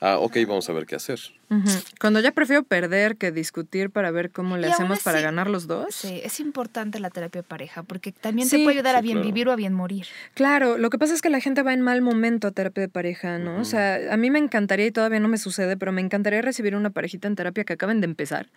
Ah, 0.02 0.18
ok, 0.18 0.38
vamos 0.48 0.68
a 0.70 0.74
ver 0.74 0.88
qué 0.88 0.96
hacer. 0.96 1.20
Cuando 2.00 2.20
ya 2.20 2.32
prefiero 2.32 2.64
perder 2.64 3.18
que 3.18 3.32
discutir 3.32 3.90
para 3.92 4.12
ver 4.12 4.32
cómo 4.32 4.58
le 4.58 4.68
Y 4.68 4.72
hacemos 4.72 5.02
para 5.04 5.22
ganar 5.22 5.50
los 5.50 5.68
dos. 5.68 5.94
Sí, 5.94 6.20
es 6.24 6.40
importante 6.40 7.00
la 7.00 7.10
terapia 7.10 7.42
de 7.42 7.48
pareja 7.48 7.84
porque 7.84 8.12
también 8.12 8.48
Sí, 8.50 8.58
te 8.58 8.64
puede 8.64 8.78
ayudar 8.78 8.96
a 8.96 9.00
sí, 9.00 9.04
bien 9.04 9.18
claro. 9.18 9.28
vivir 9.28 9.48
o 9.48 9.52
a 9.52 9.56
bien 9.56 9.74
morir. 9.74 10.06
Claro, 10.34 10.78
lo 10.78 10.90
que 10.90 10.98
pasa 10.98 11.14
es 11.14 11.22
que 11.22 11.30
la 11.30 11.40
gente 11.40 11.62
va 11.62 11.74
en 11.74 11.82
mal 11.82 12.02
momento 12.02 12.48
a 12.48 12.52
terapia 12.52 12.82
de 12.82 12.90
pareja, 12.90 13.38
¿no? 13.38 13.52
O 13.52 13.56
Ujú. 13.58 13.66
sea, 13.66 14.00
a 14.12 14.18
mí 14.18 14.30
me 14.32 14.40
encantaría, 14.40 14.88
y 14.88 14.92
todavía 14.92 15.20
no 15.20 15.28
me 15.28 15.38
sucede, 15.38 15.78
pero 15.78 15.92
me 15.92 16.02
encantaría 16.02 16.42
recibir 16.42 16.76
una 16.76 16.90
parejita 16.90 17.28
en 17.28 17.36
terapia 17.36 17.64
que 17.64 17.74
acaben 17.74 18.02
de 18.02 18.06
empezar, 18.06 18.48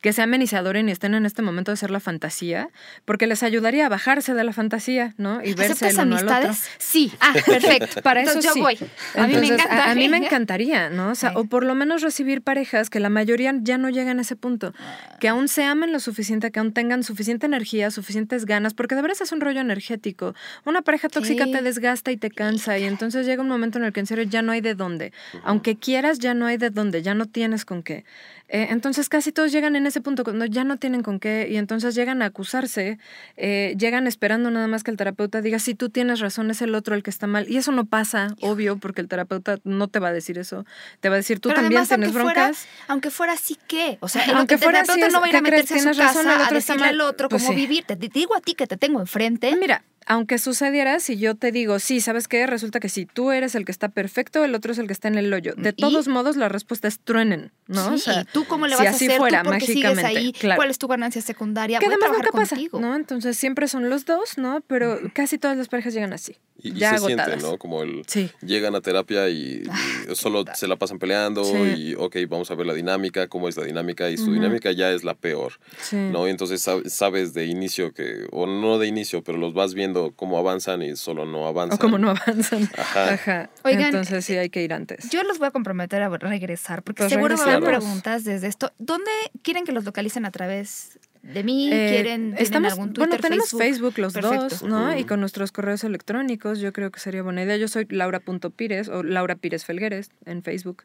que 0.00 0.12
sea 0.12 0.24
amenizadora 0.24 0.80
y 0.80 0.90
estén 0.90 1.14
en 1.14 1.26
este 1.26 1.42
momento 1.42 1.70
de 1.70 1.76
ser 1.76 1.90
la 1.90 2.00
fantasía, 2.00 2.68
porque 3.04 3.26
les 3.26 3.42
ayudaría 3.42 3.86
a 3.86 3.88
bajarse 3.88 4.34
de 4.34 4.44
la 4.44 4.52
fantasía, 4.52 5.14
¿no? 5.18 5.42
Y 5.42 5.54
verse 5.54 5.72
¿Aceptas 5.86 5.98
el 5.98 6.06
uno 6.06 6.16
al 6.16 6.24
otro. 6.24 6.36
amistades? 6.36 6.68
Sí. 6.78 7.12
Ah, 7.20 7.34
perfecto. 7.44 8.00
Para 8.02 8.22
eso 8.22 8.30
Entonces 8.38 8.52
sí. 8.52 8.58
yo 8.58 8.64
voy. 8.64 8.74
A 9.14 9.26
mí 9.26 9.34
me 9.34 9.38
Entonces, 9.46 9.50
encanta. 9.50 9.84
A, 9.84 9.90
a 9.90 9.94
mí 9.94 10.08
me 10.08 10.16
encantaría, 10.18 10.88
¿no? 10.90 11.10
O 11.10 11.14
sea, 11.14 11.30
Sí. 11.30 11.36
o 11.38 11.44
por 11.44 11.64
lo 11.64 11.74
menos 11.74 12.00
recibir 12.02 12.37
parejas 12.40 12.90
que 12.90 13.00
la 13.00 13.08
mayoría 13.08 13.52
ya 13.60 13.78
no 13.78 13.90
llegan 13.90 14.18
a 14.18 14.22
ese 14.22 14.36
punto, 14.36 14.72
que 15.20 15.28
aún 15.28 15.48
se 15.48 15.64
amen 15.64 15.92
lo 15.92 16.00
suficiente, 16.00 16.50
que 16.50 16.60
aún 16.60 16.72
tengan 16.72 17.02
suficiente 17.02 17.46
energía, 17.46 17.90
suficientes 17.90 18.44
ganas, 18.44 18.74
porque 18.74 18.94
de 18.94 19.02
veras 19.02 19.20
es 19.20 19.32
un 19.32 19.40
rollo 19.40 19.60
energético. 19.60 20.34
Una 20.64 20.82
pareja 20.82 21.08
tóxica 21.08 21.44
te 21.46 21.62
desgasta 21.62 22.10
y 22.10 22.16
te 22.16 22.30
cansa 22.30 22.78
y 22.78 22.84
entonces 22.84 23.26
llega 23.26 23.42
un 23.42 23.48
momento 23.48 23.78
en 23.78 23.84
el 23.84 23.92
que 23.92 24.00
en 24.00 24.06
serio 24.06 24.24
ya 24.24 24.42
no 24.42 24.52
hay 24.52 24.60
de 24.60 24.74
dónde. 24.74 25.12
Aunque 25.44 25.76
quieras, 25.76 26.18
ya 26.18 26.34
no 26.34 26.46
hay 26.46 26.56
de 26.56 26.70
dónde, 26.70 27.02
ya 27.02 27.14
no 27.14 27.26
tienes 27.26 27.64
con 27.64 27.82
qué. 27.82 28.04
Eh, 28.50 28.68
entonces 28.70 29.08
casi 29.10 29.30
todos 29.30 29.52
llegan 29.52 29.76
en 29.76 29.86
ese 29.86 30.00
punto 30.00 30.24
cuando 30.24 30.46
ya 30.46 30.64
no 30.64 30.78
tienen 30.78 31.02
con 31.02 31.20
qué 31.20 31.48
y 31.50 31.56
entonces 31.58 31.94
llegan 31.94 32.22
a 32.22 32.26
acusarse, 32.26 32.98
eh, 33.36 33.74
llegan 33.78 34.06
esperando 34.06 34.50
nada 34.50 34.66
más 34.68 34.82
que 34.84 34.90
el 34.90 34.96
terapeuta 34.96 35.42
diga, 35.42 35.58
sí, 35.58 35.74
tú 35.74 35.90
tienes 35.90 36.20
razón, 36.20 36.50
es 36.50 36.62
el 36.62 36.74
otro 36.74 36.94
el 36.94 37.02
que 37.02 37.10
está 37.10 37.26
mal. 37.26 37.46
Y 37.48 37.58
eso 37.58 37.72
no 37.72 37.84
pasa, 37.84 38.34
obvio, 38.40 38.78
porque 38.78 39.00
el 39.02 39.08
terapeuta 39.08 39.58
no 39.64 39.88
te 39.88 39.98
va 39.98 40.08
a 40.08 40.12
decir 40.12 40.38
eso. 40.38 40.64
Te 41.00 41.08
va 41.10 41.16
a 41.16 41.18
decir, 41.18 41.40
tú 41.40 41.50
Pero 41.50 41.60
también 41.60 41.78
además, 41.80 41.88
tienes 41.88 42.08
aunque 42.08 42.22
fuera- 42.22 42.42
broncas. 42.42 42.66
Aunque 42.88 43.10
fuera 43.10 43.32
así, 43.34 43.58
¿qué? 43.66 43.98
O 44.00 44.08
sea, 44.08 44.24
el 44.24 44.30
Aunque 44.36 44.54
otro- 44.54 44.64
fuera 44.66 44.80
el 44.80 44.86
terapeuta 44.86 45.06
así, 45.06 45.12
no 45.14 45.20
va 45.20 45.26
a 45.26 45.28
ir 45.28 45.36
a 45.36 45.40
meterse 45.42 45.74
a 45.74 45.78
su 45.80 45.86
razón, 45.88 45.96
casa 45.98 46.20
el 46.22 46.28
a 46.28 46.32
otro 46.44 46.44
está 46.58 46.72
decirle 46.74 46.80
mal. 46.80 46.88
al 46.94 47.00
otro 47.02 47.28
Pues 47.28 47.42
cómo 47.42 47.54
sí. 47.54 47.60
vivir. 47.60 47.84
Te 47.84 47.96
digo 47.96 48.34
a 48.36 48.40
ti 48.40 48.54
que 48.54 48.66
te 48.66 48.76
tengo 48.78 49.00
enfrente. 49.00 49.54
Mira, 49.56 49.84
aunque 50.08 50.38
sucediera, 50.38 50.98
si 51.00 51.18
yo 51.18 51.34
te 51.36 51.52
digo, 51.52 51.78
sí, 51.78 52.00
¿sabes 52.00 52.26
qué? 52.28 52.46
Resulta 52.46 52.80
que 52.80 52.88
si 52.88 53.06
tú 53.06 53.30
eres 53.30 53.54
el 53.54 53.64
que 53.64 53.72
está 53.72 53.88
perfecto, 53.88 54.42
el 54.44 54.54
otro 54.54 54.72
es 54.72 54.78
el 54.78 54.86
que 54.86 54.92
está 54.92 55.08
en 55.08 55.16
el 55.18 55.32
hoyo. 55.32 55.54
De 55.56 55.70
¿Y? 55.70 55.80
todos 55.80 56.08
modos, 56.08 56.36
la 56.36 56.48
respuesta 56.48 56.88
es 56.88 56.98
truenen, 57.00 57.52
¿no? 57.66 57.88
Sí, 57.90 57.94
O 57.94 57.98
sea, 57.98 58.20
¿y 58.22 58.24
tú 58.24 58.44
cómo 58.46 58.66
le 58.66 58.74
si 58.76 58.78
vas 58.82 58.86
a 58.86 58.96
así 58.96 59.06
hacer? 59.06 59.18
fuera, 59.18 59.42
¿Tú 59.42 59.50
mágicamente, 59.50 60.06
ahí? 60.06 60.32
claro. 60.32 60.58
¿Cuál 60.58 60.70
es 60.70 60.78
tu 60.78 60.88
ganancia 60.88 61.22
secundaria? 61.22 61.78
que 61.78 61.86
Voy 61.86 61.92
a 61.92 61.96
además 61.96 62.08
trabajar 62.10 62.24
nunca 62.26 62.38
pasa, 62.38 62.56
contigo. 62.56 62.80
¿no? 62.80 62.96
Entonces 62.96 63.36
siempre 63.38 63.68
son 63.68 63.88
los 63.90 64.04
dos, 64.06 64.38
¿no? 64.38 64.62
Pero 64.66 64.98
casi 65.12 65.38
todas 65.38 65.56
las 65.56 65.68
parejas 65.68 65.94
llegan 65.94 66.12
así, 66.12 66.36
Y, 66.60 66.70
y 66.70 66.72
ya 66.80 66.90
se 66.90 66.96
agotadas. 66.96 67.26
siente, 67.26 67.46
¿no? 67.46 67.56
Como 67.58 67.82
el, 67.82 68.02
Sí. 68.08 68.30
llegan 68.42 68.74
a 68.74 68.80
terapia 68.80 69.28
y, 69.28 69.62
y 70.10 70.14
solo 70.16 70.44
se 70.54 70.66
la 70.66 70.76
pasan 70.76 70.98
peleando 70.98 71.44
Sí. 71.44 71.56
y, 71.56 71.94
ok, 71.94 72.16
vamos 72.28 72.50
a 72.50 72.54
ver 72.56 72.66
la 72.66 72.74
dinámica, 72.74 73.28
cómo 73.28 73.48
es 73.48 73.56
la 73.56 73.64
dinámica 73.64 74.10
y 74.10 74.16
su 74.16 74.32
dinámica 74.32 74.72
ya 74.72 74.90
es 74.90 75.04
la 75.04 75.14
peor, 75.14 75.52
Sí. 75.80 75.96
¿no? 75.96 76.26
Y 76.26 76.30
entonces 76.30 76.66
sab- 76.66 76.88
sabes 76.88 77.32
de 77.34 77.46
inicio 77.46 77.92
que, 77.94 78.26
o 78.32 78.46
no 78.46 78.78
de 78.78 78.88
inicio, 78.88 79.22
pero 79.22 79.38
los 79.38 79.54
vas 79.54 79.74
viendo 79.74 80.12
cómo 80.16 80.36
avanzan 80.38 80.82
y 80.82 80.96
solo 80.96 81.24
no 81.26 81.46
avanzan. 81.46 81.76
O 81.78 81.80
como 81.80 81.98
no 81.98 82.10
avanzan. 82.10 82.68
Ajá. 82.76 83.12
Ajá. 83.14 83.50
Oigan, 83.64 83.86
Entonces 83.86 84.24
sí 84.24 84.36
hay 84.36 84.50
que 84.50 84.62
ir 84.62 84.72
antes. 84.72 85.10
Yo 85.10 85.22
los 85.22 85.38
voy 85.38 85.48
a 85.48 85.50
comprometer 85.52 86.02
a 86.02 86.08
regresar 86.18 86.82
porque 86.82 87.04
Pues 87.04 87.12
seguro 87.12 87.36
va 87.36 87.40
a 87.40 87.44
haber 87.44 87.60
regresemos. 87.60 87.84
preguntas 87.84 88.24
desde 88.24 88.48
esto. 88.48 88.72
¿Dónde 88.78 89.10
quieren 89.42 89.64
que 89.64 89.70
los 89.72 89.84
localicen 89.84 90.24
a 90.24 90.30
través 90.32 90.97
de 91.22 91.44
mí? 91.44 91.70
Eh, 91.72 91.88
¿Quieren 91.90 92.34
estamos, 92.38 92.72
algún 92.72 92.92
Twitter, 92.92 93.08
bueno, 93.08 93.22
tenemos 93.22 93.50
Facebook? 93.50 93.94
Facebook, 93.94 93.98
los 93.98 94.12
Perfecto. 94.14 94.48
dos, 94.48 94.62
¿no? 94.62 94.96
Y 94.96 95.04
con 95.04 95.20
nuestros 95.20 95.52
correos 95.52 95.84
electrónicos, 95.84 96.60
yo 96.60 96.72
creo 96.72 96.90
que 96.90 97.00
sería 97.00 97.22
buena 97.22 97.42
idea. 97.42 97.56
Yo 97.56 97.68
soy 97.68 97.86
Laura.pires 97.88 98.88
o 98.88 99.02
Laura 99.02 99.36
Pires 99.36 99.64
Felgueres 99.64 100.10
en 100.24 100.42
Facebook, 100.42 100.84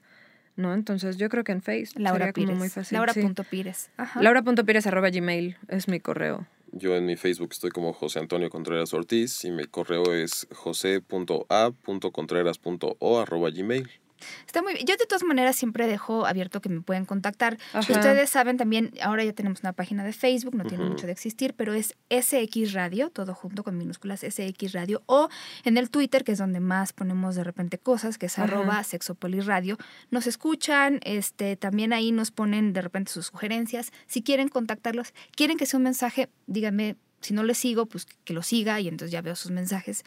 ¿no? 0.56 0.74
Entonces 0.74 1.18
yo 1.18 1.30
creo 1.30 1.44
que 1.44 1.52
en 1.52 1.62
Facebook 1.62 2.02
Laura 2.02 2.26
sería 2.26 2.34
como 2.34 2.46
Pires. 2.48 2.60
muy 2.60 2.70
fácil. 2.70 2.98
Sí. 3.14 3.22
Laura.pires 4.20 4.88
arroba 4.88 5.10
gmail 5.10 5.58
es 5.68 5.88
mi 5.88 6.00
correo. 6.00 6.48
Yo 6.76 6.96
en 6.96 7.06
mi 7.06 7.16
Facebook 7.18 7.50
estoy 7.52 7.70
como 7.70 7.94
José 7.94 8.18
Antonio 8.20 8.50
Contreras 8.50 8.96
Ortiz 8.96 9.46
y 9.46 9.52
mi 9.52 9.66
correo 9.66 10.12
es 10.12 10.48
jose.a.contreras.o 10.52 13.20
arroba 13.20 13.50
gmail. 13.52 13.88
Está 14.46 14.62
muy 14.62 14.74
bien. 14.74 14.86
Yo 14.86 14.96
de 14.96 15.06
todas 15.06 15.24
maneras 15.24 15.56
siempre 15.56 15.88
dejo 15.88 16.26
abierto 16.26 16.62
que 16.62 16.70
me 16.70 16.82
pueden 16.82 17.06
contactar. 17.06 17.58
Ajá. 17.74 17.94
Ustedes 17.94 18.30
saben 18.30 18.58
también, 18.58 18.92
ahora 19.02 19.24
ya 19.24 19.34
tenemos 19.34 19.62
una 19.62 19.74
página 19.74 20.04
de 20.04 20.14
Facebook, 20.14 20.56
no 20.56 20.66
tiene 20.66 20.86
mucho 20.86 21.06
de 21.06 21.12
existir, 21.12 21.54
pero 21.56 21.74
es 21.74 21.96
SX 22.10 22.74
Radio, 22.74 23.10
todo 23.10 23.34
junto 23.34 23.64
con 23.64 23.78
minúsculas 23.78 24.22
SX 24.22 24.74
Radio, 24.74 25.04
o 25.06 25.30
en 25.64 25.78
el 25.78 25.90
Twitter, 25.90 26.24
que 26.24 26.34
es 26.34 26.38
donde 26.38 26.60
más 26.60 26.94
ponemos 26.94 27.36
de 27.36 27.44
repente 27.44 27.78
cosas, 27.78 28.18
que 28.18 28.28
es 28.28 28.38
Ajá. 28.38 28.44
arroba 28.44 28.84
sexopoliradio. 28.84 29.78
Nos 30.12 30.28
escuchan, 30.28 31.00
este, 31.04 31.56
también 31.56 31.94
ahí 31.94 32.12
nos 32.12 32.32
ponen 32.32 32.74
de 32.74 32.82
repente 32.82 33.12
sus 33.12 33.28
sugerencias. 33.28 33.92
Si 34.08 34.22
quieren 34.22 34.50
contactarlos, 34.50 35.14
quieren 35.36 35.58
que 35.58 35.66
sea 35.66 35.78
un 35.78 35.84
mensaje, 35.84 36.30
díganme. 36.48 36.96
Si 37.22 37.34
no 37.34 37.44
les 37.44 37.58
sigo, 37.58 37.86
pues 37.86 38.06
que 38.26 38.34
lo 38.34 38.44
siga 38.44 38.82
y 38.82 38.90
entonces 38.90 39.12
ya 39.14 39.22
veo 39.22 39.38
sus 39.38 39.50
mensajes 39.50 40.04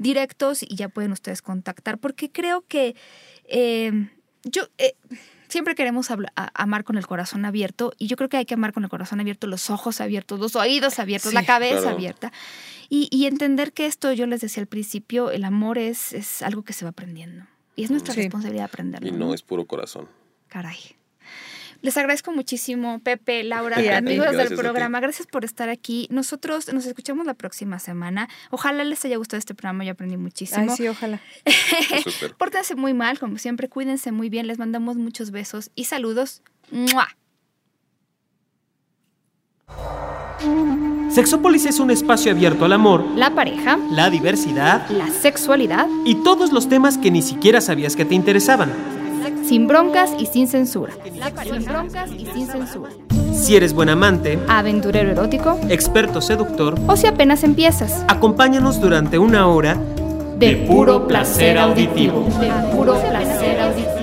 directos 0.00 0.64
y 0.64 0.74
ya 0.74 0.88
pueden 0.88 1.12
ustedes 1.12 1.40
contactar, 1.40 1.98
porque 1.98 2.32
creo 2.32 2.64
que 2.66 2.96
eh, 3.48 4.08
yo 4.44 4.62
eh, 4.78 4.94
siempre 5.48 5.74
queremos 5.74 6.10
a- 6.10 6.16
amar 6.54 6.84
con 6.84 6.96
el 6.98 7.06
corazón 7.06 7.44
abierto 7.44 7.92
y 7.98 8.06
yo 8.06 8.16
creo 8.16 8.28
que 8.28 8.36
hay 8.36 8.44
que 8.46 8.54
amar 8.54 8.72
con 8.72 8.84
el 8.84 8.90
corazón 8.90 9.20
abierto, 9.20 9.46
los 9.46 9.70
ojos 9.70 10.00
abiertos, 10.00 10.38
los 10.40 10.56
oídos 10.56 10.98
abiertos, 10.98 11.30
Sí, 11.30 11.34
la 11.34 11.44
cabeza 11.44 11.80
claro. 11.82 11.96
abierta 11.96 12.32
y, 12.88 13.08
y 13.10 13.26
entender 13.26 13.72
que 13.72 13.86
esto, 13.86 14.12
yo 14.12 14.26
les 14.26 14.40
decía 14.40 14.60
al 14.62 14.66
principio, 14.68 15.30
el 15.30 15.44
amor 15.44 15.78
es, 15.78 16.12
es 16.12 16.42
algo 16.42 16.62
que 16.62 16.72
se 16.72 16.84
va 16.84 16.90
aprendiendo 16.90 17.46
y 17.74 17.84
es 17.84 17.90
nuestra 17.90 18.14
Sí. 18.14 18.20
responsabilidad 18.22 18.66
aprenderlo. 18.66 19.08
Y 19.08 19.12
no 19.12 19.34
es 19.34 19.42
puro 19.42 19.66
corazón. 19.66 20.08
Caray. 20.48 20.78
Les 21.82 21.96
agradezco 21.96 22.32
muchísimo, 22.32 22.98
Pepe, 23.00 23.44
Laura, 23.44 23.80
Y 23.80 23.88
a 23.88 23.90
ti. 23.92 23.96
amigos 23.96 24.36
del 24.36 24.56
programa. 24.56 25.00
Gracias 25.00 25.26
por 25.26 25.44
estar 25.44 25.68
aquí. 25.68 26.08
Nosotros 26.10 26.72
nos 26.72 26.86
escuchamos 26.86 27.26
la 27.26 27.34
próxima 27.34 27.78
semana. 27.78 28.28
Ojalá 28.50 28.82
les 28.84 29.04
haya 29.04 29.16
gustado 29.18 29.38
este 29.38 29.54
programa. 29.54 29.84
Yo 29.84 29.92
aprendí 29.92 30.14
Ay, 30.14 30.20
muchísimo. 30.20 30.74
sí, 30.74 30.88
ojalá. 30.88 31.20
Pórtense 32.38 32.74
muy 32.74 32.94
mal, 32.94 33.18
como 33.18 33.38
siempre. 33.38 33.68
Cuídense 33.68 34.12
muy 34.12 34.28
bien. 34.30 34.46
Les 34.46 34.58
mandamos 34.58 34.96
muchos 34.96 35.30
besos 35.30 35.70
y 35.74 35.84
saludos. 35.84 36.42
¡Mua! 36.70 37.08
Sexópolis 41.10 41.66
es 41.66 41.80
un 41.80 41.90
espacio 41.90 42.30
abierto 42.32 42.64
al 42.66 42.72
amor, 42.72 43.04
La 43.16 43.34
pareja, 43.34 43.78
la 43.90 44.10
diversidad 44.10 44.88
la 44.90 45.08
sexualidad, 45.08 45.86
y 46.04 46.16
todos 46.16 46.52
los 46.52 46.68
temas 46.68 46.98
que 46.98 47.10
ni 47.10 47.22
siquiera 47.22 47.60
sabías 47.60 47.96
que 47.96 48.04
te 48.04 48.14
interesaban. 48.14 48.70
Sin 49.46 49.66
broncas 49.68 50.10
y 50.18 50.26
sin 50.26 50.48
censura. 50.48 50.92
Sin 51.44 51.64
broncas 51.64 52.10
y 52.10 52.26
sin 52.26 52.46
censura. 52.46 52.90
Si 53.32 53.54
eres 53.54 53.72
buen 53.72 53.88
amante, 53.88 54.38
Aventurero 54.48 55.10
erótico 55.10 55.58
experto 55.68 56.20
seductor, 56.20 56.74
o 56.86 56.96
si 56.96 57.06
apenas 57.06 57.44
empiezas. 57.44 58.04
acompáñanos 58.08 58.80
durante 58.80 59.18
una 59.18 59.46
hora 59.46 59.76
De 60.38 60.56
puro 60.56 61.06
placer 61.06 61.58
auditivo. 61.58 62.26
De 62.40 62.50
puro 62.74 62.94
placer 63.00 63.60
auditivo. 63.60 63.95